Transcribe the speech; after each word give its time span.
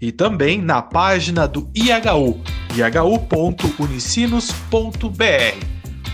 e 0.00 0.10
também 0.10 0.58
na 0.60 0.80
página 0.80 1.46
do 1.46 1.70
IHU, 1.74 2.40
ihu.unicinos.br. 2.74 5.66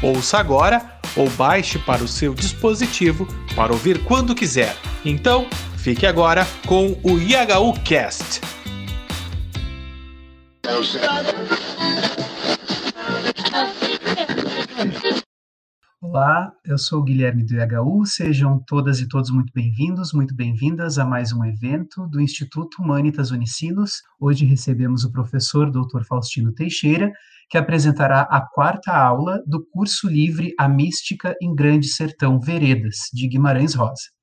Ouça 0.02 0.38
agora 0.38 0.98
ou 1.16 1.30
baixe 1.30 1.78
para 1.78 2.02
o 2.02 2.08
seu 2.08 2.34
dispositivo 2.34 3.28
para 3.54 3.72
ouvir 3.72 4.02
quando 4.04 4.34
quiser. 4.34 4.76
Então, 5.04 5.46
fique 5.76 6.06
agora 6.06 6.44
com 6.66 6.98
o 7.02 7.18
IHU 7.18 7.72
Cast. 7.84 8.40
Olá, 15.98 16.52
eu 16.62 16.76
sou 16.76 17.00
o 17.00 17.02
Guilherme 17.02 17.42
do 17.42 17.54
IHU, 17.54 18.04
sejam 18.04 18.62
todas 18.66 19.00
e 19.00 19.08
todos 19.08 19.30
muito 19.30 19.50
bem-vindos, 19.54 20.12
muito 20.12 20.34
bem-vindas 20.36 20.98
a 20.98 21.06
mais 21.06 21.32
um 21.32 21.42
evento 21.42 22.06
do 22.08 22.20
Instituto 22.20 22.82
Humanitas 22.82 23.30
Unicinos. 23.30 24.02
Hoje 24.20 24.44
recebemos 24.44 25.04
o 25.04 25.10
professor 25.10 25.70
Dr. 25.70 26.04
Faustino 26.06 26.52
Teixeira, 26.52 27.10
que 27.48 27.56
apresentará 27.56 28.20
a 28.30 28.42
quarta 28.42 28.92
aula 28.92 29.42
do 29.46 29.66
curso 29.70 30.06
livre 30.06 30.52
A 30.60 30.68
Mística 30.68 31.34
em 31.40 31.54
Grande 31.54 31.88
Sertão 31.88 32.38
Veredas, 32.38 32.96
de 33.10 33.26
Guimarães 33.26 33.74
Rosa. 33.74 34.15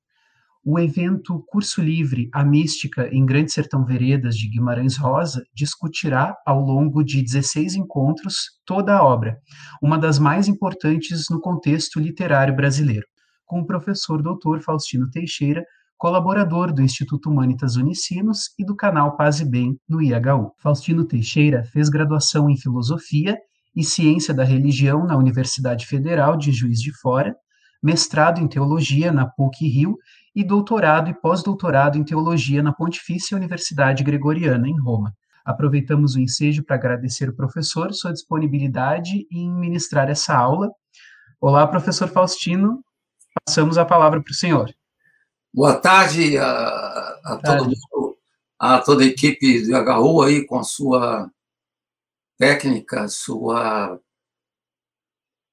O 0.66 0.78
evento 0.78 1.44
Curso 1.46 1.82
Livre 1.82 2.30
A 2.32 2.42
Mística 2.42 3.06
em 3.12 3.26
Grande 3.26 3.52
Sertão 3.52 3.84
Veredas 3.84 4.34
de 4.34 4.48
Guimarães 4.48 4.96
Rosa 4.96 5.44
discutirá 5.54 6.34
ao 6.46 6.58
longo 6.58 7.04
de 7.04 7.22
16 7.22 7.74
encontros 7.74 8.36
toda 8.64 8.96
a 8.96 9.04
obra, 9.04 9.36
uma 9.82 9.98
das 9.98 10.18
mais 10.18 10.48
importantes 10.48 11.26
no 11.30 11.38
contexto 11.38 12.00
literário 12.00 12.56
brasileiro, 12.56 13.06
com 13.44 13.60
o 13.60 13.66
professor 13.66 14.22
Dr. 14.22 14.60
Faustino 14.64 15.10
Teixeira, 15.10 15.62
colaborador 15.98 16.72
do 16.72 16.80
Instituto 16.80 17.28
Humanitas 17.28 17.76
Unicinos 17.76 18.54
e 18.58 18.64
do 18.64 18.74
canal 18.74 19.18
Paz 19.18 19.40
e 19.40 19.44
Bem 19.44 19.78
no 19.86 20.00
IHU. 20.00 20.50
Faustino 20.62 21.04
Teixeira 21.04 21.62
fez 21.64 21.90
graduação 21.90 22.48
em 22.48 22.56
Filosofia 22.56 23.36
e 23.76 23.84
Ciência 23.84 24.32
da 24.32 24.44
Religião 24.44 25.04
na 25.04 25.14
Universidade 25.14 25.84
Federal 25.84 26.38
de 26.38 26.52
Juiz 26.52 26.80
de 26.80 26.90
Fora, 27.02 27.36
mestrado 27.82 28.40
em 28.40 28.48
Teologia 28.48 29.12
na 29.12 29.26
PUC-Rio 29.26 29.98
e 30.34 30.42
doutorado 30.42 31.08
e 31.08 31.14
pós-doutorado 31.14 31.96
em 31.96 32.04
teologia 32.04 32.62
na 32.62 32.72
Pontifícia 32.72 33.36
Universidade 33.36 34.02
Gregoriana, 34.02 34.68
em 34.68 34.78
Roma. 34.80 35.14
Aproveitamos 35.44 36.14
o 36.14 36.20
ensejo 36.20 36.64
para 36.64 36.76
agradecer 36.76 37.28
ao 37.28 37.34
professor 37.34 37.92
sua 37.92 38.12
disponibilidade 38.12 39.26
em 39.30 39.52
ministrar 39.52 40.10
essa 40.10 40.34
aula. 40.34 40.72
Olá, 41.40 41.66
professor 41.66 42.08
Faustino, 42.08 42.82
passamos 43.46 43.78
a 43.78 43.84
palavra 43.84 44.22
para 44.22 44.30
o 44.30 44.34
senhor. 44.34 44.74
Boa 45.52 45.76
tarde 45.76 46.36
a, 46.38 46.46
a 46.46 47.40
todo 47.44 47.64
mundo, 47.64 48.18
a 48.58 48.80
toda 48.80 49.04
a 49.04 49.06
equipe 49.06 49.60
do 49.66 49.76
HU 49.76 50.22
aí 50.22 50.46
com 50.46 50.58
a 50.58 50.64
sua 50.64 51.30
técnica, 52.36 53.06
sua 53.06 54.00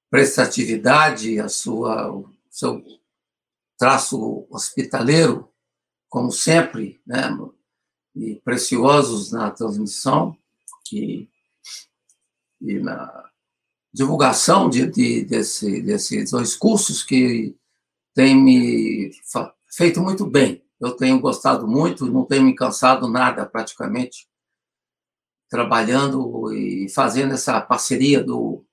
prestatividade, 0.10 1.40
a 1.40 1.48
sua 1.48 2.24
seu 2.50 2.82
traço 3.82 4.46
hospitaleiro, 4.52 5.52
como 6.08 6.32
sempre, 6.32 7.02
né, 7.04 7.36
e 8.16 8.36
preciosos 8.42 9.32
na 9.32 9.50
transmissão 9.50 10.38
e, 10.94 11.28
e 12.62 12.78
na 12.78 13.28
divulgação 13.92 14.70
de, 14.70 14.86
de, 14.86 15.26
desse, 15.26 15.82
desses 15.82 16.30
dois 16.30 16.56
cursos 16.56 17.02
que 17.02 17.58
tem 18.14 18.36
me 18.40 19.10
feito 19.68 20.00
muito 20.00 20.28
bem. 20.28 20.64
Eu 20.80 20.92
tenho 20.92 21.20
gostado 21.20 21.68
muito, 21.68 22.06
não 22.06 22.24
tenho 22.24 22.44
me 22.44 22.54
cansado 22.54 23.10
nada 23.10 23.48
praticamente, 23.48 24.28
trabalhando 25.50 26.54
e 26.54 26.88
fazendo 26.88 27.34
essa 27.34 27.60
parceria 27.60 28.24
do 28.24 28.64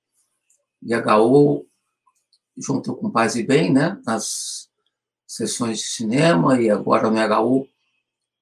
IHU 0.82 1.66
junto 2.58 2.94
com 2.94 3.10
Paz 3.10 3.36
e 3.36 3.42
Bem, 3.42 3.72
né, 3.72 3.98
nas 4.04 4.57
sessões 5.28 5.78
de 5.80 5.88
cinema 5.88 6.60
e 6.60 6.70
agora 6.70 7.10
no 7.10 7.18
HU 7.18 7.68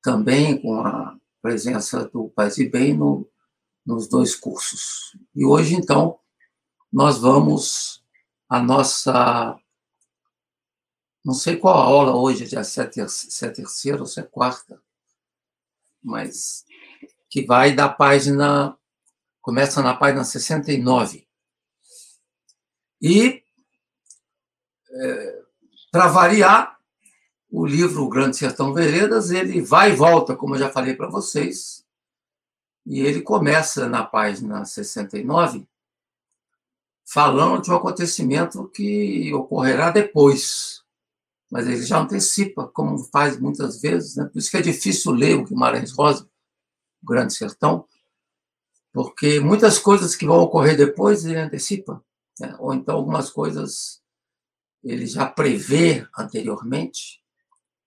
também 0.01 0.63
com 0.63 0.81
a 0.81 1.19
presença 1.43 2.05
do 2.09 2.29
Paz 2.29 2.59
e 2.59 2.69
Bem 2.69 2.97
no, 2.97 3.29
nos 3.85 4.09
dois 4.09 4.37
cursos. 4.37 5.17
E 5.35 5.45
hoje, 5.45 5.75
então, 5.75 6.21
nós 6.93 7.19
vamos 7.19 8.05
a 8.49 8.63
nossa. 8.63 9.59
Não 11.25 11.35
sei 11.35 11.57
qual 11.57 11.77
aula 11.77 12.15
hoje, 12.15 12.47
se 12.47 12.57
é, 12.81 13.09
se 13.09 13.45
é 13.45 13.51
terceira 13.51 13.99
ou 13.99 14.07
se 14.07 14.21
é 14.21 14.23
quarta, 14.23 14.81
mas 16.01 16.65
que 17.29 17.45
vai 17.45 17.75
da 17.75 17.89
página. 17.89 18.79
Começa 19.43 19.83
na 19.83 19.95
página 19.95 20.25
69. 20.25 21.27
E, 23.01 23.45
é, 24.91 25.45
para 25.93 26.09
variar, 26.09 26.76
o 27.51 27.65
livro 27.65 28.03
O 28.03 28.09
Grande 28.09 28.37
Sertão 28.37 28.73
Veredas, 28.73 29.31
ele 29.31 29.61
vai 29.61 29.93
e 29.93 29.97
volta, 29.97 30.37
como 30.37 30.55
eu 30.55 30.59
já 30.59 30.71
falei 30.71 30.95
para 30.95 31.09
vocês, 31.09 31.85
e 32.85 33.01
ele 33.01 33.21
começa 33.21 33.89
na 33.89 34.05
página 34.05 34.65
69, 34.65 35.69
falando 37.05 37.63
de 37.63 37.71
um 37.71 37.77
acontecimento 37.77 38.69
que 38.69 39.33
ocorrerá 39.35 39.91
depois. 39.91 40.85
Mas 41.51 41.67
ele 41.67 41.83
já 41.83 42.01
antecipa, 42.01 42.67
como 42.69 42.99
faz 42.99 43.39
muitas 43.39 43.81
vezes, 43.81 44.17
né? 44.17 44.25
por 44.25 44.39
isso 44.39 44.51
que 44.51 44.57
é 44.57 44.63
difícil 44.63 45.13
ler 45.13 45.37
o 45.37 45.45
Guimarães 45.45 45.93
Rosa, 45.93 46.29
O 47.03 47.07
Grande 47.07 47.35
Sertão, 47.35 47.87
porque 48.93 49.39
muitas 49.41 49.79
coisas 49.79 50.17
que 50.17 50.27
vão 50.27 50.41
ocorrer 50.41 50.77
depois 50.77 51.25
ele 51.25 51.39
antecipa, 51.39 52.03
né? 52.41 52.57
ou 52.59 52.75
então 52.75 52.97
algumas 52.97 53.31
coisas 53.31 54.03
ele 54.83 55.07
já 55.07 55.27
prevê 55.27 56.07
anteriormente, 56.17 57.21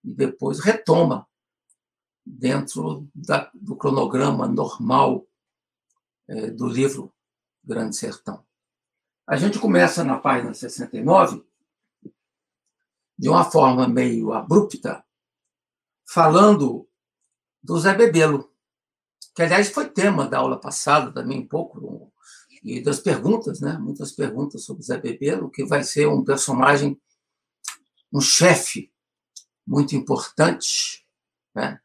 e 0.03 0.13
depois 0.13 0.59
retoma 0.59 1.27
dentro 2.25 3.07
da, 3.13 3.49
do 3.53 3.75
cronograma 3.75 4.47
normal 4.47 5.25
é, 6.27 6.51
do 6.51 6.67
livro 6.67 7.13
Grande 7.63 7.95
Sertão. 7.95 8.45
A 9.27 9.35
gente 9.35 9.59
começa 9.59 10.03
na 10.03 10.17
página 10.17 10.53
69, 10.53 11.43
de 13.17 13.29
uma 13.29 13.43
forma 13.43 13.87
meio 13.87 14.31
abrupta, 14.33 15.03
falando 16.07 16.87
do 17.61 17.77
Zé 17.77 17.93
Bebelo, 17.93 18.51
que, 19.35 19.41
aliás, 19.43 19.69
foi 19.69 19.89
tema 19.89 20.27
da 20.27 20.39
aula 20.39 20.59
passada 20.59 21.11
também, 21.11 21.39
um 21.39 21.47
pouco, 21.47 22.11
e 22.63 22.81
das 22.81 22.99
perguntas, 22.99 23.59
né? 23.59 23.77
muitas 23.77 24.11
perguntas 24.11 24.63
sobre 24.63 24.83
Zé 24.83 24.97
Bebelo, 24.97 25.49
que 25.49 25.65
vai 25.65 25.83
ser 25.83 26.07
um 26.07 26.23
personagem, 26.23 26.99
um 28.11 28.21
chefe 28.21 28.91
muito 29.69 29.95
importante, 29.95 31.05
né? 31.53 31.79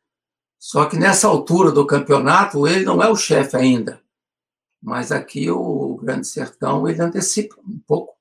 Só 0.58 0.86
que 0.86 0.96
nessa 0.96 1.28
altura 1.28 1.70
do 1.70 1.86
campeonato 1.86 2.66
ele 2.66 2.82
não 2.82 3.02
é 3.02 3.10
o 3.10 3.16
chefe 3.16 3.54
ainda, 3.54 4.02
mas 4.82 5.12
aqui 5.12 5.50
o 5.50 5.96
Grande 5.96 6.26
Sertão 6.26 6.88
ele 6.88 7.02
antecipa 7.02 7.56
um 7.60 7.78
pouco. 7.86 8.16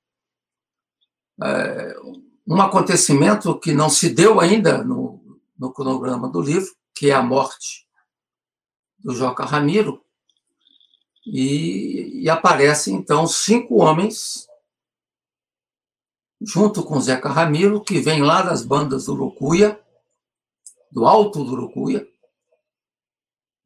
É, 1.42 1.96
um 2.46 2.60
acontecimento 2.60 3.58
que 3.58 3.72
não 3.72 3.88
se 3.88 4.10
deu 4.10 4.38
ainda 4.38 4.84
no, 4.84 5.40
no 5.58 5.72
cronograma 5.72 6.28
do 6.28 6.42
livro, 6.42 6.70
que 6.94 7.10
é 7.10 7.14
a 7.14 7.22
morte 7.22 7.88
do 8.98 9.14
Joca 9.14 9.46
Ramiro, 9.46 10.04
e, 11.26 12.20
e 12.22 12.28
aparecem 12.28 12.94
então 12.96 13.26
cinco 13.26 13.82
homens 13.82 14.46
junto 16.40 16.84
com 16.84 17.00
Zeca 17.00 17.28
Ramiro, 17.28 17.82
que 17.82 18.00
vem 18.00 18.22
lá 18.22 18.42
das 18.42 18.64
bandas 18.64 19.06
do 19.06 19.14
Urucuia, 19.14 19.80
do 20.90 21.06
Alto 21.06 21.44
do 21.44 21.52
Urucuia, 21.52 22.08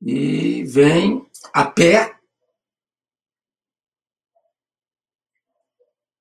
e 0.01 0.65
vem 0.65 1.29
a 1.53 1.65
pé. 1.65 2.19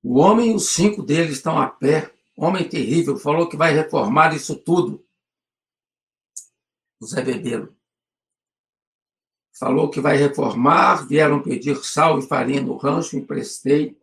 O 0.02 0.18
homem, 0.18 0.54
os 0.54 0.70
cinco 0.70 1.02
deles 1.02 1.36
estão 1.36 1.58
a 1.58 1.68
pé. 1.68 2.12
Homem 2.36 2.68
terrível, 2.68 3.16
falou 3.16 3.48
que 3.48 3.56
vai 3.56 3.72
reformar 3.72 4.34
isso 4.34 4.56
tudo. 4.56 5.04
O 7.00 7.06
Zé 7.06 7.22
Bebelo. 7.22 7.76
falou 9.52 9.90
que 9.90 10.00
vai 10.00 10.16
reformar, 10.16 11.06
vieram 11.06 11.42
pedir 11.42 11.76
sal 11.84 12.18
e 12.18 12.22
farinha 12.22 12.62
no 12.62 12.76
rancho, 12.76 13.16
emprestei. 13.16 13.96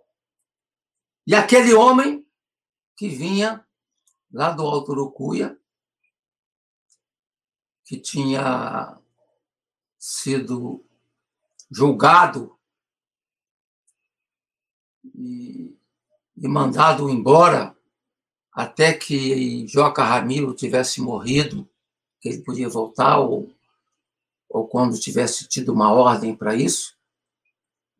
E 1.26 1.34
aquele 1.34 1.74
homem 1.74 2.25
que 2.96 3.10
vinha 3.10 3.66
lá 4.32 4.52
do 4.52 4.64
Alto 4.64 4.92
Urucuia, 4.92 5.58
que 7.84 8.00
tinha 8.00 8.98
sido 9.98 10.84
julgado 11.70 12.58
e, 15.14 15.78
e 16.38 16.48
mandado 16.48 17.10
embora 17.10 17.76
até 18.52 18.94
que 18.94 19.68
Joca 19.68 20.04
Ramiro 20.04 20.54
tivesse 20.54 21.02
morrido, 21.02 21.68
que 22.22 22.30
ele 22.30 22.42
podia 22.42 22.70
voltar, 22.70 23.20
ou, 23.20 23.52
ou 24.50 24.68
quando 24.68 25.00
tivesse 25.00 25.48
tido 25.48 25.74
uma 25.74 25.92
ordem 25.92 26.36
para 26.36 26.56
isso. 26.56 26.96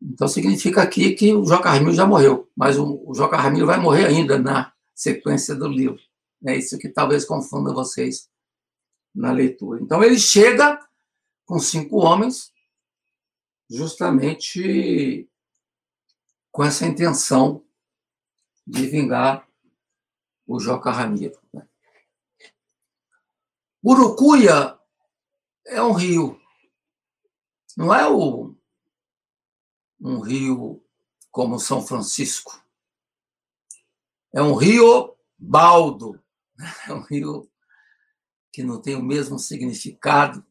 Então 0.00 0.26
significa 0.26 0.82
aqui 0.82 1.12
que 1.12 1.34
o 1.34 1.44
Joca 1.44 1.70
Ramiro 1.70 1.92
já 1.92 2.06
morreu, 2.06 2.48
mas 2.56 2.78
o, 2.78 3.02
o 3.06 3.14
Joca 3.14 3.36
Ramiro 3.36 3.66
vai 3.66 3.78
morrer 3.78 4.06
ainda 4.06 4.38
na 4.38 4.72
sequência 4.96 5.54
do 5.54 5.68
livro. 5.68 6.00
É 6.46 6.56
isso 6.56 6.78
que 6.78 6.88
talvez 6.88 7.24
confunda 7.26 7.72
vocês 7.72 8.30
na 9.14 9.30
leitura. 9.30 9.80
Então 9.82 10.02
ele 10.02 10.18
chega 10.18 10.80
com 11.44 11.58
cinco 11.58 11.98
homens, 11.98 12.52
justamente 13.68 15.28
com 16.50 16.64
essa 16.64 16.86
intenção 16.86 17.64
de 18.66 18.86
vingar 18.86 19.46
o 20.46 20.58
Joca 20.58 20.90
Ramiro. 20.90 21.38
Né? 21.52 21.68
Urucuia 23.84 24.78
é 25.66 25.82
um 25.82 25.92
rio, 25.92 26.40
não 27.76 27.94
é 27.94 28.08
o, 28.08 28.56
um 30.00 30.20
rio 30.20 30.82
como 31.30 31.58
São 31.58 31.84
Francisco. 31.84 32.65
É 34.36 34.42
um 34.42 34.54
rio 34.54 35.16
baldo, 35.38 36.22
é 36.86 36.92
um 36.92 37.00
rio 37.00 37.50
que 38.52 38.62
não 38.62 38.82
tem 38.82 38.94
o 38.94 39.02
mesmo 39.02 39.38
significado 39.38 40.44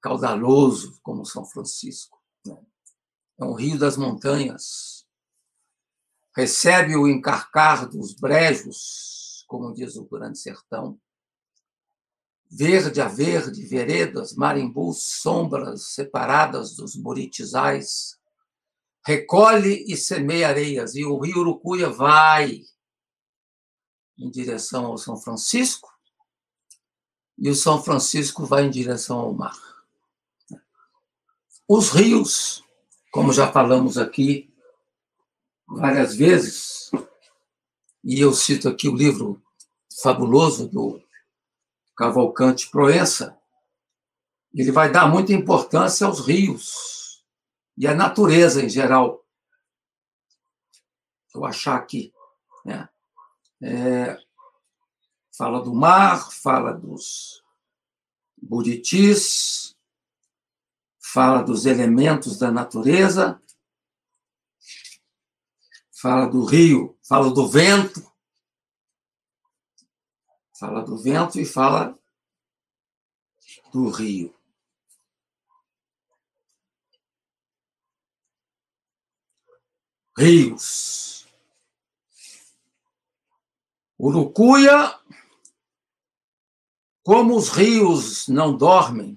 caudaloso 0.00 0.98
como 1.02 1.26
São 1.26 1.44
Francisco. 1.44 2.18
Né? 2.46 2.56
É 3.38 3.44
um 3.44 3.52
rio 3.52 3.78
das 3.78 3.98
montanhas. 3.98 5.06
Recebe 6.34 6.96
o 6.96 7.06
encarcar 7.06 7.86
dos 7.90 8.14
brejos, 8.14 9.44
como 9.46 9.74
diz 9.74 9.94
o 9.96 10.06
Grande 10.06 10.38
Sertão. 10.38 10.98
Verde 12.50 13.02
a 13.02 13.08
verde, 13.08 13.66
veredas, 13.66 14.34
marimbus, 14.34 15.02
sombras 15.20 15.88
separadas 15.92 16.74
dos 16.74 16.96
buritizais. 16.96 18.18
Recolhe 19.06 19.84
e 19.86 19.96
semeia 19.96 20.48
areias, 20.48 20.96
e 20.96 21.04
o 21.04 21.16
rio 21.20 21.38
Urucuia 21.38 21.88
vai 21.88 22.64
em 24.18 24.28
direção 24.28 24.86
ao 24.86 24.98
São 24.98 25.16
Francisco, 25.16 25.88
e 27.38 27.48
o 27.48 27.54
São 27.54 27.80
Francisco 27.80 28.44
vai 28.44 28.64
em 28.64 28.70
direção 28.70 29.20
ao 29.20 29.32
mar. 29.32 29.56
Os 31.68 31.90
rios, 31.90 32.64
como 33.12 33.32
já 33.32 33.52
falamos 33.52 33.96
aqui 33.96 34.52
várias 35.68 36.16
vezes, 36.16 36.90
e 38.02 38.18
eu 38.20 38.32
cito 38.32 38.68
aqui 38.68 38.88
o 38.88 38.96
livro 38.96 39.40
fabuloso 40.02 40.66
do 40.66 41.00
Cavalcante 41.96 42.68
Proença, 42.68 43.38
ele 44.52 44.72
vai 44.72 44.90
dar 44.90 45.06
muita 45.06 45.32
importância 45.32 46.04
aos 46.08 46.26
rios 46.26 46.95
e 47.76 47.86
à 47.86 47.94
natureza 47.94 48.64
em 48.64 48.68
geral. 48.68 49.24
Vou 51.32 51.44
achar 51.44 51.76
aqui. 51.76 52.12
Né? 52.64 52.88
É, 53.62 54.18
fala 55.36 55.62
do 55.62 55.74
mar, 55.74 56.30
fala 56.32 56.72
dos 56.72 57.44
buritis, 58.36 59.76
fala 60.98 61.42
dos 61.42 61.66
elementos 61.66 62.38
da 62.38 62.50
natureza, 62.50 63.40
fala 65.90 66.26
do 66.26 66.44
rio, 66.44 66.98
fala 67.02 67.32
do 67.32 67.48
vento, 67.48 68.12
fala 70.58 70.82
do 70.82 70.96
vento 70.98 71.40
e 71.40 71.44
fala 71.44 71.98
do 73.72 73.88
rio. 73.88 74.35
Rios. 80.16 81.26
Urucuia 83.98 84.98
como 87.06 87.36
os 87.36 87.50
rios 87.50 88.26
não 88.26 88.56
dormem, 88.56 89.16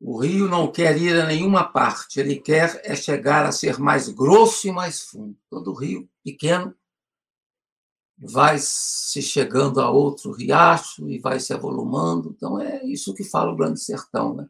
o 0.00 0.16
rio 0.20 0.48
não 0.48 0.70
quer 0.70 0.96
ir 0.96 1.20
a 1.20 1.26
nenhuma 1.26 1.64
parte, 1.64 2.20
ele 2.20 2.36
quer 2.36 2.80
é 2.84 2.94
chegar 2.94 3.44
a 3.44 3.50
ser 3.50 3.80
mais 3.80 4.08
grosso 4.08 4.68
e 4.68 4.72
mais 4.72 5.00
fundo. 5.00 5.36
Todo 5.50 5.74
rio 5.74 6.08
pequeno 6.22 6.72
vai 8.16 8.58
se 8.60 9.20
chegando 9.20 9.80
a 9.80 9.90
outro 9.90 10.30
riacho 10.30 11.08
e 11.10 11.18
vai 11.18 11.40
se 11.40 11.52
avolumando. 11.52 12.32
Então 12.36 12.60
é 12.60 12.84
isso 12.84 13.12
que 13.12 13.24
fala 13.24 13.50
o 13.50 13.56
Grande 13.56 13.80
Sertão, 13.80 14.34
né? 14.34 14.48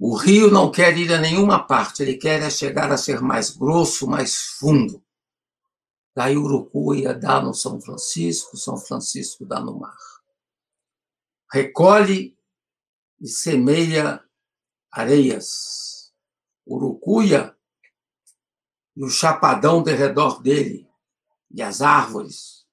O 0.00 0.16
rio 0.16 0.50
não 0.50 0.72
quer 0.72 0.96
ir 0.96 1.12
a 1.12 1.18
nenhuma 1.18 1.62
parte, 1.62 2.02
ele 2.02 2.16
quer 2.16 2.42
é 2.42 2.48
chegar 2.50 2.90
a 2.90 2.96
ser 2.96 3.20
mais 3.20 3.50
grosso, 3.50 4.08
mais 4.08 4.36
fundo. 4.58 5.04
Daí 6.16 6.36
Urucuia 6.36 7.14
dá 7.14 7.40
no 7.40 7.52
São 7.52 7.80
Francisco, 7.80 8.56
São 8.56 8.76
Francisco 8.78 9.44
dá 9.44 9.60
no 9.60 9.78
mar 9.78 9.96
recolhe 11.52 12.38
e 13.20 13.28
semeia 13.28 14.24
areias, 14.90 16.12
urucuia 16.66 17.56
e 18.96 19.04
o 19.04 19.08
chapadão 19.08 19.82
de 19.82 19.94
redor 19.94 20.42
dele, 20.42 20.88
e 21.50 21.62
as 21.62 21.80
árvores. 21.80 22.66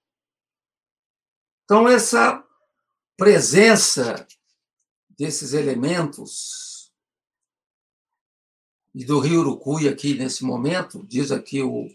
Então, 1.63 1.87
essa 1.87 2.43
presença 3.17 4.27
desses 5.09 5.53
elementos 5.53 6.66
e 8.97 9.05
do 9.05 9.19
rio 9.19 9.41
Urucuia 9.41 9.91
aqui 9.91 10.15
nesse 10.15 10.43
momento, 10.43 11.05
diz 11.07 11.31
aqui 11.31 11.61
o 11.61 11.87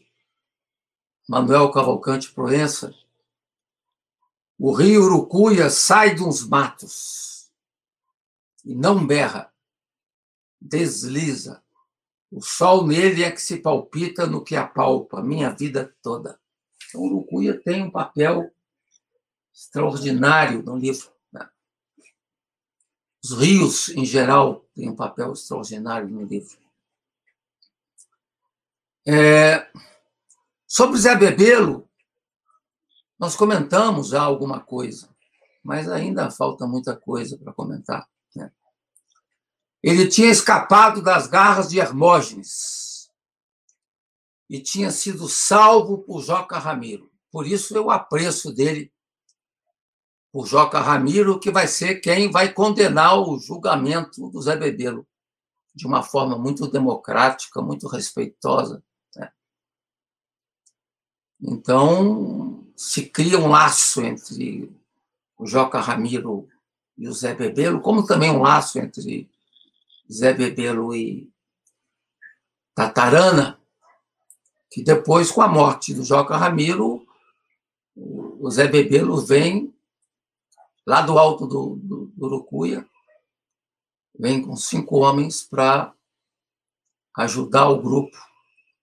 Manuel 1.28 1.68
Cavalcante 1.73 2.30
Proença, 2.30 2.94
o 4.56 4.71
rio 4.71 5.02
Urucuia 5.02 5.68
sai 5.68 6.14
dos 6.14 6.47
matos 6.47 7.50
e 8.64 8.73
não 8.73 9.04
berra, 9.04 9.52
desliza. 10.61 11.61
O 12.30 12.40
sol 12.40 12.87
nele 12.87 13.25
é 13.25 13.32
que 13.32 13.42
se 13.42 13.56
palpita 13.56 14.25
no 14.25 14.44
que 14.44 14.54
apalpa 14.54 15.21
minha 15.21 15.50
vida 15.50 15.92
toda. 16.02 16.38
Então, 16.88 17.00
Urucuia 17.00 17.61
tem 17.61 17.82
um 17.82 17.90
papel 17.90 18.49
extraordinário 19.52 20.62
no 20.62 20.76
livro. 20.76 21.11
Né? 21.32 21.50
Os 23.25 23.32
rios, 23.32 23.88
em 23.88 24.04
geral, 24.04 24.64
têm 24.73 24.88
um 24.88 24.94
papel 24.94 25.32
extraordinário 25.32 26.09
no 26.09 26.23
livro. 26.23 26.62
É... 29.06 29.66
Sobre 30.66 30.99
Zé 30.99 31.14
Bebelo, 31.14 31.88
nós 33.18 33.37
comentamos 33.37 34.09
já 34.09 34.23
alguma 34.23 34.61
coisa, 34.61 35.09
mas 35.62 35.88
ainda 35.88 36.30
falta 36.30 36.66
muita 36.66 36.97
coisa 36.97 37.38
para 37.38 37.52
comentar. 37.52 38.09
Né? 38.35 38.50
Ele 39.82 40.09
tinha 40.09 40.30
escapado 40.30 41.02
das 41.02 41.26
garras 41.26 41.68
de 41.68 41.78
Hermógenes 41.78 43.11
e 44.49 44.61
tinha 44.61 44.90
sido 44.90 45.28
salvo 45.28 45.99
por 45.99 46.23
Joca 46.23 46.59
Ramiro. 46.59 47.11
Por 47.30 47.47
isso 47.47 47.76
eu 47.76 47.90
apreço 47.90 48.52
dele, 48.52 48.92
por 50.32 50.47
Joca 50.47 50.80
Ramiro, 50.80 51.38
que 51.38 51.50
vai 51.50 51.66
ser 51.66 52.00
quem 52.00 52.30
vai 52.30 52.52
condenar 52.52 53.18
o 53.18 53.38
julgamento 53.38 54.30
do 54.30 54.40
Zé 54.40 54.56
Bebelo 54.56 55.06
de 55.75 55.87
uma 55.87 56.02
forma 56.02 56.38
muito 56.38 56.66
democrática, 56.66 57.62
muito 57.62 57.87
respeitosa. 57.88 58.82
Então, 61.43 62.65
se 62.77 63.07
cria 63.07 63.39
um 63.39 63.49
laço 63.49 64.01
entre 64.03 64.71
o 65.37 65.47
Joca 65.47 65.81
Ramiro 65.81 66.49
e 66.97 67.09
o 67.09 67.13
Zé 67.13 67.35
Bebelo, 67.35 67.81
como 67.81 68.07
também 68.07 68.31
um 68.31 68.43
laço 68.43 68.79
entre 68.79 69.29
Zé 70.11 70.33
Bebelo 70.33 70.95
e 70.95 71.29
Tatarana, 72.75 73.61
que 74.71 74.83
depois, 74.83 75.31
com 75.31 75.43
a 75.43 75.49
morte 75.49 75.93
do 75.93 76.05
Joca 76.05 76.37
Ramiro, 76.37 77.07
o 77.95 78.49
Zé 78.51 78.69
Bebelo 78.69 79.17
vem 79.21 79.75
lá 80.87 81.03
do 81.03 81.19
alto 81.19 81.47
do, 81.47 81.77
do, 81.77 82.07
do 82.15 82.27
Urucuia 82.27 82.89
vem 84.19 84.43
com 84.43 84.57
cinco 84.57 84.99
homens 84.99 85.43
para 85.43 85.95
ajudar 87.17 87.69
o 87.69 87.81
grupo 87.81 88.17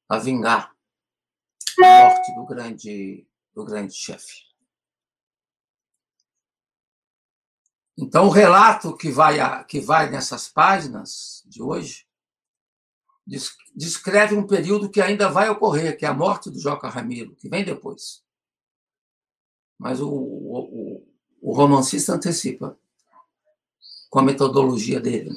a 0.08 0.18
vingar 0.18 0.75
morte 1.79 2.33
do 2.36 2.45
grande, 2.45 3.27
do 3.53 3.65
grande 3.65 3.93
chefe. 3.93 4.50
Então, 7.98 8.27
o 8.27 8.29
relato 8.29 8.95
que 8.95 9.12
vai, 9.12 9.39
a, 9.39 9.63
que 9.63 9.79
vai 9.81 10.09
nessas 10.09 10.48
páginas 10.48 11.43
de 11.45 11.62
hoje 11.62 12.07
descreve 13.75 14.36
um 14.36 14.48
período 14.48 14.89
que 14.89 15.01
ainda 15.01 15.29
vai 15.29 15.50
ocorrer, 15.50 15.98
que 15.98 16.05
é 16.05 16.07
a 16.07 16.13
morte 16.13 16.50
do 16.50 16.59
Joca 16.59 16.89
Ramiro, 16.89 17.36
que 17.36 17.50
vem 17.50 17.63
depois. 17.63 18.24
Mas 19.77 20.00
o, 20.00 20.09
o, 20.09 21.07
o 21.41 21.53
romancista 21.53 22.13
antecipa 22.13 22.77
com 24.09 24.19
a 24.19 24.24
metodologia 24.24 25.00
dele. 25.00 25.31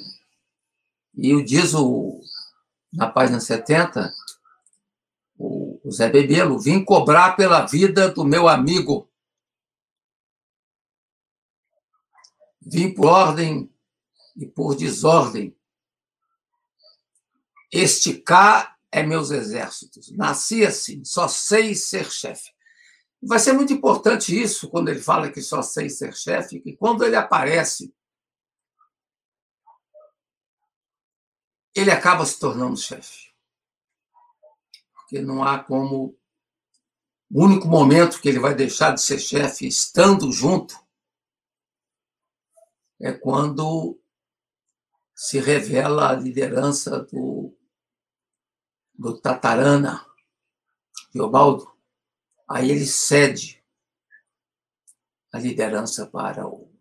E 1.13 1.33
o 1.33 1.43
diz 1.43 1.73
o, 1.73 2.19
na 2.91 3.09
página 3.09 3.39
70, 3.39 4.13
o, 5.83 5.91
Zé 5.91 6.09
Bebelo, 6.09 6.59
vim 6.59 6.83
cobrar 6.83 7.35
pela 7.35 7.65
vida 7.65 8.09
do 8.09 8.23
meu 8.23 8.47
amigo. 8.47 9.09
Vim 12.61 12.93
por 12.93 13.07
ordem 13.07 13.71
e 14.35 14.45
por 14.45 14.75
desordem. 14.75 15.55
Esticar 17.71 18.77
é 18.91 19.03
meus 19.03 19.31
exércitos. 19.31 20.11
Nasci 20.11 20.65
assim, 20.65 21.03
só 21.03 21.27
sei 21.27 21.75
ser 21.75 22.11
chefe. 22.11 22.51
Vai 23.21 23.39
ser 23.39 23.53
muito 23.53 23.73
importante 23.73 24.39
isso 24.39 24.69
quando 24.69 24.89
ele 24.89 25.01
fala 25.01 25.31
que 25.31 25.41
só 25.41 25.61
sei 25.61 25.89
ser 25.89 26.15
chefe, 26.15 26.59
que 26.59 26.75
quando 26.75 27.03
ele 27.03 27.15
aparece 27.15 27.93
ele 31.75 31.91
acaba 31.91 32.25
se 32.25 32.39
tornando 32.39 32.77
chefe. 32.77 33.32
Porque 35.13 35.23
não 35.23 35.43
há 35.43 35.63
como. 35.63 36.17
O 37.29 37.43
único 37.45 37.67
momento 37.67 38.19
que 38.19 38.27
ele 38.27 38.39
vai 38.39 38.55
deixar 38.55 38.95
de 38.95 39.01
ser 39.01 39.19
chefe 39.19 39.67
estando 39.67 40.31
junto 40.31 40.75
é 42.99 43.13
quando 43.13 43.99
se 45.13 45.39
revela 45.39 46.09
a 46.09 46.13
liderança 46.13 47.03
do, 47.03 47.55
do 48.95 49.19
Tatarana, 49.21 50.03
Teobaldo. 51.11 51.71
Aí 52.49 52.71
ele 52.71 52.87
cede 52.87 53.63
a 55.31 55.37
liderança 55.37 56.07
para 56.07 56.47
o 56.47 56.73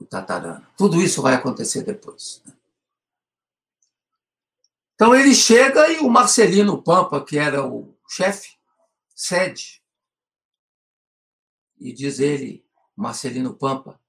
o 0.00 0.04
Tatarana. 0.06 0.66
Tudo 0.78 1.00
isso 1.00 1.20
vai 1.20 1.34
acontecer 1.34 1.82
depois. 1.82 2.42
Né? 2.46 2.54
Então 4.94 5.14
ele 5.14 5.34
chega 5.34 5.88
e 5.90 5.98
o 5.98 6.08
Marcelino 6.08 6.82
Pampa, 6.82 7.24
que 7.24 7.36
era 7.36 7.66
o 7.66 7.96
chefe, 8.08 8.56
cede. 9.14 9.82
E 11.78 11.92
diz 11.92 12.20
ele, 12.20 12.64
Marcelino 12.96 13.54
Pampa, 13.54 14.00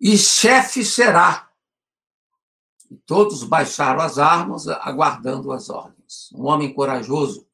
e 0.00 0.16
chefe 0.16 0.84
será. 0.84 1.52
E 2.90 2.96
todos 2.96 3.44
baixaram 3.44 4.00
as 4.00 4.18
armas, 4.18 4.66
aguardando 4.66 5.52
as 5.52 5.68
ordens. 5.68 6.30
Um 6.32 6.46
homem 6.46 6.72
corajoso. 6.72 7.46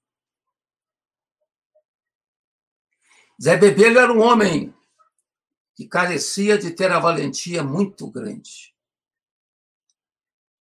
Zé 3.43 3.57
Bebelo 3.57 3.99
era 3.99 4.13
um 4.13 4.21
homem 4.21 4.73
que 5.75 5.87
carecia 5.87 6.57
de 6.57 6.71
ter 6.71 6.91
a 6.91 7.01
valentia 7.01 7.63
muito 7.63 8.11
grande. 8.11 8.76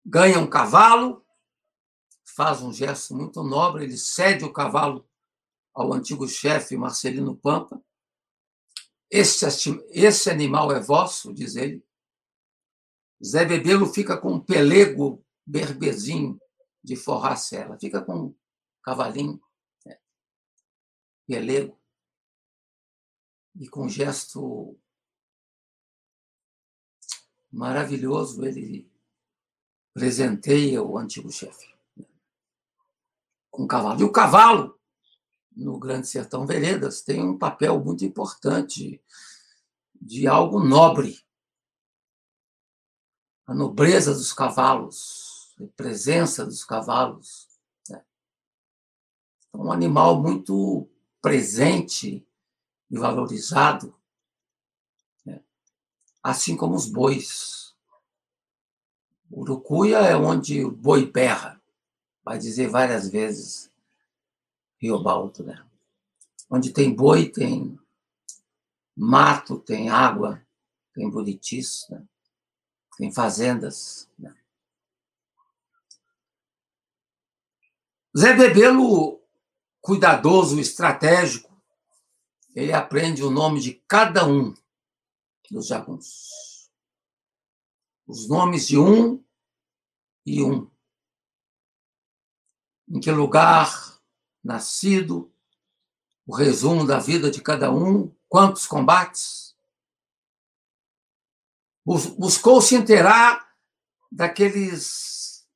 Ganha 0.04 0.38
um 0.38 0.48
cavalo, 0.48 1.24
faz 2.24 2.60
um 2.60 2.72
gesto 2.72 3.14
muito 3.14 3.42
nobre, 3.42 3.84
ele 3.84 3.96
cede 3.96 4.44
o 4.44 4.52
cavalo 4.52 5.08
ao 5.72 5.92
antigo 5.92 6.28
chefe 6.28 6.76
Marcelino 6.76 7.36
Pampa. 7.36 7.82
Esse, 9.10 9.46
esse 9.90 10.30
animal 10.30 10.72
é 10.72 10.80
vosso, 10.80 11.32
diz 11.32 11.56
ele. 11.56 11.84
Zé 13.24 13.44
Bebelo 13.44 13.86
fica 13.86 14.16
com 14.16 14.34
um 14.34 14.40
pelego 14.40 15.24
berbezinho 15.46 16.40
de 16.82 16.96
forrar 16.96 17.32
a 17.32 17.36
cela. 17.36 17.78
Fica 17.78 18.02
com 18.02 18.26
um 18.26 18.36
cavalinho, 18.82 19.40
né? 19.86 19.98
pelego, 21.26 21.80
e 23.56 23.68
com 23.68 23.86
um 23.86 23.88
gesto 23.88 24.78
maravilhoso, 27.50 28.44
ele 28.44 28.90
presenteia 29.94 30.82
o 30.82 30.98
antigo 30.98 31.32
chefe 31.32 31.72
com 33.50 33.66
cavalo. 33.66 34.00
E 34.00 34.04
o 34.04 34.10
cavalo, 34.10 34.78
no 35.56 35.78
Grande 35.78 36.08
Sertão 36.08 36.44
Veredas, 36.44 37.00
tem 37.00 37.22
um 37.22 37.38
papel 37.38 37.82
muito 37.82 38.04
importante 38.04 39.00
de 39.94 40.26
algo 40.26 40.58
nobre. 40.58 41.24
A 43.46 43.54
nobreza 43.54 44.12
dos 44.12 44.32
cavalos, 44.32 45.54
a 45.60 45.66
presença 45.76 46.44
dos 46.44 46.64
cavalos. 46.64 47.48
Né? 47.88 48.04
É 49.52 49.56
um 49.56 49.70
animal 49.70 50.20
muito 50.20 50.90
presente 51.22 52.26
e 52.90 52.98
valorizado 52.98 53.94
assim 56.24 56.56
como 56.56 56.74
os 56.74 56.86
bois. 56.86 57.63
Urucuia 59.30 59.98
é 59.98 60.16
onde 60.16 60.64
o 60.64 60.70
boi 60.70 61.10
berra, 61.10 61.60
vai 62.24 62.38
dizer 62.38 62.68
várias 62.68 63.08
vezes 63.08 63.70
Riobalto, 64.78 65.42
né? 65.42 65.64
Onde 66.50 66.70
tem 66.70 66.94
boi, 66.94 67.28
tem 67.30 67.78
mato, 68.96 69.58
tem 69.58 69.88
água, 69.88 70.44
tem 70.92 71.10
buritis, 71.10 71.86
né? 71.90 72.04
tem 72.96 73.10
fazendas. 73.10 74.08
Né? 74.18 74.34
Zé 78.16 78.34
Bebelo, 78.34 79.20
cuidadoso, 79.80 80.60
estratégico, 80.60 81.52
ele 82.54 82.72
aprende 82.72 83.22
o 83.22 83.30
nome 83.30 83.60
de 83.60 83.74
cada 83.88 84.26
um 84.26 84.54
dos 85.50 85.66
jagunços. 85.66 86.53
Os 88.06 88.28
nomes 88.28 88.66
de 88.66 88.78
um 88.78 89.24
e 90.26 90.42
um. 90.42 90.70
Em 92.88 93.00
que 93.00 93.10
lugar 93.10 93.98
nascido, 94.42 95.32
o 96.26 96.34
resumo 96.34 96.86
da 96.86 96.98
vida 96.98 97.30
de 97.30 97.40
cada 97.40 97.70
um, 97.72 98.14
quantos 98.28 98.66
combates. 98.66 99.56
Buscou 101.84 102.60
se 102.60 102.74
inteirar 102.74 103.54
daqueles, 104.10 105.46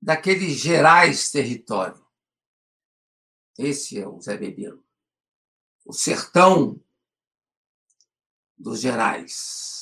daqueles 0.00 0.58
gerais 0.58 1.30
território. 1.30 2.04
Esse 3.58 4.00
é 4.00 4.08
o 4.08 4.20
Zé 4.20 4.36
Bebelo. 4.38 4.82
O 5.84 5.92
sertão 5.92 6.82
dos 8.56 8.80
Gerais. 8.80 9.79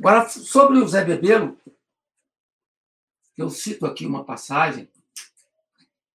Agora, 0.00 0.26
sobre 0.30 0.78
o 0.78 0.88
Zé 0.88 1.04
Bebelo, 1.04 1.60
eu 3.36 3.50
cito 3.50 3.84
aqui 3.84 4.06
uma 4.06 4.24
passagem 4.24 4.90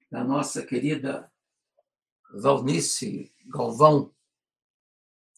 da 0.09 0.23
nossa 0.23 0.65
querida 0.65 1.31
Valnice 2.33 3.31
Galvão, 3.45 4.11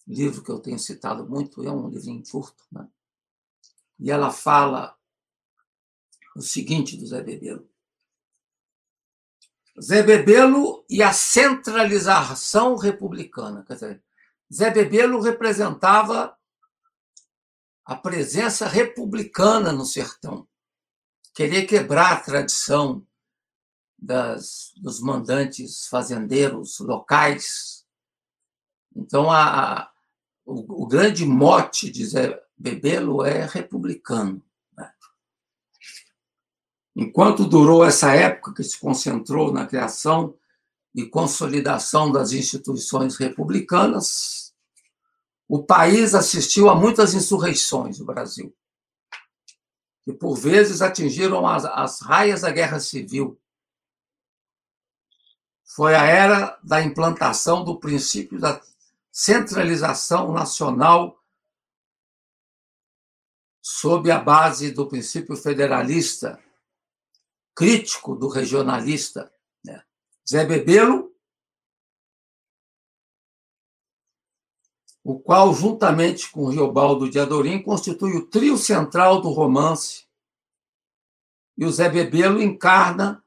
livro 0.08 0.42
que 0.42 0.50
eu 0.50 0.62
tenho 0.62 0.80
citado 0.80 1.30
muito, 1.30 1.62
é 1.62 1.70
um 1.70 1.90
livrinho 1.90 2.24
curto, 2.26 2.64
né? 2.72 2.88
e 4.00 4.10
ela 4.10 4.32
fala 4.32 4.98
o 6.34 6.42
seguinte 6.42 6.96
do 6.96 7.06
Zé 7.06 7.22
Bebelo. 7.22 7.70
Zé 9.78 10.02
Bebelo 10.04 10.86
e 10.90 11.04
a 11.04 11.12
centralização 11.12 12.78
republicana. 12.78 13.66
Quer 13.66 13.74
dizer, 13.74 14.04
Zé 14.52 14.72
Bebelo 14.72 15.20
representava 15.20 16.38
a 17.88 17.96
presença 17.96 18.68
republicana 18.68 19.72
no 19.72 19.86
sertão. 19.86 20.46
Querer 21.34 21.66
quebrar 21.66 22.12
a 22.12 22.20
tradição 22.20 23.08
das, 23.98 24.74
dos 24.76 25.00
mandantes 25.00 25.88
fazendeiros 25.88 26.80
locais. 26.80 27.86
Então, 28.94 29.32
a, 29.32 29.84
a 29.84 29.92
o, 30.46 30.84
o, 30.84 30.88
grande 30.88 31.26
mote 31.26 31.90
de 31.90 32.06
Zé 32.06 32.42
Bebelo 32.58 33.24
é 33.26 33.46
republicano. 33.46 34.44
Né? 34.76 34.92
Enquanto 36.94 37.46
durou 37.46 37.86
essa 37.86 38.14
época 38.14 38.54
que 38.54 38.64
se 38.64 38.78
concentrou 38.78 39.54
na 39.54 39.66
criação 39.66 40.38
e 40.94 41.06
consolidação 41.06 42.12
das 42.12 42.34
instituições 42.34 43.16
republicanas, 43.16 44.47
o 45.48 45.64
país 45.64 46.14
assistiu 46.14 46.70
a 46.70 46.76
muitas 46.76 47.14
insurreições 47.14 48.00
no 48.00 48.06
Brasil, 48.06 48.56
que 50.04 50.12
por 50.12 50.36
vezes 50.36 50.82
atingiram 50.82 51.48
as, 51.48 51.64
as 51.66 52.02
raias 52.02 52.42
da 52.42 52.52
guerra 52.52 52.80
civil. 52.80 53.40
Foi 55.64 55.96
a 55.96 56.04
era 56.04 56.60
da 56.64 56.82
implantação 56.82 57.64
do 57.64 57.80
princípio 57.80 58.40
da 58.40 58.62
centralização 59.12 60.32
nacional 60.34 61.18
sob 63.62 64.10
a 64.12 64.20
base 64.20 64.72
do 64.72 64.88
princípio 64.88 65.36
federalista, 65.36 66.42
crítico 67.56 68.16
do 68.16 68.28
regionalista. 68.28 69.32
Né? 69.64 69.84
Zé 70.30 70.46
Bebelo, 70.46 71.07
o 75.08 75.18
qual, 75.18 75.54
juntamente 75.54 76.30
com 76.30 76.50
Riobaldo 76.50 77.10
de 77.10 77.18
Adorim, 77.18 77.64
constitui 77.64 78.18
o 78.18 78.26
trio 78.26 78.58
central 78.58 79.22
do 79.22 79.30
romance. 79.30 80.06
E 81.58 81.64
o 81.64 81.72
Zé 81.72 81.88
Bebelo 81.88 82.42
encarna 82.42 83.24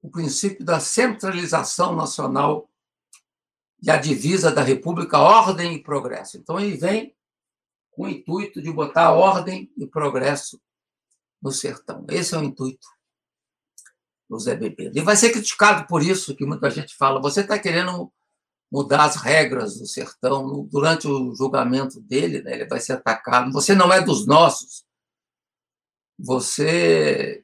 o 0.00 0.08
princípio 0.08 0.64
da 0.64 0.80
centralização 0.80 1.94
nacional 1.94 2.70
e 3.82 3.90
a 3.90 3.98
divisa 3.98 4.50
da 4.50 4.62
República, 4.62 5.18
ordem 5.18 5.74
e 5.74 5.82
progresso. 5.82 6.38
Então, 6.38 6.58
ele 6.58 6.78
vem 6.78 7.14
com 7.90 8.04
o 8.04 8.08
intuito 8.08 8.62
de 8.62 8.72
botar 8.72 9.12
ordem 9.12 9.70
e 9.76 9.86
progresso 9.86 10.58
no 11.42 11.52
sertão. 11.52 12.06
Esse 12.08 12.34
é 12.34 12.38
o 12.38 12.42
intuito 12.42 12.88
do 14.30 14.38
Zé 14.38 14.56
Bebê. 14.56 14.90
E 14.94 15.02
vai 15.02 15.14
ser 15.14 15.28
criticado 15.28 15.86
por 15.86 16.02
isso, 16.02 16.34
que 16.34 16.46
muita 16.46 16.70
gente 16.70 16.96
fala, 16.96 17.20
você 17.20 17.42
está 17.42 17.58
querendo 17.58 18.10
mudar 18.76 19.06
as 19.06 19.16
regras 19.16 19.78
do 19.78 19.86
sertão. 19.86 20.66
Durante 20.66 21.08
o 21.08 21.34
julgamento 21.34 21.98
dele, 21.98 22.42
né, 22.42 22.52
ele 22.52 22.66
vai 22.66 22.78
ser 22.78 22.92
atacado. 22.92 23.50
Você 23.50 23.74
não 23.74 23.90
é 23.90 24.02
dos 24.02 24.26
nossos. 24.26 24.84
Você 26.18 27.42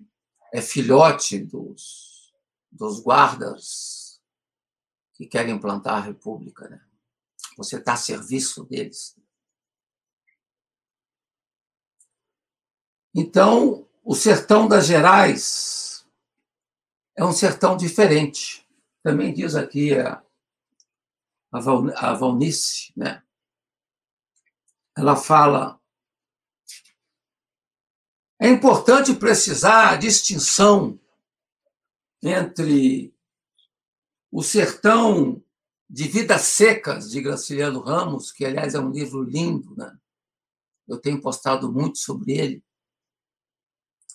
é 0.53 0.61
filhote 0.61 1.39
dos, 1.39 2.35
dos 2.71 3.01
guardas 3.01 4.21
que 5.15 5.27
querem 5.27 5.55
implantar 5.55 5.95
a 5.95 6.05
república. 6.05 6.69
Né? 6.69 6.85
Você 7.57 7.79
está 7.79 7.95
a 7.95 7.97
serviço 7.97 8.65
deles. 8.65 9.17
Então, 13.15 13.89
o 14.05 14.15
sertão 14.15 14.69
das 14.69 14.87
Gerais 14.87 16.07
é 17.17 17.25
um 17.25 17.33
sertão 17.33 17.75
diferente. 17.75 18.69
Também 19.03 19.33
diz 19.33 19.55
aqui 19.55 19.95
a, 19.95 20.23
a 21.53 22.15
Valnice, 22.15 22.93
né? 22.97 23.23
ela 24.97 25.17
fala. 25.17 25.81
É 28.41 28.49
importante 28.49 29.15
precisar 29.15 29.91
a 29.91 29.97
distinção 29.97 30.99
entre 32.23 33.15
o 34.31 34.43
Sertão 34.43 35.43
de 35.89 36.09
Vidas 36.09 36.43
Secas, 36.43 37.11
de 37.11 37.21
Graciliano 37.21 37.81
Ramos, 37.81 38.33
que, 38.33 38.45
aliás, 38.45 38.75
é 38.75 38.81
um 38.81 38.91
livro 38.91 39.23
lindo, 39.23 39.77
né? 39.77 39.97
eu 40.89 40.99
tenho 40.99 41.21
postado 41.21 41.71
muito 41.71 41.99
sobre 41.99 42.33
ele. 42.33 42.65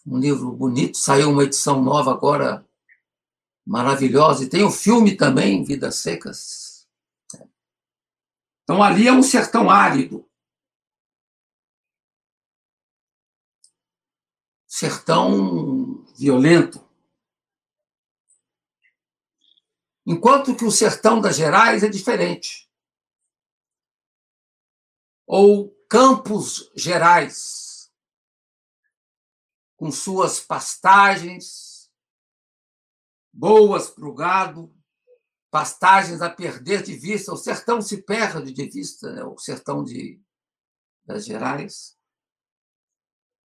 Um 0.06 0.18
livro 0.18 0.52
bonito, 0.52 0.98
saiu 0.98 1.32
uma 1.32 1.44
edição 1.44 1.82
nova 1.82 2.12
agora, 2.12 2.66
maravilhosa, 3.66 4.44
e 4.44 4.50
tem 4.50 4.64
o 4.64 4.68
um 4.68 4.72
filme 4.72 5.16
também, 5.16 5.64
Vidas 5.64 5.96
Secas. 5.98 6.67
Então, 8.70 8.84
ali 8.84 9.08
é 9.08 9.14
um 9.14 9.24
sertão 9.24 9.70
árido. 9.70 10.30
Sertão 14.68 16.04
violento. 16.18 16.86
Enquanto 20.06 20.54
que 20.54 20.66
o 20.66 20.72
sertão 20.72 21.22
das 21.22 21.38
Gerais 21.38 21.82
é 21.82 21.88
diferente. 21.88 22.70
Ou 25.26 25.72
Campos 25.90 26.70
Gerais, 26.76 27.90
com 29.78 29.90
suas 29.90 30.42
pastagens 30.42 31.90
boas 33.32 33.90
para 33.90 34.06
o 34.06 34.14
gado, 34.14 34.77
pastagens 35.50 36.22
a 36.22 36.30
perder 36.30 36.84
de 36.84 36.96
vista. 36.96 37.34
O 37.34 37.38
sertão 37.38 37.82
se 37.82 38.04
perde 38.04 38.54
de 38.54 38.70
vista, 38.70 39.12
né? 39.12 39.24
o 39.24 39.38
sertão 39.38 39.84
de, 39.84 40.22
das 41.06 41.26
Gerais. 41.26 41.98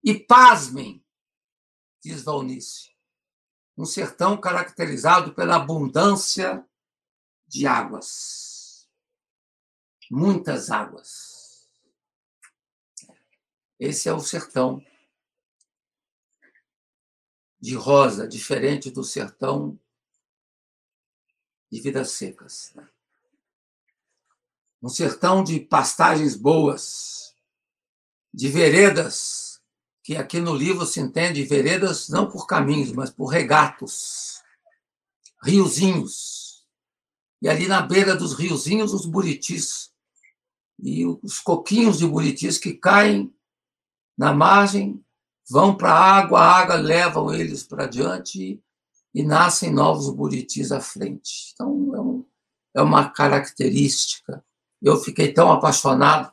E 0.02 0.14
pasmem, 0.14 1.04
diz 2.02 2.22
Valnice, 2.22 2.94
um 3.76 3.84
sertão 3.84 4.40
caracterizado 4.40 5.34
pela 5.34 5.56
abundância 5.56 6.66
de 7.46 7.66
águas. 7.66 8.88
Muitas 10.10 10.70
águas. 10.70 11.68
Esse 13.78 14.08
é 14.08 14.12
o 14.12 14.20
sertão 14.20 14.82
de 17.60 17.74
rosa, 17.74 18.28
diferente 18.28 18.90
do 18.90 19.02
sertão 19.02 19.78
de 21.70 21.80
vidas 21.80 22.12
secas. 22.12 22.72
Né? 22.74 22.86
Um 24.82 24.88
sertão 24.88 25.42
de 25.42 25.60
pastagens 25.60 26.36
boas, 26.36 27.34
de 28.32 28.48
veredas 28.48 29.46
que 30.06 30.14
aqui 30.16 30.38
no 30.38 30.54
livro 30.54 30.86
se 30.86 31.00
entende 31.00 31.42
veredas 31.42 32.08
não 32.08 32.30
por 32.30 32.46
caminhos, 32.46 32.92
mas 32.92 33.10
por 33.10 33.26
regatos, 33.26 34.40
riozinhos. 35.42 36.64
E 37.42 37.48
ali 37.48 37.66
na 37.66 37.82
beira 37.82 38.14
dos 38.14 38.32
riozinhos, 38.34 38.94
os 38.94 39.04
buritis. 39.04 39.90
E 40.78 41.04
os 41.04 41.40
coquinhos 41.40 41.98
de 41.98 42.06
buritis 42.06 42.56
que 42.56 42.74
caem 42.74 43.34
na 44.16 44.32
margem 44.32 45.04
vão 45.50 45.76
para 45.76 45.92
a 45.92 46.18
água, 46.18 46.40
a 46.40 46.52
água 46.52 46.76
levam 46.76 47.34
eles 47.34 47.64
para 47.64 47.86
diante 47.86 48.62
e 49.16 49.22
nascem 49.22 49.72
novos 49.72 50.10
buritis 50.10 50.70
à 50.70 50.78
frente. 50.78 51.50
Então, 51.54 51.94
é, 51.94 52.00
um, 52.02 52.26
é 52.74 52.82
uma 52.82 53.08
característica. 53.08 54.44
Eu 54.82 54.98
fiquei 54.98 55.32
tão 55.32 55.50
apaixonado 55.50 56.30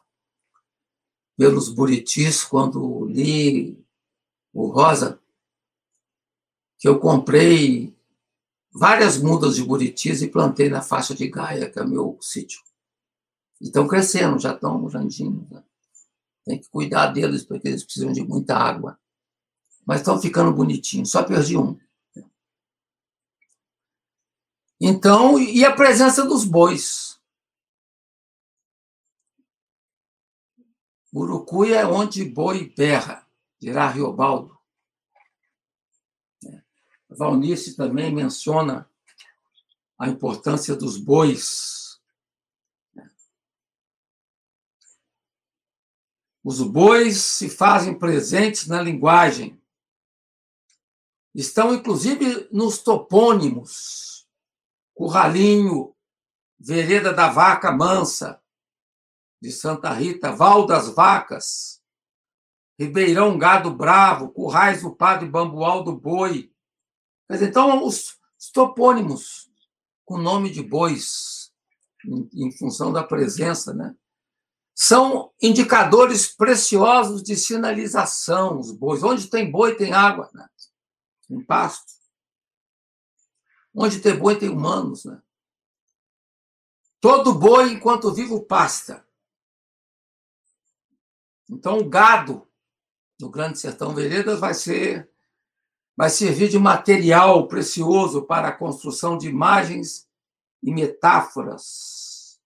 pelos 1.37 1.69
buritis 1.69 2.43
quando 2.43 3.05
li 3.05 3.81
o 4.51 4.67
Rosa, 4.67 5.17
que 6.77 6.85
eu 6.85 6.99
comprei 6.99 7.95
várias 8.69 9.17
mudas 9.17 9.55
de 9.55 9.63
buritis 9.63 10.21
e 10.21 10.27
plantei 10.27 10.67
na 10.67 10.81
faixa 10.81 11.15
de 11.15 11.29
Gaia, 11.29 11.69
que 11.69 11.79
é 11.79 11.85
meu 11.85 12.17
sítio. 12.19 12.59
E 13.61 13.67
estão 13.67 13.87
crescendo, 13.87 14.37
já 14.37 14.53
estão 14.53 14.83
grandinhos. 14.83 15.49
Né? 15.49 15.63
Tem 16.43 16.59
que 16.59 16.69
cuidar 16.69 17.13
deles, 17.13 17.45
porque 17.45 17.69
eles 17.69 17.85
precisam 17.85 18.11
de 18.11 18.21
muita 18.25 18.57
água. 18.57 18.99
Mas 19.87 20.01
estão 20.01 20.19
ficando 20.19 20.51
bonitinhos, 20.51 21.11
só 21.11 21.23
perdi 21.23 21.55
um. 21.55 21.79
Então, 24.85 25.39
e 25.39 25.63
a 25.63 25.73
presença 25.73 26.25
dos 26.25 26.43
bois. 26.43 27.17
Urucuia 31.15 31.79
é 31.79 31.85
onde 31.85 32.25
boi 32.25 32.67
berra, 32.75 33.25
dirá 33.57 33.87
Riobaldo. 33.87 34.59
É. 36.45 36.61
Valnice 37.07 37.77
também 37.77 38.13
menciona 38.13 38.91
a 39.97 40.09
importância 40.09 40.75
dos 40.75 40.97
bois. 40.97 42.01
Os 46.43 46.61
bois 46.61 47.21
se 47.21 47.49
fazem 47.49 47.97
presentes 47.97 48.67
na 48.67 48.81
linguagem. 48.81 49.57
Estão, 51.33 51.73
inclusive, 51.73 52.49
nos 52.51 52.79
topônimos. 52.79 54.12
Curralinho, 54.93 55.95
Vereda 56.59 57.13
da 57.13 57.29
Vaca 57.29 57.71
Mansa, 57.71 58.41
de 59.41 59.51
Santa 59.51 59.91
Rita, 59.91 60.31
Val 60.31 60.65
das 60.65 60.89
Vacas, 60.89 61.81
Ribeirão 62.79 63.37
Gado 63.37 63.73
Bravo, 63.73 64.29
Currais 64.29 64.81
do 64.81 64.95
Padre 64.95 65.27
Bambual 65.27 65.83
do 65.83 65.95
Boi. 65.95 66.51
Mas 67.29 67.41
então, 67.41 67.85
os, 67.85 68.17
os 68.39 68.51
topônimos 68.51 69.51
com 70.05 70.17
nome 70.17 70.49
de 70.49 70.61
bois, 70.61 71.51
em, 72.05 72.47
em 72.47 72.51
função 72.51 72.91
da 72.91 73.03
presença, 73.03 73.73
né? 73.73 73.95
são 74.75 75.31
indicadores 75.41 76.27
preciosos 76.27 77.21
de 77.21 77.35
sinalização, 77.35 78.59
os 78.59 78.71
bois. 78.71 79.03
Onde 79.03 79.29
tem 79.29 79.49
boi, 79.49 79.75
tem 79.75 79.93
água, 79.93 80.29
né? 80.33 80.47
tem 81.27 81.43
pasto. 81.43 81.93
Onde 83.73 83.99
tem 83.99 84.17
boi, 84.17 84.37
tem 84.37 84.49
humanos. 84.49 85.05
Né? 85.05 85.21
Todo 87.01 87.33
boi, 87.33 87.71
enquanto 87.71 88.13
vivo, 88.13 88.45
pasta. 88.45 89.05
Então, 91.49 91.79
o 91.79 91.89
gado 91.89 92.47
no 93.19 93.29
Grande 93.29 93.59
Sertão 93.59 93.93
Veredas 93.93 94.39
vai 94.39 94.53
ser 94.53 95.09
vai 95.95 96.09
servir 96.09 96.49
de 96.49 96.57
material 96.57 97.47
precioso 97.47 98.23
para 98.23 98.47
a 98.47 98.57
construção 98.57 99.15
de 99.15 99.27
imagens 99.27 100.09
e 100.61 100.73
metáforas 100.73 102.41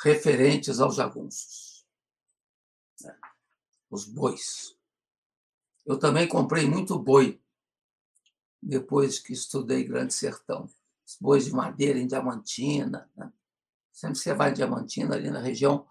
referentes 0.00 0.78
aos 0.78 0.94
jagunços. 0.94 1.84
Né? 3.00 3.18
Os 3.90 4.04
bois. 4.04 4.76
Eu 5.84 5.98
também 5.98 6.28
comprei 6.28 6.68
muito 6.68 6.98
boi 6.98 7.40
depois 8.62 9.18
que 9.18 9.32
estudei 9.32 9.84
Grande 9.84 10.14
Sertão. 10.14 10.68
Os 11.06 11.16
bois 11.20 11.44
de 11.44 11.52
madeira 11.52 11.98
em 11.98 12.06
Diamantina. 12.06 13.08
Né? 13.16 13.32
Sempre 13.92 14.18
você 14.18 14.34
vai 14.34 14.50
em 14.50 14.54
Diamantina, 14.54 15.14
ali 15.14 15.30
na 15.30 15.40
região 15.40 15.86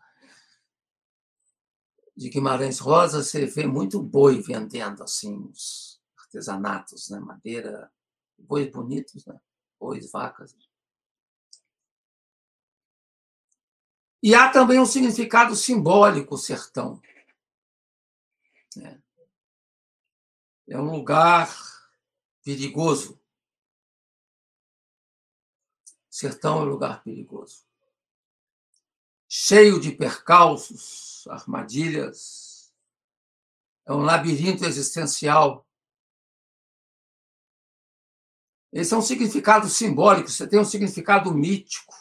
de 2.15 2.29
Guimarães 2.29 2.79
Rosa, 2.79 3.21
você 3.21 3.45
vê 3.45 3.67
muito 3.67 4.01
boi 4.01 4.41
vendendo 4.41 5.03
assim, 5.03 5.49
os 5.51 6.01
artesanatos, 6.17 7.09
né? 7.09 7.19
madeira, 7.19 7.91
bois 8.37 8.71
bonitos, 8.71 9.25
né? 9.25 9.37
bois, 9.79 10.09
vacas. 10.11 10.55
E 14.23 14.33
há 14.33 14.49
também 14.49 14.79
um 14.79 14.85
significado 14.85 15.55
simbólico, 15.55 16.35
o 16.35 16.37
sertão. 16.37 17.01
É, 18.81 18.97
é 20.69 20.79
um 20.79 20.89
lugar 20.89 21.53
perigoso. 22.45 23.19
Sertão 26.09 26.59
é 26.59 26.61
um 26.61 26.69
lugar 26.69 27.03
perigoso. 27.03 27.65
Cheio 29.27 29.81
de 29.81 29.91
percalços, 29.91 31.27
armadilhas. 31.27 32.71
É 33.85 33.91
um 33.91 34.03
labirinto 34.03 34.63
existencial. 34.63 35.67
Esse 38.71 38.93
é 38.93 38.97
um 38.97 39.01
significado 39.01 39.67
simbólico, 39.67 40.29
você 40.29 40.47
tem 40.47 40.59
um 40.59 40.65
significado 40.65 41.33
mítico 41.33 41.95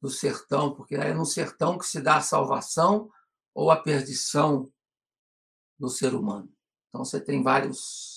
do 0.00 0.10
sertão, 0.10 0.74
porque 0.74 0.96
é 0.96 1.14
no 1.14 1.24
sertão 1.24 1.78
que 1.78 1.86
se 1.86 2.00
dá 2.00 2.16
a 2.18 2.22
salvação 2.22 3.10
ou 3.54 3.70
a 3.70 3.80
perdição 3.80 4.70
do 5.78 5.88
ser 5.88 6.12
humano. 6.12 6.52
Então 6.88 7.04
você 7.04 7.20
tem 7.20 7.42
vários 7.42 8.13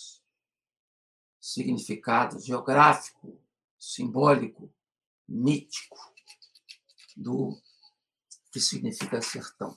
significado 1.47 2.41
geográfico, 2.41 3.41
simbólico, 3.79 4.69
mítico 5.25 5.97
do 7.15 7.57
que 8.51 8.59
significa 8.59 9.21
sertão. 9.21 9.73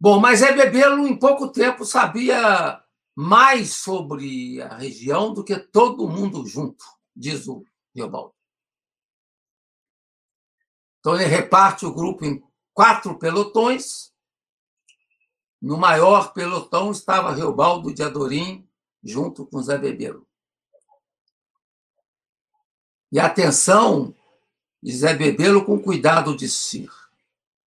Bom, 0.00 0.18
mas 0.18 0.40
é 0.40 0.54
Bebelo 0.54 1.06
em 1.06 1.18
pouco 1.18 1.52
tempo 1.52 1.84
sabia 1.84 2.82
mais 3.14 3.76
sobre 3.76 4.62
a 4.62 4.78
região 4.78 5.34
do 5.34 5.44
que 5.44 5.58
todo 5.58 6.08
mundo 6.08 6.46
junto, 6.46 6.82
diz 7.14 7.46
o 7.46 7.62
Riobaldo. 7.94 8.34
Então 11.00 11.14
ele 11.16 11.26
reparte 11.26 11.84
o 11.84 11.92
grupo 11.92 12.24
em 12.24 12.42
quatro 12.72 13.18
pelotões. 13.18 14.10
No 15.60 15.76
maior 15.76 16.32
pelotão 16.32 16.90
estava 16.90 17.34
Riobaldo 17.34 17.92
de 17.92 18.02
Adorim, 18.02 18.66
junto 19.02 19.46
com 19.46 19.62
Zé 19.62 19.76
Bebelo. 19.78 20.26
E 23.10 23.18
atenção 23.18 24.14
de 24.82 24.92
Zé 24.92 25.14
Bebelo 25.14 25.64
com 25.64 25.78
cuidado 25.78 26.36
de 26.36 26.48
si. 26.48 26.88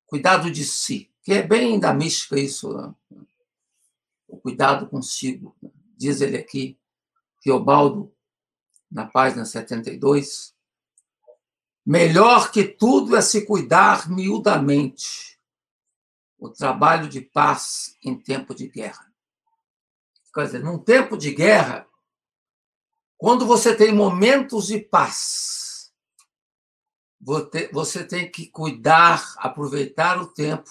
Cuidado 0.07 0.51
de 0.51 0.65
si, 0.65 1.11
que 1.23 1.33
é 1.33 1.43
bem 1.43 1.79
da 1.79 1.93
mística 1.93 2.39
isso, 2.39 2.73
né? 2.77 2.95
o 4.35 4.37
cuidado 4.37 4.87
consigo. 4.89 5.57
Diz 5.97 6.21
ele 6.21 6.37
aqui, 6.37 6.79
Teobaldo, 7.43 8.13
na 8.91 9.07
página 9.07 9.45
72, 9.45 10.55
melhor 11.85 12.51
que 12.51 12.65
tudo 12.65 13.17
é 13.17 13.23
se 13.23 13.45
cuidar 13.47 14.09
miudamente, 14.09 15.39
o 16.39 16.49
trabalho 16.49 17.09
de 17.09 17.21
paz 17.21 17.97
em 18.03 18.19
tempo 18.19 18.55
de 18.55 18.69
guerra. 18.69 19.14
Quer 20.35 20.47
dizer, 20.47 20.65
num 20.65 20.79
tempo 20.79 21.17
de 21.17 21.33
guerra, 21.33 21.89
quando 23.17 23.47
você 23.47 23.75
tem 23.77 23.95
momentos 23.95 24.67
de 24.67 24.81
paz, 24.81 25.95
você 27.73 28.05
tem 28.05 28.31
que 28.31 28.49
cuidar, 28.49 29.35
aproveitar 29.39 30.21
o 30.21 30.27
tempo 30.27 30.71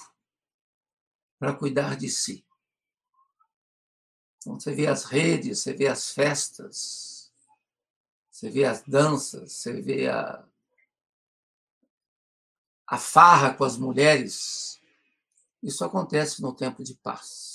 para 1.40 1.54
cuidar 1.54 1.96
de 1.96 2.10
si. 2.10 2.46
Então, 4.38 4.60
você 4.60 4.76
vê 4.76 4.88
as 4.88 5.06
redes, 5.06 5.60
você 5.60 5.74
vê 5.74 5.88
as 5.88 6.12
festas, 6.12 7.32
você 8.30 8.50
vê 8.50 8.66
as 8.66 8.84
danças, 8.84 9.54
você 9.54 9.82
vê 9.82 10.10
a, 10.10 10.46
a 12.86 12.98
farra 12.98 13.54
com 13.54 13.64
as 13.64 13.78
mulheres. 13.78 14.82
Isso 15.62 15.86
acontece 15.86 16.42
no 16.42 16.54
tempo 16.54 16.84
de 16.84 16.94
paz. 16.96 17.53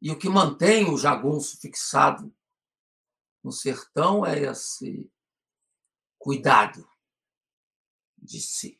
E 0.00 0.10
o 0.10 0.18
que 0.18 0.28
mantém 0.28 0.90
o 0.90 0.98
jagunço 0.98 1.58
fixado 1.58 2.34
no 3.42 3.50
sertão 3.50 4.26
é 4.26 4.42
esse 4.42 5.10
cuidado 6.18 6.86
de 8.18 8.40
si. 8.40 8.76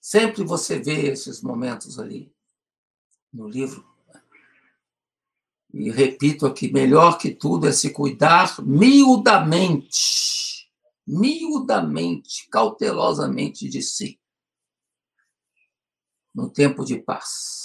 Sempre 0.00 0.44
você 0.44 0.78
vê 0.78 1.10
esses 1.10 1.42
momentos 1.42 1.98
ali 1.98 2.34
no 3.32 3.48
livro. 3.48 3.86
E 5.72 5.90
repito 5.90 6.46
aqui: 6.46 6.72
melhor 6.72 7.18
que 7.18 7.34
tudo 7.34 7.68
é 7.68 7.72
se 7.72 7.90
cuidar 7.90 8.60
miudamente, 8.62 10.70
miudamente, 11.06 12.48
cautelosamente 12.48 13.68
de 13.68 13.82
si, 13.82 14.20
no 16.34 16.50
tempo 16.50 16.84
de 16.84 16.98
paz 16.98 17.63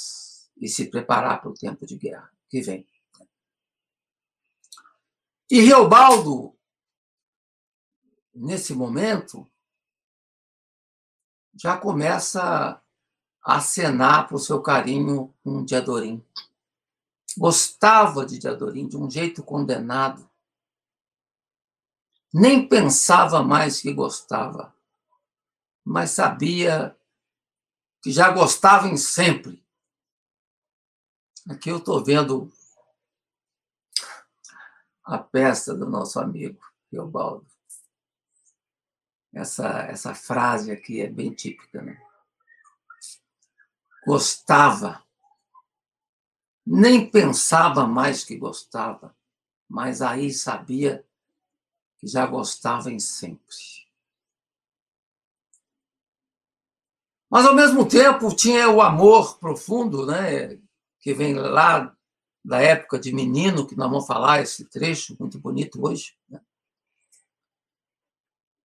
e 0.60 0.68
se 0.68 0.90
preparar 0.90 1.42
para 1.42 1.50
o 1.50 1.54
tempo 1.54 1.86
de 1.86 1.96
guerra 1.96 2.32
que 2.50 2.62
vem. 2.62 2.88
E 5.50 5.62
Riobaldo, 5.62 6.56
nesse 8.34 8.74
momento, 8.74 9.50
já 11.56 11.78
começa 11.78 12.82
a 13.44 13.56
acenar 13.56 14.28
para 14.28 14.36
o 14.36 14.40
seu 14.40 14.62
carinho 14.62 15.34
com 15.44 15.64
Diadorim. 15.64 16.24
Gostava 17.38 18.26
de 18.26 18.38
Diadorim 18.38 18.88
de 18.88 18.98
um 18.98 19.10
jeito 19.10 19.44
condenado. 19.44 20.30
Nem 22.32 22.68
pensava 22.68 23.42
mais 23.42 23.82
que 23.82 23.92
gostava, 23.92 24.76
mas 25.84 26.12
sabia 26.12 26.96
que 28.04 28.12
já 28.12 28.30
gostava 28.30 28.88
em 28.88 28.98
sempre 28.98 29.66
Aqui 31.50 31.72
eu 31.72 31.78
estou 31.78 32.04
vendo 32.04 32.54
a 35.04 35.18
peça 35.18 35.74
do 35.74 35.90
nosso 35.90 36.20
amigo 36.20 36.64
Teobaldo. 36.92 37.48
Essa, 39.34 39.80
essa 39.86 40.14
frase 40.14 40.72
aqui 40.72 41.02
é 41.02 41.08
bem 41.08 41.34
típica, 41.34 41.82
né? 41.82 42.00
Gostava. 44.06 45.04
Nem 46.64 47.10
pensava 47.10 47.88
mais 47.88 48.24
que 48.24 48.38
gostava, 48.38 49.18
mas 49.68 50.04
aí 50.04 50.32
sabia 50.32 51.04
que 51.98 52.06
já 52.06 52.28
gostava 52.28 52.92
em 52.92 53.00
sempre. 53.00 53.56
Mas, 57.28 57.44
ao 57.48 57.56
mesmo 57.56 57.88
tempo, 57.88 58.36
tinha 58.36 58.70
o 58.70 58.82
amor 58.82 59.40
profundo, 59.40 60.06
né? 60.06 60.60
Que 61.00 61.14
vem 61.14 61.34
lá 61.34 61.96
da 62.44 62.62
época 62.62 63.00
de 63.00 63.14
menino, 63.14 63.68
que 63.68 63.76
nós 63.76 63.90
vamos 63.90 64.08
falar 64.08 64.42
esse 64.42 64.66
trecho 64.66 65.16
muito 65.20 65.40
bonito 65.40 65.86
hoje. 65.86 66.16
Né? 66.30 66.42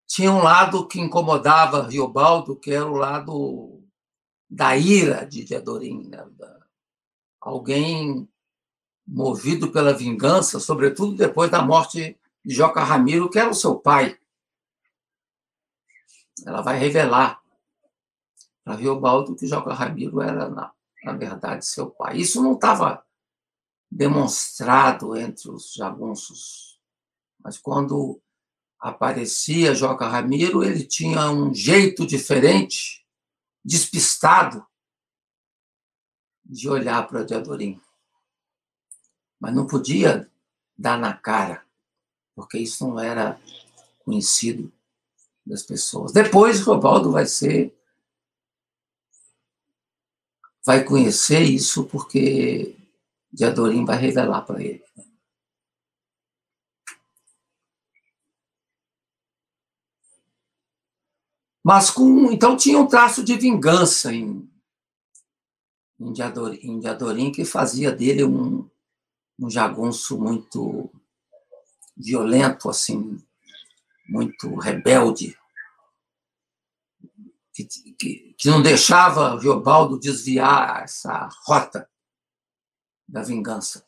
Tinha 0.08 0.32
um 0.32 0.44
lado 0.44 0.88
que 0.88 1.00
incomodava 1.00 1.88
Riobaldo, 1.88 2.56
que 2.56 2.72
era 2.72 2.86
o 2.86 2.96
lado 2.96 3.84
da 4.50 4.78
ira 4.78 5.26
de 5.26 5.44
Diadorim, 5.44 6.08
né? 6.08 6.26
alguém 7.42 8.30
movido 9.06 9.72
pela 9.72 9.94
vingança, 9.94 10.60
sobretudo 10.60 11.16
depois 11.16 11.52
da 11.52 11.62
morte 11.62 12.18
de 12.46 12.56
Joca 12.56 12.84
Ramiro, 12.84 13.30
que 13.30 13.40
era 13.40 13.50
o 13.50 13.56
seu 13.56 13.76
pai. 13.76 14.18
Ela 16.46 16.62
vai 16.62 16.78
revelar 16.78 17.42
para 18.64 18.76
Riobaldo 18.76 19.36
que 19.36 19.46
Joca 19.46 19.74
Ramiro 19.74 20.22
era, 20.22 20.50
na 20.50 20.72
verdade, 21.12 21.66
seu 21.66 21.90
pai. 21.90 22.18
Isso 22.18 22.42
não 22.42 22.54
estava 22.54 23.04
demonstrado 23.92 25.16
entre 25.18 25.52
os 25.52 25.74
jagunços, 25.74 26.80
mas 27.44 27.58
quando 27.58 28.22
aparecia 28.80 29.76
Joca 29.76 30.08
Ramiro, 30.08 30.64
ele 30.64 30.86
tinha 30.86 31.30
um 31.30 31.54
jeito 31.54 32.06
diferente, 32.06 33.06
despistado, 33.64 34.66
de 36.46 36.70
olhar 36.70 37.08
para 37.08 37.24
Diadorim. 37.24 37.80
Mas 39.40 39.54
não 39.54 39.66
podia 39.66 40.30
dar 40.78 40.98
na 40.98 41.14
cara, 41.14 41.66
porque 42.36 42.58
isso 42.58 42.88
não 42.88 43.00
era 43.00 43.40
conhecido 44.00 44.72
das 45.46 45.64
pessoas. 45.64 46.12
Depois, 46.12 46.62
Robaldo 46.62 47.12
vai 47.12 47.26
ser. 47.26 47.76
Vai 50.66 50.84
conhecer 50.84 51.42
isso 51.42 51.86
porque 51.86 52.76
Diadorim 53.32 53.84
vai 53.84 53.98
revelar 53.98 54.42
para 54.44 54.62
ele. 54.62 54.84
Mas 61.64 61.90
com. 61.90 62.32
Então 62.32 62.58
tinha 62.58 62.78
um 62.78 62.88
traço 62.88 63.24
de 63.24 63.38
vingança 63.38 64.14
em, 64.14 64.50
em, 66.00 66.12
Diadorim, 66.12 66.60
em 66.62 66.80
Diadorim 66.80 67.32
que 67.32 67.46
fazia 67.46 67.92
dele 67.92 68.26
um, 68.26 68.70
um 69.40 69.50
jagunço 69.50 70.20
muito 70.20 70.92
violento, 71.96 72.70
assim, 72.70 73.18
muito 74.10 74.56
rebelde, 74.56 75.38
que, 77.54 77.66
que, 77.66 78.36
que 78.38 78.50
não 78.50 78.62
deixava 78.62 79.40
Riobaldo 79.40 80.00
desviar 80.00 80.84
essa 80.84 81.30
rota 81.46 81.90
da 83.08 83.22
vingança. 83.22 83.88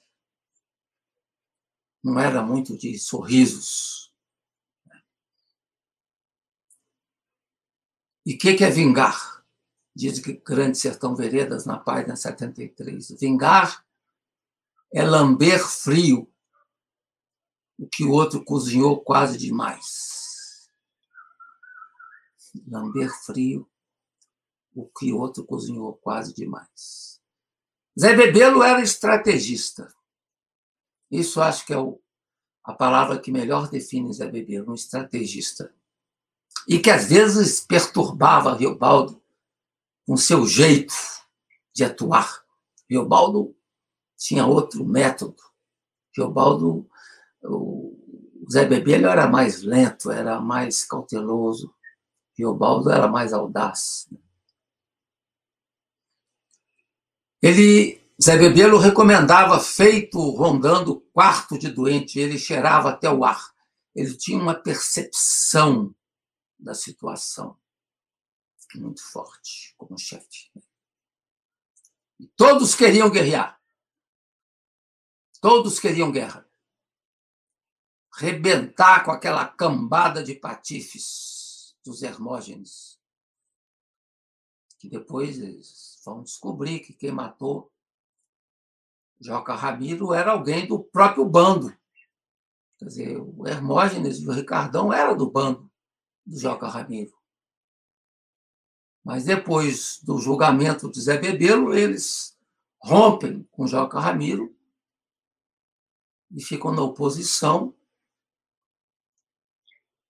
Não 2.03 2.19
era 2.19 2.43
muito 2.43 2.77
de 2.77 2.97
sorrisos. 2.99 4.13
E 8.23 8.35
o 8.35 8.37
que, 8.37 8.55
que 8.55 8.63
é 8.63 8.69
vingar? 8.69 9.43
Diz 9.95 10.19
que 10.19 10.33
Grande 10.33 10.77
Sertão 10.77 11.15
Veredas, 11.15 11.65
na 11.65 11.79
página 11.79 12.15
73. 12.15 13.11
Vingar 13.19 13.85
é 14.93 15.03
lamber 15.03 15.59
frio 15.59 16.31
o 17.77 17.87
que 17.87 18.03
o 18.03 18.11
outro 18.11 18.43
cozinhou 18.43 19.03
quase 19.03 19.37
demais. 19.37 20.24
Lamber 22.67 23.09
frio 23.25 23.67
o 24.73 24.85
que 24.85 25.13
outro 25.13 25.45
cozinhou 25.45 25.93
quase 25.93 26.33
demais. 26.33 27.21
Zé 27.97 28.13
Bebelo 28.13 28.61
era 28.61 28.81
estrategista. 28.81 29.93
Isso 31.09 31.41
acho 31.41 31.65
que 31.65 31.73
é 31.73 31.77
o, 31.77 32.01
a 32.63 32.73
palavra 32.73 33.19
que 33.19 33.31
melhor 33.31 33.69
define 33.69 34.13
Zé 34.13 34.29
Bebelo, 34.29 34.71
um 34.71 34.75
estrategista. 34.75 35.73
E 36.67 36.79
que 36.79 36.89
às 36.89 37.05
vezes 37.07 37.61
perturbava 37.61 38.55
Riobaldo 38.55 39.21
com 40.05 40.17
seu 40.17 40.45
jeito 40.45 40.93
de 41.73 41.83
atuar. 41.83 42.43
Riobaldo 42.89 43.55
tinha 44.17 44.45
outro 44.45 44.85
método. 44.85 45.41
Riobaldo 46.15 46.89
o 47.43 47.95
Zé 48.51 48.65
Bebelho 48.65 49.07
era 49.07 49.27
mais 49.27 49.61
lento, 49.61 50.11
era 50.11 50.39
mais 50.39 50.83
cauteloso, 50.83 51.73
e 52.37 52.45
o 52.45 52.53
Baldo 52.53 52.91
era 52.91 53.07
mais 53.07 53.33
audaz. 53.33 54.09
Ele, 57.41 58.01
Zé 58.21 58.37
Bebelo 58.37 58.77
recomendava 58.77 59.59
feito 59.59 60.19
rondando 60.31 61.01
quarto 61.13 61.57
de 61.57 61.69
doente, 61.69 62.19
ele 62.19 62.37
cheirava 62.37 62.89
até 62.89 63.09
o 63.09 63.23
ar. 63.23 63.53
Ele 63.93 64.15
tinha 64.17 64.37
uma 64.37 64.55
percepção 64.55 65.95
da 66.59 66.73
situação 66.73 67.57
muito 68.75 69.01
forte 69.01 69.73
como 69.77 69.97
chefe. 69.97 70.51
E 72.19 72.27
todos 72.35 72.75
queriam 72.75 73.09
guerrear. 73.09 73.57
Todos 75.39 75.79
queriam 75.79 76.11
guerra 76.11 76.45
rebentar 78.17 79.03
com 79.03 79.11
aquela 79.11 79.45
cambada 79.45 80.23
de 80.23 80.35
patifes 80.35 81.34
dos 81.85 82.01
Hermógenes. 82.01 82.99
Que 84.79 84.89
depois 84.89 85.39
eles 85.39 86.01
vão 86.03 86.23
descobrir 86.23 86.79
que 86.79 86.93
quem 86.93 87.11
matou 87.11 87.71
Joca 89.19 89.55
Ramiro 89.55 90.13
era 90.13 90.31
alguém 90.31 90.67
do 90.67 90.83
próprio 90.83 91.25
bando. 91.25 91.75
Quer 92.77 92.85
dizer, 92.85 93.17
o 93.17 93.47
Hermógenes 93.47 94.19
e 94.19 94.27
o 94.27 94.31
Ricardão 94.31 94.91
era 94.91 95.13
do 95.13 95.29
bando 95.29 95.71
do 96.25 96.37
Joca 96.37 96.67
Ramiro. 96.67 97.15
Mas 99.03 99.23
depois 99.23 100.01
do 100.03 100.17
julgamento 100.17 100.91
de 100.91 100.99
Zé 100.99 101.17
Bebelo, 101.17 101.73
eles 101.73 102.37
rompem 102.79 103.43
com 103.51 103.67
Joca 103.67 103.99
Ramiro 103.99 104.53
e 106.31 106.43
ficam 106.43 106.73
na 106.73 106.81
oposição 106.81 107.73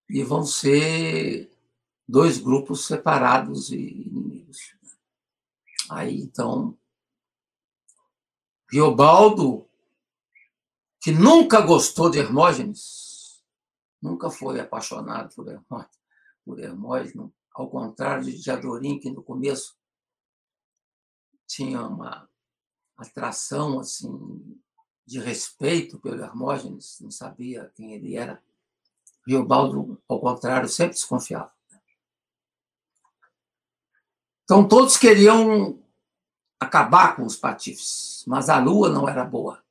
e 0.10 0.24
vão 0.24 0.44
ser 0.44 1.55
dois 2.08 2.38
grupos 2.38 2.86
separados 2.86 3.72
e 3.72 3.78
inimigos. 3.78 4.76
Aí, 5.89 6.20
então, 6.22 6.78
Riobaldo, 8.72 9.68
que 11.02 11.12
nunca 11.12 11.62
gostou 11.62 12.10
de 12.10 12.20
Hermógenes, 12.20 13.44
nunca 14.02 14.30
foi 14.30 14.60
apaixonado 14.60 15.34
por 15.36 15.48
Hermógenes, 15.48 16.00
por 16.44 16.60
Hermógenes 16.60 17.32
ao 17.54 17.70
contrário 17.70 18.26
de 18.26 18.38
Diadorim, 18.38 19.00
que 19.00 19.10
no 19.10 19.24
começo 19.24 19.78
tinha 21.48 21.82
uma 21.88 22.30
atração 22.98 23.80
assim 23.80 24.60
de 25.06 25.20
respeito 25.20 26.00
pelo 26.00 26.22
Hermógenes, 26.22 26.98
não 27.00 27.12
sabia 27.12 27.72
quem 27.76 27.94
ele 27.94 28.15
era. 28.15 28.44
Riobaldo, 29.26 30.02
ao 30.08 30.20
contrário, 30.20 30.68
sempre 30.68 30.96
desconfiava. 30.96 31.54
Então, 34.45 34.67
todos 34.67 34.95
queriam 34.95 35.84
acabar 36.60 37.15
com 37.15 37.25
os 37.25 37.36
patifes, 37.36 38.23
mas 38.27 38.47
a 38.47 38.60
lua 38.60 38.89
não 38.89 39.10
era 39.10 39.25
boa. 39.25 39.63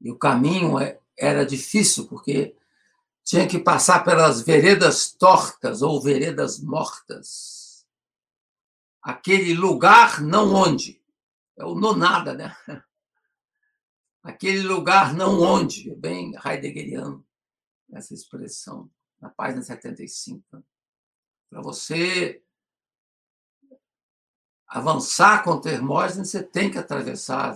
E 0.00 0.10
o 0.10 0.18
caminho 0.18 0.78
é, 0.78 1.00
era 1.16 1.46
difícil, 1.46 2.06
porque 2.08 2.56
tinha 3.22 3.48
que 3.48 3.58
passar 3.58 4.04
pelas 4.04 4.42
veredas 4.42 5.12
tortas 5.12 5.80
ou 5.80 6.02
veredas 6.02 6.60
mortas. 6.60 7.86
Aquele 9.00 9.54
lugar 9.54 10.20
não 10.20 10.52
onde. 10.52 11.00
É 11.56 11.64
o 11.64 11.74
nonada, 11.74 12.34
né? 12.34 12.54
Aquele 14.22 14.62
lugar 14.62 15.14
não 15.14 15.40
onde, 15.40 15.90
é 15.90 15.94
bem 15.94 16.34
heideggeriano 16.44 17.24
essa 17.92 18.12
expressão, 18.12 18.90
na 19.20 19.30
página 19.30 19.62
75. 19.62 20.64
Para 21.48 21.62
você 21.62 22.43
avançar 24.74 25.44
contra 25.44 25.70
Hermógenes, 25.70 26.30
você 26.30 26.42
tem 26.42 26.68
que 26.68 26.76
atravessar 26.76 27.54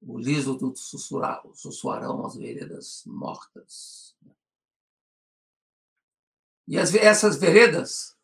o 0.00 0.16
liso 0.16 0.54
do 0.56 0.74
sussuarão, 0.74 2.24
as 2.24 2.36
veredas 2.36 3.02
mortas. 3.04 4.16
E 6.66 6.78
as, 6.78 6.94
essas 6.94 7.36
veredas 7.36 8.16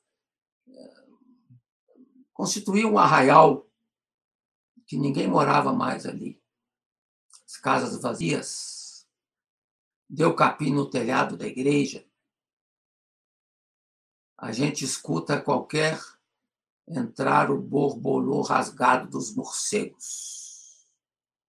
eh, 0.66 1.04
constituíam 2.32 2.92
um 2.94 2.98
arraial 2.98 3.68
que 4.86 4.96
ninguém 4.96 5.28
morava 5.28 5.70
mais 5.70 6.06
ali. 6.06 6.42
As 7.44 7.58
casas 7.58 8.00
vazias, 8.00 9.06
deu 10.08 10.34
capim 10.34 10.72
no 10.72 10.88
telhado 10.88 11.36
da 11.36 11.46
igreja, 11.46 12.08
a 14.38 14.50
gente 14.50 14.82
escuta 14.82 15.38
qualquer 15.38 16.00
entrar 16.86 17.50
o 17.50 17.60
borbolô 17.60 18.42
rasgado 18.42 19.08
dos 19.08 19.34
morcegos. 19.34 20.84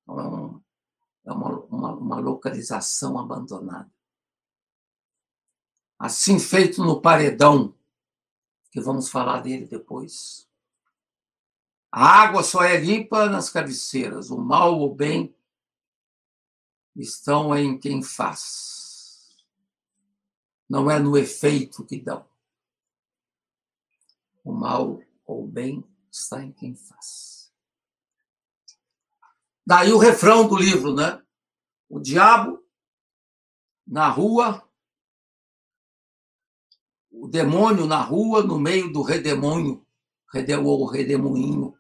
Então, 0.03 0.63
é, 1.25 1.29
é 1.29 1.33
uma, 1.33 1.59
uma, 1.65 1.95
uma 1.95 2.19
localização 2.19 3.19
abandonada. 3.19 3.91
Assim 5.97 6.39
feito 6.39 6.83
no 6.83 7.01
paredão, 7.01 7.73
que 8.71 8.81
vamos 8.81 9.09
falar 9.09 9.41
dele 9.41 9.65
depois. 9.65 10.47
A 11.91 12.05
água 12.05 12.43
só 12.43 12.61
é 12.63 12.77
limpa 12.77 13.29
nas 13.29 13.49
cabeceiras, 13.49 14.29
o 14.29 14.37
mal 14.37 14.77
ou 14.77 14.93
bem 14.93 15.33
estão 16.95 17.55
em 17.57 17.79
quem 17.79 18.03
faz. 18.03 19.33
Não 20.67 20.91
é 20.91 20.99
no 20.99 21.17
efeito 21.17 21.85
que 21.85 22.01
dão. 22.01 22.27
O 24.43 24.51
mal 24.51 25.01
ou 25.25 25.43
o 25.43 25.47
bem 25.47 25.83
está 26.11 26.43
em 26.43 26.51
quem 26.51 26.75
faz. 26.75 27.51
Daí 29.65 29.91
o 29.91 29.97
refrão 29.97 30.47
do 30.47 30.55
livro, 30.55 30.93
né? 30.93 31.21
O 31.89 31.99
diabo 31.99 32.63
na 33.85 34.09
rua, 34.09 34.67
o 37.09 37.27
demônio 37.27 37.85
na 37.85 38.01
rua, 38.01 38.43
no 38.43 38.59
meio 38.59 38.91
do 38.91 39.01
redemônio, 39.01 39.85
ou 40.63 40.85
redemoinho. 40.85 41.77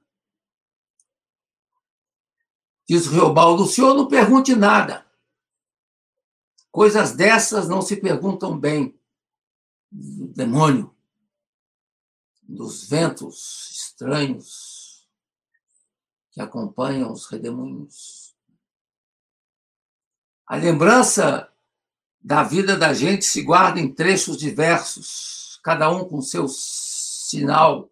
Diz 2.87 3.07
Reobaldo, 3.07 3.63
o 3.63 3.67
senhor 3.67 3.93
não 3.93 4.07
pergunte 4.07 4.55
nada. 4.55 5.05
Coisas 6.71 7.13
dessas 7.13 7.67
não 7.67 7.81
se 7.81 7.97
perguntam 7.97 8.57
bem. 8.57 8.97
Demônio, 9.91 10.94
dos 12.47 12.87
ventos 12.87 13.71
estranhos 13.71 15.07
que 16.31 16.41
acompanham 16.41 17.11
os 17.11 17.25
redemoinhos. 17.25 18.35
A 20.45 20.55
lembrança 20.55 21.51
da 22.21 22.43
vida 22.43 22.77
da 22.77 22.93
gente 22.93 23.25
se 23.25 23.41
guarda 23.41 23.79
em 23.79 23.91
trechos 23.91 24.37
diversos, 24.37 25.59
cada 25.63 25.89
um 25.89 26.07
com 26.07 26.21
seu 26.21 26.47
sinal 26.47 27.89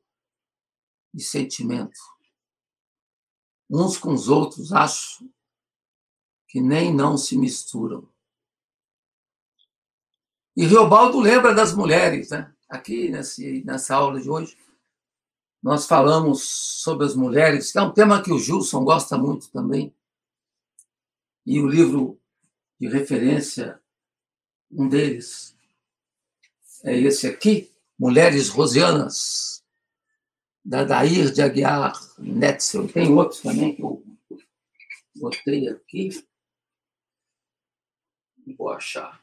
e 1.13 1.21
sentimento. 1.21 1.99
Uns 3.69 3.97
com 3.97 4.13
os 4.13 4.29
outros, 4.29 4.71
acho 4.71 5.27
que 6.47 6.61
nem 6.61 6.93
não 6.93 7.17
se 7.17 7.35
misturam. 7.37 8.07
E 10.55 10.65
Riobaldo 10.65 11.19
lembra 11.19 11.53
das 11.53 11.73
mulheres, 11.73 12.29
né? 12.29 12.52
Aqui 12.73 13.07
nesse, 13.07 13.63
nessa 13.63 13.95
aula 13.95 14.19
de 14.19 14.27
hoje, 14.27 14.57
nós 15.61 15.85
falamos 15.85 16.41
sobre 16.41 17.05
as 17.05 17.15
mulheres, 17.15 17.71
que 17.71 17.77
é 17.77 17.81
um 17.83 17.93
tema 17.93 18.23
que 18.23 18.33
o 18.33 18.39
Gilson 18.39 18.83
gosta 18.83 19.15
muito 19.15 19.51
também. 19.51 19.95
E 21.45 21.59
o 21.59 21.67
livro 21.67 22.19
de 22.79 22.87
referência 22.87 23.79
um 24.71 24.89
deles 24.89 25.55
é 26.83 26.97
esse 26.97 27.27
aqui, 27.27 27.71
Mulheres 27.97 28.49
Rosianas, 28.49 29.63
da 30.65 30.83
Dair 30.83 31.31
de 31.31 31.43
Aguiar 31.43 31.93
Netzel. 32.17 32.91
Tem 32.91 33.13
outros 33.13 33.41
também 33.41 33.75
que 33.75 33.83
eu 33.83 34.03
botei 35.15 35.69
aqui. 35.69 36.09
Vou 38.57 38.69
achar. 38.69 39.22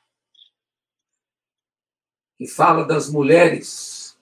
Que 2.41 2.47
fala 2.47 2.87
das 2.87 3.11
mulheres, 3.11 4.19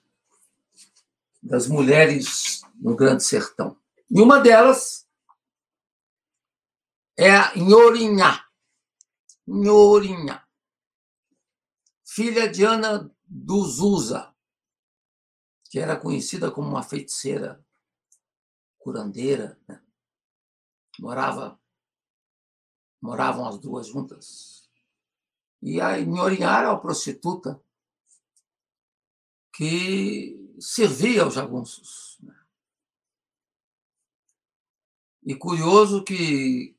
das 1.41 1.69
mulheres 1.69 2.63
no 2.75 2.97
Grande 2.97 3.23
Sertão. 3.23 3.79
E 4.11 4.21
uma 4.21 4.41
delas 4.41 5.07
é 7.17 7.31
a 7.31 7.55
Nhorinhá. 7.55 8.45
Nhorinhá 9.47 10.49
filha 12.19 12.51
de 12.51 12.65
Ana 12.65 13.09
Duzusa, 13.25 14.35
que 15.71 15.79
era 15.79 15.97
conhecida 15.97 16.51
como 16.51 16.69
uma 16.69 16.83
feiticeira 16.83 17.65
curandeira, 18.77 19.57
né? 19.69 19.81
morava 20.99 21.57
moravam 23.01 23.47
as 23.47 23.57
duas 23.59 23.87
juntas. 23.87 24.69
E 25.63 25.81
a 25.81 25.97
Nhorinhara, 25.99 26.73
a 26.73 26.77
prostituta, 26.77 27.63
que 29.59 30.55
servia 30.61 31.25
aos 31.25 31.35
jagunços. 31.35 32.17
Né? 32.23 32.33
E 35.25 35.35
curioso 35.35 36.05
que 36.05 36.77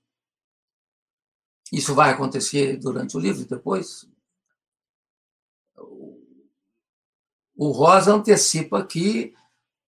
isso 1.73 1.93
vai 1.93 2.11
acontecer 2.11 2.77
durante 2.77 3.17
o 3.17 3.19
livro 3.19 3.45
depois, 3.45 4.09
o 7.53 7.71
Rosa 7.71 8.13
antecipa 8.13 8.79
aqui 8.79 9.35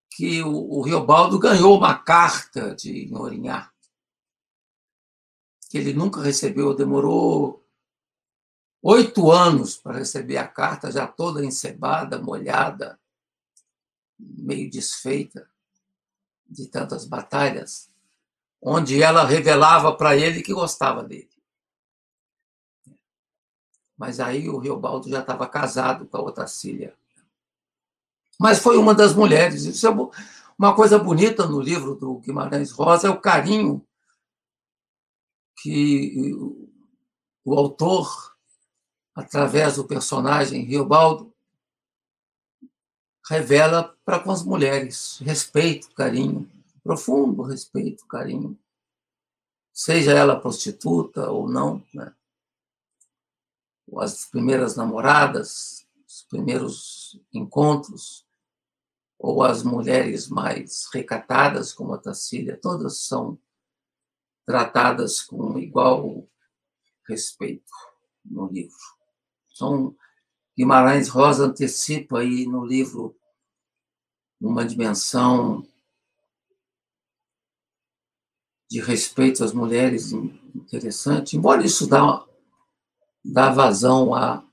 que 0.09 0.43
o, 0.43 0.51
o 0.51 0.81
Riobaldo 0.81 1.39
ganhou 1.39 1.77
uma 1.77 1.97
carta 1.97 2.75
de 2.75 3.07
Norinhá, 3.09 3.71
que 5.69 5.77
ele 5.77 5.93
nunca 5.93 6.21
recebeu, 6.21 6.75
demorou 6.75 7.60
oito 8.81 9.31
anos 9.31 9.77
para 9.77 9.99
receber 9.99 10.37
a 10.37 10.47
carta, 10.47 10.91
já 10.91 11.07
toda 11.07 11.45
encebada, 11.45 12.19
molhada, 12.19 12.99
meio 14.17 14.69
desfeita 14.69 15.49
de 16.47 16.67
tantas 16.67 17.05
batalhas, 17.05 17.89
onde 18.61 19.01
ela 19.01 19.25
revelava 19.25 19.95
para 19.95 20.15
ele 20.15 20.41
que 20.41 20.53
gostava 20.53 21.03
dele. 21.03 21.29
Mas 23.97 24.19
aí 24.19 24.49
o 24.49 24.57
Riobaldo 24.57 25.09
já 25.09 25.21
estava 25.21 25.47
casado 25.47 26.05
com 26.07 26.17
a 26.17 26.21
outra 26.21 26.47
filha 26.47 26.95
mas 28.41 28.57
foi 28.57 28.75
uma 28.75 28.95
das 28.95 29.13
mulheres. 29.13 29.65
Isso 29.65 29.85
é 29.85 29.91
uma 30.57 30.75
coisa 30.75 30.97
bonita 30.97 31.45
no 31.45 31.61
livro 31.61 31.93
do 31.93 32.17
Guimarães 32.17 32.71
Rosa, 32.71 33.07
é 33.07 33.11
o 33.11 33.21
carinho 33.21 33.85
que 35.61 36.33
o 37.45 37.53
autor, 37.53 38.30
através 39.15 39.75
do 39.75 39.83
personagem 39.83 40.63
Riobaldo, 40.63 41.33
revela 43.27 43.95
para 44.03 44.19
com 44.19 44.31
as 44.31 44.43
mulheres. 44.43 45.19
Respeito, 45.19 45.91
carinho, 45.91 46.49
profundo 46.83 47.43
respeito, 47.43 48.05
carinho. 48.07 48.57
Seja 49.73 50.11
ela 50.11 50.39
prostituta 50.39 51.29
ou 51.29 51.49
não, 51.49 51.83
né? 51.93 52.13
as 53.99 54.25
primeiras 54.25 54.75
namoradas, 54.75 55.85
os 56.07 56.23
primeiros 56.29 57.19
encontros, 57.33 58.25
ou 59.19 59.43
as 59.43 59.63
mulheres 59.63 60.27
mais 60.27 60.87
recatadas, 60.91 61.73
como 61.73 61.93
a 61.93 61.97
Tacília, 61.97 62.59
todas 62.59 62.99
são 62.99 63.37
tratadas 64.45 65.21
com 65.21 65.59
igual 65.59 66.27
respeito 67.07 67.71
no 68.25 68.47
livro. 68.47 69.00
Então, 69.61 69.95
Guimarães 70.57 71.07
Rosa 71.07 71.45
antecipa 71.45 72.17
aí 72.17 72.47
no 72.47 72.65
livro 72.65 73.15
uma 74.41 74.65
dimensão 74.65 75.63
de 78.67 78.81
respeito 78.81 79.43
às 79.43 79.53
mulheres 79.53 80.13
interessante, 80.55 81.37
embora 81.37 81.63
isso 81.63 81.87
dá, 81.87 82.25
dá 83.23 83.51
vazão 83.51 84.15
a 84.15 84.43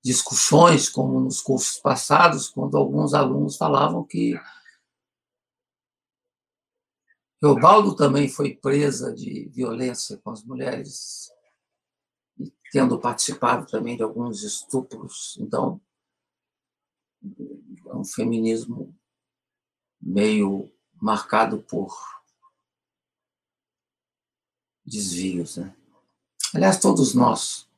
discussões, 0.00 0.88
como 0.88 1.18
nos 1.18 1.40
cursos 1.40 1.76
passados, 1.78 2.48
quando 2.48 2.76
alguns 2.76 3.14
alunos 3.14 3.56
falavam 3.56 4.04
que 4.04 4.40
Teobaldo 7.40 7.96
também 7.96 8.28
foi 8.28 8.54
presa 8.54 9.12
de 9.12 9.48
violência 9.48 10.16
com 10.18 10.30
as 10.30 10.44
mulheres, 10.44 11.31
tendo 12.72 12.98
participado 12.98 13.66
também 13.66 13.98
de 13.98 14.02
alguns 14.02 14.42
estupros. 14.42 15.36
Então, 15.38 15.78
é 17.86 17.94
um 17.94 18.04
feminismo 18.04 18.96
meio 20.00 20.72
marcado 20.94 21.62
por 21.62 21.94
desvios. 24.82 25.58
Né? 25.58 25.76
Aliás, 26.54 26.80
todos 26.80 27.12
nós 27.12 27.68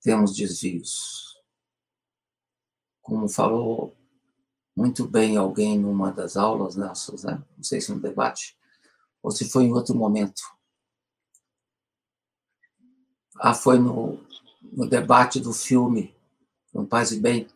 temos 0.00 0.36
desvios. 0.36 1.36
Como 3.02 3.28
falou 3.28 3.96
muito 4.76 5.08
bem 5.08 5.36
alguém 5.36 5.76
numa 5.76 6.12
das 6.12 6.36
aulas 6.36 6.76
nossas, 6.76 7.24
né? 7.24 7.42
não 7.56 7.64
sei 7.64 7.80
se 7.80 7.92
no 7.92 8.00
debate, 8.00 8.56
ou 9.20 9.32
se 9.32 9.50
foi 9.50 9.64
em 9.64 9.72
outro 9.72 9.94
momento. 9.96 10.42
Ah, 13.36 13.54
foi 13.54 13.78
no, 13.78 14.18
no 14.62 14.88
debate 14.88 15.40
do 15.40 15.52
filme 15.52 16.14
Com 16.72 16.86
Paz 16.86 17.12
e 17.12 17.20
Bem, 17.20 17.48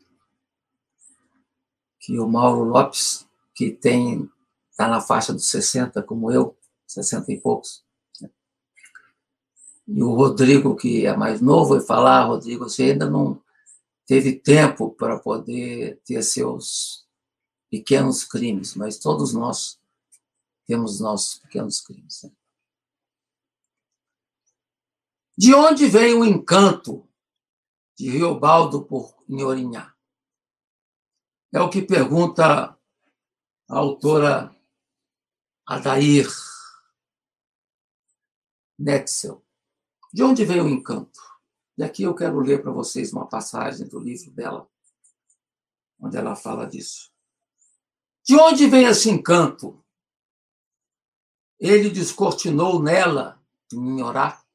que 2.01 2.19
o 2.19 2.29
Mauro 2.29 2.65
Lopes, 2.65 3.27
que 3.55 3.71
tem 3.71 4.31
está 4.71 4.87
na 4.89 5.01
faixa 5.01 5.33
dos 5.33 5.51
60, 5.51 6.03
como 6.05 6.31
eu, 6.31 6.57
60 6.87 7.33
e 7.33 7.41
poucos, 7.41 7.85
e 9.89 10.03
o 10.03 10.15
Rodrigo, 10.15 10.77
que 10.77 11.07
é 11.07 11.17
mais 11.17 11.41
novo, 11.41 11.71
vai 11.71 11.81
falar, 11.81 12.27
Rodrigo, 12.27 12.69
você 12.69 12.93
ainda 12.93 13.09
não 13.09 13.43
teve 14.07 14.35
tempo 14.35 14.91
para 14.91 15.19
poder 15.19 15.99
ter 16.05 16.23
seus 16.23 17.07
pequenos 17.71 18.23
crimes, 18.23 18.75
mas 18.75 18.99
todos 18.99 19.33
nós 19.33 19.79
temos 20.67 21.01
nossos 21.01 21.39
pequenos 21.39 21.81
crimes. 21.81 22.23
Né? 22.23 22.31
De 25.39 25.55
onde 25.55 25.87
vem 25.87 26.15
o 26.15 26.25
encanto 26.25 27.09
de 27.97 28.11
Riobaldo 28.11 28.85
por 28.85 29.15
Nhorinhá? 29.29 29.95
É 31.53 31.61
o 31.61 31.71
que 31.71 31.81
pergunta 31.81 32.77
a 33.69 33.79
autora 33.79 34.53
Adair 35.65 36.27
Netzel. 38.77 39.47
De 40.13 40.25
onde 40.25 40.45
vem 40.45 40.61
o 40.61 40.69
encanto? 40.69 41.21
E 41.77 41.85
aqui 41.85 42.03
eu 42.03 42.17
quero 42.17 42.41
ler 42.41 42.61
para 42.61 42.73
vocês 42.73 43.13
uma 43.13 43.29
passagem 43.29 43.87
do 43.87 44.01
livro 44.01 44.33
dela, 44.33 44.69
onde 46.01 46.17
ela 46.17 46.35
fala 46.35 46.67
disso. 46.67 47.13
De 48.27 48.35
onde 48.35 48.67
vem 48.67 48.87
esse 48.87 49.09
encanto? 49.09 49.85
ele 51.61 51.91
descortinou 51.91 52.83
nela, 52.83 53.41
orar, 54.05 54.48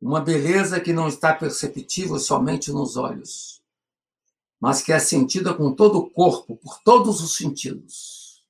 uma 0.00 0.20
beleza 0.20 0.80
que 0.80 0.92
não 0.92 1.06
está 1.06 1.34
perceptível 1.34 2.18
somente 2.18 2.72
nos 2.72 2.96
olhos, 2.96 3.62
mas 4.58 4.82
que 4.82 4.92
é 4.92 4.98
sentida 4.98 5.52
com 5.52 5.74
todo 5.74 5.98
o 5.98 6.10
corpo, 6.10 6.56
por 6.56 6.80
todos 6.82 7.20
os 7.20 7.36
sentidos. 7.36 8.44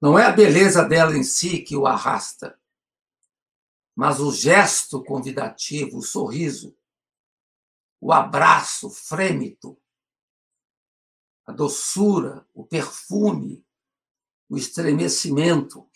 Não 0.00 0.18
é 0.18 0.24
a 0.24 0.32
beleza 0.32 0.82
dela 0.84 1.16
em 1.16 1.22
si 1.22 1.60
que 1.60 1.76
o 1.76 1.86
arrasta, 1.86 2.58
mas 3.94 4.18
o 4.18 4.32
gesto 4.32 5.02
convidativo, 5.04 5.98
o 5.98 6.02
sorriso, 6.02 6.74
o 8.00 8.12
abraço 8.12 8.90
frêmito, 8.90 9.78
a 11.46 11.52
doçura, 11.52 12.46
o 12.52 12.64
perfume, 12.64 13.64
o 14.48 14.56
estremecimento. 14.56 15.88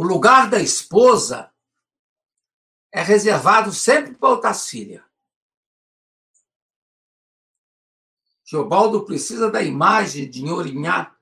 O 0.00 0.02
lugar 0.02 0.48
da 0.48 0.58
esposa 0.58 1.52
é 2.90 3.02
reservado 3.02 3.70
sempre 3.70 4.14
para 4.14 4.30
Otacília. 4.30 5.04
Geobaldo 8.42 9.04
precisa 9.04 9.50
da 9.50 9.62
imagem 9.62 10.30
de 10.30 10.42
Nhorinhá, 10.42 11.14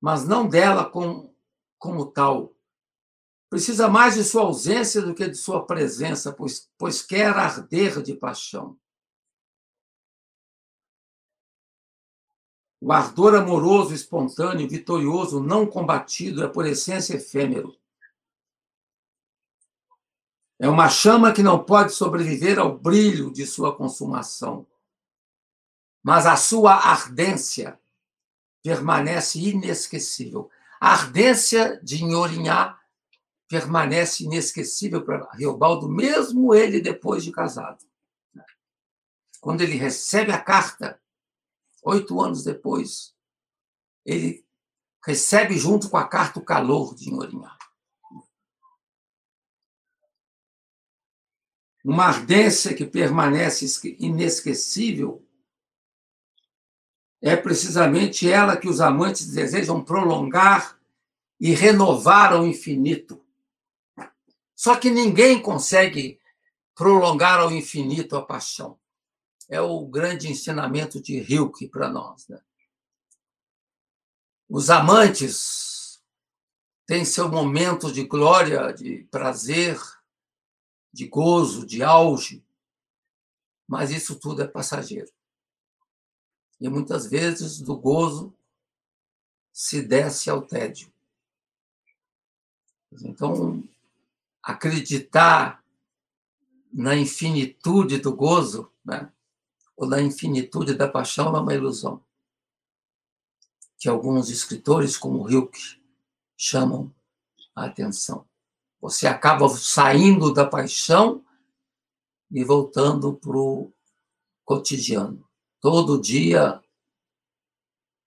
mas 0.00 0.26
não 0.26 0.48
dela 0.48 0.88
como, 0.88 1.36
como 1.78 2.06
tal. 2.10 2.56
Precisa 3.50 3.86
mais 3.86 4.14
de 4.14 4.24
sua 4.24 4.44
ausência 4.44 5.02
do 5.02 5.14
que 5.14 5.28
de 5.28 5.36
sua 5.36 5.66
presença, 5.66 6.32
pois, 6.32 6.70
pois 6.78 7.02
quer 7.02 7.36
arder 7.36 8.02
de 8.02 8.14
paixão. 8.14 8.80
O 12.80 12.90
ardor 12.90 13.34
amoroso, 13.34 13.92
espontâneo, 13.92 14.66
vitorioso, 14.66 15.38
não 15.38 15.66
combatido, 15.66 16.42
é 16.42 16.48
por 16.48 16.64
essência 16.64 17.16
efêmero. 17.16 17.78
É 20.62 20.68
uma 20.68 20.90
chama 20.90 21.32
que 21.32 21.42
não 21.42 21.64
pode 21.64 21.94
sobreviver 21.94 22.58
ao 22.58 22.76
brilho 22.76 23.32
de 23.32 23.46
sua 23.46 23.74
consumação. 23.74 24.66
Mas 26.02 26.26
a 26.26 26.36
sua 26.36 26.74
ardência 26.74 27.80
permanece 28.62 29.38
inesquecível. 29.40 30.50
A 30.78 30.92
ardência 30.92 31.80
de 31.82 32.04
Nhorinhá 32.04 32.78
permanece 33.48 34.24
inesquecível 34.24 35.02
para 35.02 35.30
Riobaldo, 35.32 35.88
mesmo 35.88 36.54
ele 36.54 36.78
depois 36.78 37.24
de 37.24 37.32
casado. 37.32 37.82
Quando 39.40 39.62
ele 39.62 39.76
recebe 39.76 40.30
a 40.30 40.38
carta, 40.38 41.00
oito 41.82 42.20
anos 42.20 42.44
depois, 42.44 43.14
ele 44.04 44.46
recebe 45.02 45.56
junto 45.56 45.88
com 45.88 45.96
a 45.96 46.06
carta 46.06 46.38
o 46.38 46.44
calor 46.44 46.94
de 46.94 47.10
Nhorinhá. 47.10 47.56
Uma 51.84 52.04
ardência 52.06 52.74
que 52.74 52.84
permanece 52.84 53.66
inesquecível 53.98 55.24
é 57.22 57.36
precisamente 57.36 58.30
ela 58.30 58.56
que 58.56 58.68
os 58.68 58.80
amantes 58.80 59.26
desejam 59.32 59.82
prolongar 59.82 60.78
e 61.38 61.52
renovar 61.52 62.32
ao 62.32 62.46
infinito. 62.46 63.22
Só 64.54 64.76
que 64.76 64.90
ninguém 64.90 65.40
consegue 65.40 66.20
prolongar 66.74 67.40
ao 67.40 67.50
infinito 67.50 68.16
a 68.16 68.22
paixão. 68.22 68.78
É 69.48 69.60
o 69.60 69.86
grande 69.86 70.30
ensinamento 70.30 71.00
de 71.00 71.18
Hilke 71.18 71.66
para 71.66 71.88
nós. 71.88 72.28
Né? 72.28 72.38
Os 74.48 74.70
amantes 74.70 76.00
têm 76.86 77.04
seu 77.04 77.28
momento 77.28 77.92
de 77.92 78.04
glória, 78.04 78.72
de 78.72 79.06
prazer, 79.10 79.78
de 80.92 81.06
gozo, 81.06 81.66
de 81.66 81.82
auge, 81.82 82.44
mas 83.66 83.90
isso 83.90 84.18
tudo 84.18 84.42
é 84.42 84.48
passageiro. 84.48 85.10
E 86.60 86.68
muitas 86.68 87.06
vezes 87.06 87.60
do 87.60 87.76
gozo 87.76 88.34
se 89.52 89.82
desce 89.82 90.28
ao 90.28 90.42
tédio. 90.42 90.92
Então, 93.02 93.62
acreditar 94.42 95.64
na 96.72 96.96
infinitude 96.96 97.98
do 97.98 98.14
gozo, 98.14 98.70
né? 98.84 99.10
ou 99.76 99.86
na 99.86 100.00
infinitude 100.00 100.74
da 100.74 100.86
paixão, 100.86 101.34
é 101.34 101.40
uma 101.40 101.54
ilusão. 101.54 102.04
Que 103.78 103.88
alguns 103.88 104.28
escritores, 104.28 104.98
como 104.98 105.28
Hilke, 105.28 105.80
chamam 106.36 106.94
a 107.54 107.64
atenção. 107.64 108.28
Você 108.80 109.06
acaba 109.06 109.48
saindo 109.48 110.32
da 110.32 110.46
paixão 110.46 111.24
e 112.30 112.42
voltando 112.42 113.14
para 113.14 113.36
o 113.36 113.72
cotidiano. 114.44 115.28
Todo 115.60 116.00
dia 116.00 116.62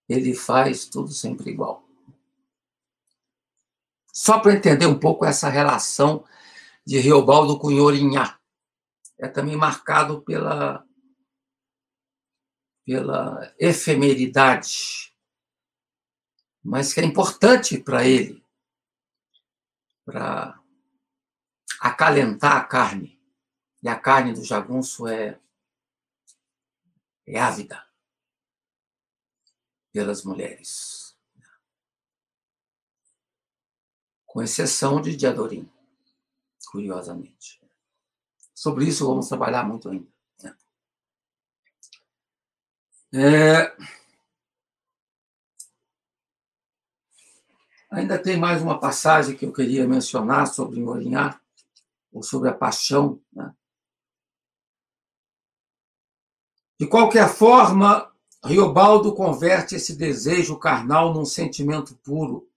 ele 0.08 0.34
faz 0.34 0.86
tudo 0.86 1.10
sempre 1.10 1.50
igual. 1.50 1.84
Só 4.12 4.38
para 4.38 4.54
entender 4.54 4.86
um 4.86 4.98
pouco 4.98 5.24
essa 5.24 5.48
relação 5.48 6.24
de 6.86 6.98
Riobaldo 6.98 7.58
com 7.58 7.70
Nhorinhá. 7.70 8.38
É 9.18 9.28
também 9.28 9.56
marcado 9.56 10.22
pela, 10.22 10.84
pela 12.84 13.54
efemeridade, 13.58 15.14
mas 16.62 16.92
que 16.92 17.00
é 17.00 17.04
importante 17.04 17.78
para 17.78 18.04
ele, 18.04 18.44
para 20.04 20.60
acalentar 21.88 22.56
a 22.56 22.64
carne. 22.64 23.20
E 23.82 23.88
a 23.88 23.98
carne 23.98 24.32
do 24.32 24.42
jagunço 24.42 25.06
é, 25.06 25.38
é 27.26 27.38
ávida 27.38 27.84
pelas 29.92 30.24
mulheres. 30.24 31.04
com 34.34 34.42
exceção 34.42 35.00
de 35.00 35.14
Diadorim, 35.14 35.70
curiosamente. 36.68 37.60
Sobre 38.52 38.84
isso 38.84 39.06
vamos 39.06 39.28
trabalhar 39.28 39.62
muito 39.62 39.88
ainda. 39.88 40.08
É... 43.12 43.76
Ainda 47.92 48.20
tem 48.20 48.36
mais 48.36 48.60
uma 48.60 48.80
passagem 48.80 49.36
que 49.36 49.46
eu 49.46 49.52
queria 49.52 49.86
mencionar 49.86 50.48
sobre 50.48 50.80
Morinhar, 50.80 51.40
ou 52.14 52.22
sobre 52.22 52.48
a 52.48 52.54
paixão. 52.54 53.20
Né? 53.32 53.52
De 56.78 56.86
qualquer 56.86 57.28
forma, 57.28 58.10
Riobaldo 58.44 59.14
converte 59.14 59.74
esse 59.74 59.96
desejo 59.96 60.56
carnal 60.56 61.12
num 61.12 61.24
sentimento 61.24 61.96
puro, 61.96 62.48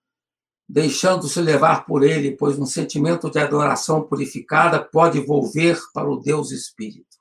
deixando-se 0.69 1.41
levar 1.41 1.85
por 1.85 2.03
ele, 2.03 2.37
pois 2.37 2.59
um 2.59 2.65
sentimento 2.65 3.31
de 3.31 3.39
adoração 3.39 4.03
purificada 4.03 4.83
pode 4.83 5.19
volver 5.19 5.79
para 5.91 6.09
o 6.09 6.17
Deus 6.17 6.51
Espírito. 6.51 7.17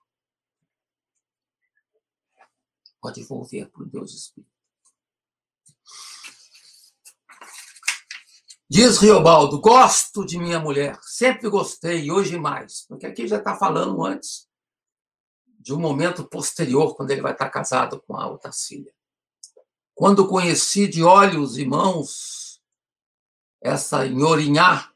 Pode 3.00 3.22
volver 3.22 3.70
para 3.70 3.82
o 3.82 3.86
Deus 3.86 4.12
Espírito. 4.12 4.55
Diz 8.68 8.98
Riobaldo: 8.98 9.60
gosto 9.60 10.26
de 10.26 10.38
minha 10.38 10.58
mulher, 10.58 10.98
sempre 11.02 11.48
gostei, 11.48 12.10
hoje 12.10 12.36
mais. 12.36 12.84
Porque 12.88 13.06
aqui 13.06 13.28
já 13.28 13.38
está 13.38 13.56
falando 13.56 14.04
antes 14.04 14.48
de 15.60 15.72
um 15.72 15.78
momento 15.78 16.24
posterior, 16.24 16.94
quando 16.96 17.10
ele 17.10 17.20
vai 17.22 17.32
estar 17.32 17.48
casado 17.50 18.02
com 18.02 18.16
a 18.16 18.26
outra 18.28 18.52
filha. 18.52 18.92
Quando 19.94 20.28
conheci 20.28 20.86
de 20.86 21.02
olhos 21.02 21.58
e 21.58 21.64
mãos 21.64 22.60
essa 23.62 24.06
Nhorinhá, 24.06 24.92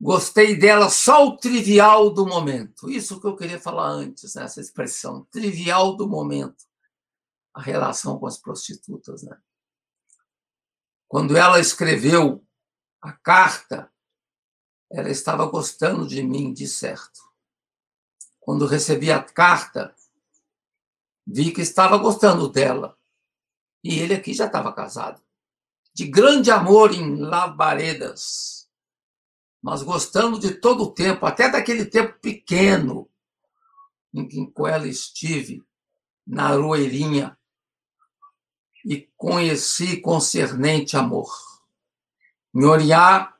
gostei 0.00 0.56
dela 0.56 0.90
só 0.90 1.26
o 1.26 1.36
trivial 1.36 2.10
do 2.10 2.26
momento. 2.26 2.90
Isso 2.90 3.20
que 3.20 3.26
eu 3.26 3.36
queria 3.36 3.60
falar 3.60 3.88
antes, 3.88 4.34
né? 4.34 4.44
essa 4.44 4.60
expressão, 4.60 5.24
trivial 5.30 5.96
do 5.96 6.08
momento. 6.08 6.64
A 7.54 7.62
relação 7.62 8.18
com 8.18 8.26
as 8.26 8.36
prostitutas. 8.36 9.22
Né? 9.22 9.38
Quando 11.08 11.36
ela 11.36 11.60
escreveu 11.60 12.45
a 13.00 13.12
carta, 13.12 13.92
ela 14.90 15.10
estava 15.10 15.46
gostando 15.46 16.06
de 16.06 16.22
mim, 16.22 16.52
de 16.52 16.66
certo. 16.66 17.20
Quando 18.40 18.66
recebi 18.66 19.10
a 19.10 19.22
carta, 19.22 19.94
vi 21.26 21.52
que 21.52 21.60
estava 21.60 21.96
gostando 21.98 22.48
dela. 22.48 22.96
E 23.82 23.98
ele 23.98 24.14
aqui 24.14 24.32
já 24.32 24.46
estava 24.46 24.72
casado 24.72 25.26
de 25.96 26.06
grande 26.06 26.50
amor 26.50 26.92
em 26.92 27.16
labaredas, 27.16 28.68
mas 29.62 29.82
gostando 29.82 30.38
de 30.38 30.52
todo 30.52 30.82
o 30.82 30.92
tempo, 30.92 31.24
até 31.24 31.48
daquele 31.48 31.86
tempo 31.86 32.18
pequeno 32.20 33.08
em 34.12 34.28
que 34.28 34.46
com 34.48 34.66
ela 34.66 34.86
estive 34.86 35.64
na 36.26 36.48
Aroeirinha, 36.48 37.38
e 38.84 39.10
conheci 39.16 39.98
concernente 40.02 40.98
amor. 40.98 41.32
Nhoriá, 42.58 43.36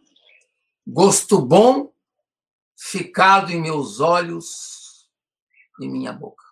gosto 0.86 1.40
bom 1.40 1.90
ficado 2.76 3.50
em 3.50 3.58
meus 3.58 3.98
olhos 3.98 5.08
e 5.80 5.88
minha 5.88 6.12
boca. 6.12 6.44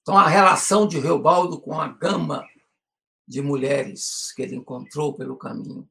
Então, 0.00 0.18
a 0.18 0.26
relação 0.26 0.88
de 0.88 0.98
Reobaldo 0.98 1.60
com 1.60 1.80
a 1.80 1.86
gama 1.86 2.44
de 3.28 3.40
mulheres 3.40 4.32
que 4.32 4.42
ele 4.42 4.56
encontrou 4.56 5.14
pelo 5.14 5.36
caminho. 5.36 5.88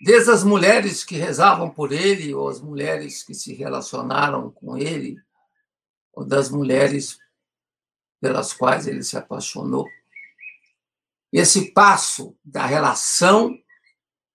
Desde 0.00 0.30
as 0.30 0.44
mulheres 0.44 1.02
que 1.02 1.16
rezavam 1.16 1.68
por 1.68 1.90
ele, 1.90 2.32
ou 2.32 2.48
as 2.48 2.60
mulheres 2.60 3.24
que 3.24 3.34
se 3.34 3.52
relacionaram 3.52 4.48
com 4.48 4.78
ele, 4.78 5.20
ou 6.12 6.24
das 6.24 6.48
mulheres 6.48 7.18
pelas 8.20 8.52
quais 8.52 8.86
ele 8.86 9.02
se 9.02 9.16
apaixonou. 9.16 9.88
Esse 11.34 11.72
passo 11.72 12.36
da 12.44 12.64
relação 12.64 13.58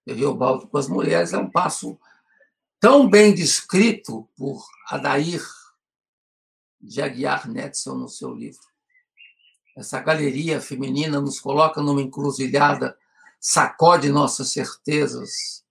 de 0.06 0.12
Reobaldo 0.12 0.68
com 0.68 0.76
as 0.76 0.86
mulheres 0.86 1.32
é 1.32 1.38
um 1.38 1.50
passo 1.50 1.98
tão 2.78 3.08
bem 3.08 3.34
descrito 3.34 4.28
por 4.36 4.62
Adair 4.86 5.42
de 6.78 7.00
Aguiar 7.00 7.48
Netzel 7.48 7.94
no 7.94 8.06
seu 8.06 8.34
livro. 8.34 8.60
Essa 9.74 9.98
galeria 9.98 10.60
feminina 10.60 11.22
nos 11.22 11.40
coloca 11.40 11.80
numa 11.80 12.02
encruzilhada, 12.02 12.94
sacode 13.40 14.10
nossas 14.10 14.50
certezas. 14.50 15.64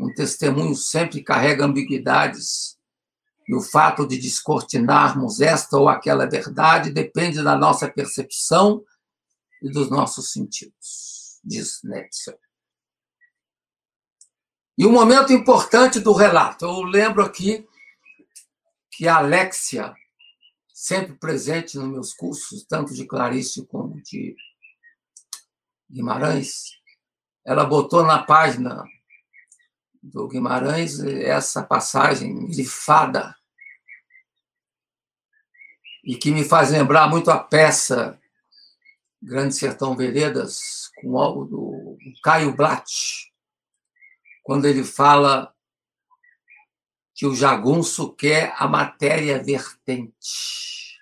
Um 0.00 0.12
testemunho 0.12 0.74
sempre 0.74 1.22
carrega 1.22 1.64
ambiguidades. 1.64 2.76
E 3.46 3.54
o 3.54 3.60
fato 3.60 4.04
de 4.04 4.18
descortinarmos 4.18 5.40
esta 5.40 5.78
ou 5.78 5.88
aquela 5.88 6.26
verdade 6.26 6.90
depende 6.90 7.40
da 7.40 7.56
nossa 7.56 7.88
percepção 7.88 8.84
e 9.62 9.70
dos 9.70 9.88
nossos 9.88 10.32
sentidos, 10.32 11.40
diz 11.42 11.80
Netzel. 11.84 12.38
E 14.76 14.84
um 14.84 14.90
momento 14.90 15.32
importante 15.32 16.00
do 16.00 16.12
relato, 16.12 16.64
eu 16.64 16.82
lembro 16.82 17.22
aqui 17.22 17.66
que 18.90 19.06
a 19.06 19.18
Alexia, 19.18 19.94
sempre 20.74 21.14
presente 21.14 21.78
nos 21.78 21.88
meus 21.88 22.12
cursos, 22.12 22.64
tanto 22.64 22.92
de 22.92 23.06
Clarice 23.06 23.64
como 23.66 24.02
de 24.02 24.34
Guimarães, 25.88 26.72
ela 27.44 27.64
botou 27.64 28.04
na 28.04 28.22
página 28.22 28.82
do 30.02 30.26
Guimarães 30.26 30.98
essa 31.00 31.62
passagem 31.62 32.48
grifada 32.48 33.36
e 36.02 36.16
que 36.16 36.32
me 36.32 36.44
faz 36.44 36.70
lembrar 36.70 37.08
muito 37.08 37.30
a 37.30 37.38
peça 37.38 38.20
Grande 39.22 39.54
Sertão 39.54 39.96
Veredas, 39.96 40.90
com 41.00 41.16
algo 41.16 41.44
do 41.44 41.96
Caio 42.24 42.56
Blatt, 42.56 43.32
quando 44.42 44.66
ele 44.66 44.82
fala 44.82 45.54
que 47.14 47.24
o 47.24 47.34
jagunço 47.34 48.12
quer 48.14 48.52
a 48.56 48.66
matéria 48.66 49.42
vertente. 49.42 51.00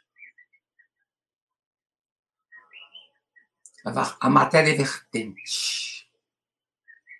A 4.21 4.29
matéria 4.29 4.77
vertente. 4.77 6.07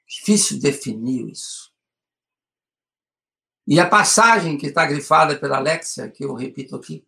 Difícil 0.07 0.61
definir 0.61 1.31
isso. 1.31 1.73
E 3.67 3.81
a 3.81 3.89
passagem 3.89 4.59
que 4.59 4.67
está 4.67 4.85
grifada 4.85 5.39
pela 5.39 5.57
Alexia, 5.57 6.11
que 6.11 6.25
eu 6.25 6.35
repito 6.35 6.77
aqui, 6.77 7.07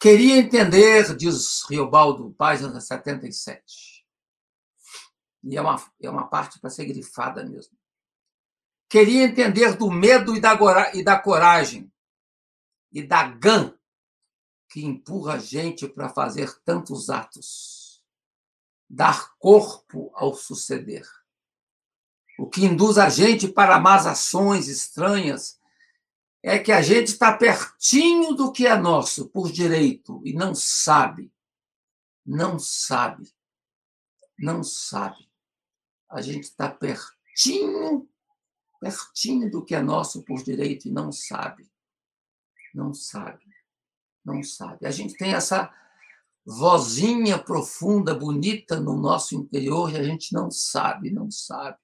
queria 0.00 0.38
entender, 0.38 1.14
diz 1.14 1.62
Riobaldo, 1.68 2.32
página 2.32 2.80
77. 2.80 4.04
E 5.44 5.56
é 5.56 5.60
uma, 5.60 5.82
é 6.00 6.10
uma 6.10 6.26
parte 6.26 6.58
para 6.58 6.70
ser 6.70 6.86
grifada 6.86 7.44
mesmo. 7.44 7.78
Queria 8.88 9.24
entender 9.24 9.76
do 9.76 9.90
medo 9.90 10.34
e 10.34 10.40
da, 10.40 10.56
e 10.94 11.04
da 11.04 11.18
coragem 11.18 11.92
e 12.90 13.02
da 13.02 13.22
gã 13.28 13.72
que 14.68 14.84
empurra 14.84 15.34
a 15.34 15.38
gente 15.38 15.86
para 15.86 16.08
fazer 16.08 16.60
tantos 16.64 17.10
atos. 17.10 18.02
Dar 18.88 19.36
corpo 19.38 20.10
ao 20.14 20.34
suceder. 20.34 21.06
O 22.38 22.48
que 22.48 22.64
induz 22.64 22.96
a 22.96 23.08
gente 23.08 23.46
para 23.46 23.78
más 23.78 24.06
ações 24.06 24.66
estranhas 24.66 25.59
é 26.42 26.58
que 26.58 26.72
a 26.72 26.80
gente 26.80 27.08
está 27.08 27.36
pertinho 27.36 28.34
do 28.34 28.52
que 28.52 28.66
é 28.66 28.76
nosso 28.76 29.28
por 29.28 29.50
direito 29.50 30.22
e 30.24 30.32
não 30.32 30.54
sabe. 30.54 31.32
Não 32.24 32.58
sabe. 32.58 33.30
Não 34.38 34.62
sabe. 34.62 35.28
A 36.08 36.22
gente 36.22 36.44
está 36.44 36.70
pertinho 36.70 38.10
pertinho 38.80 39.50
do 39.50 39.62
que 39.62 39.74
é 39.74 39.82
nosso 39.82 40.24
por 40.24 40.42
direito 40.42 40.88
e 40.88 40.90
não 40.90 41.12
sabe. 41.12 41.70
Não 42.74 42.94
sabe. 42.94 43.44
Não 44.24 44.42
sabe. 44.42 44.86
A 44.86 44.90
gente 44.90 45.14
tem 45.16 45.34
essa 45.34 45.72
vozinha 46.44 47.38
profunda, 47.38 48.14
bonita 48.14 48.80
no 48.80 48.96
nosso 48.96 49.36
interior 49.36 49.92
e 49.92 49.98
a 49.98 50.02
gente 50.02 50.32
não 50.32 50.50
sabe, 50.50 51.10
não 51.10 51.30
sabe. 51.30 51.78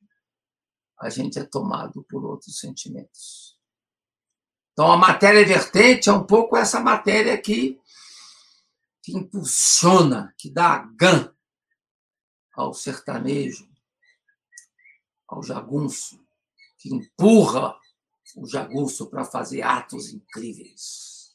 A 0.99 1.11
gente 1.11 1.39
é 1.39 1.45
tomado 1.45 2.03
por 2.09 2.25
outros 2.25 2.59
sentimentos. 2.59 3.46
Então, 4.77 4.93
a 4.93 4.97
matéria 4.99 5.43
vertente 5.43 6.11
é 6.11 6.13
um 6.13 6.23
pouco 6.23 6.55
essa 6.55 6.79
matéria 6.81 7.41
que, 7.41 7.81
que 9.03 9.17
impulsiona, 9.17 10.35
que 10.37 10.51
dá 10.51 10.81
gan 10.95 11.35
ao 12.53 12.75
sertanejo, 12.75 13.67
ao 15.27 15.43
jagunço, 15.43 16.23
que 16.77 16.95
empurra 16.95 17.75
o 18.37 18.47
jagunço 18.47 19.09
para 19.09 19.25
fazer 19.25 19.63
atos 19.63 20.11
incríveis. 20.13 21.35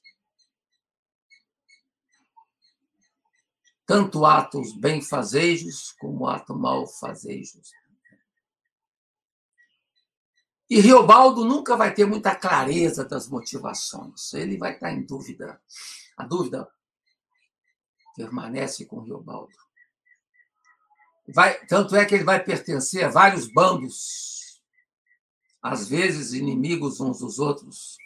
Tanto 3.87 4.23
atos 4.23 4.71
benfazejos 4.77 5.93
como 5.93 6.27
atos 6.27 6.55
malfazejos. 6.55 7.71
E 10.71 10.79
Riobaldo 10.79 11.43
nunca 11.43 11.75
vai 11.75 11.93
ter 11.93 12.05
muita 12.05 12.33
clareza 12.33 13.03
das 13.03 13.27
motivações. 13.27 14.33
Ele 14.33 14.57
vai 14.57 14.71
estar 14.71 14.89
em 14.89 15.01
dúvida. 15.01 15.61
A 16.15 16.25
dúvida 16.25 16.65
permanece 18.15 18.85
com 18.85 19.01
Riobaldo. 19.01 19.51
Vai, 21.27 21.65
tanto 21.65 21.93
é 21.93 22.05
que 22.05 22.15
ele 22.15 22.23
vai 22.23 22.41
pertencer 22.41 23.03
a 23.03 23.09
vários 23.09 23.51
bandos 23.51 24.61
às 25.61 25.89
vezes 25.89 26.31
inimigos 26.31 27.01
uns 27.01 27.19
dos 27.19 27.37
outros. 27.37 27.97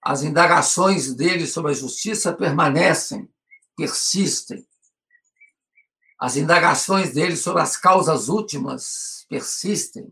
As 0.00 0.22
indagações 0.22 1.14
dele 1.14 1.46
sobre 1.46 1.72
a 1.72 1.74
justiça 1.74 2.32
permanecem, 2.32 3.30
persistem. 3.76 4.66
As 6.18 6.38
indagações 6.38 7.12
dele 7.12 7.36
sobre 7.36 7.60
as 7.60 7.76
causas 7.76 8.30
últimas 8.30 9.26
persistem. 9.28 10.10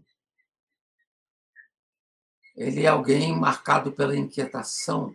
Ele 2.61 2.82
é 2.82 2.88
alguém 2.88 3.34
marcado 3.34 3.90
pela 3.90 4.14
inquietação. 4.14 5.14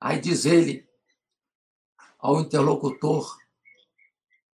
Aí 0.00 0.20
diz 0.20 0.44
ele 0.44 0.84
ao 2.18 2.40
interlocutor: 2.40 3.38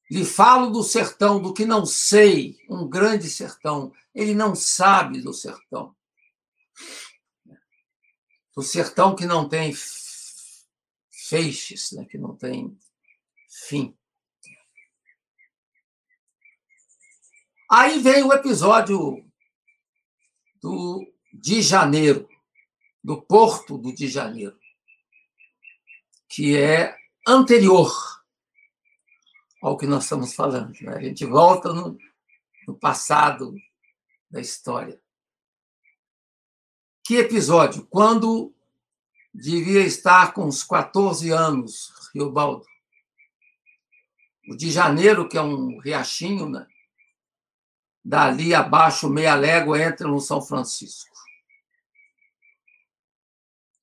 lhe 0.10 0.26
falo 0.26 0.72
do 0.72 0.84
sertão, 0.84 1.42
do 1.42 1.54
que 1.54 1.66
não 1.66 1.86
sei, 1.86 2.60
um 2.70 2.86
grande 2.86 3.30
sertão. 3.30 3.94
Ele 4.14 4.36
não 4.36 4.56
sabe 4.56 5.22
do 5.22 5.34
sertão. 5.34 5.96
Do 8.54 8.62
sertão 8.62 9.16
que 9.16 9.26
não 9.26 9.48
tem 9.48 9.74
feixes, 11.10 11.94
né? 11.94 12.04
que 12.04 12.18
não 12.18 12.36
tem 12.36 12.78
fim. 13.48 13.98
Aí 17.72 18.00
vem 18.00 18.22
o 18.26 18.34
episódio 18.34 19.31
do 20.62 21.12
de 21.34 21.62
janeiro, 21.62 22.30
do 23.04 23.22
Porto 23.22 23.78
do 23.78 23.94
de 23.94 24.08
Janeiro, 24.08 24.58
que 26.30 26.58
é 26.58 26.96
anterior 27.28 27.92
ao 29.62 29.78
que 29.78 29.86
nós 29.86 30.04
estamos 30.04 30.34
falando. 30.34 30.74
Né? 30.82 30.94
A 30.96 31.02
gente 31.02 31.26
volta 31.26 31.74
no, 31.74 31.98
no 32.68 32.76
passado 32.78 33.56
da 34.30 34.40
história. 34.40 35.02
Que 37.04 37.18
episódio? 37.18 37.86
Quando 37.88 38.54
devia 39.34 39.82
estar 39.82 40.34
com 40.34 40.46
uns 40.46 40.64
14 40.64 41.32
anos, 41.32 41.92
Riobaldo. 42.14 42.66
O 44.50 44.56
de 44.56 44.70
janeiro, 44.70 45.28
que 45.28 45.38
é 45.38 45.42
um 45.42 45.80
riachinho, 45.80 46.50
né? 46.50 46.68
Dali 48.04 48.54
abaixo, 48.54 49.10
meia 49.10 49.36
légua, 49.36 49.82
entra 49.82 50.08
no 50.08 50.20
São 50.20 50.42
Francisco. 50.42 51.12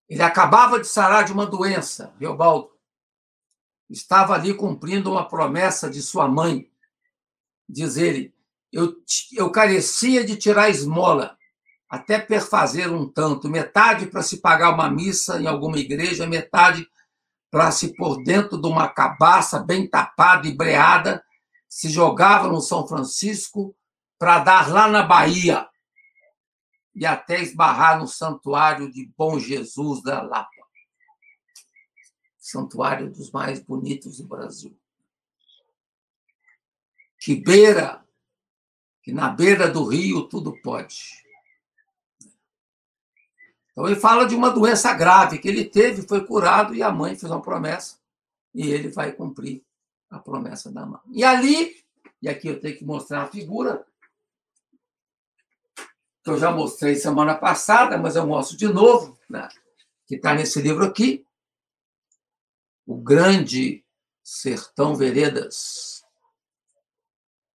Ele 0.09 0.23
acabava 0.23 0.81
de 0.81 0.87
sarar 0.87 1.25
de 1.25 1.33
uma 1.33 1.47
doença, 1.47 2.15
Reobaldo. 2.19 2.71
Estava 3.91 4.35
ali 4.35 4.55
cumprindo 4.55 5.11
uma 5.11 5.27
promessa 5.27 5.89
de 5.89 6.03
sua 6.03 6.27
mãe. 6.27 6.71
Diz 7.69 7.97
ele: 7.97 8.35
eu, 8.73 8.97
eu 9.33 9.51
carecia 9.51 10.25
de 10.25 10.37
tirar 10.37 10.71
esmola, 10.71 11.37
até 11.89 12.19
perfazer 12.19 12.91
um 12.91 13.07
tanto, 13.07 13.49
metade 13.49 14.07
para 14.07 14.23
se 14.23 14.39
pagar 14.39 14.75
uma 14.75 14.91
missa 14.91 15.41
em 15.41 15.47
alguma 15.47 15.79
igreja, 15.79 16.27
metade 16.27 16.87
para 17.51 17.71
se 17.71 17.95
pôr 17.95 18.23
dentro 18.23 18.61
de 18.61 18.67
uma 18.67 18.89
cabaça 18.89 19.59
bem 19.59 19.87
tapada 19.89 20.47
e 20.47 20.55
breada, 20.55 21.25
se 21.67 21.89
jogava 21.89 22.49
no 22.49 22.61
São 22.61 22.87
Francisco 22.87 23.75
para 24.19 24.41
dar 24.41 24.69
lá 24.69 24.89
na 24.89 25.03
Bahia 25.03 25.69
e 26.95 27.07
até 27.07 27.41
esbarrar 27.41 28.01
no 28.01 28.09
santuário 28.09 28.91
de 28.91 29.07
Bom 29.17 29.39
Jesus 29.39 30.03
da 30.03 30.21
Lapa. 30.21 30.51
Santuário 32.39 33.11
dos 33.11 33.31
mais 33.31 33.61
bonitos 33.61 34.19
do 34.19 34.27
Brasil. 34.27 34.77
Que 37.21 37.37
beira, 37.37 38.05
que 39.03 39.13
na 39.13 39.29
beira 39.29 39.69
do 39.69 39.85
rio 39.85 40.29
tudo 40.29 40.61
pode. 40.63 41.25
Então 43.71 43.87
ele 43.87 44.01
fala 44.01 44.27
de 44.27 44.35
uma 44.35 44.51
doença 44.51 44.93
grave 44.93 45.39
que 45.39 45.47
ele 45.47 45.65
teve, 45.65 46.03
foi 46.03 46.27
curado 46.27 46.75
e 46.75 46.83
a 46.83 46.91
mãe 46.91 47.15
fez 47.15 47.31
uma 47.31 47.41
promessa 47.41 47.99
e 48.53 48.69
ele 48.71 48.89
vai 48.89 49.13
cumprir 49.13 49.63
a 50.11 50.19
promessa 50.19 50.73
da 50.73 50.85
mãe. 50.85 51.01
E 51.13 51.23
ali, 51.23 51.77
e 52.21 52.29
aqui 52.29 52.49
eu 52.49 52.59
tenho 52.59 52.77
que 52.77 52.85
mostrar 52.85 53.23
a 53.23 53.29
figura, 53.29 53.87
que 56.29 56.33
eu 56.33 56.39
já 56.39 56.51
mostrei 56.51 56.95
semana 56.95 57.35
passada, 57.35 57.97
mas 57.97 58.15
eu 58.15 58.27
mostro 58.27 58.55
de 58.55 58.69
novo, 58.69 59.19
né? 59.31 59.49
que 60.07 60.17
está 60.17 60.35
nesse 60.35 60.61
livro 60.61 60.85
aqui, 60.85 61.27
O 62.87 62.97
Grande 62.97 63.83
Sertão 64.23 64.95
Veredas, 64.95 66.05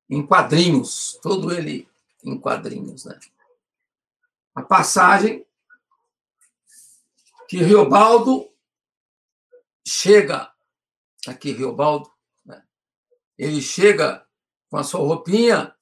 em 0.09 0.27
quadrinhos, 0.27 1.19
todo 1.23 1.53
ele 1.53 1.87
em 2.25 2.39
quadrinhos. 2.39 3.05
Né? 3.05 3.21
A 4.55 4.63
passagem 4.63 5.47
que 7.47 7.59
Riobaldo 7.59 8.51
chega, 9.87 10.51
aqui 11.27 11.53
Riobaldo, 11.53 12.11
né? 12.43 12.65
ele 13.37 13.61
chega 13.61 14.27
com 14.71 14.79
a 14.79 14.83
sua 14.83 15.01
roupinha, 15.01 15.77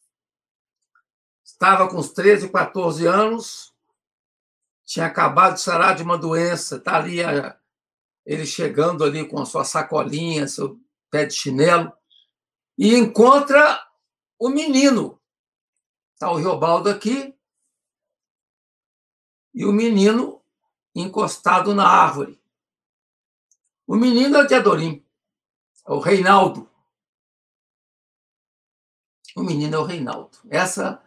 estava 1.53 1.89
com 1.89 1.99
uns 1.99 2.11
13, 2.11 2.49
14 2.49 3.07
anos, 3.07 3.75
tinha 4.85 5.07
acabado 5.07 5.55
de 5.55 5.61
sarar 5.61 5.95
de 5.95 6.03
uma 6.03 6.19
doença, 6.19 6.77
está 6.77 6.97
ali 6.97 7.19
ele 8.25 8.47
chegando 8.47 9.05
ali 9.05 9.29
com 9.29 9.41
a 9.41 9.47
sua 9.47 9.65
sacolinha, 9.65 10.49
seu 10.49 10.81
pé 11.11 11.27
de 11.27 11.35
chinelo, 11.35 11.93
e 12.77 12.95
encontra 12.95 13.87
o 14.39 14.49
menino. 14.49 15.21
Está 16.15 16.31
o 16.31 16.37
Riobaldo 16.37 16.89
aqui, 16.89 17.35
e 19.55 19.65
o 19.65 19.73
menino 19.73 20.43
encostado 20.95 21.75
na 21.75 21.87
árvore. 21.87 22.41
O 23.87 23.97
menino 23.97 24.37
é 24.37 24.45
o 24.45 24.47
Teodorim, 24.47 25.05
é 25.87 25.93
o 25.93 25.99
Reinaldo. 25.99 26.71
O 29.37 29.43
menino 29.43 29.77
é 29.77 29.79
o 29.79 29.85
Reinaldo. 29.85 30.39
Essa 30.49 31.03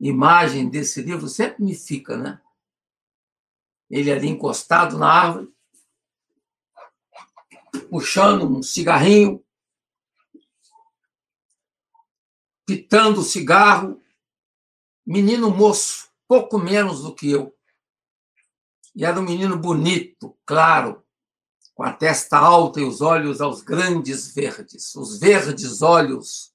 imagem 0.00 0.68
desse 0.68 1.02
livro 1.02 1.28
sempre 1.28 1.64
me 1.64 1.74
fica, 1.74 2.16
né? 2.16 2.40
Ele 3.88 4.10
ali 4.10 4.28
encostado 4.28 4.98
na 4.98 5.08
árvore, 5.08 5.54
puxando 7.88 8.44
um 8.44 8.62
cigarrinho, 8.62 9.44
pitando 12.66 13.20
o 13.20 13.24
cigarro, 13.24 14.02
menino 15.06 15.50
moço, 15.50 16.10
pouco 16.26 16.58
menos 16.58 17.02
do 17.02 17.14
que 17.14 17.30
eu. 17.30 17.56
E 18.94 19.04
era 19.04 19.20
um 19.20 19.24
menino 19.24 19.56
bonito, 19.56 20.36
claro, 20.44 21.04
com 21.74 21.82
a 21.82 21.92
testa 21.92 22.38
alta 22.38 22.80
e 22.80 22.84
os 22.84 23.00
olhos 23.00 23.40
aos 23.40 23.62
grandes 23.62 24.34
verdes, 24.34 24.94
os 24.96 25.20
verdes 25.20 25.82
olhos 25.82 26.52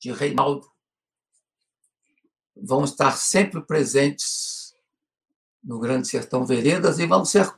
de 0.00 0.10
Reinaldo 0.10 0.68
vão 2.62 2.84
estar 2.84 3.16
sempre 3.16 3.60
presentes 3.62 4.76
no 5.62 5.78
Grande 5.78 6.08
Sertão 6.08 6.46
Veredas 6.46 6.98
e 6.98 7.06
vão 7.06 7.24
ser 7.24 7.52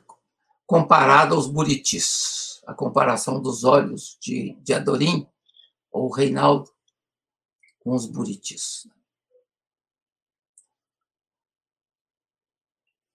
comparados 0.65 1.37
aos 1.37 1.47
buritis. 1.47 2.61
A 2.65 2.73
comparação 2.73 3.41
dos 3.41 3.63
olhos 3.63 4.17
de, 4.21 4.53
de 4.61 4.73
Adorim 4.73 5.27
ou 5.91 6.11
Reinaldo 6.11 6.71
com 7.79 7.95
os 7.95 8.05
buritis. 8.05 8.87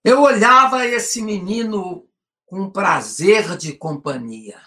Eu 0.03 0.21
olhava 0.21 0.85
esse 0.85 1.21
menino 1.21 2.07
com 2.45 2.69
prazer 2.71 3.57
de 3.57 3.73
companhia, 3.73 4.61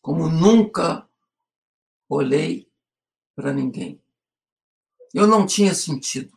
como 0.00 0.28
nunca 0.28 1.08
olhei 2.08 2.70
para 3.34 3.52
ninguém. 3.52 4.00
Eu 5.14 5.26
não 5.26 5.46
tinha 5.46 5.74
sentido. 5.74 6.36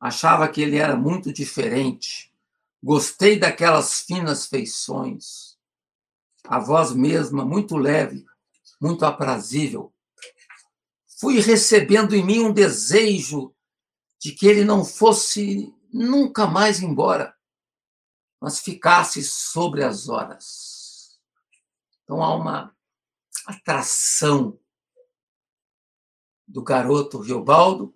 Achava 0.00 0.48
que 0.48 0.60
ele 0.60 0.76
era 0.76 0.96
muito 0.96 1.32
diferente. 1.32 2.32
Gostei 2.82 3.38
daquelas 3.38 4.00
finas 4.00 4.46
feições. 4.46 5.56
A 6.46 6.58
voz 6.58 6.92
mesma, 6.92 7.44
muito 7.44 7.76
leve, 7.76 8.24
muito 8.80 9.04
aprazível. 9.06 9.92
Fui 11.18 11.40
recebendo 11.40 12.14
em 12.14 12.22
mim 12.22 12.40
um 12.40 12.52
desejo 12.52 13.54
de 14.18 14.32
que 14.32 14.46
ele 14.46 14.64
não 14.64 14.84
fosse 14.84 15.74
nunca 15.92 16.46
mais 16.46 16.82
embora, 16.82 17.34
mas 18.40 18.58
ficasse 18.58 19.22
sobre 19.22 19.82
as 19.82 20.08
horas. 20.08 21.18
Então 22.02 22.22
há 22.22 22.34
uma 22.34 22.76
atração 23.46 24.58
do 26.46 26.62
garoto 26.62 27.18
Riobaldo 27.18 27.94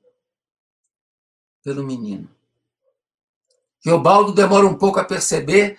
pelo 1.62 1.84
menino. 1.84 2.28
Riobaldo 3.84 4.32
demora 4.32 4.66
um 4.66 4.76
pouco 4.76 4.98
a 4.98 5.04
perceber 5.04 5.78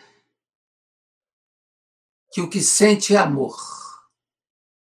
que 2.31 2.41
o 2.41 2.49
que 2.49 2.61
sente 2.61 3.15
é 3.15 3.17
amor. 3.17 3.57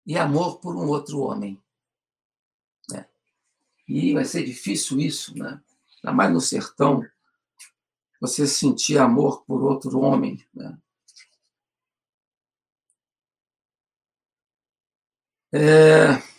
E 0.05 0.17
amor 0.17 0.59
por 0.59 0.75
um 0.75 0.87
outro 0.87 1.19
homem. 1.19 1.61
Né? 2.89 3.07
E 3.87 4.13
vai 4.13 4.25
ser 4.25 4.43
difícil 4.43 4.99
isso, 4.99 5.37
né? 5.37 5.61
ainda 6.03 6.15
mais 6.15 6.31
no 6.31 6.41
sertão 6.41 7.03
você 8.21 8.47
sentir 8.47 8.97
amor 8.97 9.43
por 9.45 9.63
outro 9.63 9.99
homem. 9.99 10.45
Né? 10.53 10.77
É... 15.51 16.34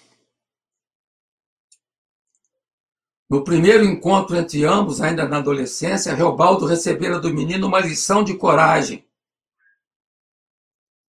No 3.28 3.42
primeiro 3.42 3.84
encontro 3.84 4.36
entre 4.36 4.64
ambos, 4.64 5.00
ainda 5.00 5.28
na 5.28 5.38
adolescência, 5.38 6.14
Reobaldo 6.14 6.64
recebera 6.64 7.18
do 7.18 7.34
menino 7.34 7.66
uma 7.66 7.80
lição 7.80 8.22
de 8.22 8.36
coragem. 8.36 9.04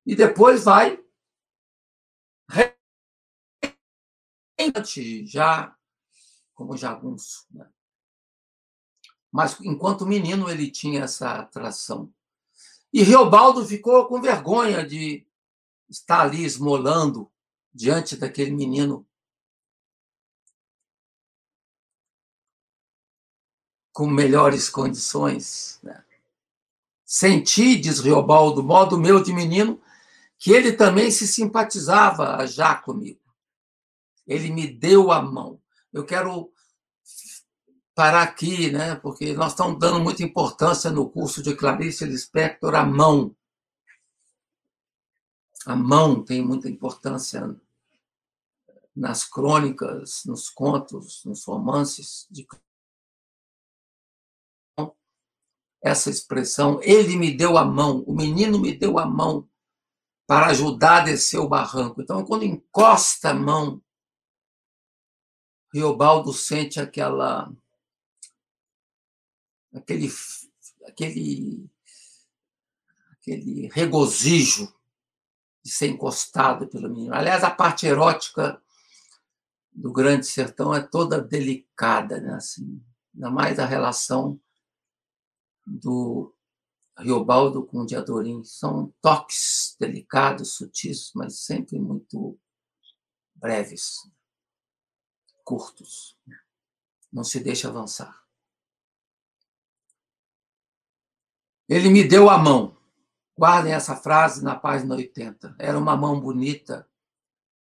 E 0.05 0.15
depois 0.15 0.63
vai 0.63 1.03
já 5.25 5.75
como 6.53 6.77
jagunço. 6.77 7.45
Né? 7.51 7.67
Mas 9.31 9.59
enquanto 9.61 10.05
menino 10.05 10.49
ele 10.49 10.71
tinha 10.71 11.03
essa 11.03 11.39
atração. 11.39 12.13
E 12.93 13.03
Reobaldo 13.03 13.65
ficou 13.65 14.07
com 14.07 14.21
vergonha 14.21 14.85
de 14.85 15.27
estar 15.89 16.21
ali 16.21 16.45
esmolando 16.45 17.29
diante 17.73 18.15
daquele 18.15 18.51
menino 18.51 19.05
com 23.95 24.07
melhores 24.07 24.69
condições. 24.69 25.79
Né? 25.81 26.03
Senti, 27.05 27.77
diz 27.77 28.01
Reobaldo, 28.01 28.61
modo 28.61 28.99
meu 28.99 29.23
de 29.23 29.31
menino, 29.31 29.81
que 30.37 30.51
ele 30.51 30.73
também 30.73 31.09
se 31.09 31.25
simpatizava 31.25 32.45
já 32.45 32.75
comigo. 32.75 33.21
Ele 34.27 34.51
me 34.51 34.67
deu 34.67 35.13
a 35.13 35.21
mão. 35.21 35.61
Eu 35.93 36.03
quero 36.03 36.51
parar 37.95 38.23
aqui, 38.23 38.69
né? 38.69 38.95
porque 38.95 39.31
nós 39.33 39.53
estamos 39.53 39.79
dando 39.79 40.01
muita 40.01 40.23
importância 40.23 40.91
no 40.91 41.09
curso 41.09 41.41
de 41.41 41.55
Clarice 41.55 42.03
Lispector 42.03 42.75
à 42.75 42.83
mão. 42.83 43.33
A 45.65 45.73
mão 45.73 46.21
tem 46.21 46.45
muita 46.45 46.67
importância 46.67 47.55
nas 48.93 49.23
crônicas, 49.23 50.23
nos 50.25 50.49
contos, 50.49 51.23
nos 51.23 51.45
romances. 51.45 52.27
De... 52.29 52.45
essa 55.85 56.09
expressão, 56.09 56.79
ele 56.81 57.15
me 57.15 57.31
deu 57.31 57.59
a 57.59 57.63
mão, 57.63 58.03
o 58.07 58.15
menino 58.15 58.59
me 58.59 58.75
deu 58.75 58.97
a 58.97 59.05
mão 59.05 59.47
para 60.25 60.47
ajudar 60.47 61.01
a 61.01 61.05
descer 61.05 61.37
o 61.37 61.47
barranco. 61.47 62.01
Então, 62.01 62.25
quando 62.25 62.43
encosta 62.43 63.29
a 63.29 63.33
mão, 63.35 63.79
Riobaldo 65.71 66.33
sente 66.33 66.79
aquela 66.79 67.53
aquele 69.71 70.09
aquele 70.87 71.69
aquele 73.11 73.69
regozijo 73.71 74.73
de 75.63 75.69
ser 75.69 75.89
encostado 75.89 76.67
pelo 76.67 76.89
menino. 76.89 77.13
Aliás, 77.13 77.43
a 77.43 77.51
parte 77.51 77.85
erótica 77.85 78.59
do 79.71 79.91
Grande 79.91 80.25
Sertão 80.25 80.73
é 80.73 80.81
toda 80.81 81.21
delicada, 81.21 82.19
né? 82.19 82.33
Assim, 82.33 82.81
ainda 83.13 83.29
mais 83.29 83.59
a 83.59 83.65
relação 83.67 84.39
do 85.65 86.33
Riobaldo 86.97 87.65
com 87.65 87.79
o 87.79 87.85
Diadorim. 87.85 88.43
São 88.43 88.93
toques 89.01 89.75
delicados, 89.79 90.55
sutis, 90.55 91.11
mas 91.13 91.39
sempre 91.39 91.79
muito 91.79 92.39
breves, 93.33 93.97
curtos. 95.43 96.17
Não 97.11 97.23
se 97.23 97.39
deixa 97.39 97.69
avançar. 97.69 98.25
Ele 101.67 101.89
me 101.89 102.07
deu 102.07 102.29
a 102.29 102.37
mão. 102.37 102.77
Guardem 103.37 103.73
essa 103.73 103.95
frase 103.95 104.43
na 104.43 104.55
página 104.55 104.95
80. 104.95 105.55
Era 105.59 105.77
uma 105.77 105.97
mão 105.97 106.19
bonita, 106.19 106.89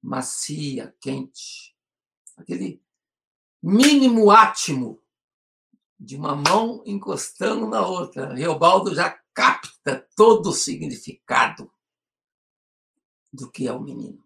macia, 0.01 0.95
quente. 0.99 1.75
Aquele 2.35 2.83
mínimo 3.61 4.31
átimo 4.31 5.02
de 6.03 6.17
uma 6.17 6.35
mão 6.35 6.83
encostando 6.85 7.65
na 7.65 7.85
outra. 7.85 8.33
Reobaldo 8.33 8.93
já 8.93 9.17
capta 9.33 10.05
todo 10.15 10.49
o 10.49 10.53
significado 10.53 11.71
do 13.31 13.49
que 13.49 13.67
é 13.67 13.71
o 13.71 13.79
menino. 13.79 14.21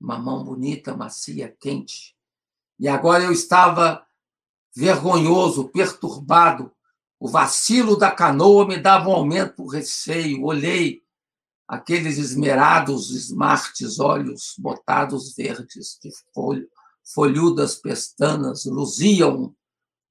Uma 0.00 0.18
mão 0.18 0.44
bonita, 0.44 0.96
macia, 0.96 1.54
quente. 1.60 2.16
E 2.78 2.86
agora 2.86 3.24
eu 3.24 3.32
estava 3.32 4.06
vergonhoso, 4.74 5.68
perturbado. 5.68 6.72
O 7.18 7.28
vacilo 7.28 7.96
da 7.96 8.10
canoa 8.10 8.66
me 8.66 8.78
dava 8.78 9.08
um 9.08 9.14
aumento 9.14 9.66
receio. 9.66 10.44
Olhei 10.44 11.02
aqueles 11.66 12.18
esmerados, 12.18 13.10
smartes 13.10 13.98
olhos 13.98 14.54
botados 14.58 15.34
verdes 15.34 15.98
de 16.00 16.10
folho, 16.32 16.68
folhudas 17.02 17.74
pestanas 17.74 18.64
luziam 18.64 19.54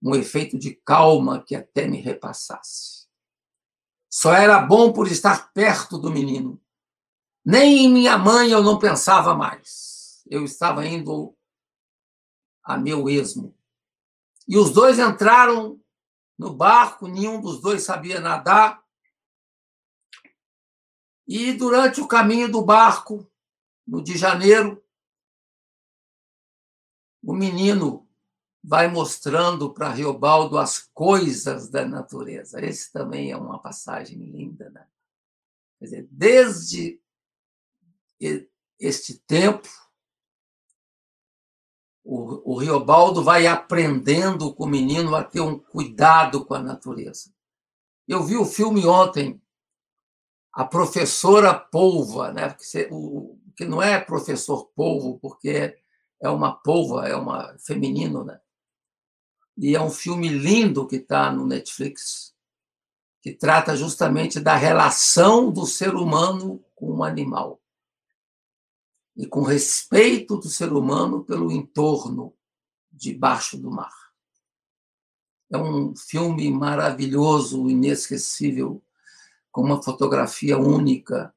um 0.02 0.16
efeito 0.16 0.58
de 0.58 0.74
calma 0.74 1.44
que 1.44 1.56
até 1.56 1.88
me 1.88 2.02
repassasse. 2.02 3.08
Só 4.10 4.34
era 4.34 4.60
bom 4.60 4.92
por 4.92 5.08
estar 5.08 5.54
perto 5.54 5.98
do 5.98 6.12
menino. 6.12 6.62
Nem 7.46 7.86
em 7.86 7.92
minha 7.92 8.18
mãe 8.18 8.52
eu 8.52 8.64
não 8.64 8.80
pensava 8.80 9.36
mais. 9.36 10.24
Eu 10.28 10.44
estava 10.44 10.86
indo 10.86 11.36
a 12.64 12.78
meu 12.78 13.10
esmo. 13.10 13.56
E 14.48 14.58
os 14.58 14.72
dois 14.72 15.00
entraram 15.00 15.80
no 16.38 16.54
barco, 16.54 17.08
nenhum 17.08 17.40
dos 17.40 17.62
dois 17.62 17.84
sabia 17.84 18.20
nadar. 18.20 18.84
E 21.28 21.54
durante 21.54 22.02
o 22.02 22.08
caminho 22.08 22.52
do 22.52 22.62
barco, 22.62 23.32
no 23.88 24.04
de 24.04 24.18
janeiro, 24.18 24.84
o 27.24 27.34
menino 27.34 28.11
vai 28.64 28.88
mostrando 28.88 29.74
para 29.74 29.92
Riobaldo 29.92 30.58
as 30.58 30.80
coisas 30.94 31.70
da 31.70 31.86
natureza. 31.86 32.64
Esse 32.64 32.92
também 32.92 33.32
é 33.32 33.38
uma 33.38 33.60
passagem 33.60 34.18
linda, 34.18 34.70
né? 34.70 34.86
Quer 35.80 35.86
dizer, 35.86 36.08
desde 36.12 37.02
este 38.80 39.20
tempo, 39.20 39.68
o, 42.04 42.54
o 42.54 42.58
Riobaldo 42.58 43.24
vai 43.24 43.48
aprendendo 43.48 44.54
com 44.54 44.66
o 44.66 44.70
menino 44.70 45.16
a 45.16 45.24
ter 45.24 45.42
um 45.42 45.58
cuidado 45.58 46.46
com 46.46 46.54
a 46.54 46.62
natureza. 46.62 47.34
Eu 48.08 48.24
vi 48.24 48.38
o 48.38 48.46
filme 48.46 48.86
ontem, 48.86 49.42
a 50.54 50.66
professora 50.66 51.54
Polva, 51.54 52.32
né? 52.32 52.56
que, 53.56 53.66
não 53.66 53.82
é 53.82 54.00
professor 54.00 54.68
Polvo, 54.76 55.18
porque 55.20 55.80
é 56.22 56.30
uma 56.30 56.54
polva, 56.54 57.08
é 57.08 57.16
uma 57.16 57.58
feminino, 57.58 58.24
né? 58.24 58.40
E 59.58 59.76
é 59.76 59.82
um 59.82 59.90
filme 59.90 60.28
lindo 60.30 60.88
que 60.88 60.98
está 60.98 61.32
no 61.32 61.46
Netflix, 61.46 62.34
que 63.22 63.34
trata 63.34 63.76
justamente 63.76 64.40
da 64.40 64.56
relação 64.56 65.52
do 65.52 65.66
ser 65.66 65.94
humano 65.96 66.64
com 66.74 66.98
o 66.98 67.04
animal 67.04 67.62
e 69.16 69.28
com 69.28 69.42
respeito 69.42 70.38
do 70.38 70.50
ser 70.50 70.74
humano 70.74 71.24
pelo 71.24 71.52
entorno 71.52 72.34
debaixo 72.92 73.58
do 73.58 73.70
mar. 73.70 73.94
É 75.52 75.58
um 75.58 75.96
filme 75.96 76.50
maravilhoso, 76.50 77.70
inesquecível, 77.70 78.82
com 79.52 79.62
uma 79.62 79.84
fotografia 79.84 80.58
única 80.58 81.36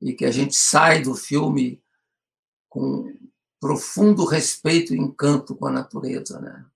e 0.00 0.12
que 0.12 0.24
a 0.24 0.30
gente 0.30 0.56
sai 0.56 1.00
do 1.00 1.14
filme 1.14 1.82
com 2.68 3.16
profundo 3.60 4.24
respeito 4.24 4.94
e 4.94 4.98
encanto 4.98 5.54
com 5.54 5.66
a 5.66 5.70
natureza, 5.70 6.40
né? 6.40 6.69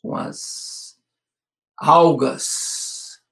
Com 0.00 0.16
as 0.16 0.98
algas 1.76 3.22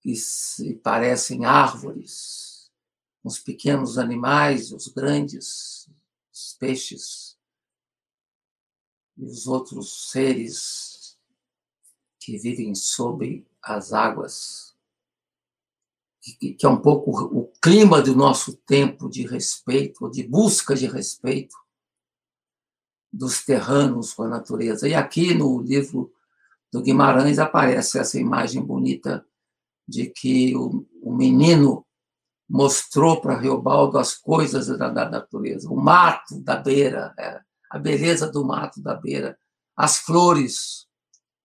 que 0.00 0.14
se 0.14 0.74
parecem 0.74 1.44
árvores, 1.44 2.70
os 3.22 3.38
pequenos 3.38 3.98
animais, 3.98 4.70
os 4.70 4.88
grandes, 4.88 5.88
os 6.32 6.54
peixes 6.58 7.38
e 9.16 9.24
os 9.24 9.46
outros 9.46 10.10
seres 10.10 11.18
que 12.18 12.38
vivem 12.38 12.74
sob 12.74 13.46
as 13.62 13.92
águas, 13.92 14.74
que, 16.20 16.56
é 16.62 16.68
um 16.68 16.80
pouco 16.80 17.10
o 17.10 17.46
clima 17.60 18.02
do 18.02 18.14
nosso 18.14 18.54
tempo 18.56 19.08
de 19.08 19.26
respeito, 19.26 20.10
de 20.10 20.22
busca 20.22 20.74
de 20.74 20.86
respeito 20.86 21.63
dos 23.14 23.44
terranos 23.44 24.12
com 24.12 24.24
a 24.24 24.28
natureza. 24.28 24.88
E 24.88 24.94
aqui 24.94 25.34
no 25.34 25.60
livro 25.62 26.12
do 26.72 26.82
Guimarães 26.82 27.38
aparece 27.38 27.98
essa 27.98 28.18
imagem 28.18 28.60
bonita 28.60 29.24
de 29.86 30.06
que 30.06 30.56
o, 30.56 30.84
o 31.00 31.14
menino 31.14 31.86
mostrou 32.48 33.20
para 33.20 33.38
Riobaldo 33.38 33.98
as 33.98 34.14
coisas 34.14 34.66
da, 34.66 34.88
da, 34.88 35.08
natureza, 35.08 35.70
o 35.70 35.76
mato 35.76 36.40
da 36.40 36.56
beira, 36.56 37.14
é, 37.18 37.40
a 37.70 37.78
beleza 37.78 38.30
do 38.30 38.44
mato 38.44 38.82
da 38.82 38.94
beira, 38.94 39.38
as 39.76 39.98
flores, 39.98 40.86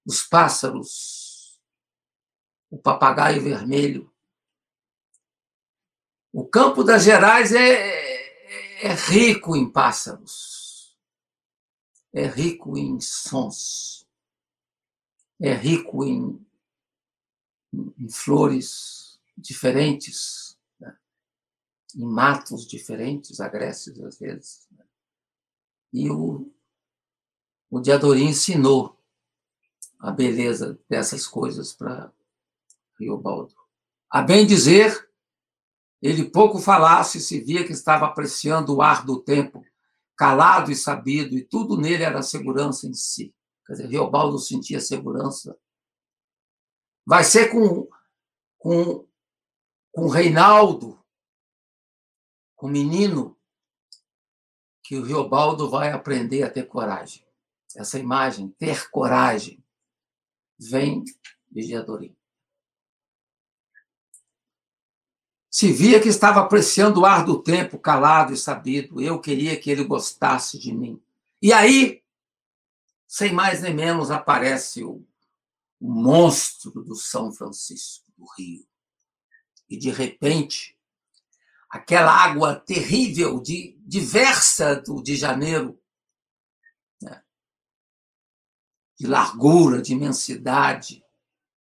os 0.05 0.24
pássaros, 0.24 1.59
o 2.70 2.78
papagaio 2.78 3.41
vermelho. 3.41 4.11
O 6.34 6.45
campo 6.45 6.84
das 6.84 7.03
Gerais 7.03 7.53
é, 7.53 7.59
é, 7.59 8.88
é 8.88 8.93
rico 8.93 9.55
em 9.55 9.70
pássaros 9.70 10.68
é 12.14 12.26
rico 12.26 12.78
em 12.78 12.99
sons, 12.99 14.07
é 15.39 15.53
rico 15.53 16.03
em, 16.03 16.45
em 17.74 18.10
flores 18.10 19.20
diferentes, 19.38 20.57
né? 20.80 20.97
em 21.95 22.05
matos 22.05 22.68
diferentes, 22.68 23.39
agressos 23.39 23.99
às 24.01 24.20
vezes. 24.20 24.68
Né? 24.72 24.86
E 25.93 26.10
o, 26.10 26.51
o 27.70 27.80
Diadorim 27.80 28.28
ensinou 28.28 28.99
a 29.99 30.12
beleza 30.12 30.80
dessas 30.89 31.28
coisas 31.28 31.74
para 31.74 32.12
Riobaldo. 32.97 33.53
A 34.10 34.22
bem 34.22 34.45
dizer, 34.45 35.10
ele 36.01 36.30
pouco 36.30 36.60
falasse 36.60 37.20
se 37.20 37.39
via 37.39 37.66
que 37.66 37.74
estava 37.74 38.05
apreciando 38.05 38.76
o 38.76 38.82
ar 38.82 39.05
do 39.05 39.22
tempo 39.22 39.64
calado 40.20 40.70
e 40.70 40.76
sabido, 40.76 41.38
e 41.38 41.45
tudo 41.45 41.78
nele 41.78 42.03
era 42.03 42.22
segurança 42.22 42.86
em 42.86 42.93
si. 42.93 43.34
Quer 43.65 43.72
dizer, 43.72 43.88
Riobaldo 43.88 44.38
sentia 44.38 44.82
segurança. 44.82 45.57
Vai 47.05 47.24
ser 47.24 47.49
com, 47.49 47.88
com, 48.57 49.07
com 49.93 50.09
Reinaldo, 50.09 51.01
com 52.53 52.67
o 52.67 52.70
menino, 52.70 53.39
que 54.84 54.97
o 54.97 55.05
Riobaldo 55.05 55.70
vai 55.70 55.93
aprender 55.93 56.43
a 56.43 56.51
ter 56.51 56.67
coragem. 56.67 57.26
Essa 57.74 57.97
imagem, 57.97 58.49
ter 58.59 58.89
coragem, 58.89 59.63
vem 60.59 61.01
de 61.49 61.65
Diadorim. 61.65 62.13
Se 65.50 65.72
via 65.74 66.00
que 66.00 66.08
estava 66.08 66.41
apreciando 66.41 67.02
o 67.02 67.06
ar 67.06 67.26
do 67.26 67.41
tempo, 67.41 67.80
calado 67.80 68.34
e 68.34 68.38
sabido. 68.38 69.02
Eu 69.02 69.20
queria 69.20 69.60
que 69.60 69.72
ele 69.72 69.84
gostasse 69.84 70.60
de 70.60 70.72
mim. 70.72 71.02
E 71.41 71.52
aí, 71.52 72.04
sem 73.08 73.34
mais 73.34 73.62
nem 73.62 73.74
menos, 73.74 74.12
aparece 74.12 74.84
o, 74.84 75.04
o 75.80 75.91
monstro 75.91 76.84
do 76.84 76.95
São 76.95 77.32
Francisco 77.32 78.06
do 78.16 78.26
Rio. 78.38 78.68
E, 79.68 79.78
de 79.78 79.89
repente, 79.89 80.78
aquela 81.70 82.12
água 82.12 82.56
terrível, 82.56 83.39
de, 83.39 83.76
diversa 83.86 84.76
do 84.76 85.02
de 85.02 85.16
janeiro, 85.16 85.80
né? 87.02 87.24
de 89.00 89.08
largura, 89.08 89.82
de 89.82 89.93
imensidade, 89.93 91.04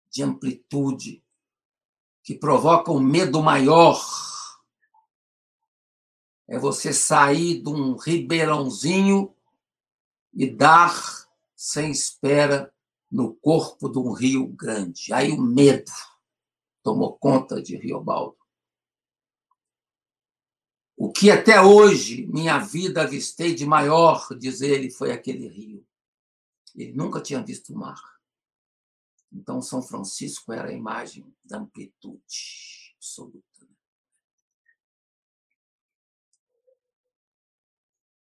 de 0.09 0.21
amplitude, 0.21 1.22
que 2.23 2.33
provoca 2.33 2.91
um 2.91 3.01
medo 3.01 3.43
maior. 3.43 4.01
É 6.47 6.57
você 6.57 6.93
sair 6.93 7.61
de 7.61 7.69
um 7.69 7.97
ribeirãozinho 7.97 9.35
e 10.33 10.49
dar 10.49 11.27
sem 11.55 11.91
espera 11.91 12.73
no 13.11 13.35
corpo 13.35 13.89
de 13.89 13.99
um 13.99 14.13
rio 14.13 14.47
grande. 14.47 15.13
Aí 15.13 15.31
o 15.31 15.41
medo 15.41 15.91
tomou 16.81 17.13
conta 17.17 17.61
de 17.61 17.75
Riobaldo. 17.75 18.37
O 20.95 21.11
que 21.11 21.29
até 21.29 21.61
hoje 21.61 22.25
minha 22.27 22.59
vida 22.59 23.01
avistei 23.01 23.53
de 23.53 23.65
maior, 23.65 24.27
diz 24.37 24.61
ele, 24.61 24.89
foi 24.89 25.11
aquele 25.11 25.47
rio. 25.47 25.85
Ele 26.75 26.93
nunca 26.93 27.21
tinha 27.21 27.43
visto 27.43 27.73
o 27.73 27.77
mar. 27.77 28.12
Então, 29.33 29.61
São 29.61 29.81
Francisco 29.81 30.53
era 30.53 30.69
a 30.69 30.73
imagem 30.73 31.35
da 31.43 31.57
amplitude 31.57 32.93
absoluta. 32.95 33.67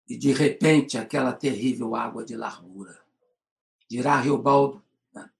E, 0.08 0.16
de 0.16 0.32
repente, 0.32 0.96
aquela 0.96 1.32
terrível 1.32 1.94
água 1.94 2.24
de 2.24 2.36
largura 2.36 3.02
dirá 3.88 4.20
Riobaldo. 4.20 4.82
Né? 5.12 5.30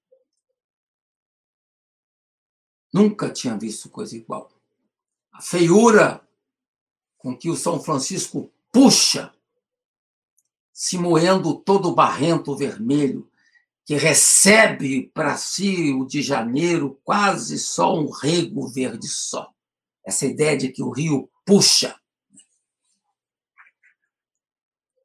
Nunca 2.92 3.32
tinha 3.32 3.56
visto 3.56 3.88
coisa 3.88 4.16
igual. 4.16 4.50
A 5.30 5.40
feiura 5.40 6.26
com 7.16 7.36
que 7.36 7.48
o 7.48 7.56
São 7.56 7.80
Francisco 7.80 8.52
puxa, 8.70 9.34
se 10.72 10.98
moendo 10.98 11.58
todo 11.58 11.94
barrento 11.94 12.56
vermelho, 12.56 13.30
que 13.84 13.96
recebe 13.96 15.08
para 15.08 15.36
si 15.36 15.92
o 15.92 16.04
de 16.04 16.22
janeiro 16.22 17.00
quase 17.02 17.58
só 17.58 17.94
um 17.98 18.10
rego 18.10 18.68
verde 18.68 19.08
só. 19.08 19.52
Essa 20.04 20.26
ideia 20.26 20.56
de 20.56 20.68
que 20.68 20.82
o 20.82 20.90
rio 20.90 21.30
puxa. 21.44 21.98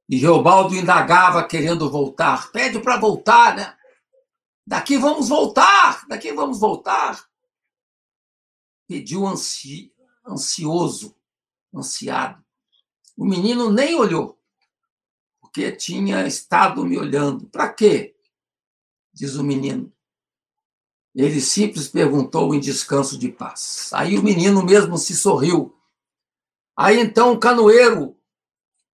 E 0.10 0.18
Reobaldo 0.18 0.76
indagava 0.76 1.46
querendo 1.46 1.90
voltar. 1.90 2.52
Pede 2.52 2.80
para 2.80 2.98
voltar, 2.98 3.56
né? 3.56 3.78
Daqui 4.66 4.98
vamos 4.98 5.30
voltar, 5.30 6.06
daqui 6.08 6.32
vamos 6.34 6.60
voltar. 6.60 7.28
Pediu 8.88 9.26
ansi, 9.26 9.94
ansioso, 10.26 11.16
ansiado. 11.74 12.44
O 13.18 13.26
menino 13.26 13.72
nem 13.72 13.96
olhou, 13.96 14.40
porque 15.42 15.72
tinha 15.72 16.28
estado 16.28 16.86
me 16.86 16.98
olhando. 16.98 17.48
Para 17.48 17.74
quê? 17.74 18.17
Diz 19.18 19.36
o 19.36 19.44
menino. 19.44 19.92
Ele 21.16 21.42
simples 21.42 21.88
perguntou 21.88 22.54
em 22.54 22.60
descanso 22.60 23.18
de 23.18 23.30
paz. 23.30 23.90
Aí 23.92 24.16
o 24.16 24.22
menino 24.22 24.64
mesmo 24.64 24.96
se 24.96 25.16
sorriu. 25.16 25.76
Aí 26.76 27.00
então 27.00 27.32
o 27.34 27.40
canoeiro 27.40 28.16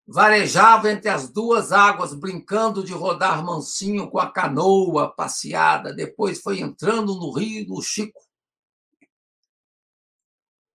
varejava 0.08 0.90
entre 0.90 1.10
as 1.10 1.30
duas 1.30 1.74
águas, 1.74 2.14
brincando 2.14 2.86
de 2.86 2.94
rodar 2.94 3.44
mansinho 3.44 4.10
com 4.10 4.18
a 4.18 4.32
canoa 4.32 5.14
passeada. 5.14 5.94
Depois 5.94 6.40
foi 6.40 6.62
entrando 6.62 7.16
no 7.16 7.30
rio 7.34 7.68
do 7.68 7.82
Chico, 7.82 8.22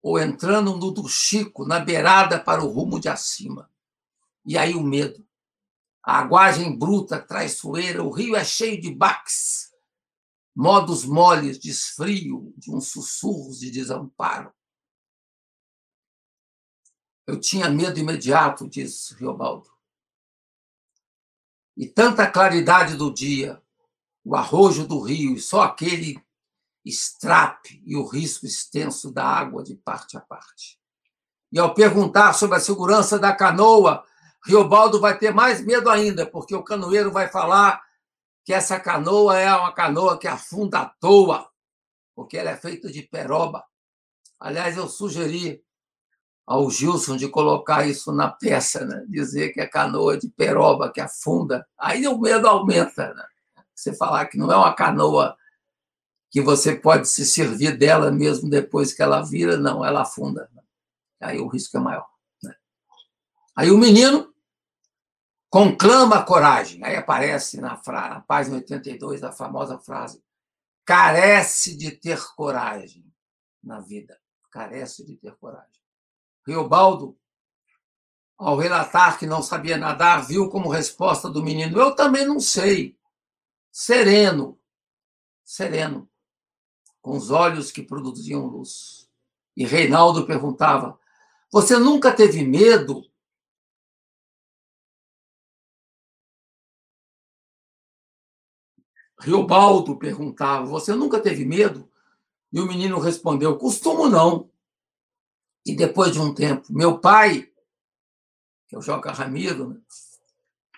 ou 0.03 0.19
entrando 0.19 0.77
no 0.77 0.91
do 0.91 1.09
Chico, 1.09 1.65
na 1.65 1.81
beirada 1.81 2.39
para 2.39 2.63
o 2.63 2.69
rumo 2.69 3.01
de 3.01 3.09
acima. 3.09 3.71
E 4.45 4.59
aí 4.59 4.75
o 4.75 4.83
medo. 4.83 5.27
A 6.09 6.21
aguagem 6.21 6.75
bruta, 6.75 7.21
traiçoeira, 7.21 8.03
o 8.03 8.09
rio 8.09 8.35
é 8.35 8.43
cheio 8.43 8.81
de 8.81 8.91
baques, 8.91 9.71
modos 10.57 11.05
moles, 11.05 11.59
desfrio, 11.59 12.51
de 12.57 12.75
uns 12.75 12.89
sussurros 12.89 13.61
de 13.61 13.71
desamparo. 13.71 14.51
Eu 17.27 17.39
tinha 17.39 17.69
medo 17.69 17.99
imediato, 17.99 18.67
diz 18.67 19.11
Riobaldo. 19.11 19.71
E 21.77 21.87
tanta 21.87 22.27
claridade 22.27 22.97
do 22.97 23.13
dia, 23.13 23.63
o 24.25 24.35
arrojo 24.35 24.87
do 24.87 25.03
rio 25.03 25.35
e 25.35 25.39
só 25.39 25.61
aquele 25.61 26.19
estrape 26.87 27.83
e 27.85 27.95
o 27.95 28.07
risco 28.07 28.47
extenso 28.47 29.13
da 29.13 29.27
água 29.27 29.63
de 29.63 29.77
parte 29.77 30.17
a 30.17 30.23
parte. 30.23 30.81
E 31.53 31.59
ao 31.59 31.75
perguntar 31.75 32.33
sobre 32.33 32.57
a 32.57 32.61
segurança 32.61 33.19
da 33.19 33.37
canoa, 33.37 34.08
Riobaldo 34.45 35.01
vai 35.01 35.19
ter 35.19 35.33
mais 35.33 35.65
medo 35.65 35.91
ainda, 35.91 36.27
porque 36.27 36.55
o 36.55 36.63
canoeiro 36.63 37.11
vai 37.11 37.29
falar 37.29 37.83
que 38.45 38.53
essa 38.53 38.81
canoa 38.81 39.39
é 39.39 39.55
uma 39.55 39.73
canoa 39.73 40.19
que 40.19 40.27
afunda 40.27 40.81
à 40.81 40.87
toa, 40.87 41.49
porque 42.15 42.39
ela 42.39 42.51
é 42.51 42.57
feita 42.57 42.91
de 42.91 43.03
peroba. 43.03 43.65
Aliás, 44.41 44.77
eu 44.77 44.89
sugeri 44.89 45.63
ao 46.47 46.71
Gilson 46.71 47.17
de 47.17 47.29
colocar 47.29 47.87
isso 47.87 48.11
na 48.11 48.29
peça, 48.29 48.87
né? 48.87 49.05
dizer 49.07 49.51
que 49.51 49.61
é 49.61 49.67
canoa 49.67 50.17
de 50.17 50.31
peroba 50.31 50.91
que 50.91 51.01
afunda, 51.01 51.67
aí 51.77 52.09
o 52.09 52.19
medo 52.19 52.49
aumenta. 52.49 53.13
Né? 53.13 53.25
Você 53.75 53.95
falar 53.95 54.27
que 54.27 54.39
não 54.39 54.51
é 54.51 54.57
uma 54.57 54.75
canoa 54.75 55.37
que 56.31 56.41
você 56.41 56.75
pode 56.75 57.09
se 57.09 57.27
servir 57.27 57.77
dela 57.77 58.11
mesmo 58.11 58.49
depois 58.49 58.95
que 58.95 59.03
ela 59.03 59.21
vira, 59.21 59.57
não, 59.57 59.85
ela 59.85 60.03
afunda. 60.03 60.51
Aí 61.21 61.39
o 61.39 61.49
risco 61.49 61.77
é 61.77 61.81
maior. 61.81 62.07
Aí 63.59 63.73
o 63.73 63.77
menino 63.77 64.33
conclama 65.51 66.19
a 66.19 66.23
coragem. 66.23 66.81
Aí 66.85 66.95
aparece 66.95 67.61
na, 67.61 67.71
na 67.89 68.21
página 68.21 68.59
82 68.59 69.25
a 69.25 69.33
famosa 69.33 69.77
frase: 69.81 70.23
carece 70.85 71.77
de 71.77 71.91
ter 71.91 72.25
coragem 72.37 73.05
na 73.61 73.81
vida. 73.81 74.17
Carece 74.49 75.05
de 75.05 75.17
ter 75.17 75.35
coragem. 75.39 75.83
Riobaldo, 76.47 77.19
ao 78.39 78.57
relatar 78.57 79.19
que 79.19 79.27
não 79.27 79.43
sabia 79.43 79.77
nadar, 79.77 80.25
viu 80.25 80.49
como 80.49 80.71
resposta 80.71 81.29
do 81.29 81.43
menino: 81.43 81.81
Eu 81.81 81.97
também 81.97 82.25
não 82.25 82.39
sei. 82.39 82.97
Sereno, 83.73 84.57
sereno, 85.45 86.09
com 87.03 87.17
os 87.17 87.33
olhos 87.33 87.73
que 87.73 87.83
produziam 87.83 88.47
luz. 88.47 89.11
E 89.57 89.67
Reinaldo 89.67 90.29
perguntava: 90.29 90.97
Você 91.51 91.77
nunca 91.77 92.13
teve 92.13 92.47
medo? 92.47 93.09
Riobaldo 99.21 99.99
perguntava: 99.99 100.67
Você 100.67 100.95
nunca 100.95 101.21
teve 101.21 101.45
medo? 101.45 101.91
E 102.53 102.61
o 102.61 102.67
menino 102.67 102.99
respondeu: 102.99 103.57
Costumo 103.57 104.09
não. 104.09 104.51
E 105.67 105.75
depois 105.75 106.13
de 106.13 106.21
um 106.21 106.35
tempo, 106.35 106.73
meu 106.73 106.99
pai, 106.99 107.51
que 108.69 108.75
é 108.75 108.79
o 108.79 108.83
Joca 108.83 109.13
Ramiro, 109.13 109.71
né, 109.71 109.81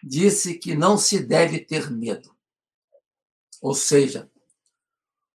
disse 0.03 0.55
que 0.55 0.75
não 0.75 0.99
se 0.99 1.21
deve 1.23 1.61
ter 1.61 1.91
medo. 1.91 2.35
Ou 3.63 3.75
seja, 3.75 4.31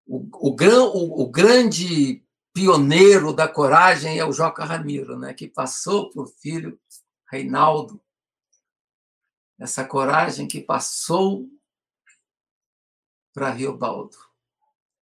o, 0.06 0.28
o, 0.32 0.50
o, 0.50 1.22
o 1.22 1.30
grande 1.30 2.22
pioneiro 2.52 3.32
da 3.32 3.48
coragem 3.48 4.18
é 4.18 4.24
o 4.24 4.32
Joca 4.32 4.64
Ramiro, 4.64 5.18
né, 5.18 5.32
que 5.32 5.48
passou 5.48 6.10
para 6.10 6.22
o 6.22 6.26
filho 6.26 6.78
Reinaldo 7.30 8.00
essa 9.58 9.84
coragem 9.84 10.46
que 10.46 10.60
passou 10.60 11.48
para 13.36 13.50
Riobaldo, 13.50 14.16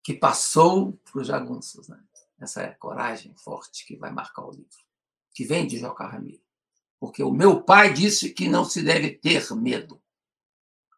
que 0.01 0.11
passou 0.11 0.93
para 1.03 1.21
os 1.21 1.27
jagunços. 1.27 1.87
Né? 1.87 1.99
essa 2.39 2.63
é 2.63 2.71
coragem 2.71 3.31
forte 3.35 3.85
que 3.85 3.95
vai 3.95 4.11
marcar 4.11 4.43
o 4.43 4.49
livro, 4.49 4.79
que 5.35 5.45
vem 5.45 5.67
de 5.67 5.77
Joca 5.77 6.07
Ramiro. 6.07 6.41
Porque 6.99 7.21
o 7.21 7.31
meu 7.31 7.61
pai 7.61 7.93
disse 7.93 8.31
que 8.31 8.47
não 8.47 8.65
se 8.65 8.81
deve 8.81 9.11
ter 9.11 9.53
medo. 9.53 10.01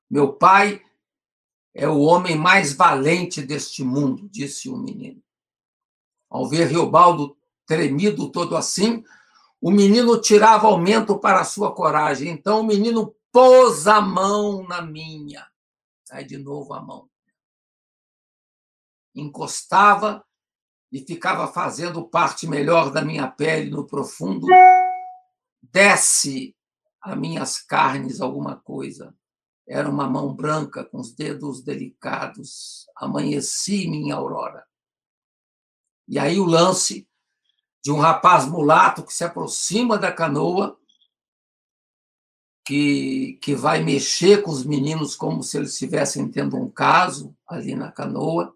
Meu 0.10 0.32
pai 0.32 0.82
é 1.74 1.90
o 1.90 2.00
homem 2.00 2.38
mais 2.38 2.72
valente 2.72 3.42
deste 3.42 3.84
mundo, 3.84 4.30
disse 4.30 4.70
o 4.70 4.78
menino. 4.78 5.22
Ao 6.30 6.48
ver 6.48 6.70
Riobaldo 6.70 7.38
tremido 7.66 8.32
todo 8.32 8.56
assim, 8.56 9.04
o 9.60 9.72
menino 9.72 10.22
tirava 10.22 10.68
aumento 10.68 11.20
para 11.20 11.42
a 11.42 11.46
sua 11.46 11.76
coragem. 11.76 12.30
Então 12.30 12.62
o 12.62 12.66
menino 12.66 13.14
pôs 13.30 13.88
a 13.88 14.00
mão 14.00 14.66
na 14.66 14.82
minha. 14.82 15.46
Sai 16.06 16.24
de 16.24 16.38
novo 16.38 16.74
a 16.74 16.82
mão. 16.82 17.10
Encostava 19.16 20.24
e 20.92 21.00
ficava 21.00 21.48
fazendo 21.48 22.08
parte 22.08 22.48
melhor 22.48 22.92
da 22.92 23.02
minha 23.02 23.28
pele 23.28 23.70
no 23.70 23.88
profundo, 23.88 24.48
desce 25.62 26.56
a 27.02 27.16
minhas 27.16 27.62
carnes 27.62 28.22
alguma 28.22 28.58
coisa. 28.58 29.16
Era 29.68 29.90
uma 29.90 30.08
mão 30.08 30.34
branca 30.34 30.86
com 30.86 31.00
os 31.00 31.14
dedos 31.14 31.64
delicados. 31.64 32.86
Amanheci 32.96 33.88
minha 33.88 34.16
aurora. 34.16 34.66
E 36.08 36.20
aí 36.20 36.40
o 36.40 36.46
lance 36.46 37.08
de 37.84 37.92
um 37.92 38.00
rapaz 38.00 38.46
mulato 38.46 39.04
que 39.04 39.14
se 39.14 39.24
aproxima 39.24 39.98
da 39.98 40.12
canoa, 40.12 40.80
que, 42.66 43.38
que 43.42 43.54
vai 43.54 43.84
mexer 43.84 44.42
com 44.42 44.50
os 44.50 44.64
meninos 44.64 45.16
como 45.16 45.44
se 45.44 45.58
eles 45.58 45.74
estivessem 45.74 46.30
tendo 46.30 46.58
um 46.58 46.70
caso 46.70 47.36
ali 47.48 47.76
na 47.76 47.92
canoa, 47.92 48.55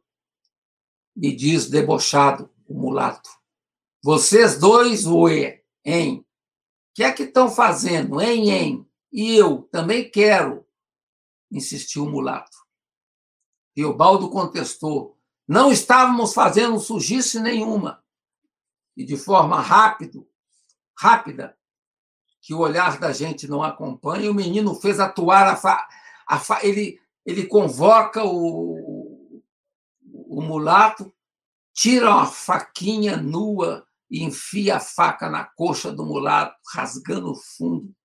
e 1.22 1.36
diz 1.36 1.70
debochado, 1.70 2.50
o 2.68 2.74
mulato: 2.74 3.30
Vocês 4.02 4.58
dois, 4.58 5.06
ué, 5.06 5.64
hein? 5.84 6.26
Que 6.94 7.04
é 7.04 7.12
que 7.12 7.24
estão 7.24 7.50
fazendo, 7.50 8.22
hein, 8.22 8.50
hein? 8.50 8.90
E 9.12 9.36
eu 9.36 9.64
também 9.72 10.10
quero, 10.10 10.66
insistiu 11.52 12.06
o 12.06 12.10
mulato. 12.10 12.58
E 13.76 13.84
o 13.84 13.94
Baldo 13.94 14.30
contestou: 14.30 15.18
Não 15.48 15.72
estávamos 15.72 16.34
fazendo 16.34 16.80
sujice 16.80 17.40
nenhuma 17.40 18.04
e 18.96 19.06
de 19.06 19.16
forma 19.16 19.62
rápido, 19.62 20.28
rápida, 20.98 21.58
que 22.42 22.54
o 22.54 22.60
olhar 22.60 23.00
da 23.00 23.14
gente 23.14 23.48
não 23.48 23.64
acompanha, 23.64 24.30
o 24.30 24.34
menino 24.34 24.76
fez 24.76 25.00
atuar 25.00 25.48
a, 25.48 25.56
fa, 25.56 25.88
a 26.28 26.40
fa, 26.40 26.60
ele 26.66 27.00
ele 27.26 27.46
convoca 27.46 28.24
o, 28.24 28.99
o 30.30 30.42
mulato, 30.42 31.12
tira 31.74 32.12
uma 32.12 32.28
faquinha 32.28 33.18
nua 33.18 33.86
e 34.10 34.24
enfia 34.24 34.78
a 34.78 34.80
faca 34.80 35.28
na 35.28 35.44
coxa 35.44 35.92
do 35.92 36.06
mulato, 36.06 36.56
rasgando 36.72 37.32
o 37.32 37.36
fundo. 37.36 37.96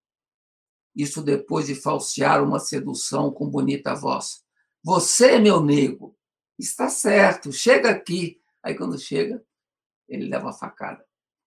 Isso 0.95 1.23
depois 1.23 1.67
de 1.67 1.75
falsear 1.75 2.43
uma 2.43 2.59
sedução 2.59 3.31
com 3.31 3.51
bonita 3.51 3.95
voz. 3.95 4.43
Você, 4.83 5.39
meu 5.39 5.61
nego, 5.61 6.17
está 6.59 6.89
certo, 6.89 7.53
chega 7.53 7.91
aqui. 7.91 8.41
Aí, 8.63 8.75
quando 8.75 8.99
chega, 8.99 9.45
ele 10.09 10.29
leva 10.29 10.49
a 10.49 10.53
facada 10.53 11.05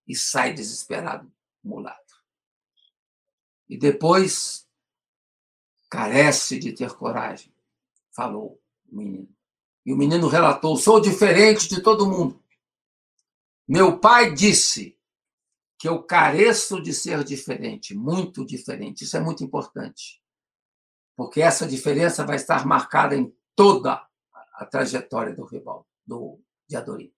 e 0.08 0.16
sai 0.16 0.54
desesperado, 0.54 1.32
mulato. 1.64 2.22
E 3.68 3.78
depois 3.78 4.68
carece 5.90 6.60
de 6.60 6.72
ter 6.74 6.94
coragem, 6.94 7.54
falou 8.12 8.62
o 8.90 8.96
menino. 8.96 9.37
E 9.88 9.92
o 9.92 9.98
menino 9.98 10.28
relatou: 10.28 10.78
sou 10.78 11.02
diferente 11.02 11.68
de 11.68 11.82
todo 11.82 12.06
mundo. 12.06 12.40
Meu 13.68 13.98
pai 13.98 14.34
disse 14.34 14.96
que 15.80 15.88
eu 15.88 16.04
careço 16.04 16.80
de 16.80 16.94
ser 16.94 17.24
diferente, 17.24 17.96
muito 17.96 18.46
diferente. 18.46 19.04
Isso 19.04 19.18
é 19.18 19.20
muito 19.20 19.44
importante, 19.44 20.22
porque 21.16 21.42
essa 21.42 21.66
diferença 21.66 22.24
vai 22.24 22.36
estar 22.36 22.68
marcada 22.68 23.16
em 23.16 23.34
toda 23.56 24.06
a 24.54 24.66
trajetória 24.66 25.34
do 25.34 25.46
rival, 25.46 25.88
do 26.06 26.40
de 26.68 26.76
Adorim 26.76 27.12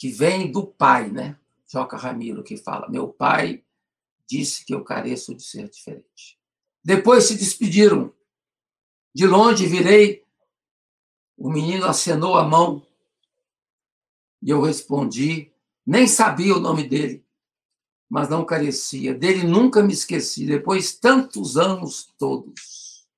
que 0.00 0.08
vem 0.08 0.50
do 0.50 0.66
pai, 0.66 1.10
né? 1.10 1.38
Joca 1.70 1.94
Ramiro 1.94 2.42
que 2.42 2.56
fala: 2.56 2.88
Meu 2.88 3.08
pai 3.12 3.62
disse 4.26 4.64
que 4.64 4.74
eu 4.74 4.82
careço 4.82 5.34
de 5.34 5.42
ser 5.42 5.68
diferente. 5.68 6.40
Depois 6.82 7.24
se 7.24 7.36
despediram. 7.36 8.10
De 9.14 9.26
longe 9.26 9.66
virei, 9.66 10.24
o 11.40 11.50
menino 11.50 11.86
acenou 11.86 12.36
a 12.36 12.44
mão 12.44 12.86
e 14.42 14.50
eu 14.50 14.60
respondi. 14.60 15.50
Nem 15.86 16.06
sabia 16.06 16.54
o 16.54 16.60
nome 16.60 16.86
dele, 16.86 17.24
mas 18.08 18.28
não 18.28 18.44
carecia. 18.44 19.14
Dele 19.14 19.44
nunca 19.44 19.82
me 19.82 19.94
esqueci, 19.94 20.46
depois 20.46 20.94
tantos 20.94 21.56
anos 21.56 22.12
todos. 22.18 23.08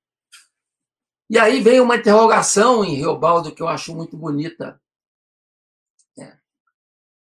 E 1.29 1.37
aí 1.37 1.61
vem 1.61 1.81
uma 1.81 1.97
interrogação 1.97 2.85
em 2.85 2.95
Riobaldo 2.95 3.53
que 3.53 3.61
eu 3.61 3.67
acho 3.67 3.93
muito 3.93 4.15
bonita. 4.15 4.81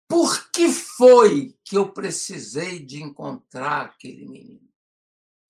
Por 0.09 0.49
que 0.49 0.69
foi 0.69 1.55
que 1.63 1.77
eu 1.77 1.93
precisei 1.93 2.83
de 2.83 3.03
encontrar 3.03 3.85
aquele 3.85 4.27
menino? 4.27 4.67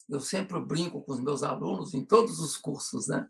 Eu 0.10 0.20
sempre 0.20 0.60
brinco 0.60 1.02
com 1.02 1.14
os 1.14 1.22
meus 1.22 1.44
alunos 1.44 1.94
em 1.94 2.04
todos 2.04 2.40
os 2.40 2.58
cursos, 2.58 3.08
né? 3.08 3.30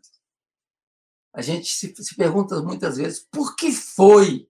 A 1.32 1.42
gente 1.42 1.68
se, 1.72 1.94
se 1.94 2.16
pergunta 2.16 2.60
muitas 2.62 2.96
vezes 2.96 3.20
por 3.20 3.54
que 3.54 3.72
foi 3.72 4.48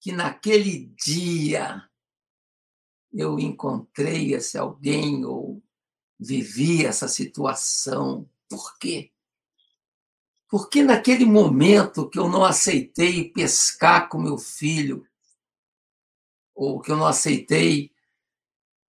que 0.00 0.12
naquele 0.12 0.86
dia 1.04 1.82
eu 3.12 3.38
encontrei 3.38 4.34
esse 4.34 4.58
alguém 4.58 5.24
ou 5.24 5.62
vivi 6.18 6.84
essa 6.84 7.08
situação. 7.08 8.28
Por 8.48 8.78
quê? 8.78 9.12
Porque 10.48 10.82
naquele 10.82 11.24
momento 11.24 12.08
que 12.08 12.18
eu 12.18 12.28
não 12.28 12.44
aceitei 12.44 13.30
pescar 13.30 14.08
com 14.08 14.18
meu 14.18 14.38
filho, 14.38 15.06
ou 16.54 16.80
que 16.80 16.90
eu 16.90 16.96
não 16.96 17.06
aceitei 17.06 17.90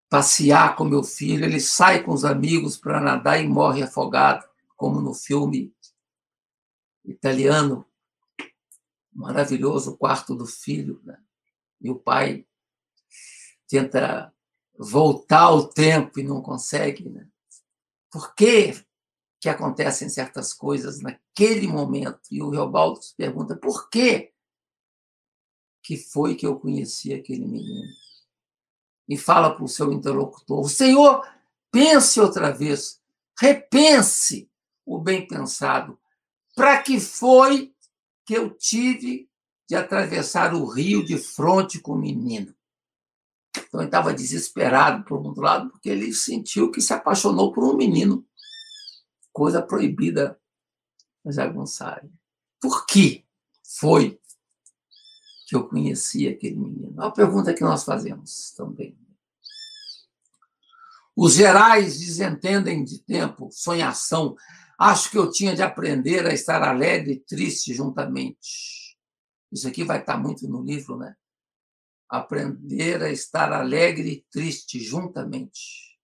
passear 0.09 0.76
com 0.76 0.84
meu 0.84 1.03
filho, 1.03 1.45
ele 1.45 1.61
sai 1.61 2.03
com 2.03 2.12
os 2.12 2.24
amigos 2.24 2.76
para 2.76 3.01
nadar 3.01 3.43
e 3.43 3.49
morre 3.49 3.82
afogado, 3.82 4.47
como 4.76 5.01
no 5.01 5.14
filme 5.14 5.74
italiano 7.07 7.86
maravilhoso, 9.12 9.92
o 9.92 9.96
quarto 9.96 10.34
do 10.34 10.46
filho, 10.46 11.00
né? 11.04 11.18
E 11.80 11.90
o 11.90 11.96
pai 11.96 12.46
tenta 13.68 14.32
voltar 14.78 15.42
ao 15.42 15.68
tempo 15.68 16.20
e 16.20 16.22
não 16.22 16.42
consegue, 16.42 17.09
né? 17.09 17.26
Por 18.11 18.34
que 18.34 18.84
que 19.40 19.48
acontecem 19.48 20.09
certas 20.09 20.52
coisas 20.52 21.00
naquele 21.00 21.66
momento? 21.66 22.20
E 22.30 22.42
o 22.42 22.50
Reobaldo 22.50 23.02
se 23.02 23.14
pergunta 23.14 23.57
por 23.57 23.88
quê? 23.88 24.34
que 25.86 25.96
foi 25.96 26.34
que 26.34 26.44
eu 26.44 26.59
conheci 26.59 27.14
aquele 27.14 27.46
menino. 27.46 27.88
E 29.09 29.16
fala 29.16 29.54
para 29.54 29.62
o 29.62 29.68
seu 29.68 29.92
interlocutor: 29.92 30.59
o 30.59 30.68
Senhor, 30.68 31.24
pense 31.70 32.20
outra 32.20 32.50
vez, 32.50 33.00
repense 33.38 34.50
o 34.84 34.98
bem 34.98 35.28
pensado. 35.28 35.96
Para 36.57 36.82
que 36.82 36.98
foi 36.98 37.74
que 38.24 38.32
eu 38.32 38.50
tive 38.50 39.28
de 39.68 39.76
atravessar 39.76 40.54
o 40.54 40.64
rio 40.64 41.04
de 41.04 41.18
frente 41.18 41.78
com 41.78 41.92
o 41.92 41.98
menino? 41.98 42.54
Então 43.57 43.80
ele 43.80 43.88
estava 43.88 44.14
desesperado 44.14 45.04
por 45.04 45.20
um 45.20 45.38
lado, 45.38 45.70
porque 45.70 45.90
ele 45.90 46.12
sentiu 46.14 46.70
que 46.70 46.80
se 46.80 46.94
apaixonou 46.94 47.52
por 47.52 47.62
um 47.62 47.76
menino. 47.76 48.26
Coisa 49.32 49.61
proibida 49.61 50.40
na 51.22 51.30
jagunçária. 51.30 52.11
Por 52.59 52.86
que 52.86 53.26
foi 53.78 54.18
que 55.46 55.54
eu 55.54 55.68
conhecia 55.68 56.30
aquele 56.30 56.57
menino? 56.57 56.94
É 56.96 57.04
uma 57.04 57.12
pergunta 57.12 57.52
que 57.52 57.62
nós 57.62 57.84
fazemos 57.84 58.52
também. 58.52 58.98
Os 61.14 61.34
gerais 61.34 61.98
desentendem 61.98 62.82
de 62.82 62.98
tempo, 62.98 63.50
sonhação. 63.52 64.36
Acho 64.78 65.10
que 65.10 65.18
eu 65.18 65.30
tinha 65.30 65.54
de 65.54 65.62
aprender 65.62 66.26
a 66.26 66.34
estar 66.34 66.62
alegre 66.62 67.12
e 67.14 67.20
triste 67.20 67.72
juntamente. 67.72 68.96
Isso 69.50 69.66
aqui 69.66 69.84
vai 69.84 70.00
estar 70.00 70.18
muito 70.18 70.46
no 70.46 70.62
livro, 70.62 70.98
né? 70.98 71.14
Aprender 72.08 73.02
a 73.02 73.10
estar 73.10 73.52
alegre 73.52 74.10
e 74.10 74.24
triste 74.30 74.78
juntamente. 74.78 75.98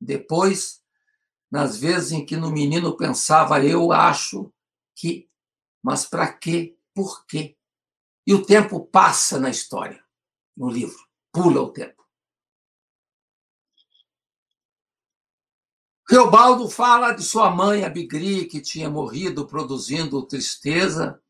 Depois, 0.00 0.82
nas 1.50 1.78
vezes 1.78 2.12
em 2.12 2.26
que 2.26 2.36
no 2.36 2.50
menino 2.50 2.96
pensava, 2.96 3.64
eu 3.64 3.92
acho 3.92 4.52
que, 4.94 5.28
mas 5.82 6.04
para 6.04 6.32
quê? 6.32 6.76
Por 6.94 7.24
quê? 7.26 7.56
E 8.26 8.34
o 8.34 8.44
tempo 8.44 8.84
passa 8.84 9.38
na 9.38 9.48
história, 9.48 10.02
no 10.56 10.68
livro. 10.68 11.06
Pula 11.32 11.62
o 11.62 11.72
tempo. 11.72 11.95
Reobaldo 16.08 16.68
fala 16.68 17.12
de 17.12 17.22
sua 17.22 17.50
mãe, 17.50 17.84
Abigri, 17.84 18.46
que 18.46 18.60
tinha 18.60 18.88
morrido 18.88 19.46
produzindo 19.46 20.22
tristeza. 20.24 21.20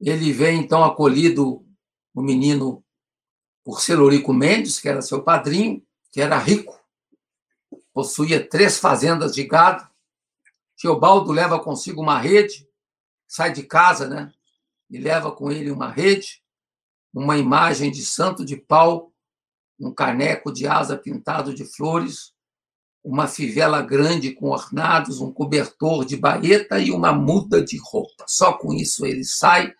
Ele 0.00 0.32
vê, 0.32 0.52
então, 0.52 0.84
acolhido 0.84 1.64
o 2.14 2.20
menino 2.20 2.84
por 3.64 3.80
Celorico 3.80 4.32
Mendes, 4.32 4.78
que 4.78 4.88
era 4.88 5.00
seu 5.00 5.22
padrinho, 5.22 5.82
que 6.10 6.20
era 6.20 6.36
rico, 6.36 6.78
possuía 7.94 8.46
três 8.46 8.78
fazendas 8.78 9.34
de 9.34 9.44
gado. 9.44 9.88
Teobaldo 10.76 11.32
leva 11.32 11.58
consigo 11.58 12.02
uma 12.02 12.18
rede, 12.18 12.68
sai 13.26 13.52
de 13.52 13.62
casa, 13.62 14.06
né? 14.08 14.32
e 14.92 14.98
leva 14.98 15.32
com 15.32 15.50
ele 15.50 15.70
uma 15.70 15.90
rede, 15.90 16.42
uma 17.14 17.38
imagem 17.38 17.90
de 17.90 18.04
santo 18.04 18.44
de 18.44 18.58
pau, 18.58 19.10
um 19.80 19.92
caneco 19.92 20.52
de 20.52 20.66
asa 20.66 20.98
pintado 20.98 21.54
de 21.54 21.64
flores, 21.64 22.34
uma 23.04 23.26
fivela 23.26 23.82
grande 23.82 24.32
com 24.32 24.50
ornados, 24.50 25.20
um 25.20 25.32
cobertor 25.32 26.04
de 26.04 26.16
baeta 26.16 26.78
e 26.78 26.90
uma 26.90 27.12
muda 27.12 27.62
de 27.62 27.78
roupa. 27.78 28.24
Só 28.28 28.52
com 28.52 28.72
isso 28.72 29.04
ele 29.04 29.24
sai 29.24 29.74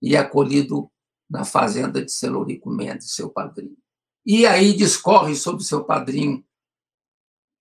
e 0.00 0.16
é 0.16 0.18
acolhido 0.18 0.90
na 1.28 1.44
fazenda 1.44 2.04
de 2.04 2.10
Celorico 2.10 2.70
Mendes, 2.70 3.12
seu 3.12 3.28
padrinho. 3.28 3.76
E 4.24 4.46
aí 4.46 4.74
discorre 4.74 5.34
sobre 5.34 5.64
seu 5.64 5.84
padrinho. 5.84 6.44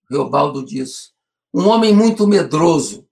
Reobaldo 0.10 0.66
diz: 0.66 1.14
um 1.54 1.68
homem 1.68 1.94
muito 1.94 2.28
medroso. 2.28 3.08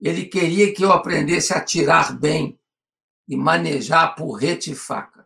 Ele 0.00 0.26
queria 0.26 0.72
que 0.74 0.84
eu 0.84 0.92
aprendesse 0.92 1.52
a 1.52 1.58
atirar 1.58 2.18
bem 2.18 2.58
e 3.28 3.36
manejar 3.36 4.14
porrete 4.14 4.72
e 4.72 4.74
faca. 4.74 5.21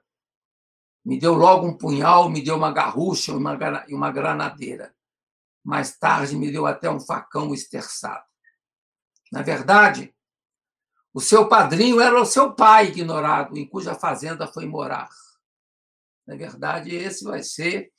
Me 1.07 1.21
deu 1.21 1.35
logo 1.35 1.69
um 1.69 1.79
punhal, 1.79 2.29
me 2.29 2.43
deu 2.43 2.57
uma 2.57 2.73
garrucha 2.73 3.31
e 3.31 3.95
uma 3.95 4.11
granadeira. 4.11 4.93
Mais 5.65 5.97
tarde, 5.97 6.37
me 6.37 6.51
deu 6.51 6.67
até 6.67 6.91
um 6.91 6.99
facão 6.99 7.55
esterçado. 7.55 8.25
Na 9.31 9.41
verdade, 9.41 10.13
o 11.15 11.21
seu 11.21 11.49
padrinho 11.49 12.01
era 12.01 12.21
o 12.21 12.27
seu 12.27 12.53
pai 12.53 12.89
ignorado, 12.89 13.57
em 13.57 13.65
cuja 13.69 13.95
fazenda 13.95 14.49
foi 14.49 14.67
morar. 14.67 15.09
Na 16.27 16.35
verdade, 16.35 16.93
esse 16.93 17.23
vai 17.23 17.41
ser 17.41 17.93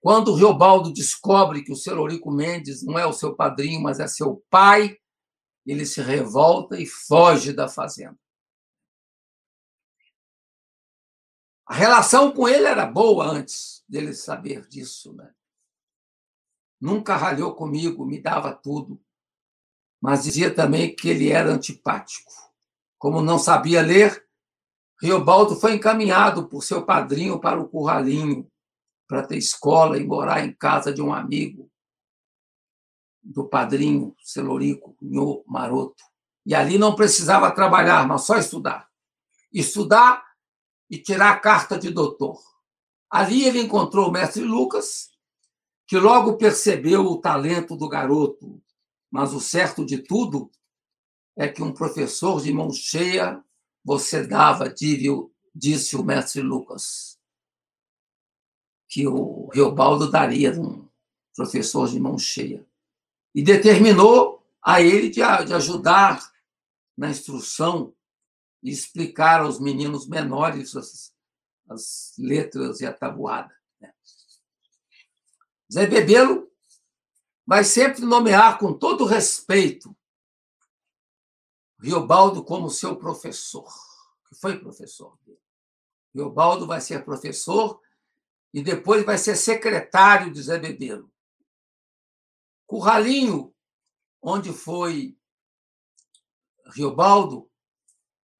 quando 0.00 0.28
o 0.28 0.34
Riobaldo 0.34 0.94
descobre 0.94 1.62
que 1.62 1.72
o 1.72 1.76
Celorico 1.76 2.32
Mendes 2.32 2.82
não 2.82 2.98
é 2.98 3.04
o 3.04 3.12
seu 3.12 3.36
padrinho, 3.36 3.82
mas 3.82 4.00
é 4.00 4.08
seu 4.08 4.42
pai, 4.48 4.96
ele 5.66 5.84
se 5.84 6.00
revolta 6.00 6.80
e 6.80 6.86
foge 6.86 7.52
da 7.52 7.68
fazenda. 7.68 8.18
A 11.70 11.74
relação 11.74 12.32
com 12.32 12.48
ele 12.48 12.66
era 12.66 12.84
boa 12.84 13.26
antes 13.26 13.84
dele 13.88 14.12
saber 14.12 14.66
disso. 14.66 15.12
Né? 15.14 15.30
Nunca 16.80 17.14
ralhou 17.14 17.54
comigo, 17.54 18.04
me 18.04 18.20
dava 18.20 18.52
tudo 18.52 19.00
mas 20.00 20.24
dizia 20.24 20.52
também 20.52 20.94
que 20.94 21.08
ele 21.08 21.30
era 21.30 21.50
antipático. 21.50 22.32
Como 22.98 23.20
não 23.20 23.38
sabia 23.38 23.82
ler, 23.82 24.26
Riobaldo 25.00 25.56
foi 25.56 25.74
encaminhado 25.74 26.48
por 26.48 26.64
seu 26.64 26.84
padrinho 26.84 27.38
para 27.38 27.60
o 27.60 27.68
Curralinho, 27.68 28.50
para 29.06 29.26
ter 29.26 29.36
escola 29.36 29.98
e 29.98 30.06
morar 30.06 30.44
em 30.44 30.52
casa 30.52 30.92
de 30.92 31.02
um 31.02 31.12
amigo 31.12 31.70
do 33.22 33.46
padrinho 33.46 34.14
Celorico, 34.22 34.96
Nho 35.00 35.44
Maroto. 35.46 36.02
E 36.46 36.54
ali 36.54 36.78
não 36.78 36.94
precisava 36.94 37.50
trabalhar, 37.50 38.06
mas 38.06 38.22
só 38.22 38.36
estudar. 38.38 38.88
Estudar 39.52 40.24
e 40.90 40.98
tirar 40.98 41.30
a 41.30 41.38
carta 41.38 41.78
de 41.78 41.90
doutor. 41.90 42.42
Ali 43.08 43.44
ele 43.44 43.60
encontrou 43.60 44.08
o 44.08 44.12
mestre 44.12 44.42
Lucas, 44.42 45.10
que 45.86 45.96
logo 45.96 46.36
percebeu 46.36 47.02
o 47.06 47.20
talento 47.20 47.76
do 47.76 47.88
garoto, 47.88 48.60
mas 49.10 49.32
o 49.32 49.40
certo 49.40 49.84
de 49.84 49.98
tudo 49.98 50.50
é 51.36 51.48
que 51.48 51.62
um 51.62 51.72
professor 51.72 52.42
de 52.42 52.52
mão 52.52 52.72
cheia 52.72 53.42
você 53.84 54.26
dava, 54.26 54.72
disse 55.54 55.96
o 55.96 56.04
mestre 56.04 56.42
Lucas, 56.42 57.18
que 58.88 59.06
o 59.06 59.48
Riobaldo 59.52 60.10
daria 60.10 60.52
um 60.60 60.88
professor 61.34 61.88
de 61.88 61.98
mão 61.98 62.18
cheia. 62.18 62.66
E 63.34 63.42
determinou 63.42 64.44
a 64.62 64.82
ele 64.82 65.08
de, 65.08 65.20
de 65.20 65.54
ajudar 65.54 66.30
na 66.96 67.08
instrução 67.10 67.94
e 68.62 68.70
explicar 68.70 69.40
aos 69.40 69.58
meninos 69.58 70.06
menores 70.06 70.76
as, 70.76 71.14
as 71.68 72.14
letras 72.18 72.80
e 72.80 72.86
a 72.86 72.92
tabuada. 72.92 73.54
Né? 73.80 73.92
Zé 75.72 75.86
Bebelo 75.86 76.50
vai 77.46 77.64
sempre 77.64 78.02
nomear 78.02 78.58
com 78.58 78.72
todo 78.72 79.04
respeito 79.04 79.96
Riobaldo 81.82 82.44
como 82.44 82.68
seu 82.68 82.94
professor, 82.94 83.66
que 84.28 84.34
foi 84.34 84.60
professor 84.60 85.18
dele. 85.24 85.40
Riobaldo 86.14 86.66
vai 86.66 86.80
ser 86.80 87.04
professor 87.04 87.80
e 88.52 88.62
depois 88.62 89.04
vai 89.04 89.16
ser 89.16 89.34
secretário 89.36 90.30
de 90.30 90.42
Zé 90.42 90.58
Bebelo. 90.58 91.10
Curralinho, 92.66 93.54
onde 94.20 94.52
foi 94.52 95.18
Riobaldo, 96.66 97.49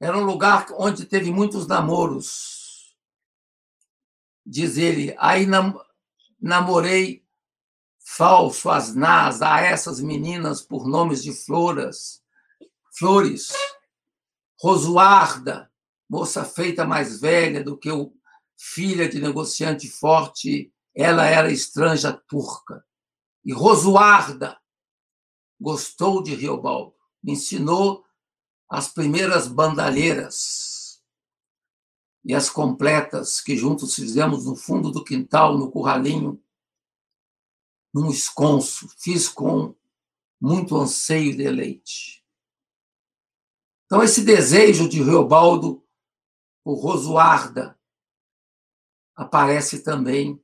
era 0.01 0.17
um 0.17 0.25
lugar 0.25 0.67
onde 0.73 1.05
teve 1.05 1.31
muitos 1.31 1.67
namoros. 1.67 2.97
Diz 4.45 4.79
ele, 4.79 5.15
aí 5.19 5.47
namorei 6.41 7.23
falso, 7.99 8.71
asnaz, 8.71 9.43
a 9.43 9.61
essas 9.61 10.01
meninas 10.01 10.63
por 10.63 10.89
nomes 10.89 11.23
de 11.23 11.33
floras, 11.33 12.23
flores, 12.99 13.53
Rosuarda, 14.63 15.71
moça 16.07 16.45
feita 16.45 16.85
mais 16.85 17.19
velha 17.19 17.65
do 17.65 17.79
que 17.79 17.91
o 17.91 18.13
filha 18.59 19.09
de 19.09 19.19
negociante 19.19 19.89
forte, 19.89 20.71
ela 20.95 21.25
era 21.25 21.51
estranja 21.51 22.13
turca. 22.13 22.85
E 23.43 23.55
Rosuarda 23.55 24.59
gostou 25.59 26.23
de 26.23 26.35
Riobaldo, 26.35 26.95
me 27.23 27.33
ensinou 27.33 28.05
as 28.71 28.89
primeiras 28.89 29.49
bandalheiras 29.49 31.03
e 32.25 32.33
as 32.33 32.49
completas 32.49 33.41
que 33.41 33.57
juntos 33.57 33.97
fizemos 33.97 34.47
no 34.47 34.55
fundo 34.55 34.93
do 34.93 35.03
quintal, 35.03 35.59
no 35.59 35.73
curralinho, 35.73 36.41
num 37.93 38.09
esconso, 38.09 38.89
fiz 38.97 39.29
com 39.29 39.75
muito 40.41 40.77
anseio 40.77 41.33
e 41.33 41.37
deleite. 41.37 42.25
Então, 43.87 44.05
esse 44.05 44.23
desejo 44.23 44.89
de 44.89 45.03
Reobaldo 45.03 45.85
por 46.62 46.77
Rosuarda 46.77 47.77
aparece 49.16 49.83
também 49.83 50.41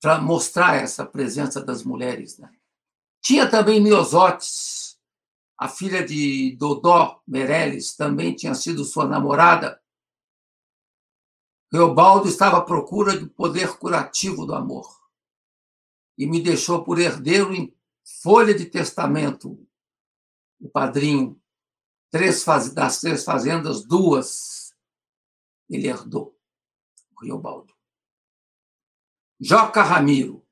para 0.00 0.20
mostrar 0.20 0.76
essa 0.76 1.04
presença 1.04 1.60
das 1.60 1.82
mulheres. 1.82 2.38
Né? 2.38 2.50
Tinha 3.20 3.50
também 3.50 3.80
Miosotes, 3.80 4.79
a 5.60 5.68
filha 5.68 6.02
de 6.02 6.56
Dodó 6.56 7.22
Meirelles, 7.26 7.94
também 7.94 8.34
tinha 8.34 8.54
sido 8.54 8.82
sua 8.82 9.06
namorada. 9.06 9.78
Reobaldo 11.70 12.26
estava 12.28 12.56
à 12.56 12.62
procura 12.62 13.14
do 13.18 13.28
poder 13.28 13.76
curativo 13.76 14.46
do 14.46 14.54
amor 14.54 14.88
e 16.16 16.26
me 16.26 16.42
deixou 16.42 16.82
por 16.82 16.98
herdeiro 16.98 17.54
em 17.54 17.76
folha 18.22 18.54
de 18.54 18.64
testamento 18.64 19.62
o 20.58 20.66
padrinho. 20.70 21.38
Três 22.10 22.42
faz... 22.42 22.72
Das 22.72 22.98
três 22.98 23.22
fazendas, 23.22 23.84
duas 23.84 24.74
ele 25.68 25.88
herdou, 25.88 26.36
o 27.14 27.22
Riobaldo. 27.22 27.72
Joca 29.38 29.82
Ramiro. 29.82 30.42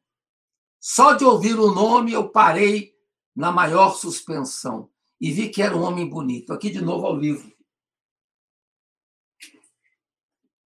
Só 0.79 1.15
de 1.15 1.25
ouvir 1.25 1.59
o 1.59 1.75
nome 1.75 2.13
eu 2.13 2.29
parei 2.29 2.95
na 3.35 3.51
maior 3.51 3.97
suspensão 3.97 4.91
e 5.21 5.33
vi 5.33 5.49
que 5.49 5.63
era 5.63 5.77
um 5.77 5.83
homem 5.83 6.09
bonito. 6.09 6.53
Aqui 6.53 6.71
de 6.71 6.81
novo 6.81 7.07
ao 7.07 7.17
livro. 7.17 7.57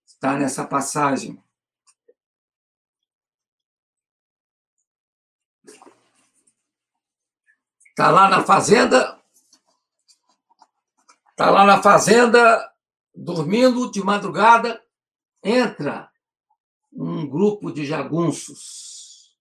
Está 0.07 0.37
nessa 0.39 0.66
passagem. 0.66 1.43
Está 7.87 8.11
lá 8.11 8.29
na 8.29 8.45
fazenda. 8.45 9.20
Está 11.31 11.51
lá 11.51 11.65
na 11.65 11.83
fazenda, 11.83 12.73
dormindo 13.15 13.91
de 13.91 14.03
madrugada. 14.03 14.85
Entra 15.43 16.12
um 16.93 17.27
grupo 17.27 17.73
de 17.73 17.87
jagunços, 17.87 19.37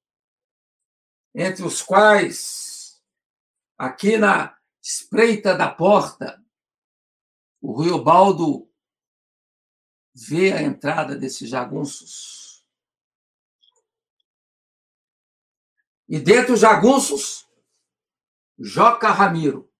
entre 1.35 1.63
os 1.63 1.81
quais, 1.81 2.99
aqui 3.77 4.17
na 4.17 4.57
espreita 4.81 5.55
da 5.55 5.69
porta, 5.69 6.43
o 7.61 7.79
Riobaldo 7.81 8.69
vê 10.13 10.51
a 10.51 10.61
entrada 10.61 11.15
desses 11.15 11.49
jagunços. 11.49 12.65
E 16.09 16.19
dentro 16.19 16.53
dos 16.53 16.59
jagunços 16.59 17.47
Joca 18.63 19.09
Ramiro. 19.09 19.73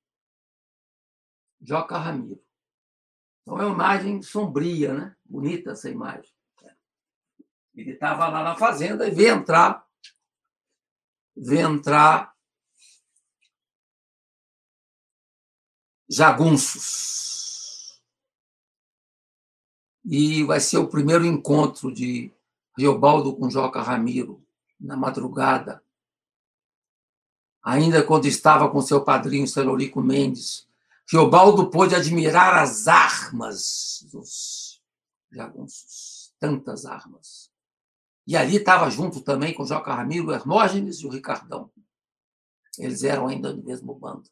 Joca 1.61 1.99
Ramiro. 1.99 2.43
Então 3.41 3.59
é 3.61 3.65
uma 3.65 3.75
imagem 3.75 4.21
sombria, 4.23 4.91
né? 4.91 5.15
Bonita 5.23 5.71
essa 5.71 5.87
imagem. 5.87 6.33
Ele 7.75 7.91
estava 7.91 8.27
lá 8.27 8.43
na 8.43 8.55
fazenda 8.55 9.07
e 9.07 9.11
vê 9.11 9.29
entrar, 9.29 9.87
vê 11.35 11.61
entrar 11.61 12.30
jagunços. 16.11 18.01
E 20.03 20.43
vai 20.43 20.59
ser 20.59 20.77
o 20.77 20.87
primeiro 20.87 21.25
encontro 21.25 21.93
de 21.93 22.31
Riobaldo 22.77 23.35
com 23.35 23.49
Joca 23.49 23.81
Ramiro, 23.81 24.43
na 24.79 24.97
madrugada 24.97 25.81
ainda 27.63 28.03
quando 28.03 28.25
estava 28.25 28.69
com 28.69 28.81
seu 28.81 29.03
padrinho 29.03 29.47
Celorico 29.47 30.01
Mendes, 30.01 30.67
Riobaldo 31.09 31.69
pôde 31.69 31.95
admirar 31.95 32.55
as 32.55 32.87
armas 32.87 34.07
dos 34.11 34.81
jagunços, 35.31 36.33
tantas 36.39 36.85
armas. 36.85 37.51
E 38.25 38.37
ali 38.37 38.57
estava 38.57 38.89
junto 38.89 39.21
também 39.21 39.53
com 39.53 39.65
Joca 39.65 39.93
Ramiro, 39.93 40.31
Hermógenes 40.31 40.97
e 40.99 41.05
o 41.05 41.09
Ricardão. 41.09 41.69
Eles 42.77 43.03
eram 43.03 43.27
ainda 43.27 43.53
do 43.53 43.63
mesmo 43.63 43.93
bando. 43.93 44.29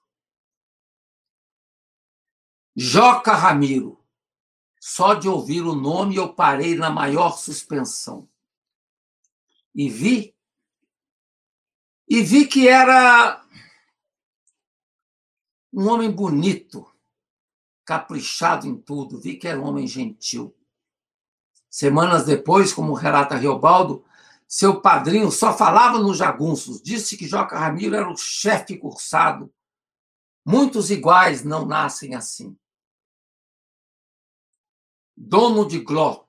Joca 2.81 3.33
Ramiro. 3.33 3.99
Só 4.79 5.13
de 5.13 5.27
ouvir 5.27 5.63
o 5.63 5.75
nome 5.75 6.15
eu 6.15 6.33
parei 6.33 6.75
na 6.75 6.89
maior 6.89 7.37
suspensão. 7.37 8.29
E 9.75 9.89
vi 9.89 10.33
e 12.07 12.23
vi 12.23 12.47
que 12.47 12.69
era 12.69 13.45
um 15.73 15.89
homem 15.89 16.09
bonito, 16.09 16.89
caprichado 17.83 18.65
em 18.65 18.77
tudo, 18.77 19.19
vi 19.19 19.35
que 19.35 19.47
era 19.47 19.59
um 19.59 19.65
homem 19.65 19.85
gentil. 19.85 20.55
Semanas 21.69 22.25
depois, 22.25 22.71
como 22.71 22.93
relata 22.93 23.35
Riobaldo, 23.35 24.05
seu 24.47 24.81
padrinho 24.81 25.29
só 25.29 25.55
falava 25.55 25.99
nos 25.99 26.17
jagunços, 26.17 26.81
disse 26.81 27.17
que 27.17 27.27
Joca 27.27 27.59
Ramiro 27.59 27.95
era 27.95 28.09
o 28.09 28.15
chefe 28.15 28.77
cursado. 28.77 29.53
Muitos 30.45 30.89
iguais 30.89 31.43
não 31.43 31.65
nascem 31.65 32.15
assim. 32.15 32.57
Dono 35.21 35.67
de 35.67 35.79
Gló, 35.79 36.23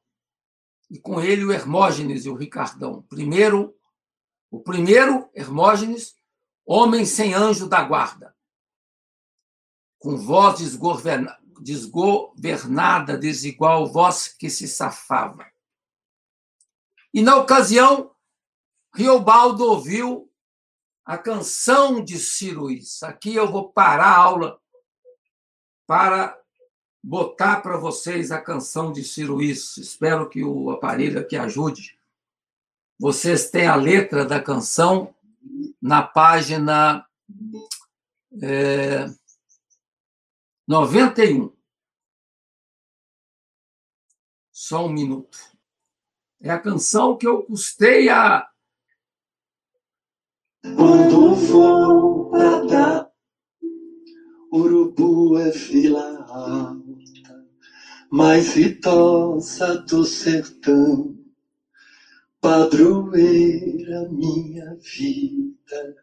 e 0.91 0.99
com 0.99 1.21
ele 1.21 1.45
o 1.45 1.53
Hermógenes 1.53 2.25
e 2.25 2.29
o 2.29 2.35
Ricardão. 2.35 3.03
Primeiro, 3.03 3.73
o 4.51 4.61
primeiro, 4.61 5.31
Hermógenes, 5.33 6.17
homem 6.67 7.07
sem 7.07 7.33
anjo 7.33 7.69
da 7.69 7.85
guarda, 7.85 8.37
com 9.97 10.17
voz 10.17 10.59
desgovernada, 11.61 13.17
desigual, 13.17 13.87
voz 13.87 14.27
que 14.27 14.51
se 14.51 14.67
safava. 14.67 15.47
E 17.15 17.23
na 17.23 17.37
ocasião, 17.37 18.13
Riobaldo 18.93 19.65
ouviu 19.67 20.29
a 21.05 21.17
canção 21.17 22.03
de 22.03 22.19
Ciruís. 22.19 23.05
Aqui 23.05 23.37
eu 23.37 23.51
vou 23.51 23.73
parar 23.73 24.09
a 24.09 24.17
aula 24.17 24.61
para 25.87 26.40
botar 27.03 27.61
para 27.61 27.77
vocês 27.77 28.31
a 28.31 28.41
canção 28.41 28.93
de 28.93 29.03
Ciruís. 29.03 29.77
Espero 29.77 30.29
que 30.29 30.45
o 30.45 30.71
aparelho 30.71 31.21
aqui 31.21 31.37
ajude. 31.37 31.99
Vocês 32.99 33.51
têm 33.51 33.67
a 33.67 33.75
letra 33.75 34.25
da 34.25 34.41
canção 34.41 35.15
na 35.81 36.03
página 36.03 37.07
é, 38.43 39.07
91. 40.69 41.53
Só 44.53 44.87
um 44.87 44.93
minuto. 44.93 45.39
É 46.41 46.51
a 46.51 46.59
canção 46.59 47.17
que 47.17 47.27
eu 47.27 47.43
custei 47.43 48.09
a. 48.09 48.49
Quando 50.63 51.35
vou 51.35 52.31
pra 52.31 52.65
dar, 52.65 53.11
urubu 54.53 55.39
é 55.39 55.51
alta, 56.29 56.80
mais 58.11 58.55
vidosa 58.55 59.77
do 59.83 60.05
sertão 60.05 61.17
padroeira 62.41 64.09
minha 64.11 64.75
vida. 64.77 65.97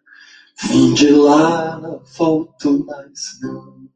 Vim 0.64 0.94
de 0.94 1.12
lá, 1.12 1.80
volto 2.18 2.86
mais 2.86 3.40
não. 3.42 3.90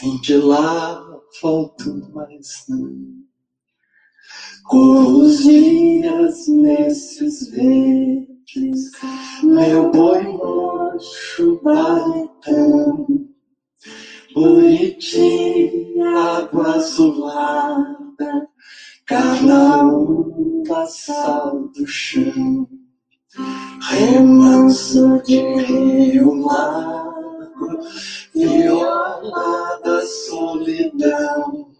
Vim 0.00 0.20
de 0.20 0.36
lá, 0.36 1.04
volto 1.42 2.10
mais 2.12 2.64
não. 2.68 3.20
Corro 4.64 5.22
os 5.22 5.42
dias 5.42 6.48
nesses 6.48 7.50
verdes, 7.50 8.92
meu 9.42 9.90
boi 9.90 10.22
mocho 10.22 11.60
baritão. 11.62 13.29
Buriti, 14.32 15.98
água 16.14 16.76
azulada, 16.76 18.48
Carnaúba, 19.04 20.86
sal 20.86 21.68
do 21.74 21.84
chão, 21.84 22.68
remanso 23.90 25.20
de 25.24 25.40
rio 25.40 26.32
lago, 26.34 27.80
viola 28.32 29.80
da 29.82 30.00
solidão. 30.06 31.72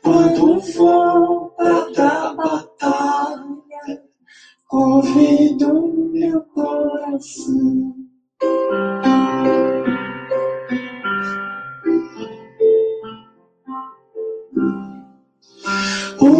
Quando 0.00 0.60
volta 0.60 1.90
da 1.90 2.34
batalha, 2.34 4.02
convido 4.68 5.92
meu 6.12 6.40
coração. 6.54 7.96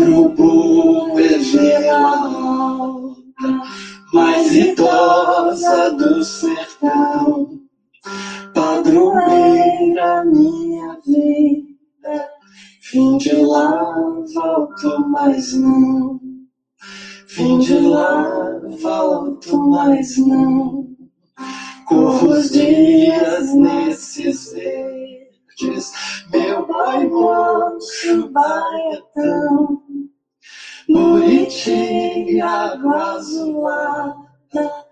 Urubu 0.03 1.13
alta, 1.89 3.63
mais 4.13 4.53
idosa 4.53 5.93
do 5.93 6.25
sertão, 6.25 7.61
padroeira 8.53 10.25
minha 10.25 10.99
vida, 11.07 12.29
vim 12.93 13.17
de 13.19 13.33
lá, 13.37 13.95
volto 14.35 15.09
mais 15.09 15.55
não, 15.55 16.21
vim 17.29 17.59
de 17.59 17.79
lá, 17.79 18.61
volto 18.83 19.57
mais 19.57 20.17
não, 20.19 20.89
corro 21.87 22.31
os 22.31 22.51
dias 22.51 23.55
nesses 23.55 24.53
verdes, 24.53 25.93
meu 26.33 26.67
boi 26.67 27.09
manso 27.09 28.29
baetão, 28.31 29.83
Buriti, 30.93 32.41
água 32.41 33.15
azulada, 33.15 34.87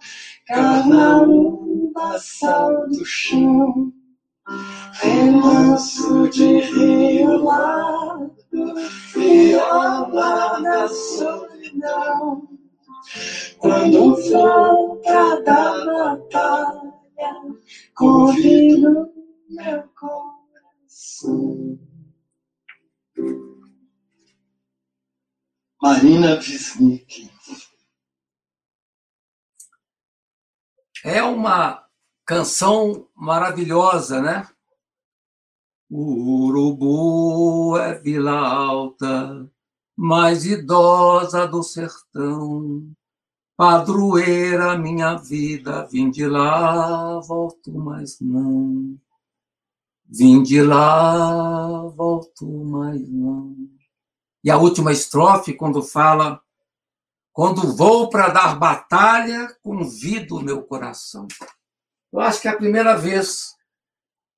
carnaúba, 0.46 2.18
sal 2.18 2.88
do 2.88 3.04
chão, 3.04 3.92
remanso 4.94 6.28
de 6.30 6.60
rio 6.60 7.44
largo, 7.44 8.34
viola 9.14 10.60
da 10.62 10.88
solidão. 10.88 12.48
Quando 13.58 14.16
volta 14.30 15.42
da 15.42 15.84
batalha, 15.84 16.90
convido 17.94 19.12
meu 19.50 19.84
coração. 19.94 21.78
Marina 25.82 26.34
Wisnik. 26.36 27.30
É 31.02 31.22
uma 31.22 31.86
canção 32.26 33.08
maravilhosa, 33.16 34.20
né? 34.20 34.46
O 35.88 36.44
urubu 36.48 37.78
é 37.78 37.98
vila 37.98 38.38
alta, 38.38 39.50
mais 39.96 40.44
idosa 40.44 41.48
do 41.48 41.62
sertão. 41.62 42.92
Padroeira, 43.56 44.76
minha 44.76 45.16
vida, 45.16 45.86
vim 45.86 46.10
de 46.10 46.26
lá, 46.26 47.20
volto 47.20 47.72
mais 47.72 48.20
não. 48.20 48.98
Vim 50.04 50.42
de 50.42 50.62
lá, 50.62 51.86
volto 51.88 52.46
mais 52.46 53.08
não. 53.08 53.69
E 54.42 54.50
a 54.50 54.56
última 54.56 54.92
estrofe, 54.92 55.54
quando 55.54 55.82
fala: 55.82 56.40
Quando 57.32 57.76
vou 57.76 58.08
para 58.08 58.28
dar 58.28 58.58
batalha, 58.58 59.54
convido 59.62 60.36
o 60.36 60.42
meu 60.42 60.62
coração. 60.62 61.28
Eu 62.12 62.20
acho 62.20 62.40
que 62.40 62.48
é 62.48 62.50
a 62.50 62.56
primeira 62.56 62.96
vez 62.96 63.54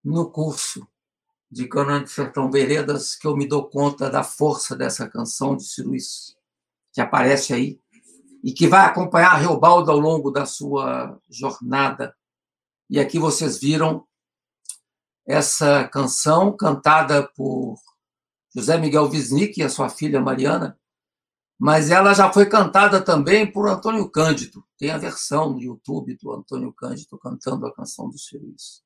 no 0.04 0.30
curso 0.30 0.86
de 1.50 1.68
Conan 1.68 2.02
de 2.02 2.10
Sertão 2.10 2.50
Veredas 2.50 3.14
que 3.14 3.26
eu 3.26 3.36
me 3.36 3.46
dou 3.46 3.68
conta 3.68 4.10
da 4.10 4.24
força 4.24 4.74
dessa 4.74 5.08
canção 5.08 5.56
de 5.56 5.64
Ciro 5.64 5.92
que 6.92 7.00
aparece 7.00 7.54
aí 7.54 7.80
e 8.42 8.52
que 8.52 8.66
vai 8.66 8.84
acompanhar 8.84 9.36
Reobaldo 9.36 9.90
ao 9.90 9.98
longo 9.98 10.30
da 10.30 10.44
sua 10.44 11.18
jornada. 11.30 12.14
E 12.90 12.98
aqui 12.98 13.18
vocês 13.18 13.58
viram 13.58 14.06
essa 15.26 15.86
canção 15.88 16.54
cantada 16.56 17.22
por 17.36 17.78
José 18.54 18.76
Miguel 18.78 19.08
Wisnik 19.08 19.58
e 19.58 19.62
a 19.62 19.68
sua 19.68 19.88
filha 19.88 20.20
Mariana, 20.20 20.78
mas 21.58 21.90
ela 21.90 22.12
já 22.12 22.32
foi 22.32 22.46
cantada 22.46 23.00
também 23.00 23.50
por 23.50 23.68
Antônio 23.68 24.08
Cândido. 24.10 24.64
Tem 24.76 24.90
a 24.90 24.98
versão 24.98 25.50
no 25.50 25.60
YouTube 25.60 26.16
do 26.20 26.32
Antônio 26.32 26.72
Cândido 26.72 27.18
cantando 27.18 27.66
a 27.66 27.72
canção 27.72 28.08
dos 28.10 28.26
filhos. 28.26 28.82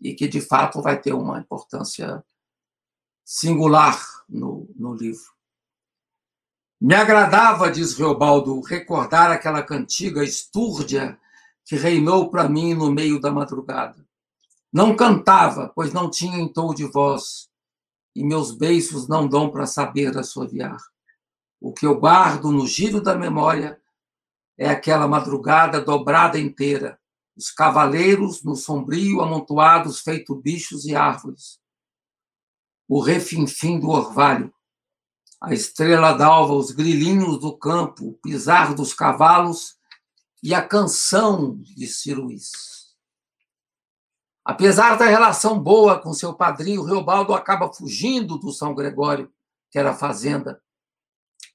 E 0.00 0.12
que, 0.14 0.26
de 0.26 0.40
fato, 0.40 0.82
vai 0.82 1.00
ter 1.00 1.12
uma 1.12 1.38
importância 1.38 2.24
singular 3.24 4.04
no, 4.28 4.68
no 4.74 4.94
livro. 4.94 5.30
Me 6.80 6.96
agradava, 6.96 7.70
diz 7.70 7.96
Reobaldo, 7.96 8.60
recordar 8.62 9.30
aquela 9.30 9.62
cantiga 9.62 10.24
estúrdia 10.24 11.16
que 11.64 11.76
reinou 11.76 12.28
para 12.28 12.48
mim 12.48 12.74
no 12.74 12.90
meio 12.90 13.20
da 13.20 13.30
madrugada. 13.30 14.04
Não 14.72 14.96
cantava, 14.96 15.70
pois 15.72 15.92
não 15.92 16.10
tinha 16.10 16.40
entouro 16.40 16.74
de 16.74 16.84
voz, 16.84 17.48
e 18.14 18.24
meus 18.24 18.52
beiços 18.52 19.08
não 19.08 19.26
dão 19.26 19.50
para 19.50 19.66
saber 19.66 20.16
assoviar. 20.16 20.78
O 21.60 21.72
que 21.72 21.86
eu 21.86 21.98
guardo 21.98 22.50
no 22.50 22.66
giro 22.66 23.00
da 23.00 23.14
memória 23.14 23.80
é 24.58 24.68
aquela 24.68 25.08
madrugada 25.08 25.80
dobrada 25.80 26.38
inteira, 26.38 26.98
os 27.36 27.50
cavaleiros 27.50 28.42
no 28.42 28.54
sombrio 28.54 29.20
amontoados 29.20 30.00
feito 30.00 30.34
bichos 30.34 30.84
e 30.84 30.94
árvores, 30.94 31.58
o 32.88 33.00
refinfim 33.00 33.80
do 33.80 33.88
orvalho, 33.88 34.52
a 35.40 35.52
estrela 35.52 36.12
d'alva, 36.12 36.54
os 36.54 36.70
grilinhos 36.70 37.38
do 37.40 37.56
campo, 37.56 38.08
o 38.08 38.12
pisar 38.12 38.74
dos 38.74 38.92
cavalos 38.92 39.76
e 40.42 40.54
a 40.54 40.60
canção 40.60 41.56
de 41.60 41.86
Ciruís. 41.86 42.81
Apesar 44.44 44.96
da 44.96 45.06
relação 45.06 45.58
boa 45.58 46.00
com 46.00 46.12
seu 46.12 46.34
padrinho, 46.34 46.82
Reobaldo 46.82 47.32
acaba 47.32 47.72
fugindo 47.72 48.38
do 48.38 48.50
São 48.50 48.74
Gregório, 48.74 49.32
que 49.70 49.78
era 49.78 49.90
a 49.90 49.96
fazenda 49.96 50.60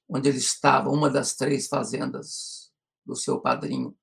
onde 0.08 0.28
ele 0.28 0.38
estava, 0.38 0.88
uma 0.88 1.10
das 1.10 1.34
três 1.34 1.68
fazendas 1.68 2.72
do 3.04 3.14
seu 3.14 3.38
padrinho. 3.38 3.94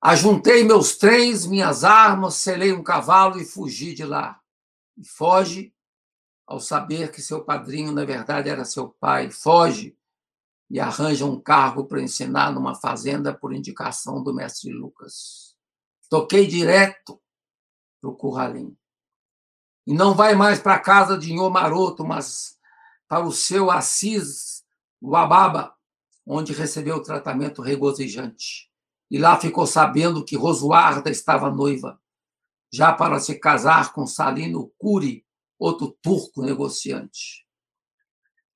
Ajuntei 0.00 0.62
meus 0.62 0.96
trens, 0.96 1.46
minhas 1.46 1.84
armas, 1.84 2.34
selei 2.34 2.72
um 2.72 2.82
cavalo 2.82 3.40
e 3.40 3.44
fugi 3.44 3.94
de 3.94 4.04
lá. 4.04 4.40
E 4.96 5.04
foge 5.04 5.74
ao 6.46 6.60
saber 6.60 7.10
que 7.10 7.20
seu 7.20 7.44
padrinho, 7.44 7.92
na 7.92 8.04
verdade, 8.04 8.48
era 8.48 8.64
seu 8.64 8.88
pai. 8.88 9.30
Foge 9.30 9.96
e 10.70 10.78
arranja 10.78 11.24
um 11.24 11.40
cargo 11.40 11.86
para 11.86 12.00
ensinar 12.00 12.52
numa 12.52 12.74
fazenda 12.74 13.34
por 13.34 13.54
indicação 13.54 14.22
do 14.22 14.34
mestre 14.34 14.70
Lucas. 14.70 15.47
Toquei 16.08 16.46
direto 16.46 17.20
para 18.00 18.10
o 18.10 18.16
curralim. 18.16 18.76
E 19.86 19.92
não 19.92 20.14
vai 20.14 20.34
mais 20.34 20.60
para 20.60 20.74
a 20.74 20.80
casa 20.80 21.16
de 21.16 21.32
Nhô 21.32 21.50
Maroto, 21.50 22.04
mas 22.04 22.58
para 23.08 23.24
o 23.24 23.32
seu 23.32 23.70
Assis 23.70 24.62
Wababa, 25.00 25.74
onde 26.26 26.52
recebeu 26.52 26.96
o 26.96 27.02
tratamento 27.02 27.62
regozijante. 27.62 28.70
E 29.10 29.18
lá 29.18 29.40
ficou 29.40 29.66
sabendo 29.66 30.24
que 30.24 30.36
Rosuarda 30.36 31.10
estava 31.10 31.50
noiva, 31.50 31.98
já 32.70 32.92
para 32.92 33.18
se 33.18 33.38
casar 33.38 33.94
com 33.94 34.06
Salino 34.06 34.70
Curi, 34.76 35.24
outro 35.58 35.96
turco 36.02 36.42
negociante. 36.42 37.46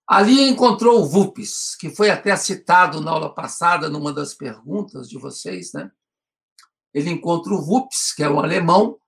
Ali 0.06 0.42
encontrou 0.42 1.00
o 1.00 1.06
Vupes, 1.06 1.74
que 1.76 1.88
foi 1.88 2.10
até 2.10 2.36
citado 2.36 3.00
na 3.00 3.10
aula 3.10 3.34
passada, 3.34 3.88
numa 3.88 4.12
das 4.12 4.34
perguntas 4.34 5.08
de 5.08 5.18
vocês, 5.18 5.72
né? 5.72 5.90
Ele 6.92 7.10
encontra 7.10 7.52
o 7.52 7.62
Vupes, 7.62 8.12
que 8.12 8.22
é 8.22 8.28
um 8.28 8.40
alemão 8.40 8.98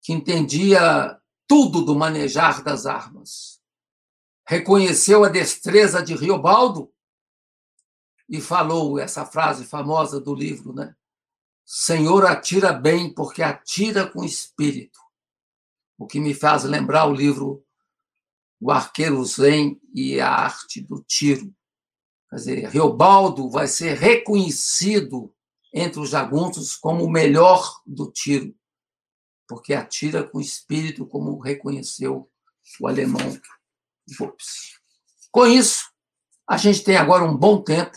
que 0.00 0.12
entendia 0.12 1.18
tudo 1.46 1.82
do 1.82 1.94
manejar 1.94 2.62
das 2.62 2.86
armas. 2.86 3.60
Reconheceu 4.46 5.24
a 5.24 5.28
destreza 5.28 6.02
de 6.02 6.14
Riobaldo 6.14 6.92
e 8.28 8.40
falou 8.40 8.98
essa 8.98 9.26
frase 9.26 9.64
famosa 9.64 10.20
do 10.20 10.34
livro, 10.34 10.72
né? 10.72 10.94
Senhor 11.64 12.26
atira 12.26 12.72
bem 12.72 13.12
porque 13.12 13.42
atira 13.42 14.08
com 14.08 14.24
espírito. 14.24 14.98
O 15.98 16.06
que 16.06 16.18
me 16.18 16.34
faz 16.34 16.64
lembrar 16.64 17.06
o 17.06 17.14
livro 17.14 17.64
O 18.60 18.70
Arqueiro 18.70 19.24
Zen 19.24 19.80
e 19.94 20.20
a 20.20 20.28
Arte 20.28 20.80
do 20.80 21.02
Tiro. 21.02 21.54
Quer 22.28 22.36
dizer, 22.36 22.68
Riobaldo 22.68 23.50
vai 23.50 23.66
ser 23.66 23.96
reconhecido 23.96 25.34
entre 25.72 26.00
os 26.00 26.10
jagunços 26.10 26.76
como 26.76 27.04
o 27.04 27.10
melhor 27.10 27.80
do 27.86 28.10
tiro, 28.10 28.54
porque 29.48 29.74
atira 29.74 30.22
com 30.22 30.40
espírito, 30.40 31.06
como 31.06 31.38
reconheceu 31.38 32.28
o 32.80 32.88
alemão 32.88 33.40
Vops. 34.18 34.80
Com 35.30 35.46
isso, 35.46 35.90
a 36.48 36.56
gente 36.56 36.82
tem 36.82 36.96
agora 36.96 37.24
um 37.24 37.36
bom 37.36 37.62
tempo 37.62 37.96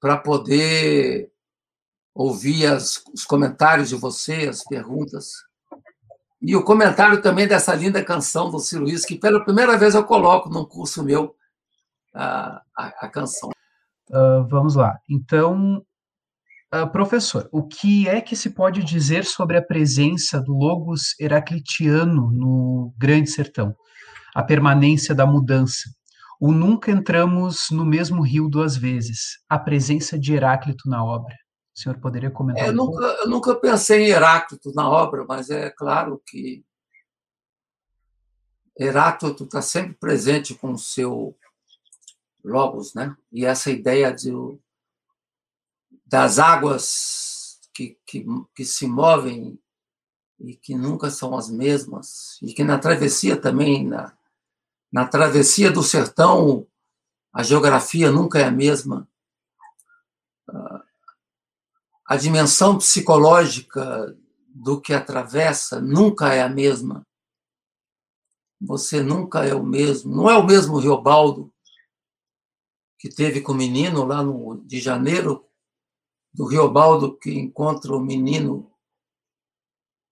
para 0.00 0.16
poder 0.16 1.32
ouvir 2.14 2.66
as, 2.66 3.02
os 3.12 3.24
comentários 3.24 3.88
de 3.88 3.96
você, 3.96 4.48
as 4.48 4.62
perguntas. 4.62 5.32
E 6.40 6.54
o 6.54 6.62
comentário 6.62 7.20
também 7.22 7.48
dessa 7.48 7.74
linda 7.74 8.04
canção 8.04 8.50
do 8.50 8.60
Ciro 8.60 8.84
Luiz, 8.84 9.04
que 9.04 9.18
pela 9.18 9.42
primeira 9.42 9.76
vez 9.76 9.94
eu 9.94 10.04
coloco 10.04 10.48
num 10.48 10.64
curso 10.64 11.02
meu 11.02 11.34
a, 12.14 12.62
a, 12.76 12.86
a 13.06 13.08
canção. 13.08 13.50
Uh, 14.10 14.46
vamos 14.46 14.76
lá. 14.76 15.00
Então, 15.08 15.84
uh, 16.82 16.90
professor, 16.90 17.48
o 17.52 17.66
que 17.66 18.08
é 18.08 18.20
que 18.20 18.34
se 18.34 18.50
pode 18.50 18.82
dizer 18.82 19.24
sobre 19.24 19.56
a 19.56 19.62
presença 19.62 20.40
do 20.40 20.52
Logos 20.52 21.14
heraclitiano 21.20 22.30
no 22.32 22.92
Grande 22.96 23.30
Sertão? 23.30 23.74
A 24.34 24.42
permanência 24.42 25.14
da 25.14 25.26
mudança. 25.26 25.88
O 26.40 26.52
nunca 26.52 26.90
entramos 26.90 27.68
no 27.70 27.84
mesmo 27.84 28.22
rio 28.22 28.48
duas 28.48 28.76
vezes. 28.76 29.38
A 29.48 29.58
presença 29.58 30.18
de 30.18 30.34
Heráclito 30.34 30.88
na 30.88 31.04
obra. 31.04 31.34
O 31.74 31.80
senhor 31.80 31.98
poderia 31.98 32.30
comentar? 32.30 32.66
É, 32.66 32.70
um 32.70 32.74
nunca, 32.74 33.04
eu 33.04 33.28
nunca 33.28 33.54
pensei 33.54 34.06
em 34.06 34.10
Heráclito 34.10 34.72
na 34.74 34.88
obra, 34.88 35.24
mas 35.26 35.50
é 35.50 35.70
claro 35.70 36.20
que 36.26 36.64
Heráclito 38.78 39.44
está 39.44 39.62
sempre 39.62 39.94
presente 39.94 40.54
com 40.54 40.72
o 40.72 40.78
seu 40.78 41.36
logos, 42.44 42.94
né? 42.94 43.16
E 43.32 43.44
essa 43.44 43.70
ideia 43.70 44.12
de, 44.12 44.30
das 46.06 46.38
águas 46.38 47.58
que, 47.72 47.98
que, 48.06 48.24
que 48.54 48.64
se 48.64 48.86
movem 48.86 49.58
e 50.38 50.54
que 50.54 50.74
nunca 50.74 51.10
são 51.10 51.36
as 51.36 51.50
mesmas, 51.50 52.38
e 52.42 52.52
que 52.52 52.62
na 52.62 52.78
travessia 52.78 53.40
também, 53.40 53.86
na, 53.86 54.16
na 54.92 55.06
travessia 55.06 55.70
do 55.70 55.82
sertão, 55.82 56.66
a 57.32 57.42
geografia 57.42 58.10
nunca 58.10 58.38
é 58.38 58.44
a 58.44 58.50
mesma. 58.50 59.08
A 62.06 62.16
dimensão 62.16 62.78
psicológica 62.78 64.16
do 64.48 64.80
que 64.80 64.92
atravessa 64.92 65.80
nunca 65.80 66.32
é 66.32 66.42
a 66.42 66.48
mesma. 66.48 67.04
Você 68.60 69.02
nunca 69.02 69.44
é 69.44 69.54
o 69.54 69.64
mesmo. 69.64 70.14
Não 70.14 70.30
é 70.30 70.36
o 70.36 70.46
mesmo 70.46 70.78
Riobaldo 70.78 71.52
que 72.98 73.08
teve 73.08 73.40
com 73.40 73.52
o 73.52 73.56
menino 73.56 74.04
lá 74.04 74.22
no, 74.22 74.62
de 74.64 74.80
janeiro, 74.80 75.46
do 76.34 76.46
Riobaldo 76.46 77.16
que 77.16 77.32
encontra 77.32 77.94
o 77.94 78.00
menino 78.00 78.68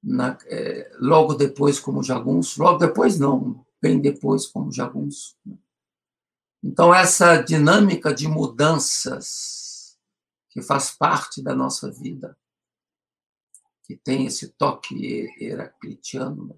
na, 0.03 0.39
é, 0.47 0.97
logo 1.01 1.35
depois 1.35 1.81
como 1.81 2.03
jagunço. 2.03 2.63
Logo 2.63 2.79
depois, 2.79 3.19
não, 3.19 3.67
bem 3.81 4.01
depois 4.01 4.47
como 4.47 4.73
jagunço. 4.73 5.37
Né? 5.45 5.59
Então, 6.63 6.95
essa 6.95 7.43
dinâmica 7.43 8.15
de 8.15 8.29
mudanças 8.29 9.99
que 10.49 10.63
faz 10.63 10.93
parte 10.93 11.43
da 11.43 11.57
nossa 11.57 11.91
vida, 11.91 12.39
que 13.83 13.97
tem 13.97 14.27
esse 14.27 14.49
toque 14.49 15.29
heraclitiano, 15.41 16.57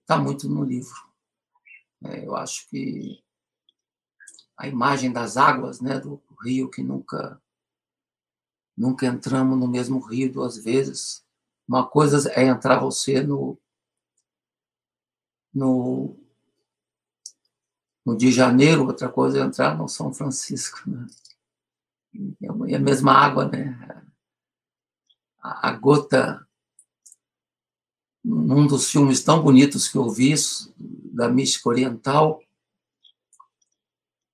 está 0.00 0.16
né? 0.16 0.22
é, 0.22 0.24
muito 0.24 0.48
no 0.48 0.64
livro. 0.64 1.06
É, 2.04 2.24
eu 2.24 2.34
acho 2.34 2.66
que 2.70 3.22
a 4.56 4.66
imagem 4.66 5.12
das 5.12 5.36
águas 5.36 5.80
né, 5.80 6.00
do 6.00 6.22
rio 6.42 6.70
que 6.70 6.82
nunca 6.82 7.40
nunca 8.78 9.06
entramos 9.06 9.58
no 9.58 9.66
mesmo 9.66 9.98
rio 9.98 10.32
duas 10.32 10.56
vezes. 10.56 11.24
Uma 11.66 11.86
coisa 11.86 12.30
é 12.32 12.44
entrar 12.44 12.78
você 12.78 13.20
no 13.20 13.58
no, 15.52 16.16
no 18.06 18.16
de 18.16 18.30
janeiro, 18.30 18.86
outra 18.86 19.08
coisa 19.08 19.38
é 19.40 19.42
entrar 19.42 19.76
no 19.76 19.88
São 19.88 20.14
Francisco. 20.14 20.88
Né? 20.88 21.06
É 22.70 22.76
a 22.76 22.78
mesma 22.78 23.12
água, 23.12 23.48
né? 23.48 24.04
A, 25.40 25.70
a 25.70 25.72
gota, 25.72 26.46
num 28.22 28.66
dos 28.66 28.88
filmes 28.88 29.24
tão 29.24 29.42
bonitos 29.42 29.88
que 29.88 29.98
eu 29.98 30.08
vi, 30.08 30.34
da 31.12 31.28
mística 31.28 31.68
oriental, 31.68 32.40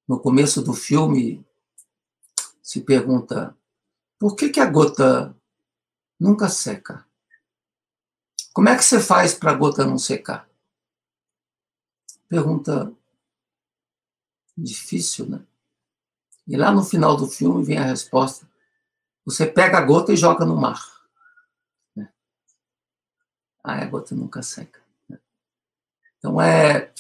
no 0.07 0.21
começo 0.21 0.61
do 0.61 0.75
filme, 0.75 1.43
se 2.61 2.83
pergunta 2.83 3.57
por 4.19 4.37
que, 4.37 4.49
que 4.49 4.61
a 4.61 4.67
gota 4.67 5.37
nunca 6.19 6.49
seca? 6.49 7.07
Como 8.53 8.69
é 8.69 8.77
que 8.77 8.85
você 8.85 9.01
faz 9.01 9.35
para 9.35 9.51
a 9.51 9.55
gota 9.55 9.85
não 9.85 9.99
secar? 9.99 10.49
Pergunta 12.29 12.93
difícil, 14.57 15.27
né? 15.27 15.45
E 16.47 16.57
lá 16.57 16.71
no 16.71 16.85
final 16.85 17.17
do 17.17 17.27
filme 17.27 17.65
vem 17.65 17.79
a 17.79 17.85
resposta: 17.85 18.49
você 19.25 19.47
pega 19.47 19.79
a 19.79 19.83
gota 19.83 20.13
e 20.13 20.17
joga 20.17 20.45
no 20.45 20.57
mar. 20.57 20.81
Né? 21.97 22.13
Aí 23.63 23.83
a 23.83 23.87
gota 23.87 24.15
nunca 24.15 24.43
seca. 24.43 24.81
Né? 25.09 25.19
Então 26.19 26.41
é 26.41 26.93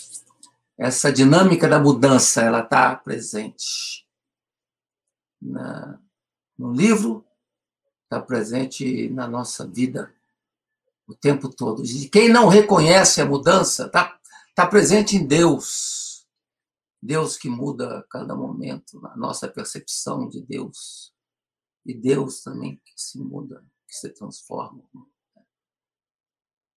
essa 0.76 1.12
dinâmica 1.12 1.68
da 1.68 1.78
mudança, 1.78 2.42
ela 2.42 2.60
está 2.60 2.96
presente 2.96 4.04
na, 5.40 6.00
no 6.58 6.72
livro, 6.72 7.24
está 8.04 8.20
presente 8.20 9.08
na 9.10 9.26
nossa 9.26 9.66
vida 9.66 10.14
o 11.06 11.14
tempo 11.14 11.48
todo. 11.48 11.84
E 11.84 12.08
quem 12.08 12.28
não 12.28 12.48
reconhece 12.48 13.20
a 13.20 13.26
mudança 13.26 13.86
está 13.86 14.18
tá 14.54 14.66
presente 14.66 15.16
em 15.16 15.26
Deus. 15.26 16.26
Deus 17.02 17.36
que 17.36 17.48
muda 17.48 17.98
a 17.98 18.02
cada 18.04 18.34
momento, 18.34 19.04
a 19.06 19.16
nossa 19.16 19.46
percepção 19.46 20.28
de 20.28 20.40
Deus. 20.40 21.12
E 21.84 21.92
Deus 21.92 22.42
também 22.42 22.80
que 22.84 22.92
se 22.96 23.18
muda, 23.18 23.62
que 23.86 23.94
se 23.94 24.08
transforma. 24.08 24.82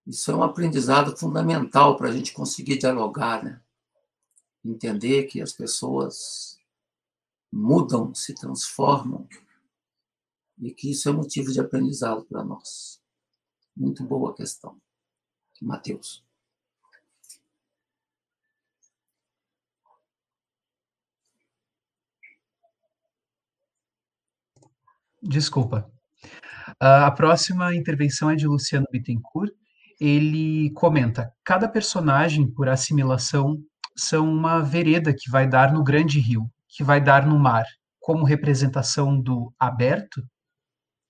Isso 0.07 0.31
é 0.31 0.35
um 0.35 0.43
aprendizado 0.43 1.16
fundamental 1.16 1.97
para 1.97 2.09
a 2.09 2.12
gente 2.12 2.32
conseguir 2.32 2.78
dialogar, 2.78 3.44
né? 3.44 3.61
Entender 4.65 5.24
que 5.24 5.40
as 5.40 5.53
pessoas 5.53 6.59
mudam, 7.53 8.12
se 8.15 8.35
transformam, 8.35 9.28
e 10.59 10.73
que 10.73 10.91
isso 10.91 11.09
é 11.09 11.12
motivo 11.12 11.53
de 11.53 11.61
aprendizado 11.61 12.24
para 12.24 12.45
nós. 12.45 13.01
Muito 13.77 14.05
boa 14.05 14.35
questão. 14.35 14.77
Mateus. 15.61 16.24
Desculpa. 25.23 25.91
A 26.78 27.11
próxima 27.11 27.74
intervenção 27.74 28.31
é 28.31 28.37
de 28.37 28.47
Luciano 28.47 28.87
Bittencourt. 28.91 29.53
Ele 30.01 30.70
comenta: 30.73 31.33
cada 31.45 31.69
personagem, 31.69 32.51
por 32.51 32.69
assimilação, 32.69 33.57
são 33.97 34.28
uma 34.28 34.61
vereda 34.61 35.15
que 35.15 35.31
vai 35.31 35.49
dar 35.49 35.73
no 35.73 35.83
grande 35.83 36.20
rio, 36.20 36.51
que 36.69 36.85
vai 36.85 37.01
dar 37.03 37.27
no 37.27 37.39
mar, 37.39 37.65
como 37.99 38.24
representação 38.24 39.19
do 39.20 39.53
aberto, 39.59 40.23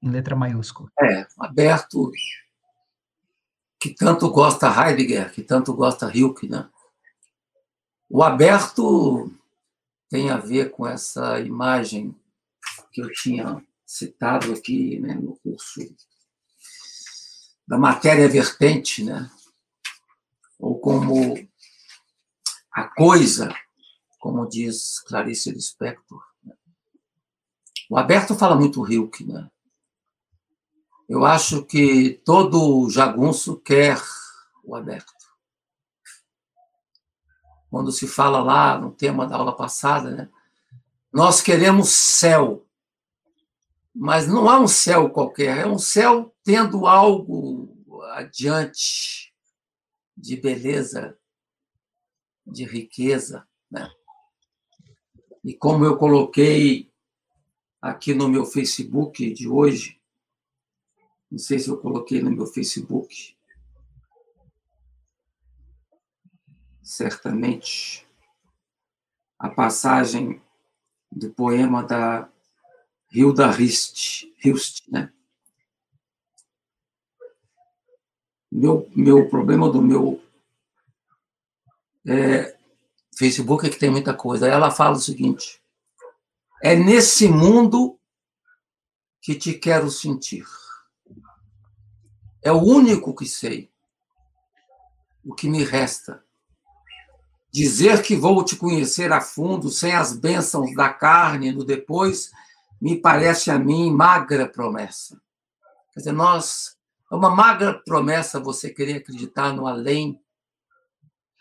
em 0.07 0.11
letra 0.11 0.37
maiúscula. 0.37 0.91
É, 1.01 1.27
aberto, 1.41 2.11
que 3.81 3.95
tanto 3.95 4.31
gosta 4.31 4.69
Heidegger, 4.69 5.33
que 5.33 5.43
tanto 5.43 5.75
gosta 5.75 6.11
Hilke, 6.15 6.49
né? 6.49 6.69
O 8.09 8.23
aberto 8.23 9.31
tem 10.09 10.31
a 10.31 10.37
ver 10.39 10.71
com 10.71 10.87
essa 10.87 11.41
imagem 11.41 12.15
que 12.93 13.03
eu 13.03 13.13
tinha 13.13 13.63
citado 13.85 14.53
aqui 14.53 14.99
né, 15.01 15.15
no 15.15 15.37
curso 15.37 15.81
da 17.67 17.77
matéria 17.77 18.29
vertente, 18.29 19.03
né? 19.03 19.29
ou 20.59 20.79
como 20.79 21.35
a 22.73 22.85
coisa, 22.85 23.55
como 24.19 24.49
diz 24.49 25.01
Clarice 25.01 25.51
Lispector. 25.51 26.23
Né? 26.45 26.55
O 27.91 27.97
aberto 27.97 28.35
fala 28.35 28.57
muito 28.57 28.87
Hilke, 28.91 29.25
né? 29.25 29.51
Eu 31.09 31.25
acho 31.25 31.65
que 31.65 32.21
todo 32.25 32.91
jagunço 32.91 33.57
quer 33.61 34.01
o 34.65 34.75
aberto. 34.75 35.13
Quando 37.71 37.93
se 37.93 38.09
fala 38.09 38.43
lá 38.43 38.79
no 38.79 38.91
tema 38.91 39.27
da 39.27 39.37
aula 39.37 39.55
passada, 39.55 40.11
né? 40.11 40.29
Nós 41.13 41.41
queremos 41.41 41.91
céu. 41.91 42.67
Mas 43.95 44.27
não 44.27 44.49
há 44.49 44.61
um 44.61 44.69
céu 44.69 45.09
qualquer, 45.09 45.59
é 45.59 45.67
um 45.67 45.79
céu 45.79 46.35
tendo 46.45 46.87
algo 46.87 47.75
adiante 48.13 49.33
de 50.17 50.37
beleza, 50.37 51.17
de 52.47 52.65
riqueza, 52.65 53.47
né? 53.71 53.91
E 55.45 55.55
como 55.55 55.85
eu 55.85 55.97
coloquei 55.97 56.91
aqui 57.81 58.13
no 58.13 58.29
meu 58.29 58.45
Facebook 58.45 59.33
de 59.33 59.49
hoje, 59.49 60.01
não 61.31 61.39
sei 61.39 61.59
se 61.59 61.69
eu 61.69 61.79
coloquei 61.79 62.23
no 62.23 62.31
meu 62.31 62.47
Facebook. 62.47 63.37
Certamente. 66.83 68.07
A 69.39 69.51
passagem 69.51 70.41
do 71.11 71.31
poema 71.31 71.83
da 71.83 72.29
Hilda 73.13 73.51
Rist, 73.51 74.25
Hilst, 74.45 74.89
né? 74.89 75.13
Meu, 78.51 78.89
meu 78.95 79.29
problema 79.29 79.71
do 79.71 79.83
meu 79.83 80.23
é, 82.07 82.57
Facebook 83.17 83.67
é 83.67 83.71
que 83.71 83.79
tem 83.79 83.91
muita 83.91 84.15
coisa. 84.15 84.47
Ela 84.47 84.71
fala 84.71 84.97
o 84.97 85.01
seguinte: 85.01 85.61
é 86.63 86.77
nesse 86.77 87.29
mundo 87.29 87.99
que 89.21 89.35
te 89.35 89.55
quero 89.55 89.91
sentir. 89.91 90.47
É 92.47 92.53
o 92.53 92.63
único 92.63 93.13
que 93.13 93.27
sei. 93.27 93.73
O 95.25 95.35
que 95.35 95.49
me 95.49 95.65
resta. 95.65 96.23
Dizer 97.51 98.05
que 98.05 98.15
vou 98.15 98.45
te 98.45 98.55
conhecer 98.55 99.13
a 99.13 99.21
fundo, 99.21 99.69
sem 99.69 99.97
as 99.97 100.17
bênçãos 100.17 100.73
da 100.73 100.89
carne 100.89 101.51
no 101.51 101.65
depois, 101.65 102.31
me 102.81 103.01
parece 103.01 103.51
a 103.51 103.59
mim 103.59 103.91
magra 103.91 104.49
promessa. 104.49 105.21
Quer 105.93 105.99
dizer, 105.99 106.13
nós. 106.13 106.77
É 107.11 107.17
uma 107.17 107.31
magra 107.31 107.83
promessa 107.85 108.39
você 108.39 108.71
querer 108.71 108.99
acreditar 108.99 109.53
no 109.53 109.67
além 109.67 110.21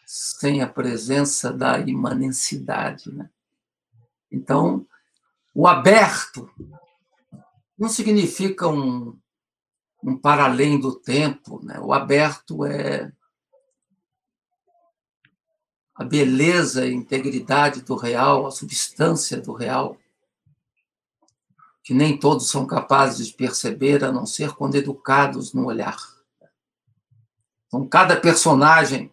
sem 0.07 0.63
a 0.63 0.67
presença 0.67 1.53
da 1.53 1.77
imanencidade. 1.77 3.13
Né? 3.13 3.29
Então, 4.31 4.87
o 5.53 5.67
aberto 5.67 6.49
não 7.77 7.89
significa 7.89 8.67
um, 8.67 9.15
um 10.05 10.15
para 10.15 10.45
além 10.45 10.79
do 10.79 10.93
tempo. 10.93 11.59
Né? 11.65 11.79
O 11.79 11.91
aberto 11.91 12.63
é 12.63 13.11
a 15.95 16.03
beleza 16.03 16.85
e 16.85 16.93
integridade 16.93 17.81
do 17.81 17.95
real, 17.95 18.45
a 18.45 18.51
substância 18.51 19.41
do 19.41 19.53
real, 19.53 19.97
que 21.83 21.93
nem 21.93 22.17
todos 22.17 22.49
são 22.49 22.67
capazes 22.67 23.27
de 23.27 23.33
perceber, 23.33 24.03
a 24.03 24.11
não 24.11 24.25
ser 24.25 24.53
quando 24.53 24.75
educados 24.75 25.53
no 25.53 25.65
olhar. 25.65 25.97
Então, 27.67 27.87
cada 27.87 28.19
personagem 28.19 29.11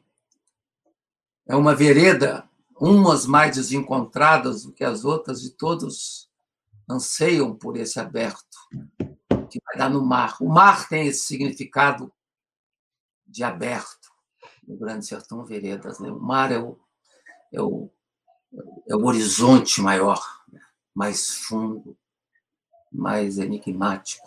é 1.47 1.55
uma 1.55 1.75
vereda, 1.75 2.49
umas 2.79 3.27
mais 3.27 3.57
desencontradas 3.57 4.65
do 4.65 4.73
que 4.73 4.85
as 4.85 5.05
outras, 5.05 5.45
e 5.45 5.51
todos 5.51 6.29
anseiam 6.89 7.55
por 7.55 7.77
esse 7.77 8.01
aberto 8.01 8.59
que 9.53 9.61
vai 9.67 9.77
dar 9.77 9.91
no 9.91 10.05
mar. 10.05 10.39
O 10.41 10.49
mar 10.49 10.89
tem 10.89 11.07
esse 11.07 11.27
significado 11.27 12.11
de 13.27 13.45
aberto 13.45 14.11
no 14.67 14.79
Grande 14.79 15.05
Sertão 15.05 15.45
Veredas. 15.45 15.99
Né? 15.99 16.11
O 16.11 16.19
mar 16.19 16.51
é 16.51 16.59
o, 16.59 16.81
é 17.53 17.61
o, 17.61 17.91
é 18.89 18.97
o 18.97 19.05
horizonte 19.05 19.83
maior, 19.83 20.21
mais 20.95 21.35
fundo, 21.35 21.99
mais 22.91 23.37
enigmático. 23.37 24.27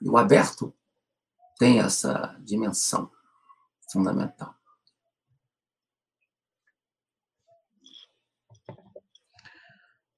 E 0.00 0.08
o 0.08 0.16
aberto 0.16 0.74
tem 1.58 1.80
essa 1.80 2.36
dimensão 2.40 3.10
fundamental. 3.92 4.54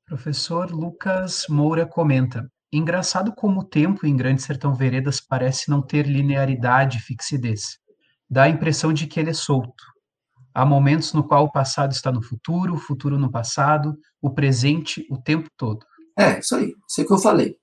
Professor 0.07 0.71
Lucas 0.71 1.47
Moura 1.49 1.85
comenta: 1.85 2.51
Engraçado 2.73 3.33
como 3.35 3.61
o 3.61 3.65
tempo 3.65 4.07
em 4.07 4.17
Grande 4.17 4.43
Sertão 4.43 4.75
Veredas 4.75 5.21
parece 5.21 5.71
não 5.71 5.81
ter 5.81 6.07
linearidade 6.07 6.99
e 6.99 7.01
fixidez. 7.01 7.79
Dá 8.29 8.45
a 8.45 8.49
impressão 8.49 8.93
de 8.93 9.07
que 9.07 9.19
ele 9.19 9.31
é 9.31 9.35
solto. 9.35 9.85
Há 10.53 10.67
momentos 10.67 11.13
no 11.15 11.27
qual 11.27 11.45
o 11.45 11.53
passado 11.53 11.93
está 11.93 12.13
no 12.13 12.23
futuro, 12.23 12.75
o 12.75 12.79
futuro 12.79 13.19
no 13.19 13.31
passado, 13.31 13.97
o 14.21 14.31
presente 14.31 15.07
o 15.11 15.17
tempo 15.17 15.49
todo. 15.57 15.87
É, 16.19 16.41
isso 16.41 16.57
aí, 16.57 16.75
isso 16.87 17.01
é 17.01 17.05
que 17.05 17.13
eu 17.13 17.19
falei. 17.19 17.57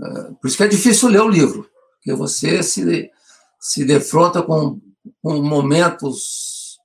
É, 0.00 0.32
por 0.32 0.48
isso 0.48 0.56
que 0.56 0.62
é 0.64 0.68
difícil 0.68 1.08
ler 1.08 1.20
o 1.20 1.28
livro, 1.28 1.68
porque 1.92 2.14
você 2.14 2.62
se, 2.62 3.10
se 3.60 3.84
defronta 3.84 4.42
com, 4.42 4.80
com 5.22 5.42
momentos 5.42 6.78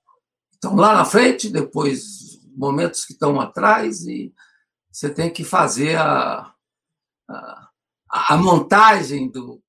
que 0.50 0.56
estão 0.58 0.76
lá 0.76 0.94
na 0.94 1.06
frente, 1.06 1.50
depois 1.50 2.40
momentos 2.56 3.06
que 3.06 3.14
estão 3.14 3.40
atrás, 3.40 4.06
e 4.06 4.34
você 4.92 5.10
tem 5.10 5.32
que 5.32 5.44
fazer 5.44 5.98
a, 5.98 6.54
a, 7.28 7.70
a 8.10 8.38
montagem 8.38 9.30
do, 9.30 9.62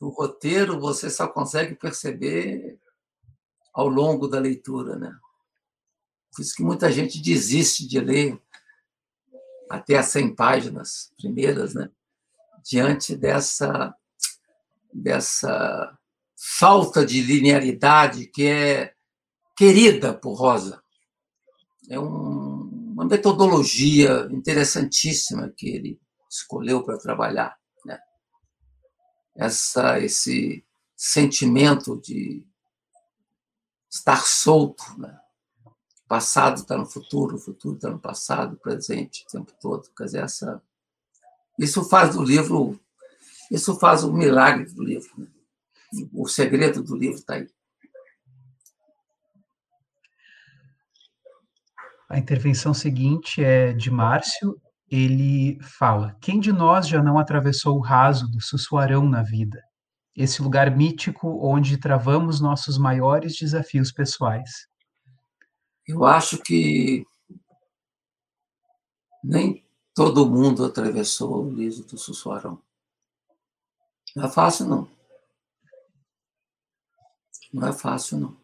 do 0.00 0.08
roteiro 0.08 0.80
você 0.80 1.10
só 1.10 1.28
consegue 1.28 1.74
perceber 1.74 2.78
ao 3.72 3.88
longo 3.88 4.26
da 4.26 4.38
leitura, 4.38 4.96
né? 4.96 5.16
Por 6.34 6.42
isso 6.42 6.54
que 6.54 6.62
muita 6.62 6.90
gente 6.90 7.20
desiste 7.20 7.86
de 7.86 8.00
ler 8.00 8.40
até 9.70 9.98
as 9.98 10.06
100 10.06 10.34
páginas 10.34 11.12
primeiras, 11.16 11.74
né? 11.74 11.90
Diante 12.64 13.16
dessa 13.16 13.94
dessa 14.92 15.96
falta 16.34 17.04
de 17.04 17.20
linearidade 17.20 18.26
que 18.26 18.46
é 18.46 18.94
querida 19.56 20.14
por 20.14 20.34
Rosa. 20.34 20.82
É 21.90 21.98
um 22.00 22.48
uma 22.98 23.04
metodologia 23.04 24.26
interessantíssima 24.32 25.54
que 25.56 25.68
ele 25.68 26.00
escolheu 26.28 26.84
para 26.84 26.98
trabalhar. 26.98 27.56
Né? 27.84 27.98
Essa, 29.34 29.98
esse 30.00 30.64
sentimento 30.96 32.00
de 32.00 32.46
estar 33.90 34.24
solto. 34.24 34.84
Né? 34.98 35.18
O 35.64 36.08
passado 36.08 36.60
está 36.60 36.76
no 36.76 36.86
futuro, 36.86 37.36
o 37.36 37.40
futuro 37.40 37.76
está 37.76 37.90
no 37.90 37.98
passado, 37.98 38.54
o 38.54 38.60
presente, 38.60 39.24
o 39.24 39.30
tempo 39.30 39.52
todo. 39.60 39.88
Quer 39.96 40.04
dizer, 40.04 40.24
essa, 40.24 40.62
isso 41.58 41.84
faz 41.88 42.14
do 42.14 42.22
livro, 42.22 42.78
isso 43.50 43.78
faz 43.78 44.04
o 44.04 44.12
milagre 44.12 44.72
do 44.72 44.82
livro. 44.82 45.10
Né? 45.16 45.28
O 46.12 46.28
segredo 46.28 46.82
do 46.82 46.96
livro 46.96 47.18
está 47.18 47.34
aí. 47.34 47.48
A 52.08 52.18
intervenção 52.18 52.72
seguinte 52.72 53.42
é 53.42 53.72
de 53.72 53.90
Márcio. 53.90 54.60
Ele 54.90 55.58
fala: 55.62 56.16
Quem 56.20 56.40
de 56.40 56.52
nós 56.52 56.88
já 56.88 57.02
não 57.02 57.18
atravessou 57.18 57.76
o 57.76 57.82
raso 57.82 58.28
do 58.28 58.40
Sussuarão 58.40 59.08
na 59.08 59.22
vida? 59.22 59.62
Esse 60.16 60.42
lugar 60.42 60.74
mítico 60.74 61.38
onde 61.46 61.76
travamos 61.76 62.40
nossos 62.40 62.78
maiores 62.78 63.36
desafios 63.36 63.92
pessoais. 63.92 64.66
Eu 65.86 66.04
acho 66.04 66.38
que 66.38 67.06
nem 69.22 69.64
todo 69.94 70.28
mundo 70.28 70.64
atravessou 70.64 71.44
o 71.44 71.50
liso 71.50 71.86
do 71.86 71.98
Sussuarão. 71.98 72.60
Não 74.16 74.24
é 74.24 74.28
fácil, 74.30 74.66
não. 74.66 74.88
Não 77.52 77.68
é 77.68 77.72
fácil, 77.72 78.18
não. 78.18 78.36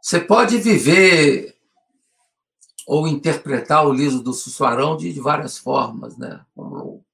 Você 0.00 0.20
pode 0.20 0.58
viver 0.58 1.53
ou 2.86 3.08
interpretar 3.08 3.86
o 3.86 3.92
liso 3.92 4.22
do 4.22 4.32
Sussuarão 4.32 4.96
de, 4.96 5.18
várias 5.20 5.58
formas, 5.58 6.16
né? 6.16 6.44
Como, 6.54 7.04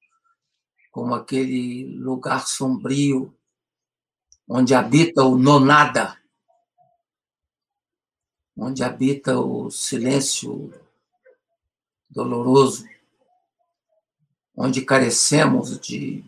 como 0.91 1.15
aquele 1.15 1.97
lugar 1.97 2.47
sombrio 2.47 3.35
onde 4.49 4.75
habita 4.75 5.23
o 5.23 5.39
nonada, 5.39 6.19
onde 8.57 8.83
habita 8.83 9.39
o 9.39 9.71
silêncio 9.71 10.73
doloroso, 12.09 12.85
onde 14.57 14.83
carecemos 14.83 15.79
de 15.79 16.25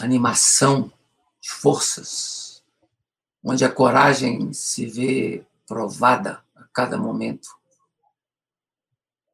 animação, 0.00 0.92
de 1.40 1.50
forças 1.50 2.46
onde 3.48 3.64
a 3.64 3.72
coragem 3.72 4.52
se 4.52 4.86
vê 4.86 5.46
provada 5.68 6.44
cada 6.76 6.98
momento. 6.98 7.48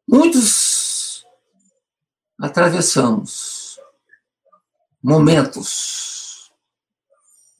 Muitos 0.09 1.27
atravessamos 2.41 3.81
momentos 5.03 6.53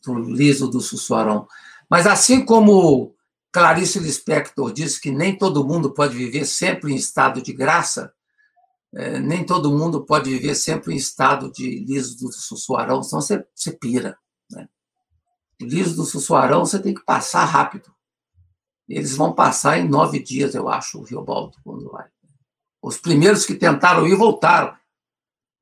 do 0.05 0.15
liso 0.15 0.69
do 0.69 0.81
Sussuarão, 0.81 1.49
mas 1.91 2.07
assim 2.07 2.45
como 2.45 3.17
Clarice 3.51 3.99
Lispector 3.99 4.73
disse 4.73 5.01
que 5.01 5.11
nem 5.11 5.37
todo 5.37 5.67
mundo 5.67 5.93
pode 5.93 6.15
viver 6.17 6.45
sempre 6.45 6.93
em 6.93 6.97
estado 6.97 7.43
de 7.43 7.53
graça, 7.53 8.15
é, 8.95 9.19
nem 9.19 9.45
todo 9.45 9.77
mundo 9.77 10.07
pode 10.07 10.31
viver 10.31 10.55
sempre 10.55 10.95
em 10.95 10.97
estado 10.97 11.51
de 11.51 11.81
liso 11.81 12.17
do 12.19 12.33
Sussuarão, 12.33 13.03
senão 13.03 13.21
você, 13.21 13.45
você 13.53 13.73
pira. 13.73 14.17
Né? 14.49 14.69
Liso 15.61 15.97
do 15.97 16.05
Sussuarão 16.05 16.65
você 16.65 16.79
tem 16.79 16.95
que 16.95 17.05
passar 17.05 17.45
rápido. 17.47 17.93
Eles 18.93 19.17
vão 19.17 19.33
passar 19.33 19.79
em 19.79 19.89
nove 19.89 20.23
dias, 20.23 20.55
eu 20.55 20.69
acho, 20.69 20.99
o 20.99 21.03
Rio 21.03 21.23
Baldo, 21.23 21.57
quando 21.65 21.91
vai. 21.91 22.07
Os 22.83 22.99
primeiros 22.99 23.47
que 23.47 23.55
tentaram 23.55 24.07
ir 24.07 24.15
voltaram. 24.15 24.77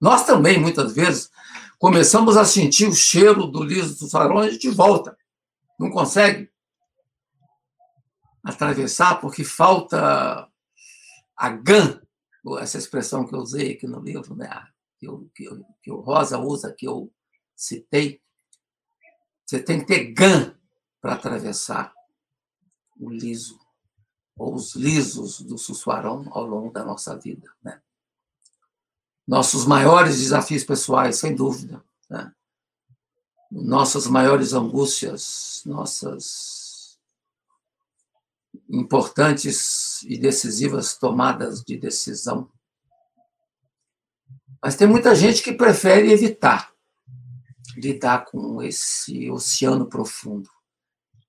Nós 0.00 0.26
também, 0.26 0.58
muitas 0.58 0.92
vezes, 0.92 1.30
começamos 1.78 2.36
a 2.36 2.44
sentir 2.44 2.88
o 2.88 2.92
cheiro 2.92 3.46
do 3.46 3.62
liso 3.62 3.90
do 3.90 3.98
Sussuarão 4.00 4.42
e 4.42 4.48
a 4.48 4.50
gente 4.50 4.68
volta. 4.70 5.16
Não 5.78 5.92
consegue 5.92 6.50
atravessar 8.42 9.20
porque 9.20 9.44
falta 9.44 10.48
a 11.36 11.48
GAN, 11.50 12.00
essa 12.58 12.78
expressão 12.78 13.24
que 13.24 13.32
eu 13.32 13.38
usei 13.38 13.74
aqui 13.74 13.86
no 13.86 14.00
livro, 14.00 14.34
né? 14.34 14.50
que, 14.98 15.06
eu, 15.06 15.30
que, 15.32 15.44
eu, 15.44 15.64
que 15.80 15.92
o 15.92 16.00
Rosa 16.00 16.36
usa, 16.36 16.74
que 16.76 16.88
eu 16.88 17.12
citei, 17.54 18.20
você 19.46 19.62
tem 19.62 19.78
que 19.78 19.86
ter 19.86 20.12
GAN 20.14 20.52
para 21.00 21.12
atravessar 21.12 21.92
o 23.00 23.08
liso, 23.08 23.58
ou 24.36 24.54
os 24.54 24.76
lisos 24.76 25.40
do 25.40 25.56
Sussuarão 25.56 26.28
ao 26.30 26.46
longo 26.46 26.70
da 26.70 26.84
nossa 26.84 27.16
vida. 27.16 27.50
Né? 27.62 27.80
Nossos 29.26 29.64
maiores 29.64 30.18
desafios 30.18 30.62
pessoais, 30.62 31.16
sem 31.16 31.34
dúvida. 31.34 31.82
Né? 32.08 32.32
Nossas 33.50 34.06
maiores 34.06 34.52
angústias, 34.52 35.62
nossas 35.64 36.98
importantes 38.68 40.02
e 40.02 40.18
decisivas 40.18 40.96
tomadas 40.96 41.62
de 41.62 41.76
decisão. 41.76 42.50
Mas 44.62 44.76
tem 44.76 44.86
muita 44.86 45.14
gente 45.14 45.42
que 45.42 45.52
prefere 45.52 46.12
evitar 46.12 46.70
lidar 47.76 48.26
com 48.26 48.62
esse 48.62 49.30
oceano 49.30 49.86
profundo 49.86 50.50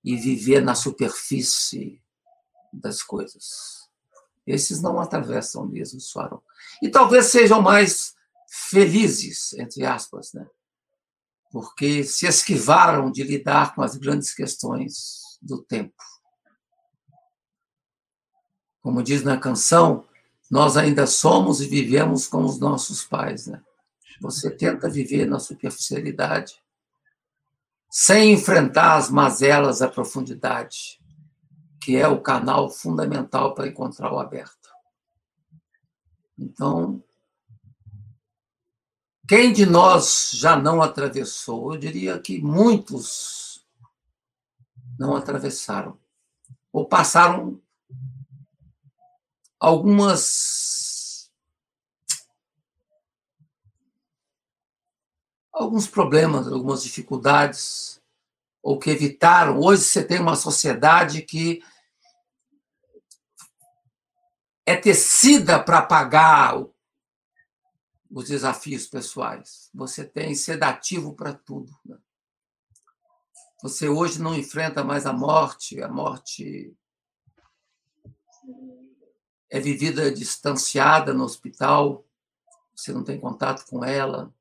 e 0.04 0.16
viver 0.16 0.62
na 0.62 0.74
superfície 0.74 2.02
das 2.72 3.02
coisas. 3.02 3.88
Esses 4.46 4.80
não 4.82 4.98
atravessam 4.98 5.66
mesmo 5.66 5.98
o 5.98 6.00
Suarão. 6.00 6.42
E 6.82 6.88
talvez 6.88 7.26
sejam 7.26 7.62
mais 7.62 8.14
felizes, 8.48 9.52
entre 9.54 9.84
aspas, 9.84 10.32
né? 10.32 10.46
porque 11.52 12.02
se 12.02 12.26
esquivaram 12.26 13.10
de 13.10 13.22
lidar 13.22 13.74
com 13.74 13.82
as 13.82 13.94
grandes 13.94 14.34
questões 14.34 15.38
do 15.40 15.62
tempo. 15.62 16.02
Como 18.80 19.02
diz 19.02 19.22
na 19.22 19.36
canção, 19.36 20.08
nós 20.50 20.76
ainda 20.76 21.06
somos 21.06 21.60
e 21.60 21.68
vivemos 21.68 22.26
como 22.26 22.46
os 22.46 22.58
nossos 22.58 23.04
pais. 23.04 23.46
Né? 23.46 23.62
Você 24.20 24.50
tenta 24.50 24.88
viver 24.88 25.26
na 25.26 25.38
superficialidade, 25.38 26.61
sem 27.94 28.32
enfrentar 28.32 28.96
as 28.96 29.10
mazelas 29.10 29.80
da 29.80 29.88
profundidade, 29.88 30.98
que 31.78 31.94
é 31.94 32.08
o 32.08 32.22
canal 32.22 32.70
fundamental 32.70 33.54
para 33.54 33.68
encontrar 33.68 34.10
o 34.10 34.18
aberto. 34.18 34.70
Então, 36.38 37.04
quem 39.28 39.52
de 39.52 39.66
nós 39.66 40.30
já 40.32 40.56
não 40.56 40.80
atravessou? 40.80 41.74
Eu 41.74 41.78
diria 41.78 42.18
que 42.18 42.40
muitos 42.40 43.62
não 44.98 45.14
atravessaram, 45.14 45.98
ou 46.72 46.88
passaram 46.88 47.60
algumas 49.60 50.91
alguns 55.52 55.86
problemas, 55.86 56.48
algumas 56.48 56.82
dificuldades, 56.82 58.00
ou 58.62 58.78
que 58.78 58.90
evitaram. 58.90 59.58
Hoje 59.58 59.82
você 59.82 60.04
tem 60.04 60.20
uma 60.20 60.36
sociedade 60.36 61.22
que 61.22 61.62
é 64.64 64.76
tecida 64.76 65.62
para 65.62 65.82
pagar 65.82 66.64
os 68.10 68.28
desafios 68.28 68.86
pessoais. 68.86 69.68
Você 69.74 70.04
tem 70.04 70.34
sedativo 70.34 71.14
para 71.14 71.34
tudo. 71.34 71.72
Né? 71.84 71.98
Você 73.62 73.88
hoje 73.88 74.20
não 74.20 74.34
enfrenta 74.34 74.84
mais 74.84 75.06
a 75.06 75.12
morte, 75.12 75.82
a 75.82 75.88
morte 75.88 76.74
é 79.50 79.60
vivida 79.60 80.10
distanciada 80.10 81.12
no 81.12 81.24
hospital, 81.24 82.06
você 82.74 82.92
não 82.92 83.04
tem 83.04 83.20
contato 83.20 83.66
com 83.66 83.84
ela 83.84 84.32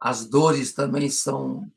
as 0.00 0.24
dores 0.24 0.72
também 0.72 1.10
são 1.10 1.70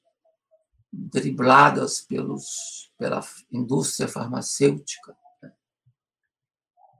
dribladas 0.92 2.02
pelos, 2.02 2.92
pela 2.98 3.22
indústria 3.52 4.08
farmacêutica. 4.08 5.18
Né? 5.42 5.52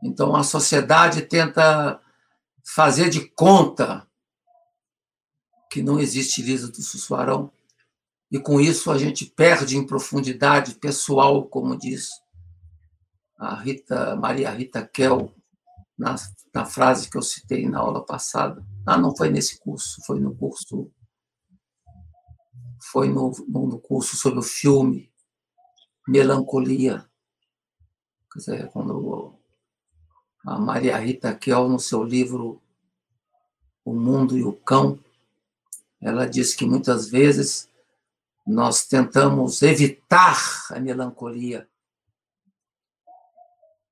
Então, 0.04 0.36
a 0.36 0.44
sociedade 0.44 1.22
tenta 1.22 2.02
fazer 2.66 3.10
de 3.10 3.30
conta 3.30 4.06
que 5.72 5.82
não 5.82 6.00
existe 6.00 6.42
liso 6.42 6.72
do 6.72 6.82
Sussuarão, 6.82 7.52
e 8.32 8.40
com 8.40 8.60
isso 8.60 8.92
a 8.92 8.98
gente 8.98 9.26
perde 9.26 9.78
em 9.78 9.86
profundidade 9.86 10.76
pessoal, 10.76 11.46
como 11.46 11.78
diz 11.78 12.10
a 13.38 13.56
Rita, 13.56 14.16
Maria 14.16 14.52
Rita 14.52 14.86
Kel, 14.86 15.32
na, 15.98 16.16
na 16.54 16.66
frase 16.66 17.10
que 17.10 17.18
eu 17.18 17.22
citei 17.22 17.68
na 17.70 17.80
aula 17.80 18.04
passada. 18.04 18.66
Ah, 18.86 18.98
não 18.98 19.16
foi 19.16 19.30
nesse 19.30 19.60
curso, 19.60 20.02
foi 20.06 20.20
no 20.20 20.36
curso 20.36 20.92
foi 22.80 23.10
no, 23.10 23.32
no 23.48 23.80
curso 23.80 24.16
sobre 24.16 24.40
o 24.40 24.44
filme 24.44 25.12
Melancolia. 26.08 27.10
Quer 28.32 28.40
dizer, 28.40 28.72
quando 28.72 29.38
a 30.46 30.60
Maria 30.60 30.98
Rita 30.98 31.34
Kiel, 31.34 31.70
no 31.70 31.80
seu 31.80 32.04
livro 32.04 32.62
O 33.86 33.94
Mundo 33.94 34.38
e 34.38 34.44
o 34.44 34.54
Cão, 34.54 35.00
ela 36.02 36.28
diz 36.28 36.54
que 36.54 36.66
muitas 36.66 37.10
vezes 37.10 37.70
nós 38.46 38.86
tentamos 38.86 39.62
evitar 39.62 40.38
a 40.70 40.80
melancolia 40.80 41.68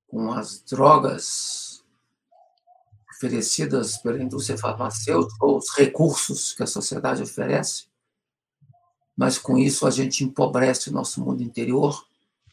com 0.06 0.30
as 0.30 0.60
drogas 0.62 1.82
oferecidas 3.10 3.96
pela 3.96 4.22
indústria 4.22 4.58
farmacêutica 4.58 5.46
ou 5.46 5.56
os 5.56 5.70
recursos 5.74 6.52
que 6.52 6.62
a 6.62 6.66
sociedade 6.66 7.22
oferece, 7.22 7.86
mas 9.22 9.38
com 9.38 9.56
isso 9.56 9.86
a 9.86 9.90
gente 9.92 10.24
empobrece 10.24 10.90
o 10.90 10.92
nosso 10.92 11.24
mundo 11.24 11.44
interior, 11.44 12.04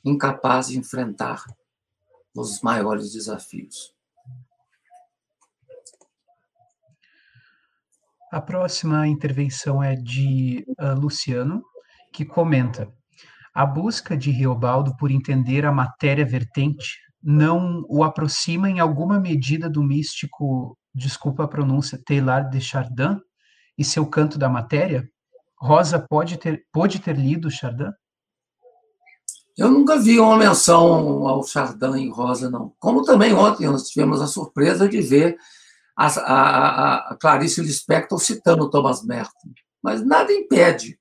incapaz 0.05 0.67
de 0.67 0.77
enfrentar 0.77 1.43
os 2.31 2.61
maiores 2.61 3.11
desafios. 3.11 3.91
A 8.31 8.39
próxima 8.39 9.07
intervenção 9.07 9.81
é 9.81 9.95
de 9.95 10.63
uh, 10.79 10.93
Luciano, 10.93 11.63
que 12.13 12.23
comenta: 12.23 12.87
a 13.51 13.65
busca 13.65 14.15
de 14.15 14.29
Riobaldo 14.29 14.95
por 14.95 15.09
entender 15.09 15.65
a 15.65 15.71
matéria 15.71 16.23
vertente 16.23 16.99
não 17.19 17.83
o 17.89 18.03
aproxima 18.03 18.69
em 18.69 18.79
alguma 18.79 19.19
medida 19.19 19.67
do 19.67 19.81
místico, 19.81 20.77
desculpa 20.93 21.45
a 21.45 21.47
pronúncia, 21.47 21.99
Teilhard 22.05 22.51
de 22.51 22.61
Chardin 22.61 23.19
e 23.75 23.83
seu 23.83 24.05
Canto 24.05 24.37
da 24.37 24.47
Matéria? 24.47 25.09
Rosa 25.59 25.99
pode 25.99 26.37
ter, 26.37 26.65
pode 26.71 26.99
ter 26.99 27.15
lido 27.17 27.51
Chardin? 27.51 27.91
Eu 29.57 29.69
nunca 29.69 29.99
vi 29.99 30.19
uma 30.19 30.37
menção 30.37 31.27
ao 31.27 31.43
Chardin 31.43 31.97
em 31.97 32.09
Rosa, 32.09 32.49
não. 32.49 32.73
Como 32.79 33.03
também 33.03 33.33
ontem 33.33 33.67
nós 33.67 33.89
tivemos 33.89 34.21
a 34.21 34.27
surpresa 34.27 34.87
de 34.87 35.01
ver 35.01 35.37
a, 35.97 36.07
a, 36.07 36.95
a 37.11 37.17
Clarice 37.17 37.61
Lispector 37.61 38.17
citando 38.19 38.69
Thomas 38.69 39.03
Merton. 39.03 39.51
Mas 39.83 40.05
nada 40.05 40.31
impede 40.31 40.97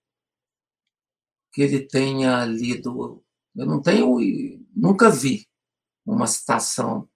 que 1.53 1.63
ele 1.63 1.87
tenha 1.87 2.45
lido. 2.45 3.23
Eu 3.55 3.67
não 3.67 3.81
tenho, 3.81 4.17
nunca 4.75 5.09
vi 5.09 5.47
uma 6.05 6.27
citação, 6.27 7.09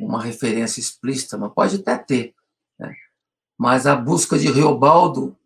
uma 0.00 0.20
referência 0.20 0.80
explícita, 0.80 1.38
mas 1.38 1.52
pode 1.54 1.76
até 1.76 1.96
ter. 1.96 2.34
Né? 2.78 2.92
Mas 3.56 3.86
a 3.86 3.94
busca 3.94 4.36
de 4.36 4.50
Riobaldo 4.50 5.38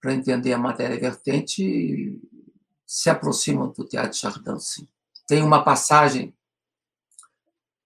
para 0.00 0.14
entender 0.14 0.52
a 0.52 0.58
matéria 0.58 0.98
vertente 0.98 2.20
se 2.86 3.10
aproxima 3.10 3.68
do 3.68 3.84
Teatro 3.84 4.16
Chardin, 4.16 4.58
sim. 4.58 4.88
Tem 5.26 5.42
uma 5.42 5.64
passagem 5.64 6.32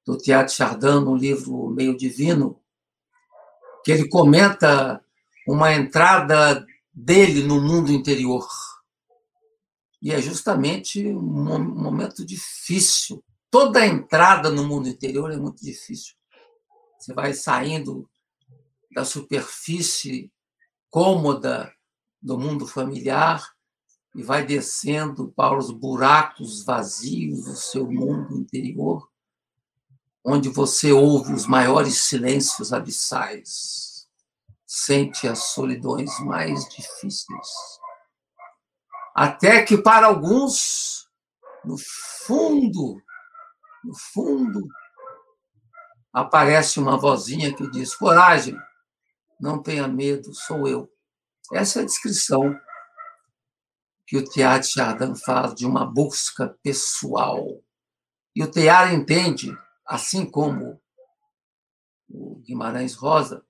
do 0.04 0.18
Teatro 0.18 0.54
Chardin 0.54 1.04
no 1.04 1.16
livro 1.16 1.70
Meio 1.70 1.96
Divino, 1.96 2.60
que 3.84 3.90
ele 3.90 4.08
comenta 4.08 5.02
uma 5.48 5.72
entrada 5.72 6.66
dele 6.92 7.42
no 7.42 7.60
mundo 7.60 7.90
interior. 7.90 8.46
E 10.02 10.12
é 10.12 10.20
justamente 10.20 11.06
um 11.08 11.58
momento 11.58 12.24
difícil. 12.24 13.24
Toda 13.50 13.86
entrada 13.86 14.50
no 14.50 14.66
mundo 14.66 14.88
interior 14.88 15.30
é 15.32 15.36
muito 15.36 15.62
difícil. 15.62 16.14
Você 16.98 17.14
vai 17.14 17.32
saindo 17.32 18.08
da 18.92 19.04
superfície 19.04 20.30
cômoda 20.90 21.72
do 22.20 22.38
mundo 22.38 22.66
familiar 22.66 23.54
e 24.14 24.22
vai 24.22 24.44
descendo 24.44 25.32
para 25.36 25.56
os 25.56 25.70
buracos 25.70 26.64
vazios 26.64 27.44
do 27.44 27.54
seu 27.54 27.90
mundo 27.90 28.36
interior, 28.36 29.08
onde 30.24 30.48
você 30.48 30.92
ouve 30.92 31.32
os 31.32 31.46
maiores 31.46 31.98
silêncios 31.98 32.72
abissais, 32.72 34.08
sente 34.66 35.26
as 35.26 35.44
solidões 35.44 36.18
mais 36.20 36.68
difíceis. 36.68 37.48
Até 39.14 39.62
que 39.62 39.78
para 39.78 40.06
alguns, 40.06 41.08
no 41.64 41.76
fundo, 42.26 43.00
no 43.84 43.94
fundo, 43.94 44.68
aparece 46.12 46.78
uma 46.78 46.96
vozinha 46.96 47.54
que 47.54 47.68
diz: 47.70 47.94
coragem, 47.94 48.56
não 49.40 49.62
tenha 49.62 49.88
medo, 49.88 50.34
sou 50.34 50.68
eu. 50.68 50.90
Essa 51.52 51.80
é 51.80 51.82
a 51.82 51.86
descrição 51.86 52.58
que 54.06 54.16
o 54.16 54.24
Teatro 54.24 54.68
Chardin 54.68 55.14
faz 55.14 55.54
de 55.54 55.66
uma 55.66 55.84
busca 55.84 56.56
pessoal. 56.62 57.62
E 58.34 58.42
o 58.42 58.50
Teatro 58.50 58.94
entende, 58.94 59.56
assim 59.84 60.28
como 60.28 60.80
o 62.08 62.36
Guimarães 62.36 62.94
Rosa, 62.94 63.44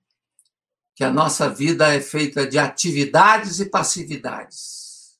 que 0.95 1.03
a 1.03 1.11
nossa 1.11 1.49
vida 1.49 1.93
é 1.93 2.01
feita 2.01 2.45
de 2.45 2.59
atividades 2.59 3.59
e 3.59 3.65
passividades. 3.65 5.19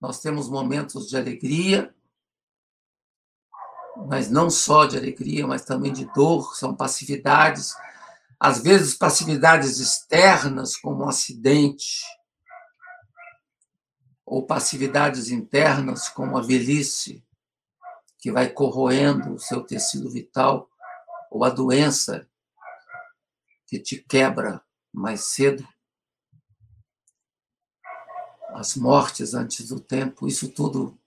Nós 0.00 0.20
temos 0.20 0.48
momentos 0.48 1.08
de 1.08 1.16
alegria, 1.16 1.94
mas 4.08 4.30
não 4.30 4.50
só 4.50 4.84
de 4.84 4.96
alegria, 4.96 5.46
mas 5.46 5.64
também 5.64 5.92
de 5.92 6.04
dor, 6.12 6.56
são 6.56 6.74
passividades 6.74 7.74
às 8.44 8.60
vezes 8.60 8.96
passividades 8.96 9.78
externas, 9.78 10.76
como 10.76 11.04
um 11.04 11.08
acidente, 11.08 12.02
ou 14.26 14.44
passividades 14.44 15.30
internas, 15.30 16.08
como 16.08 16.36
a 16.36 16.42
velhice, 16.42 17.24
que 18.18 18.32
vai 18.32 18.50
corroendo 18.50 19.34
o 19.34 19.38
seu 19.38 19.62
tecido 19.62 20.10
vital, 20.10 20.68
ou 21.30 21.44
a 21.44 21.50
doença, 21.50 22.28
que 23.64 23.78
te 23.78 23.98
quebra 23.98 24.60
mais 24.92 25.26
cedo, 25.26 25.64
as 28.54 28.74
mortes 28.74 29.34
antes 29.34 29.68
do 29.68 29.78
tempo, 29.78 30.26
isso 30.26 30.48
tudo 30.48 30.98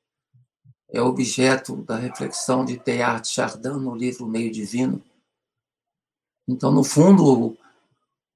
é 0.87 1.01
objeto 1.01 1.83
da 1.83 1.97
reflexão 1.97 2.63
de 2.63 2.79
Teilhard 2.79 3.27
Chardin 3.27 3.77
no 3.77 3.93
livro 3.93 4.25
Meio 4.25 4.49
Divino 4.49 5.03
então, 6.47 6.71
no 6.71 6.83
fundo, 6.83 7.57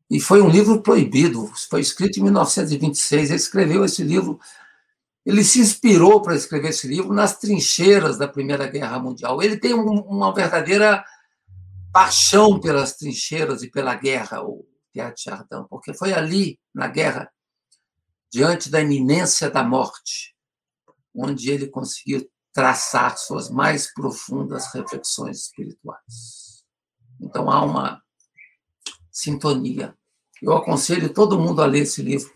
e 0.10 0.20
foi 0.20 0.42
um 0.42 0.50
livro 0.50 0.82
proibido, 0.82 1.52
foi 1.70 1.82
escrito 1.82 2.20
em 2.20 2.24
1926. 2.24 3.30
Ele 3.30 3.36
escreveu 3.36 3.86
esse 3.86 4.04
livro, 4.04 4.40
ele 5.24 5.44
se 5.44 5.60
inspirou 5.60 6.22
para 6.22 6.36
escrever 6.36 6.70
esse 6.70 6.88
livro 6.88 7.14
nas 7.14 7.38
trincheiras 7.38 8.18
da 8.18 8.28
Primeira 8.28 8.68
Guerra 8.68 8.98
Mundial. 9.00 9.42
Ele 9.44 9.58
tem 9.58 9.74
um, 9.74 10.00
uma 10.02 10.34
verdadeira 10.34 11.04
paixão 11.94 12.60
pelas 12.60 12.96
trincheiras 12.96 13.62
e 13.62 13.70
pela 13.70 13.94
guerra, 13.94 14.42
o 14.44 14.66
Teatro 14.92 15.22
Chardin, 15.22 15.66
porque 15.70 15.94
foi 15.94 16.14
ali, 16.14 16.60
na 16.74 16.88
guerra, 16.88 17.32
diante 18.32 18.70
da 18.70 18.82
iminência 18.82 19.50
da 19.50 19.64
morte, 19.64 20.36
onde 21.14 21.52
ele 21.52 21.68
conseguiu 21.68 22.28
traçar 22.52 23.18
suas 23.18 23.50
mais 23.50 23.94
profundas 23.94 24.74
reflexões 24.74 25.46
espirituais. 25.46 26.49
Então 27.20 27.50
há 27.50 27.64
uma 27.64 28.04
sintonia. 29.12 29.96
Eu 30.42 30.54
aconselho 30.54 31.14
todo 31.14 31.40
mundo 31.40 31.62
a 31.62 31.66
ler 31.66 31.82
esse 31.82 32.02
livro. 32.02 32.34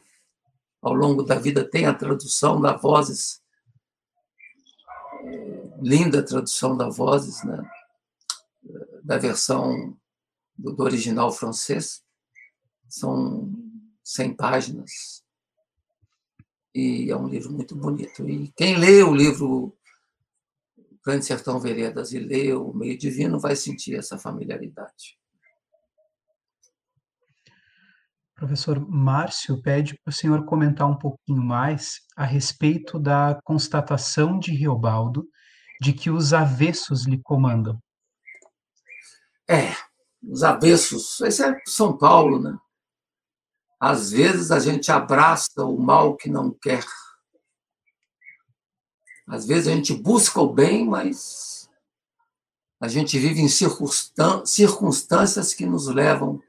Ao 0.81 0.93
longo 0.93 1.23
da 1.23 1.35
vida 1.35 1.64
tem 1.64 1.85
a 1.85 1.93
tradução 1.93 2.60
da 2.60 2.76
Vozes, 2.76 3.41
linda 5.81 6.23
tradução 6.23 6.76
da 6.76 6.89
Vozes, 6.89 7.43
né? 7.43 7.64
da 9.03 9.18
versão 9.18 9.97
do, 10.57 10.73
do 10.73 10.84
original 10.84 11.31
francês. 11.31 12.03
São 12.89 13.51
100 14.03 14.35
páginas. 14.35 15.23
E 16.76 17.10
é 17.10 17.15
um 17.15 17.27
livro 17.27 17.51
muito 17.51 17.76
bonito. 17.76 18.27
E 18.27 18.51
quem 18.55 18.77
lê 18.77 19.03
o 19.03 19.14
livro 19.14 19.76
Grande 21.05 21.25
Sertão 21.25 21.59
Veredas 21.59 22.13
e 22.13 22.19
lê 22.19 22.53
o 22.53 22.73
Meio 22.73 22.97
Divino, 22.97 23.39
vai 23.39 23.55
sentir 23.55 23.95
essa 23.95 24.17
familiaridade. 24.17 25.17
Professor 28.35 28.80
Márcio 28.89 29.61
pede 29.61 29.97
para 30.03 30.11
o 30.11 30.13
senhor 30.13 30.45
comentar 30.45 30.89
um 30.89 30.97
pouquinho 30.97 31.41
mais 31.41 32.01
a 32.15 32.25
respeito 32.25 32.99
da 32.99 33.39
constatação 33.43 34.39
de 34.39 34.51
Riobaldo 34.51 35.27
de 35.80 35.93
que 35.93 36.09
os 36.09 36.34
avessos 36.34 37.05
lhe 37.05 37.21
comandam. 37.21 37.77
É, 39.47 39.73
os 40.21 40.43
avessos, 40.43 41.19
esse 41.21 41.43
é 41.43 41.59
São 41.67 41.97
Paulo, 41.97 42.41
né? 42.41 42.57
Às 43.80 44.11
vezes 44.11 44.49
a 44.49 44.59
gente 44.59 44.91
abraça 44.91 45.65
o 45.65 45.77
mal 45.77 46.15
que 46.15 46.30
não 46.30 46.51
quer 46.51 46.85
às 49.27 49.45
vezes 49.45 49.67
a 49.67 49.75
gente 49.75 49.93
busca 49.93 50.39
o 50.41 50.53
bem, 50.53 50.85
mas 50.85 51.69
a 52.79 52.87
gente 52.87 53.17
vive 53.17 53.41
em 53.41 53.47
circunstâncias 53.47 55.53
que 55.53 55.65
nos 55.65 55.87
levam 55.87 56.41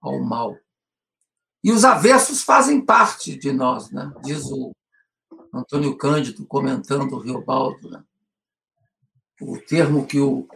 ao 0.00 0.18
mal. 0.20 0.56
E 1.62 1.72
os 1.72 1.84
avessos 1.84 2.42
fazem 2.42 2.80
parte 2.80 3.36
de 3.36 3.52
nós, 3.52 3.90
né? 3.90 4.12
diz 4.22 4.50
o 4.50 4.72
Antônio 5.52 5.96
Cândido, 5.96 6.46
comentando 6.46 7.12
o 7.12 7.18
Riobaldo. 7.18 7.90
Né? 7.90 8.02
o 9.40 9.58
termo 9.58 10.06
que 10.06 10.18
o 10.18 10.48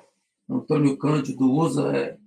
Antônio 0.49 0.97
Cândido 0.97 1.51
usa 1.51 1.97
é, 1.97 2.19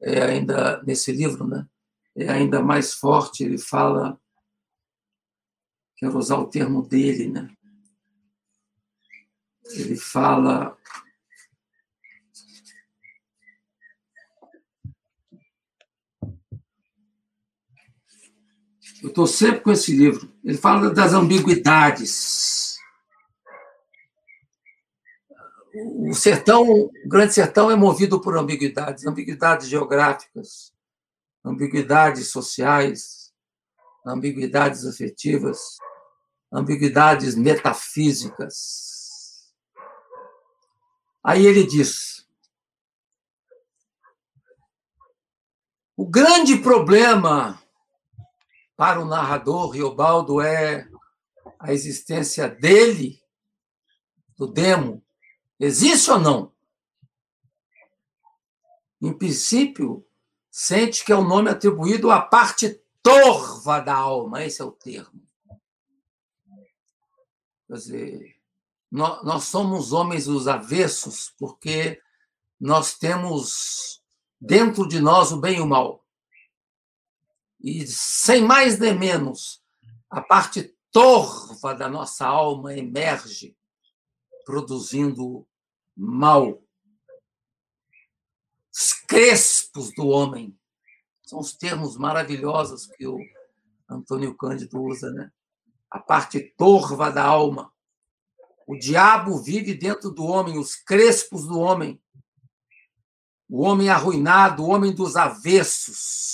é 0.00 0.22
ainda, 0.22 0.82
nesse 0.82 1.12
livro, 1.12 1.46
né? 1.46 1.66
é 2.14 2.28
ainda 2.28 2.62
mais 2.62 2.92
forte. 2.92 3.44
Ele 3.44 3.58
fala, 3.58 4.18
quero 5.96 6.18
usar 6.18 6.38
o 6.38 6.46
termo 6.46 6.82
dele, 6.82 7.28
né? 7.28 7.50
Ele 9.72 9.96
fala 9.96 10.76
Eu 19.04 19.08
estou 19.08 19.26
sempre 19.26 19.60
com 19.60 19.70
esse 19.70 19.94
livro. 19.94 20.32
Ele 20.42 20.56
fala 20.56 20.88
das 20.88 21.12
ambiguidades. 21.12 22.78
O 25.74 26.14
sertão, 26.14 26.62
o 26.62 26.90
grande 27.06 27.34
sertão 27.34 27.70
é 27.70 27.76
movido 27.76 28.18
por 28.18 28.34
ambiguidades, 28.38 29.06
ambiguidades 29.06 29.68
geográficas, 29.68 30.72
ambiguidades 31.44 32.28
sociais, 32.28 33.30
ambiguidades 34.06 34.86
afetivas, 34.86 35.76
ambiguidades 36.50 37.34
metafísicas. 37.34 38.93
Aí 41.24 41.46
ele 41.46 41.66
diz: 41.66 42.28
o 45.96 46.06
grande 46.06 46.58
problema 46.58 47.58
para 48.76 49.00
o 49.00 49.06
narrador, 49.06 49.70
Riobaldo 49.70 50.42
é 50.42 50.86
a 51.58 51.72
existência 51.72 52.46
dele, 52.46 53.22
do 54.36 54.46
demo. 54.46 55.02
Existe 55.58 56.10
ou 56.10 56.18
não? 56.18 56.52
Em 59.00 59.16
princípio, 59.16 60.06
sente 60.50 61.04
que 61.04 61.12
é 61.12 61.16
o 61.16 61.20
um 61.20 61.28
nome 61.28 61.48
atribuído 61.48 62.10
à 62.10 62.20
parte 62.20 62.82
torva 63.02 63.80
da 63.80 63.94
alma, 63.94 64.44
esse 64.44 64.60
é 64.60 64.64
o 64.64 64.72
termo. 64.72 65.22
Quer 67.66 67.74
dizer, 67.74 68.33
nós, 68.96 69.44
somos 69.44 69.92
homens 69.92 70.26
dos 70.26 70.46
avessos 70.46 71.34
porque 71.38 72.00
nós 72.60 72.96
temos 72.96 74.02
dentro 74.40 74.86
de 74.86 75.00
nós 75.00 75.32
o 75.32 75.40
bem 75.40 75.58
e 75.58 75.60
o 75.60 75.66
mal 75.66 76.04
e 77.64 77.86
sem 77.86 78.44
mais 78.44 78.78
nem 78.78 78.92
menos, 78.96 79.62
a 80.10 80.20
parte 80.20 80.76
torva 80.92 81.74
da 81.74 81.88
nossa 81.88 82.26
alma 82.26 82.76
emerge, 82.76 83.56
produzindo 84.44 85.48
mal. 85.96 86.62
Os 88.70 88.92
crespos 89.08 89.94
do 89.94 90.08
homem 90.08 90.54
são 91.22 91.38
os 91.38 91.54
termos 91.54 91.96
maravilhosos 91.96 92.86
que 92.86 93.06
o 93.06 93.18
Antônio 93.88 94.36
Cândido 94.36 94.82
usa, 94.82 95.10
né? 95.10 95.32
A 95.90 95.98
parte 95.98 96.54
torva 96.58 97.10
da 97.10 97.24
alma. 97.24 97.72
O 98.66 98.76
diabo 98.76 99.42
vive 99.42 99.74
dentro 99.74 100.10
do 100.10 100.24
homem, 100.24 100.58
os 100.58 100.74
crespos 100.74 101.46
do 101.46 101.58
homem. 101.58 102.00
O 103.48 103.62
homem 103.62 103.88
arruinado, 103.88 104.64
o 104.64 104.68
homem 104.68 104.92
dos 104.94 105.16
avessos 105.16 106.24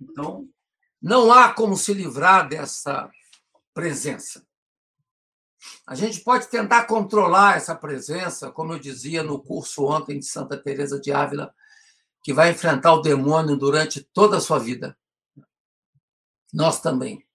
Então, 0.00 0.48
não 1.00 1.32
há 1.32 1.52
como 1.52 1.76
se 1.76 1.92
livrar 1.92 2.48
dessa 2.48 3.10
presença. 3.74 4.46
A 5.86 5.94
gente 5.94 6.20
pode 6.20 6.46
tentar 6.48 6.84
controlar 6.86 7.56
essa 7.56 7.74
presença, 7.74 8.50
como 8.50 8.72
eu 8.72 8.78
dizia 8.78 9.22
no 9.22 9.42
curso 9.42 9.84
ontem 9.84 10.18
de 10.18 10.24
Santa 10.24 10.56
Teresa 10.56 10.98
de 11.00 11.12
Ávila, 11.12 11.54
que 12.22 12.32
vai 12.32 12.50
enfrentar 12.50 12.94
o 12.94 13.02
demônio 13.02 13.56
durante 13.56 14.02
toda 14.02 14.38
a 14.38 14.40
sua 14.40 14.58
vida. 14.58 14.96
Nós 16.52 16.80
também 16.80 17.25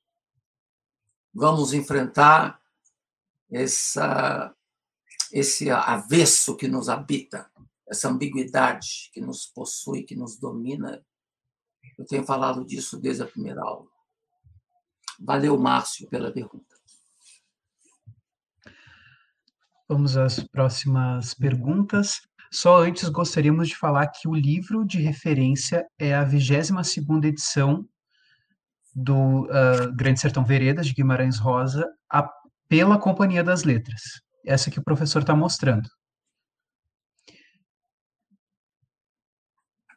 vamos 1.33 1.73
enfrentar 1.73 2.59
essa 3.49 4.53
esse 5.31 5.69
avesso 5.69 6.57
que 6.57 6.67
nos 6.67 6.89
habita, 6.89 7.49
essa 7.87 8.09
ambiguidade 8.09 9.09
que 9.13 9.21
nos 9.21 9.45
possui, 9.45 10.03
que 10.03 10.13
nos 10.13 10.37
domina 10.37 11.01
eu 11.97 12.05
tenho 12.05 12.23
falado 12.23 12.65
disso 12.65 12.99
desde 12.99 13.23
a 13.23 13.27
primeira 13.27 13.61
aula. 13.61 13.87
Valeu, 15.19 15.57
Márcio, 15.57 16.09
pela 16.09 16.31
pergunta. 16.31 16.75
Vamos 19.87 20.17
às 20.17 20.39
próximas 20.39 21.33
perguntas. 21.33 22.21
Só 22.51 22.81
antes 22.81 23.07
gostaríamos 23.09 23.67
de 23.67 23.77
falar 23.77 24.07
que 24.07 24.27
o 24.27 24.33
livro 24.33 24.83
de 24.83 24.99
referência 24.99 25.87
é 25.99 26.15
a 26.15 26.25
22ª 26.25 27.25
edição 27.25 27.87
do 28.93 29.43
uh, 29.45 29.95
Grande 29.95 30.19
Sertão 30.19 30.43
Veredas, 30.43 30.87
de 30.87 30.93
Guimarães 30.93 31.39
Rosa, 31.39 31.87
a, 32.11 32.29
pela 32.67 32.97
Companhia 32.97 33.43
das 33.43 33.63
Letras. 33.63 34.01
Essa 34.45 34.71
que 34.71 34.79
o 34.79 34.83
professor 34.83 35.19
está 35.19 35.35
mostrando. 35.35 35.87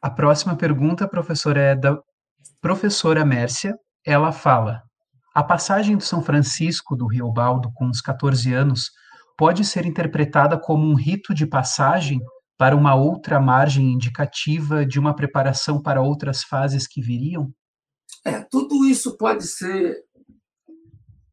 A 0.01 0.09
próxima 0.09 0.55
pergunta, 0.55 1.07
professora, 1.07 1.59
é 1.59 1.75
da 1.75 1.97
professora 2.61 3.25
Mércia. 3.25 3.75
Ela 4.05 4.31
fala: 4.31 4.83
A 5.33 5.43
passagem 5.43 5.97
de 5.97 6.05
São 6.05 6.21
Francisco 6.21 6.95
do 6.95 7.07
Rio 7.07 7.31
Baldo 7.31 7.71
com 7.73 7.89
os 7.89 8.01
14 8.01 8.53
anos 8.53 8.91
pode 9.37 9.65
ser 9.65 9.85
interpretada 9.85 10.59
como 10.59 10.85
um 10.85 10.95
rito 10.95 11.33
de 11.33 11.47
passagem 11.47 12.19
para 12.57 12.75
uma 12.75 12.95
outra 12.95 13.39
margem 13.39 13.91
indicativa 13.91 14.85
de 14.85 14.99
uma 14.99 15.15
preparação 15.15 15.81
para 15.81 16.01
outras 16.01 16.43
fases 16.43 16.87
que 16.87 17.01
viriam? 17.01 17.51
É, 18.25 18.41
tudo 18.41 18.83
isso 18.85 19.15
pode 19.15 19.47
ser 19.47 20.03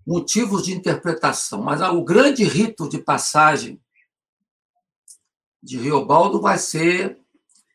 motivos 0.07 0.63
de 0.63 0.75
interpretação, 0.75 1.63
mas 1.63 1.81
o 1.81 2.05
grande 2.05 2.45
rito 2.45 2.87
de 2.87 2.99
passagem 2.99 3.81
de 5.63 5.79
Riobaldo 5.79 6.39
vai 6.39 6.59
ser 6.59 7.19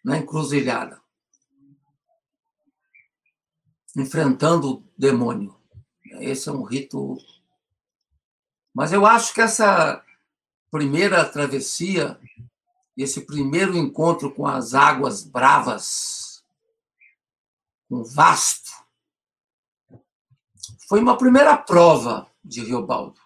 na 0.04 0.20
encruzilhada, 0.20 1.02
enfrentando 3.96 4.72
o 4.72 4.84
demônio. 4.96 5.56
Esse 6.20 6.50
é 6.50 6.52
um 6.52 6.64
rito. 6.64 7.18
Mas 8.72 8.94
eu 8.94 9.04
acho 9.06 9.34
que 9.34 9.42
essa 9.42 10.04
primeira 10.70 11.26
travessia, 11.26 12.20
esse 12.96 13.22
primeiro 13.22 13.76
encontro 13.76 14.32
com 14.32 14.46
as 14.46 14.76
águas 14.76 15.24
bravas, 15.24 16.44
com 17.90 18.02
o 18.02 18.06
vasto, 18.06 18.87
foi 20.88 21.02
uma 21.02 21.18
primeira 21.18 21.58
prova 21.58 22.32
de 22.44 22.64
Riobaldo, 22.64 23.20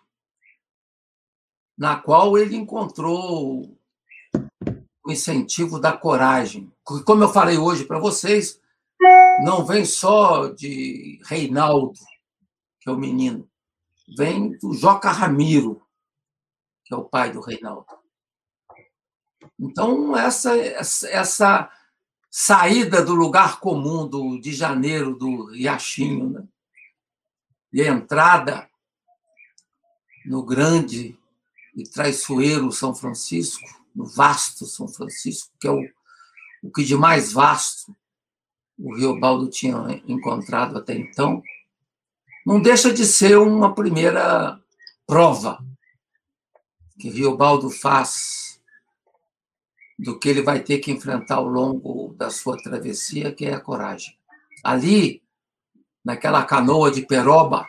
na 1.77 1.95
qual 1.95 2.35
ele 2.37 2.55
encontrou 2.55 3.77
o 5.05 5.11
incentivo 5.11 5.79
da 5.79 5.95
coragem. 5.95 6.71
Como 6.83 7.23
eu 7.23 7.29
falei 7.29 7.59
hoje 7.59 7.85
para 7.85 7.99
vocês, 7.99 8.59
não 9.43 9.63
vem 9.63 9.85
só 9.85 10.47
de 10.47 11.21
Reinaldo, 11.23 11.99
que 12.79 12.89
é 12.89 12.91
o 12.91 12.97
menino, 12.97 13.47
vem 14.17 14.57
do 14.57 14.73
Joca 14.73 15.11
Ramiro, 15.11 15.81
que 16.83 16.93
é 16.93 16.97
o 16.97 17.05
pai 17.05 17.31
do 17.31 17.41
Reinaldo. 17.41 17.85
Então, 19.59 20.17
essa, 20.17 20.57
essa 20.57 21.71
saída 22.27 23.05
do 23.05 23.13
lugar 23.13 23.59
comum 23.59 24.07
do, 24.07 24.39
de 24.39 24.51
janeiro, 24.51 25.15
do 25.15 25.45
Riachinho, 25.51 26.29
né? 26.29 26.47
A 27.79 27.87
entrada 27.87 28.67
no 30.25 30.43
grande 30.43 31.17
e 31.75 31.83
traiçoeiro 31.83 32.71
São 32.71 32.93
Francisco, 32.93 33.63
no 33.95 34.05
vasto 34.05 34.65
São 34.65 34.87
Francisco, 34.87 35.51
que 35.59 35.67
é 35.67 35.71
o, 35.71 35.81
o 36.63 36.71
que 36.71 36.83
de 36.83 36.95
mais 36.95 37.31
vasto 37.31 37.95
o 38.77 38.95
Rio 38.95 39.19
Baldo 39.19 39.47
tinha 39.47 40.01
encontrado 40.07 40.77
até 40.77 40.95
então, 40.95 41.41
não 42.45 42.59
deixa 42.59 42.91
de 42.91 43.05
ser 43.05 43.37
uma 43.37 43.75
primeira 43.75 44.59
prova 45.05 45.63
que 46.99 47.09
Rio 47.09 47.37
Baldo 47.37 47.69
faz 47.69 48.59
do 49.97 50.17
que 50.17 50.27
ele 50.27 50.41
vai 50.41 50.59
ter 50.59 50.79
que 50.79 50.91
enfrentar 50.91 51.35
ao 51.35 51.47
longo 51.47 52.15
da 52.17 52.31
sua 52.31 52.57
travessia, 52.57 53.31
que 53.31 53.45
é 53.45 53.53
a 53.53 53.59
coragem. 53.59 54.17
Ali, 54.63 55.21
naquela 56.03 56.45
canoa 56.45 56.91
de 56.91 57.05
Peroba, 57.05 57.67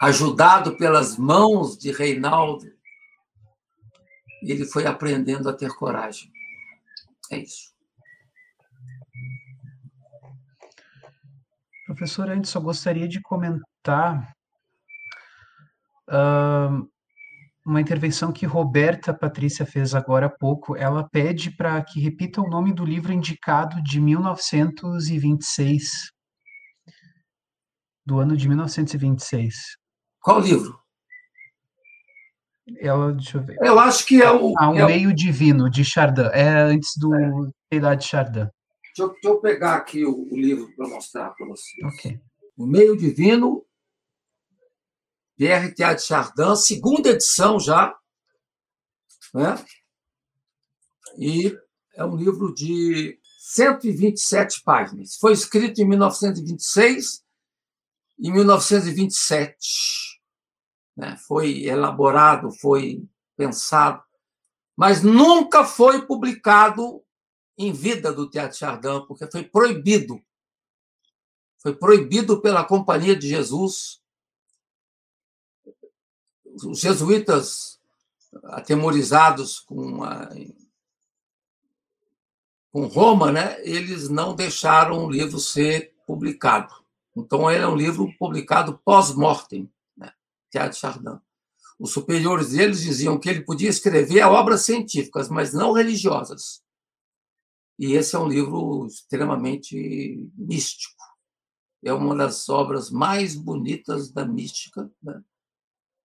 ajudado 0.00 0.76
pelas 0.76 1.16
mãos 1.16 1.76
de 1.76 1.92
Reinaldo, 1.92 2.66
ele 4.42 4.64
foi 4.64 4.86
aprendendo 4.86 5.48
a 5.48 5.52
ter 5.52 5.70
coragem. 5.74 6.32
É 7.30 7.38
isso. 7.38 7.70
Professor, 11.86 12.30
antes 12.30 12.50
só 12.50 12.60
gostaria 12.60 13.06
de 13.06 13.20
comentar 13.20 14.34
uh, 16.08 16.89
uma 17.70 17.80
intervenção 17.80 18.32
que 18.32 18.44
Roberta 18.44 19.14
Patrícia 19.14 19.64
fez 19.64 19.94
agora 19.94 20.26
há 20.26 20.30
pouco. 20.30 20.76
Ela 20.76 21.08
pede 21.08 21.56
para 21.56 21.80
que 21.82 22.00
repita 22.00 22.40
o 22.40 22.50
nome 22.50 22.72
do 22.72 22.84
livro 22.84 23.12
indicado 23.12 23.80
de 23.82 24.00
1926, 24.00 26.10
do 28.04 28.18
ano 28.18 28.36
de 28.36 28.48
1926. 28.48 29.76
Qual 30.20 30.40
livro? 30.40 30.80
Ela, 32.78 33.12
deixa 33.12 33.38
eu 33.38 33.42
ver. 33.42 33.56
Eu 33.60 33.78
acho 33.78 34.04
que 34.04 34.20
é 34.20 34.30
o. 34.30 34.52
Ah, 34.58 34.70
o 34.70 34.76
é 34.76 34.86
Meio 34.86 35.14
Divino, 35.14 35.70
de 35.70 35.84
Chardin. 35.84 36.28
É 36.32 36.48
antes 36.48 36.90
do 36.96 37.14
é. 37.14 37.30
de 37.96 38.04
Chardin. 38.04 38.48
Deixa 38.82 38.98
eu, 38.98 39.10
deixa 39.10 39.28
eu, 39.28 39.40
pegar 39.40 39.76
aqui 39.76 40.04
o, 40.04 40.26
o 40.30 40.36
livro 40.36 40.68
para 40.76 40.88
mostrar 40.88 41.30
para 41.30 41.46
vocês. 41.46 41.84
Ok. 41.84 42.20
O 42.56 42.66
Meio 42.66 42.96
Divino, 42.96 43.64
Pierre 45.40 45.72
de 45.72 46.02
Chardin, 46.02 46.54
segunda 46.54 47.08
edição 47.08 47.58
já. 47.58 47.96
Né? 49.32 49.64
E 51.16 51.58
é 51.94 52.04
um 52.04 52.14
livro 52.14 52.52
de 52.52 53.18
127 53.38 54.62
páginas. 54.62 55.16
Foi 55.16 55.32
escrito 55.32 55.80
em 55.80 55.88
1926 55.88 57.24
e 58.18 58.30
1927. 58.30 60.20
Né? 60.94 61.16
Foi 61.26 61.62
elaborado, 61.62 62.50
foi 62.50 63.02
pensado, 63.34 64.04
mas 64.76 65.02
nunca 65.02 65.64
foi 65.64 66.04
publicado 66.06 67.02
em 67.56 67.72
vida 67.72 68.12
do 68.12 68.28
Teatro 68.28 68.58
Chardin, 68.58 69.06
porque 69.08 69.26
foi 69.26 69.44
proibido. 69.44 70.22
Foi 71.62 71.74
proibido 71.74 72.42
pela 72.42 72.62
Companhia 72.62 73.16
de 73.16 73.26
Jesus 73.26 73.99
os 76.64 76.80
jesuítas, 76.80 77.80
atemorizados 78.44 79.58
com, 79.58 80.02
a, 80.04 80.28
com 82.70 82.86
Roma, 82.86 83.32
né, 83.32 83.60
eles 83.62 84.08
não 84.08 84.34
deixaram 84.34 85.04
o 85.04 85.10
livro 85.10 85.38
ser 85.38 85.94
publicado. 86.06 86.72
Então, 87.16 87.50
ele 87.50 87.64
é 87.64 87.68
um 87.68 87.76
livro 87.76 88.12
publicado 88.18 88.78
pós-mortem, 88.84 89.70
né, 89.96 90.12
Teatro 90.50 90.78
Chardin. 90.78 91.18
Os 91.78 91.92
superiores 91.92 92.50
deles 92.50 92.80
diziam 92.80 93.18
que 93.18 93.28
ele 93.28 93.42
podia 93.42 93.70
escrever 93.70 94.22
obras 94.24 94.62
científicas, 94.62 95.28
mas 95.28 95.52
não 95.52 95.72
religiosas. 95.72 96.62
E 97.78 97.94
esse 97.94 98.14
é 98.14 98.18
um 98.18 98.28
livro 98.28 98.86
extremamente 98.86 100.28
místico. 100.36 101.00
É 101.82 101.92
uma 101.94 102.14
das 102.14 102.46
obras 102.50 102.90
mais 102.90 103.34
bonitas 103.34 104.12
da 104.12 104.26
mística, 104.26 104.90
né? 105.02 105.22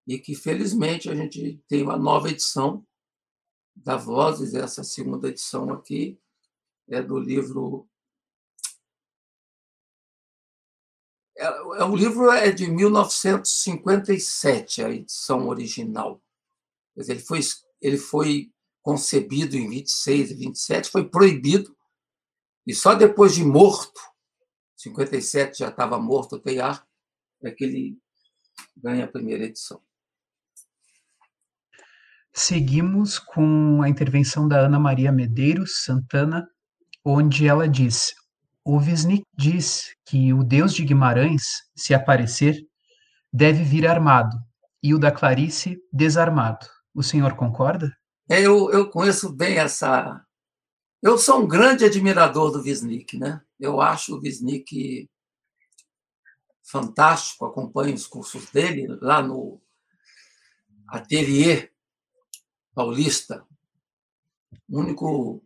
E 0.07 0.19
que, 0.19 0.35
felizmente, 0.35 1.09
a 1.09 1.15
gente 1.15 1.59
tem 1.67 1.81
uma 1.81 1.97
nova 1.97 2.29
edição 2.29 2.85
da 3.75 3.97
Vozes, 3.97 4.53
essa 4.53 4.83
segunda 4.83 5.29
edição 5.29 5.73
aqui 5.73 6.19
é 6.87 7.01
do 7.01 7.17
livro. 7.19 7.89
É, 11.37 11.45
é, 11.45 11.83
o 11.83 11.93
livro 11.95 12.31
é 12.31 12.51
de 12.51 12.69
1957, 12.69 14.83
a 14.83 14.89
edição 14.89 15.49
original. 15.49 16.21
Dizer, 16.95 17.13
ele 17.13 17.21
foi, 17.21 17.39
ele 17.81 17.97
foi 17.97 18.53
concebido 18.81 19.57
em 19.57 19.67
26 19.67 20.31
e 20.31 20.35
27, 20.35 20.89
foi 20.89 21.09
proibido, 21.09 21.75
e 22.65 22.73
só 22.73 22.95
depois 22.95 23.35
de 23.35 23.43
morto, 23.43 23.99
57 24.77 25.59
já 25.59 25.67
estava 25.69 25.99
morto 25.99 26.35
o 26.35 26.39
Teilhard, 26.39 26.81
é 27.43 27.51
que 27.51 27.65
ele 27.65 27.99
ganha 28.77 29.05
a 29.05 29.07
primeira 29.07 29.45
edição. 29.45 29.81
Seguimos 32.37 33.17
com 33.17 33.81
a 33.81 33.87
intervenção 33.87 34.45
da 34.45 34.59
Ana 34.59 34.77
Maria 34.77 35.09
Medeiros 35.09 35.85
Santana, 35.85 36.45
onde 37.01 37.47
ela 37.47 37.65
diz: 37.65 38.13
O 38.61 38.75
Wisnik 38.75 39.23
diz 39.37 39.95
que 40.05 40.33
o 40.33 40.43
Deus 40.43 40.73
de 40.73 40.83
Guimarães, 40.83 41.63
se 41.73 41.93
aparecer, 41.93 42.57
deve 43.31 43.63
vir 43.63 43.87
armado, 43.87 44.35
e 44.83 44.93
o 44.93 44.99
da 44.99 45.13
Clarice 45.13 45.77
desarmado. 45.93 46.67
O 46.93 47.01
senhor 47.01 47.37
concorda? 47.37 47.95
É, 48.29 48.41
eu, 48.41 48.69
eu 48.69 48.89
conheço 48.89 49.31
bem 49.31 49.57
essa. 49.57 50.21
Eu 51.01 51.17
sou 51.17 51.41
um 51.41 51.47
grande 51.47 51.85
admirador 51.85 52.51
do 52.51 52.61
Wisnik, 52.61 53.17
né? 53.17 53.41
Eu 53.57 53.79
acho 53.79 54.13
o 54.13 54.19
Wisnik 54.19 55.09
fantástico, 56.61 57.45
acompanho 57.45 57.95
os 57.95 58.05
cursos 58.05 58.51
dele 58.51 58.87
lá 59.01 59.21
no 59.21 59.61
Atelier 60.89 61.73
paulista. 62.75 63.43
O 64.69 64.79
único 64.79 65.41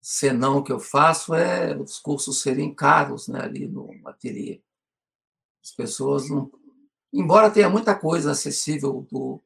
senão 0.00 0.62
que 0.62 0.70
eu 0.70 0.78
faço 0.78 1.34
é 1.34 1.76
os 1.76 1.98
cursos 1.98 2.40
serem 2.42 2.74
caros 2.74 3.26
né, 3.26 3.40
ali 3.40 3.66
no 3.66 3.90
ateliê. 4.04 4.60
As 5.64 5.72
pessoas 5.72 6.28
não. 6.28 6.50
Embora 7.12 7.50
tenha 7.50 7.68
muita 7.68 7.94
coisa 7.94 8.30
acessível 8.30 9.06
do 9.10 9.42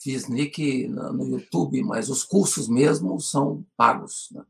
Fisnik 0.00 0.88
no 0.88 1.28
YouTube, 1.28 1.82
mas 1.82 2.08
os 2.08 2.24
cursos 2.24 2.68
mesmo 2.68 3.20
são 3.20 3.66
pagos 3.76 4.28
né, 4.30 4.44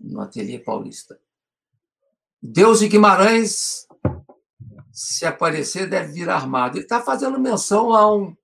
no 0.00 0.20
ateliê 0.20 0.58
paulista. 0.58 1.20
Deus 2.40 2.80
de 2.80 2.88
Guimarães, 2.88 3.86
se 4.90 5.24
aparecer, 5.24 5.88
deve 5.88 6.12
vir 6.12 6.28
armado. 6.28 6.76
Ele 6.76 6.84
está 6.84 7.00
fazendo 7.00 7.38
menção 7.38 7.94
a 7.94 8.12
um 8.12 8.36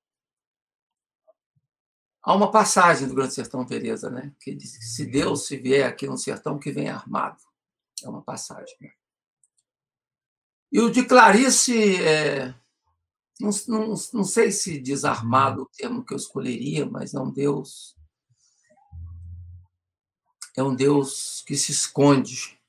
Há 2.29 2.35
uma 2.35 2.51
passagem 2.51 3.09
do 3.09 3.15
Grande 3.15 3.33
Sertão 3.33 3.65
Teresa, 3.65 4.11
né? 4.11 4.35
Que 4.39 4.55
diz 4.55 4.77
que 4.77 4.85
se 4.85 5.07
Deus 5.07 5.47
se 5.47 5.57
vier 5.57 5.89
aqui 5.89 6.07
no 6.07 6.19
sertão, 6.19 6.59
que 6.59 6.71
vem 6.71 6.91
armado. 6.91 7.43
É 8.05 8.09
uma 8.11 8.21
passagem. 8.21 8.77
Né? 8.79 8.91
E 10.71 10.79
o 10.79 10.91
de 10.91 11.07
Clarice, 11.07 11.97
é, 11.97 12.55
não, 13.41 13.49
não, 13.67 13.95
não 14.13 14.25
sei 14.25 14.53
se 14.53 14.79
desarmado 14.79 15.63
o 15.63 15.71
termo 15.75 16.05
que 16.05 16.13
eu 16.13 16.19
escolheria, 16.19 16.85
mas 16.85 17.15
é 17.15 17.19
um 17.19 17.33
Deus. 17.33 17.97
É 20.55 20.63
um 20.63 20.77
Deus 20.77 21.43
que 21.47 21.57
se 21.57 21.73
esconde. 21.73 22.61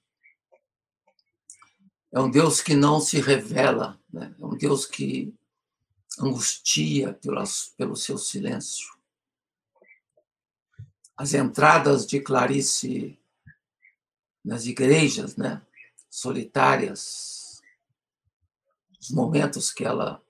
É 2.14 2.19
um 2.22 2.31
Deus 2.31 2.61
que 2.61 2.76
não 2.76 3.02
se 3.02 3.19
revela. 3.19 3.99
Né? 4.10 4.34
É 4.40 4.45
um 4.45 4.56
Deus 4.56 4.86
que 4.86 5.36
angustia 6.18 7.14
pelo, 7.15 7.44
pelo 7.77 7.98
seu 7.98 8.18
silêncio 8.18 8.98
as 11.20 11.34
entradas 11.34 12.08
de 12.08 12.22
Clarice 12.22 13.20
nas 14.44 14.66
igrejas, 14.66 15.36
né, 15.36 15.62
solitárias, 16.10 17.62
os 19.02 19.12
momentos 19.12 19.70
que 19.70 19.84
ela 19.84 20.24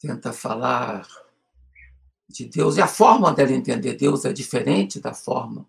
tenta 0.00 0.32
falar 0.32 1.06
de 2.28 2.44
Deus 2.44 2.76
e 2.76 2.82
a 2.82 2.88
forma 2.88 3.32
dela 3.32 3.52
entender 3.52 3.94
Deus 3.94 4.24
é 4.24 4.32
diferente 4.32 4.98
da 4.98 5.14
forma 5.14 5.64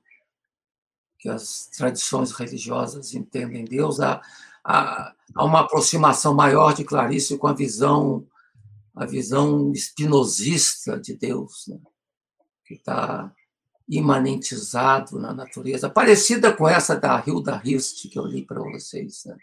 que 1.20 1.30
as 1.30 1.68
tradições 1.68 2.32
religiosas 2.32 3.14
entendem 3.14 3.64
Deus. 3.64 4.00
Há, 4.00 4.24
há, 4.64 5.14
há 5.36 5.46
uma 5.46 5.60
aproximação 5.60 6.34
maior 6.34 6.74
de 6.74 6.84
Clarice 6.84 7.38
com 7.38 7.46
a 7.46 7.54
visão 7.54 8.28
a 8.96 9.06
visão 9.06 9.72
espinosista 9.72 11.00
de 11.00 11.16
Deus, 11.16 11.68
né? 11.68 11.80
que 12.66 12.74
está 12.74 13.34
imanentizado 13.92 15.20
na 15.20 15.34
natureza, 15.34 15.90
parecida 15.90 16.56
com 16.56 16.66
essa 16.66 16.96
da 16.96 17.22
Hilda 17.28 17.62
Hirst 17.62 18.08
que 18.08 18.18
eu 18.18 18.26
li 18.26 18.46
para 18.46 18.62
vocês. 18.62 19.26
Né? 19.26 19.38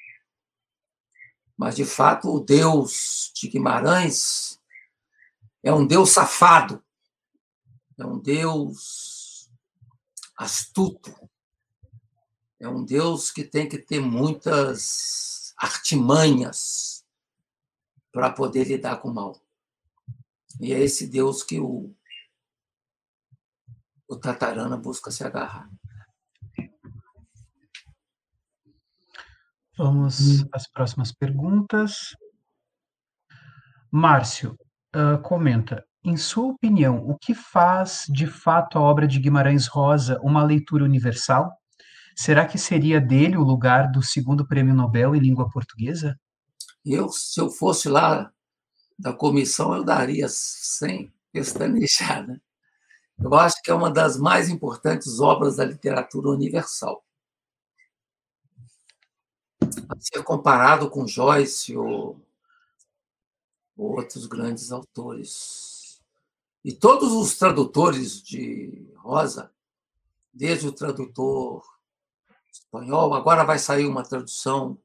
Mas, 1.54 1.76
de 1.76 1.84
fato, 1.84 2.34
o 2.34 2.40
Deus 2.40 3.30
de 3.34 3.46
Guimarães 3.46 4.58
é 5.62 5.70
um 5.70 5.86
Deus 5.86 6.10
safado, 6.10 6.82
é 7.98 8.06
um 8.06 8.18
Deus 8.18 9.50
astuto, 10.34 11.14
é 12.58 12.66
um 12.66 12.82
Deus 12.82 13.30
que 13.30 13.44
tem 13.44 13.68
que 13.68 13.76
ter 13.76 14.00
muitas 14.00 15.52
artimanhas 15.58 17.04
para 18.10 18.30
poder 18.30 18.64
lidar 18.64 18.96
com 18.96 19.10
o 19.10 19.14
mal. 19.14 19.38
E 20.58 20.72
é 20.72 20.80
esse 20.80 21.06
Deus 21.06 21.42
que 21.42 21.60
o 21.60 21.94
o 24.08 24.16
Tatarana 24.16 24.76
busca 24.76 25.10
se 25.10 25.22
agarrar. 25.22 25.68
Vamos 29.76 30.44
às 30.52 30.68
próximas 30.68 31.12
perguntas. 31.12 32.16
Márcio 33.92 34.56
uh, 34.96 35.20
comenta: 35.22 35.84
em 36.02 36.16
sua 36.16 36.46
opinião, 36.46 37.06
o 37.08 37.16
que 37.16 37.34
faz 37.34 38.04
de 38.08 38.26
fato 38.26 38.78
a 38.78 38.80
obra 38.80 39.06
de 39.06 39.20
Guimarães 39.20 39.66
Rosa 39.66 40.18
uma 40.22 40.42
leitura 40.42 40.84
universal? 40.84 41.52
Será 42.16 42.44
que 42.44 42.58
seria 42.58 43.00
dele 43.00 43.36
o 43.36 43.44
lugar 43.44 43.92
do 43.92 44.02
segundo 44.02 44.46
prêmio 44.46 44.74
Nobel 44.74 45.14
em 45.14 45.20
língua 45.20 45.48
portuguesa? 45.48 46.18
Eu, 46.84 47.08
se 47.10 47.40
eu 47.40 47.48
fosse 47.48 47.88
lá 47.88 48.32
da 48.98 49.12
comissão 49.12 49.74
eu 49.76 49.84
daria 49.84 50.26
sem 50.28 51.12
pestanejar. 51.32 52.26
Eu 53.20 53.34
acho 53.34 53.60
que 53.62 53.70
é 53.70 53.74
uma 53.74 53.90
das 53.90 54.16
mais 54.16 54.48
importantes 54.48 55.18
obras 55.18 55.56
da 55.56 55.64
literatura 55.64 56.28
universal. 56.28 57.04
A 59.60 59.98
ser 59.98 60.22
comparado 60.22 60.88
com 60.88 61.06
Joyce 61.06 61.76
ou 61.76 62.20
outros 63.76 64.26
grandes 64.26 64.70
autores. 64.70 66.00
E 66.64 66.72
todos 66.72 67.12
os 67.12 67.36
tradutores 67.36 68.22
de 68.22 68.92
Rosa, 68.96 69.52
desde 70.32 70.68
o 70.68 70.72
tradutor 70.72 71.64
espanhol, 72.52 73.14
agora 73.14 73.44
vai 73.44 73.58
sair 73.58 73.86
uma 73.86 74.02
tradução 74.02 74.78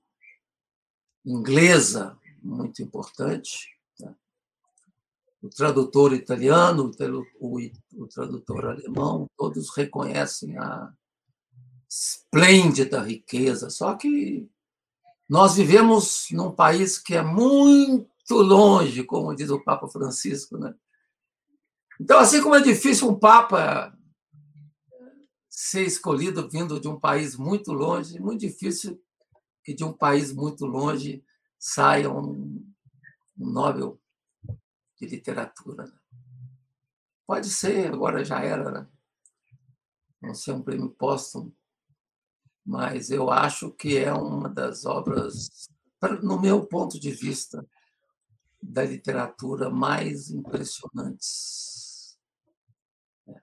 inglesa 1.25 2.17
muito 2.41 2.81
importante, 2.81 3.72
o 5.43 5.49
tradutor 5.49 6.13
italiano, 6.13 6.89
o, 7.37 7.59
o, 7.95 8.07
tradutor 8.07 8.65
alemão, 8.65 9.29
todos 9.37 9.75
reconhecem 9.75 10.57
a 10.57 10.89
esplêndida 11.89 13.01
riqueza. 13.01 13.69
Só 13.69 13.93
que 13.93 14.49
nós 15.27 15.55
vivemos 15.55 16.27
num 16.31 16.49
país 16.49 16.97
que 16.97 17.13
é 17.13 17.21
muito 17.21 18.07
longe, 18.31 19.03
como 19.03 19.35
diz 19.35 19.49
o 19.49 19.61
Papa 19.61 19.89
Francisco, 19.89 20.57
né? 20.57 20.73
Então, 21.99 22.19
assim 22.19 22.41
como 22.41 22.55
é 22.55 22.61
difícil 22.61 23.09
um 23.09 23.19
Papa 23.19 23.93
ser 25.49 25.83
escolhido 25.83 26.49
vindo 26.49 26.79
de 26.79 26.87
um 26.87 26.97
país 26.97 27.35
muito 27.35 27.73
longe, 27.73 28.17
muito 28.17 28.39
difícil 28.39 28.97
que 29.61 29.73
de 29.73 29.83
um 29.83 29.91
país 29.91 30.31
muito 30.31 30.65
longe 30.65 31.21
saia 31.59 32.09
um, 32.09 32.65
um 33.37 33.49
Nobel 33.51 33.99
de 35.05 35.15
literatura. 35.15 35.85
Né? 35.85 35.93
Pode 37.27 37.49
ser, 37.49 37.93
agora 37.93 38.23
já 38.23 38.41
era, 38.41 38.71
né? 38.71 38.87
não 40.21 40.33
ser 40.33 40.53
um 40.53 40.61
prêmio 40.61 40.89
póstumo, 40.89 41.53
mas 42.65 43.09
eu 43.09 43.29
acho 43.29 43.71
que 43.71 43.97
é 43.97 44.13
uma 44.13 44.47
das 44.49 44.85
obras, 44.85 45.69
no 46.21 46.39
meu 46.39 46.65
ponto 46.65 46.99
de 46.99 47.11
vista, 47.11 47.67
da 48.61 48.83
literatura 48.83 49.69
mais 49.69 50.29
impressionantes 50.29 52.17
né, 53.27 53.41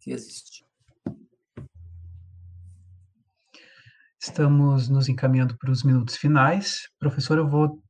que 0.00 0.10
existe. 0.10 0.66
Estamos 4.20 4.88
nos 4.90 5.08
encaminhando 5.08 5.56
para 5.56 5.70
os 5.70 5.82
minutos 5.82 6.16
finais. 6.16 6.90
Professor, 6.98 7.38
eu 7.38 7.48
vou 7.48 7.82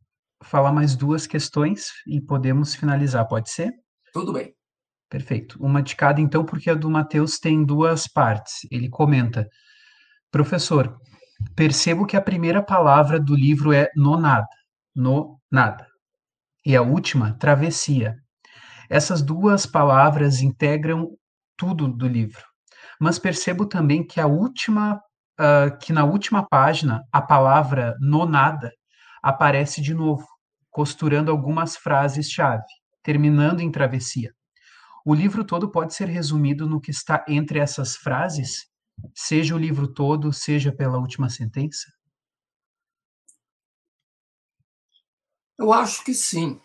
falar 0.47 0.73
mais 0.73 0.97
duas 0.97 1.27
questões 1.27 1.89
e 2.07 2.21
podemos 2.21 2.75
finalizar, 2.75 3.27
pode 3.27 3.51
ser? 3.51 3.73
Tudo 4.13 4.33
bem. 4.33 4.55
Perfeito. 5.09 5.63
Uma 5.63 5.83
de 5.83 5.95
cada, 5.95 6.21
então, 6.21 6.45
porque 6.45 6.71
a 6.71 6.75
do 6.75 6.91
Mateus 6.91 7.39
tem 7.39 7.65
duas 7.65 8.09
partes. 8.09 8.67
Ele 8.71 8.89
comenta: 8.89 9.49
Professor, 10.31 10.97
percebo 11.55 12.07
que 12.07 12.17
a 12.17 12.21
primeira 12.21 12.63
palavra 12.63 13.21
do 13.21 13.35
livro 13.35 13.73
é 13.73 13.89
no 13.95 14.17
nada, 14.17 14.49
no 14.95 15.39
nada, 15.51 15.87
e 16.65 16.75
a 16.75 16.83
última, 16.83 17.37
travessia. 17.39 18.17
Essas 18.89 19.23
duas 19.23 19.67
palavras 19.67 20.41
integram 20.41 21.11
tudo 21.57 21.89
do 21.89 22.07
livro. 22.07 22.45
Mas 23.01 23.19
percebo 23.19 23.67
também 23.67 24.07
que 24.07 24.21
a 24.21 24.27
última, 24.27 24.95
uh, 24.95 25.77
que 25.81 25.93
na 25.93 26.05
última 26.05 26.47
página, 26.47 27.03
a 27.13 27.21
palavra 27.21 27.95
no 28.01 28.27
nada 28.27 28.73
aparece 29.23 29.81
de 29.83 29.93
novo 29.93 30.27
costurando 30.77 31.31
algumas 31.31 31.75
frases-chave, 31.75 32.67
terminando 33.03 33.61
em 33.61 33.73
travessia. 33.73 34.37
O 35.07 35.15
livro 35.15 35.43
todo 35.43 35.71
pode 35.71 35.95
ser 35.95 36.07
resumido 36.07 36.69
no 36.69 36.83
que 36.83 36.91
está 36.91 37.25
entre 37.27 37.59
essas 37.59 37.97
frases, 37.97 38.71
seja 39.15 39.55
o 39.55 39.59
livro 39.59 39.89
todo, 39.89 40.31
seja 40.35 40.71
pela 40.71 40.99
última 40.99 41.31
sentença? 41.31 41.91
Eu 45.59 45.73
acho 45.73 46.05
que 46.05 46.13
sim. 46.13 46.61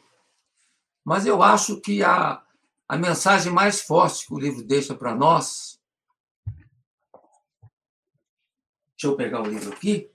Mas 1.05 1.25
eu 1.25 1.41
acho 1.41 1.79
que 1.79 2.03
a, 2.03 2.43
a 2.89 2.97
mensagem 2.97 3.49
mais 3.49 3.81
forte 3.81 4.27
que 4.27 4.33
o 4.33 4.39
livro 4.39 4.61
deixa 4.61 4.93
para 4.93 5.15
nós. 5.15 5.79
Deixa 8.91 9.07
eu 9.07 9.15
pegar 9.15 9.41
o 9.41 9.47
livro 9.47 9.71
aqui 9.71 10.11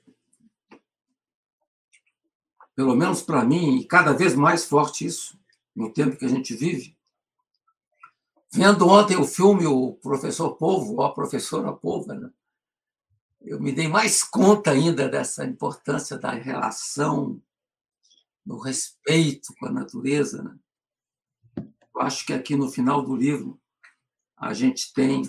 pelo 2.77 2.95
menos 2.95 3.23
para 3.23 3.43
mim, 3.43 3.79
e 3.79 3.85
cada 3.87 4.13
vez 4.13 4.35
mais 4.35 4.67
forte 4.67 5.07
isso, 5.07 5.41
no 5.75 5.91
tempo 5.91 6.17
que 6.17 6.27
a 6.27 6.29
gente 6.29 6.55
vive. 6.55 6.95
Vendo 8.53 8.87
ontem 8.87 9.17
o 9.17 9.25
filme 9.25 9.67
O 9.67 9.95
Professor 9.95 10.55
Povo, 10.57 10.93
ou 10.93 11.03
A 11.03 11.13
Professora 11.13 11.73
Povo, 11.73 12.13
né? 12.13 12.31
eu 13.41 13.59
me 13.59 13.73
dei 13.73 13.89
mais 13.89 14.23
conta 14.23 14.73
ainda 14.73 15.09
dessa 15.09 15.45
importância 15.45 16.19
da 16.19 16.33
relação, 16.33 17.43
do 18.45 18.59
respeito 18.59 19.55
com 19.59 19.67
a 19.67 19.73
natureza. 19.73 20.43
Né? 20.43 20.59
Eu 21.95 22.01
acho 22.03 22.27
que 22.27 22.33
aqui 22.35 22.57
no 22.57 22.71
final 22.71 23.03
do 23.03 23.17
livro 23.17 23.59
a 24.37 24.53
gente 24.53 24.93
tem, 24.93 25.23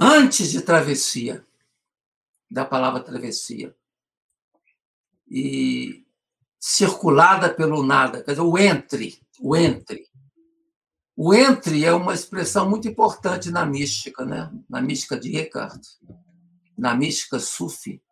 antes 0.00 0.52
de 0.52 0.62
travessia, 0.62 1.44
da 2.48 2.64
palavra 2.64 3.02
travessia, 3.02 3.76
e 5.28 6.04
circulada 6.58 7.52
pelo 7.52 7.82
nada, 7.82 8.22
quer 8.22 8.32
dizer, 8.32 8.42
o 8.42 8.58
entre, 8.58 9.20
o 9.40 9.56
entre. 9.56 10.06
O 11.16 11.32
entre 11.32 11.84
é 11.84 11.92
uma 11.92 12.12
expressão 12.12 12.68
muito 12.68 12.86
importante 12.86 13.50
na 13.50 13.64
mística, 13.64 14.24
né? 14.24 14.52
na 14.68 14.82
mística 14.82 15.18
de 15.18 15.36
Eckhart, 15.36 15.82
na 16.76 16.94
mística 16.94 17.38
sufi. 17.38 18.02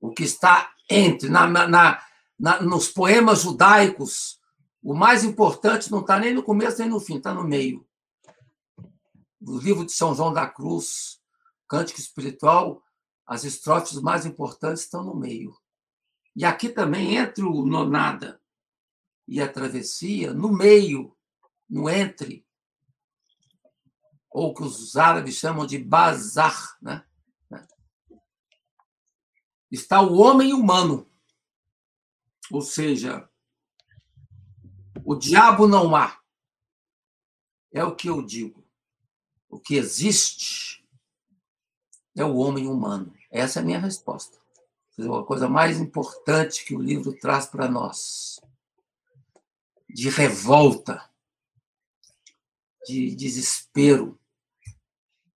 O 0.00 0.10
que 0.10 0.22
está 0.22 0.70
entre, 0.88 1.28
na, 1.28 1.48
na, 1.48 2.00
na, 2.38 2.62
nos 2.62 2.88
poemas 2.88 3.42
judaicos, 3.42 4.38
o 4.82 4.94
mais 4.94 5.24
importante 5.24 5.90
não 5.90 6.00
está 6.00 6.18
nem 6.18 6.32
no 6.32 6.44
começo 6.44 6.78
nem 6.78 6.88
no 6.88 7.00
fim, 7.00 7.16
está 7.16 7.34
no 7.34 7.42
meio. 7.42 7.84
No 9.40 9.58
livro 9.58 9.84
de 9.84 9.92
São 9.92 10.14
João 10.14 10.32
da 10.32 10.46
Cruz, 10.46 11.18
Cântico 11.68 11.98
Espiritual, 11.98 12.82
as 13.26 13.42
estrofes 13.42 14.00
mais 14.00 14.24
importantes 14.24 14.82
estão 14.82 15.02
no 15.02 15.16
meio. 15.16 15.52
E 16.36 16.44
aqui 16.44 16.68
também, 16.68 17.16
entre 17.16 17.42
o 17.42 17.64
nonada 17.64 18.38
e 19.26 19.40
a 19.40 19.50
travessia, 19.50 20.34
no 20.34 20.52
meio, 20.52 21.16
no 21.68 21.88
entre, 21.88 22.46
ou 24.30 24.52
que 24.52 24.62
os 24.62 24.96
árabes 24.96 25.36
chamam 25.36 25.66
de 25.66 25.78
bazar, 25.78 26.76
né? 26.82 27.06
está 29.70 30.02
o 30.02 30.18
homem 30.18 30.52
humano. 30.52 31.10
Ou 32.50 32.60
seja, 32.60 33.28
o 35.04 35.14
diabo 35.14 35.66
não 35.66 35.96
há. 35.96 36.20
É 37.72 37.82
o 37.82 37.96
que 37.96 38.08
eu 38.08 38.22
digo. 38.22 38.62
O 39.48 39.58
que 39.58 39.74
existe 39.74 40.86
é 42.14 42.24
o 42.24 42.36
homem 42.36 42.68
humano. 42.68 43.16
Essa 43.30 43.60
é 43.60 43.62
a 43.62 43.64
minha 43.64 43.80
resposta 43.80 44.45
a 44.98 45.24
coisa 45.24 45.48
mais 45.48 45.78
importante 45.78 46.64
que 46.64 46.74
o 46.74 46.80
livro 46.80 47.12
traz 47.18 47.46
para 47.46 47.68
nós, 47.68 48.40
de 49.88 50.08
revolta, 50.08 51.08
de 52.86 53.14
desespero, 53.14 54.18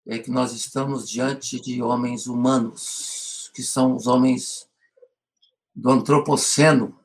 é 0.07 0.17
que 0.17 0.31
nós 0.31 0.53
estamos 0.53 1.09
diante 1.09 1.59
de 1.59 1.81
homens 1.81 2.25
humanos, 2.25 3.51
que 3.53 3.61
são 3.61 3.95
os 3.95 4.07
homens 4.07 4.69
do 5.75 5.89
antropoceno, 5.89 6.97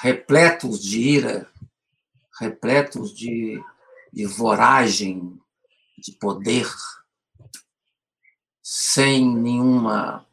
repletos 0.00 0.82
de 0.82 1.00
ira, 1.00 1.52
repletos 2.40 3.14
de, 3.14 3.62
de 4.12 4.26
voragem, 4.26 5.38
de 5.98 6.12
poder 6.12 6.66
sem 8.70 9.34
nenhuma 9.34 10.26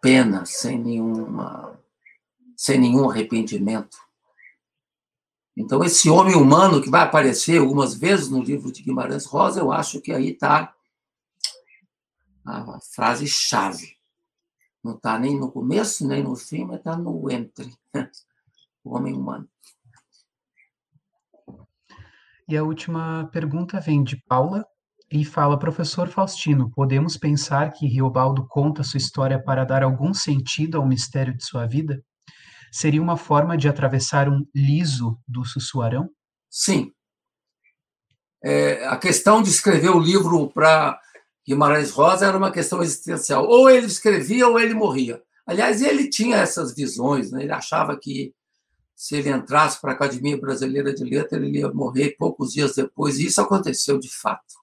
pena, 0.00 0.46
sem 0.46 0.78
nenhuma 0.78 1.76
sem 2.56 2.78
nenhum 2.78 3.10
arrependimento. 3.10 3.98
Então, 5.56 5.82
esse 5.82 6.08
homem 6.08 6.36
humano 6.36 6.80
que 6.80 6.88
vai 6.88 7.02
aparecer 7.02 7.58
algumas 7.58 7.94
vezes 7.94 8.28
no 8.28 8.40
livro 8.40 8.70
de 8.70 8.84
Guimarães 8.84 9.26
Rosa, 9.26 9.58
eu 9.58 9.72
acho 9.72 10.00
que 10.00 10.12
aí 10.12 10.28
está 10.30 10.72
a 12.46 12.78
frase-chave. 12.80 13.96
Não 14.84 14.94
está 14.94 15.18
nem 15.18 15.36
no 15.36 15.50
começo, 15.50 16.06
nem 16.06 16.22
no 16.22 16.36
fim, 16.36 16.64
mas 16.64 16.78
está 16.78 16.96
no 16.96 17.28
entre. 17.28 17.74
O 18.84 18.94
homem 18.94 19.14
humano. 19.14 19.48
E 22.46 22.56
a 22.56 22.62
última 22.62 23.28
pergunta 23.32 23.80
vem 23.80 24.04
de 24.04 24.16
Paula, 24.16 24.64
e 25.10 25.24
fala: 25.24 25.58
Professor 25.58 26.08
Faustino, 26.08 26.70
podemos 26.70 27.16
pensar 27.16 27.72
que 27.72 27.86
Riobaldo 27.86 28.46
conta 28.48 28.84
sua 28.84 28.98
história 28.98 29.42
para 29.42 29.64
dar 29.64 29.82
algum 29.82 30.14
sentido 30.14 30.78
ao 30.78 30.86
mistério 30.86 31.36
de 31.36 31.44
sua 31.44 31.66
vida? 31.66 32.02
Seria 32.72 33.02
uma 33.02 33.16
forma 33.16 33.56
de 33.56 33.68
atravessar 33.68 34.28
um 34.28 34.46
liso 34.54 35.18
do 35.26 35.44
Sussuarão? 35.44 36.08
Sim. 36.48 36.92
É, 38.42 38.86
a 38.86 38.96
questão 38.96 39.42
de 39.42 39.50
escrever 39.50 39.90
o 39.90 39.98
livro 39.98 40.48
para 40.50 40.98
Guimarães 41.46 41.90
Rosa 41.90 42.26
era 42.26 42.38
uma 42.38 42.52
questão 42.52 42.80
existencial. 42.80 43.44
Ou 43.46 43.68
ele 43.68 43.86
escrevia 43.86 44.46
ou 44.46 44.58
ele 44.58 44.72
morria. 44.72 45.20
Aliás, 45.44 45.82
ele 45.82 46.08
tinha 46.08 46.36
essas 46.36 46.74
visões, 46.74 47.32
né? 47.32 47.42
ele 47.42 47.52
achava 47.52 47.98
que 47.98 48.32
se 48.94 49.16
ele 49.16 49.30
entrasse 49.30 49.80
para 49.80 49.92
a 49.92 49.94
Academia 49.94 50.38
Brasileira 50.38 50.94
de 50.94 51.02
Letras, 51.02 51.42
ele 51.42 51.58
ia 51.58 51.72
morrer 51.72 52.14
poucos 52.18 52.52
dias 52.52 52.76
depois, 52.76 53.18
e 53.18 53.26
isso 53.26 53.40
aconteceu 53.40 53.98
de 53.98 54.10
fato. 54.10 54.59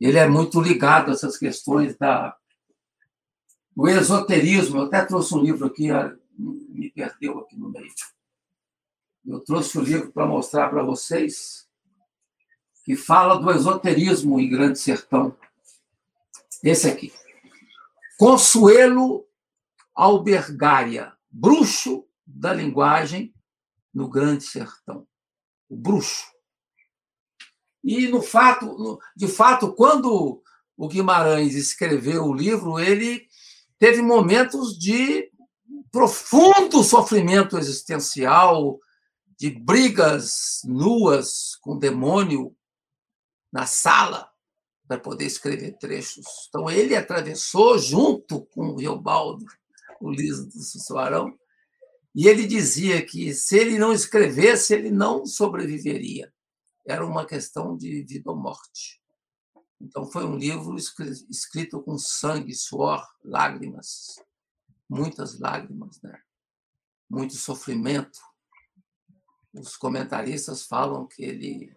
Ele 0.00 0.18
é 0.18 0.28
muito 0.28 0.60
ligado 0.60 1.10
a 1.10 1.14
essas 1.14 1.36
questões 1.36 1.96
da, 1.96 2.36
do 3.74 3.88
esoterismo. 3.88 4.78
Eu 4.78 4.84
até 4.84 5.04
trouxe 5.04 5.34
um 5.34 5.42
livro 5.42 5.66
aqui, 5.66 5.90
ah, 5.90 6.14
me 6.38 6.90
perdeu 6.90 7.38
aqui 7.40 7.56
no 7.56 7.70
meio. 7.70 7.92
Eu 9.26 9.40
trouxe 9.40 9.76
o 9.76 9.80
um 9.80 9.84
livro 9.84 10.12
para 10.12 10.26
mostrar 10.26 10.68
para 10.68 10.82
vocês, 10.82 11.68
que 12.84 12.96
fala 12.96 13.38
do 13.38 13.50
esoterismo 13.50 14.40
em 14.40 14.48
Grande 14.48 14.78
Sertão. 14.78 15.36
Esse 16.62 16.88
aqui. 16.88 17.12
Consuelo 18.18 19.26
Albergária, 19.94 21.12
bruxo 21.30 22.06
da 22.26 22.52
linguagem 22.52 23.34
no 23.92 24.08
Grande 24.08 24.44
Sertão. 24.44 25.06
O 25.68 25.76
bruxo. 25.76 26.24
E 27.88 28.06
no 28.06 28.20
fato, 28.20 29.00
de 29.16 29.26
fato, 29.26 29.72
quando 29.72 30.42
o 30.76 30.88
Guimarães 30.88 31.54
escreveu 31.54 32.24
o 32.24 32.34
livro, 32.34 32.78
ele 32.78 33.26
teve 33.78 34.02
momentos 34.02 34.78
de 34.78 35.32
profundo 35.90 36.84
sofrimento 36.84 37.56
existencial, 37.56 38.78
de 39.38 39.48
brigas 39.48 40.60
nuas 40.66 41.56
com 41.62 41.76
o 41.76 41.78
demônio 41.78 42.54
na 43.50 43.64
sala 43.64 44.28
para 44.86 45.00
poder 45.00 45.24
escrever 45.24 45.78
trechos. 45.78 46.26
Então 46.50 46.70
ele 46.70 46.94
atravessou 46.94 47.78
junto 47.78 48.42
com 48.52 48.66
o 48.66 48.76
Riobaldo, 48.76 49.46
o 49.98 50.10
Liso 50.10 50.46
do 50.46 50.60
Sussuarão, 50.62 51.34
e 52.14 52.28
ele 52.28 52.46
dizia 52.46 53.00
que 53.00 53.32
se 53.32 53.56
ele 53.56 53.78
não 53.78 53.94
escrevesse, 53.94 54.74
ele 54.74 54.90
não 54.90 55.24
sobreviveria 55.24 56.30
era 56.88 57.04
uma 57.04 57.26
questão 57.26 57.76
de 57.76 58.02
vida 58.02 58.30
ou 58.30 58.36
morte. 58.36 59.02
Então, 59.80 60.10
foi 60.10 60.24
um 60.24 60.36
livro 60.36 60.74
escrito 60.76 61.82
com 61.82 61.98
sangue, 61.98 62.54
suor, 62.54 63.06
lágrimas, 63.22 64.16
muitas 64.88 65.38
lágrimas, 65.38 66.00
né? 66.02 66.20
muito 67.08 67.34
sofrimento. 67.34 68.18
Os 69.52 69.76
comentaristas 69.76 70.66
falam 70.66 71.06
que 71.06 71.22
ele 71.22 71.76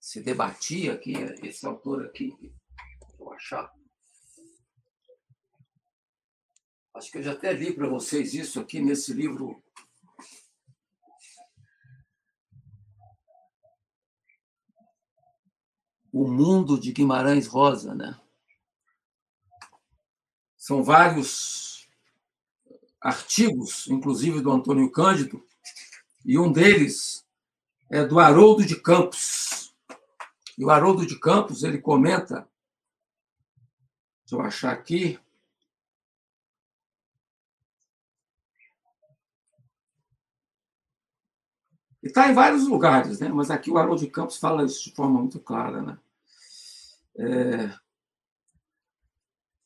se 0.00 0.22
debatia 0.22 0.94
aqui, 0.94 1.12
esse 1.42 1.66
autor 1.66 2.06
aqui, 2.06 2.34
vou 3.18 3.32
achar. 3.32 3.72
Acho 6.94 7.10
que 7.10 7.18
eu 7.18 7.22
já 7.22 7.32
até 7.32 7.52
li 7.52 7.74
para 7.74 7.88
vocês 7.88 8.34
isso 8.34 8.58
aqui 8.58 8.80
nesse 8.80 9.12
livro 9.12 9.62
o 16.14 16.28
mundo 16.28 16.78
de 16.78 16.92
Guimarães 16.92 17.48
Rosa, 17.48 17.92
né? 17.92 18.16
São 20.56 20.80
vários 20.80 21.88
artigos, 23.00 23.88
inclusive 23.88 24.40
do 24.40 24.52
Antônio 24.52 24.88
Cândido, 24.92 25.44
e 26.24 26.38
um 26.38 26.52
deles 26.52 27.26
é 27.90 28.04
do 28.04 28.20
Haroldo 28.20 28.64
de 28.64 28.80
Campos. 28.80 29.74
E 30.56 30.64
o 30.64 30.70
Haroldo 30.70 31.04
de 31.04 31.18
Campos, 31.18 31.64
ele 31.64 31.78
comenta, 31.78 32.48
deixa 34.24 34.36
eu 34.36 34.40
achar 34.40 34.72
aqui, 34.72 35.18
E 42.00 42.08
está 42.08 42.28
em 42.28 42.34
vários 42.34 42.68
lugares, 42.68 43.18
né? 43.18 43.30
mas 43.30 43.50
aqui 43.50 43.70
o 43.70 43.78
Haroldo 43.78 44.02
de 44.02 44.10
Campos 44.10 44.36
fala 44.36 44.62
isso 44.62 44.84
de 44.84 44.94
forma 44.94 45.18
muito 45.18 45.40
clara. 45.40 45.80
Né? 45.80 45.98
É... 47.18 47.74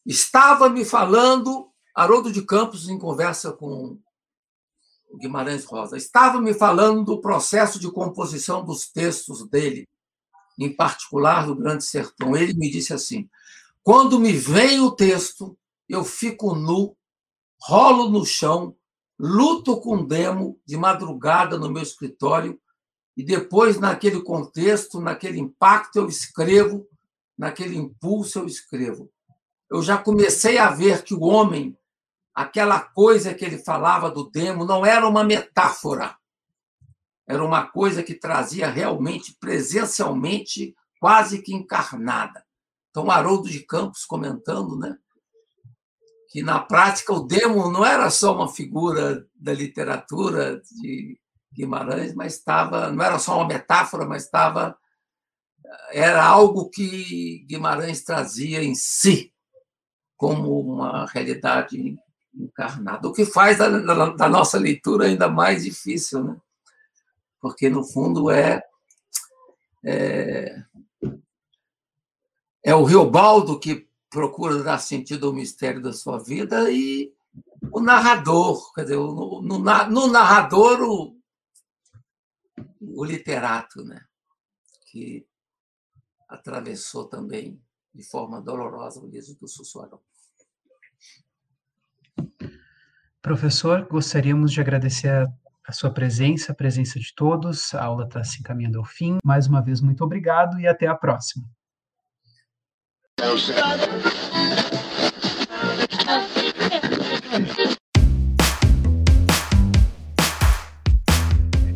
Estava 0.04 0.68
me 0.68 0.84
falando, 0.84 1.70
Haroldo 1.94 2.32
de 2.32 2.42
Campos, 2.42 2.88
em 2.88 2.98
conversa 2.98 3.52
com 3.52 3.98
Guimarães 5.20 5.64
Rosa, 5.64 5.96
estava 5.96 6.40
me 6.40 6.54
falando 6.54 7.04
do 7.04 7.20
processo 7.20 7.78
de 7.78 7.90
composição 7.90 8.64
dos 8.64 8.90
textos 8.90 9.46
dele, 9.48 9.88
em 10.58 10.74
particular 10.74 11.46
do 11.46 11.56
Grande 11.56 11.84
Sertão. 11.84 12.36
Ele 12.36 12.54
me 12.54 12.70
disse 12.70 12.92
assim: 12.92 13.28
quando 13.82 14.18
me 14.18 14.32
vem 14.32 14.80
o 14.80 14.90
texto, 14.90 15.58
eu 15.88 16.04
fico 16.04 16.54
nu, 16.54 16.96
rolo 17.60 18.10
no 18.10 18.24
chão, 18.24 18.76
luto 19.18 19.80
com 19.80 20.04
demo 20.04 20.60
de 20.66 20.76
madrugada 20.76 21.58
no 21.58 21.70
meu 21.70 21.82
escritório 21.82 22.60
e 23.16 23.24
depois, 23.24 23.80
naquele 23.80 24.22
contexto, 24.22 25.00
naquele 25.00 25.40
impacto, 25.40 25.96
eu 25.96 26.06
escrevo, 26.06 26.86
naquele 27.38 27.76
impulso, 27.76 28.40
eu 28.40 28.46
escrevo. 28.46 29.10
Eu 29.70 29.82
já 29.82 29.96
comecei 29.96 30.58
a 30.58 30.70
ver 30.70 31.02
que 31.02 31.14
o 31.14 31.20
homem, 31.20 31.78
aquela 32.34 32.80
coisa 32.80 33.32
que 33.32 33.44
ele 33.44 33.58
falava 33.58 34.10
do 34.10 34.28
demo, 34.28 34.64
não 34.64 34.84
era 34.84 35.06
uma 35.06 35.22
metáfora, 35.22 36.16
era 37.26 37.44
uma 37.44 37.66
coisa 37.66 38.02
que 38.02 38.14
trazia 38.14 38.68
realmente, 38.68 39.36
presencialmente, 39.38 40.74
quase 40.98 41.42
que 41.42 41.54
encarnada. 41.54 42.44
Então, 42.90 43.10
Haroldo 43.10 43.48
de 43.48 43.60
Campos 43.60 44.04
comentando, 44.04 44.76
né? 44.76 44.98
que 46.28 46.42
na 46.42 46.60
prática 46.60 47.12
o 47.12 47.20
demo 47.20 47.70
não 47.70 47.84
era 47.84 48.10
só 48.10 48.34
uma 48.34 48.48
figura 48.48 49.26
da 49.34 49.52
literatura 49.52 50.60
de 50.80 51.18
Guimarães, 51.52 52.14
mas 52.14 52.34
estava, 52.34 52.90
não 52.90 53.02
era 53.02 53.18
só 53.18 53.36
uma 53.38 53.48
metáfora, 53.48 54.04
mas 54.04 54.24
estava 54.24 54.76
era 55.92 56.24
algo 56.24 56.68
que 56.68 57.44
Guimarães 57.48 58.02
trazia 58.02 58.62
em 58.62 58.74
si 58.74 59.32
como 60.16 60.58
uma 60.60 61.06
realidade 61.06 61.96
encarnada, 62.34 63.08
o 63.08 63.12
que 63.12 63.24
faz 63.24 63.58
da, 63.58 63.68
da, 63.68 64.10
da 64.10 64.28
nossa 64.28 64.58
leitura 64.58 65.06
ainda 65.06 65.28
mais 65.28 65.64
difícil, 65.64 66.24
né? 66.24 66.36
Porque 67.40 67.70
no 67.70 67.84
fundo 67.84 68.30
é 68.30 68.62
é, 69.84 70.62
é 72.64 72.74
o 72.74 72.84
Riobaldo 72.84 73.58
que 73.58 73.88
procura 74.10 74.62
dar 74.62 74.78
sentido 74.78 75.28
ao 75.28 75.32
mistério 75.32 75.80
da 75.80 75.92
sua 75.92 76.18
vida 76.18 76.70
e 76.70 77.12
o 77.70 77.80
narrador, 77.80 78.72
quer 78.74 78.82
dizer, 78.82 78.96
no, 78.96 79.40
no, 79.40 79.58
no 79.58 80.06
narrador 80.08 80.82
o, 80.82 81.16
o 82.80 83.04
literato, 83.04 83.84
né? 83.84 84.04
que 84.90 85.26
atravessou 86.28 87.06
também 87.06 87.60
de 87.94 88.02
forma 88.02 88.40
dolorosa 88.40 89.00
o 89.00 89.08
liso 89.08 89.38
do 89.38 89.48
Sussuarão. 89.48 90.00
Professor, 93.20 93.86
gostaríamos 93.88 94.52
de 94.52 94.60
agradecer 94.60 95.08
a, 95.08 95.26
a 95.66 95.72
sua 95.72 95.90
presença, 95.90 96.52
a 96.52 96.54
presença 96.54 97.00
de 97.00 97.14
todos. 97.14 97.74
A 97.74 97.84
aula 97.84 98.04
está 98.04 98.22
se 98.22 98.40
encaminhando 98.40 98.78
ao 98.78 98.84
fim. 98.84 99.18
Mais 99.24 99.46
uma 99.46 99.60
vez, 99.60 99.80
muito 99.80 100.04
obrigado 100.04 100.60
e 100.60 100.66
até 100.66 100.86
a 100.86 100.94
próxima. 100.94 101.44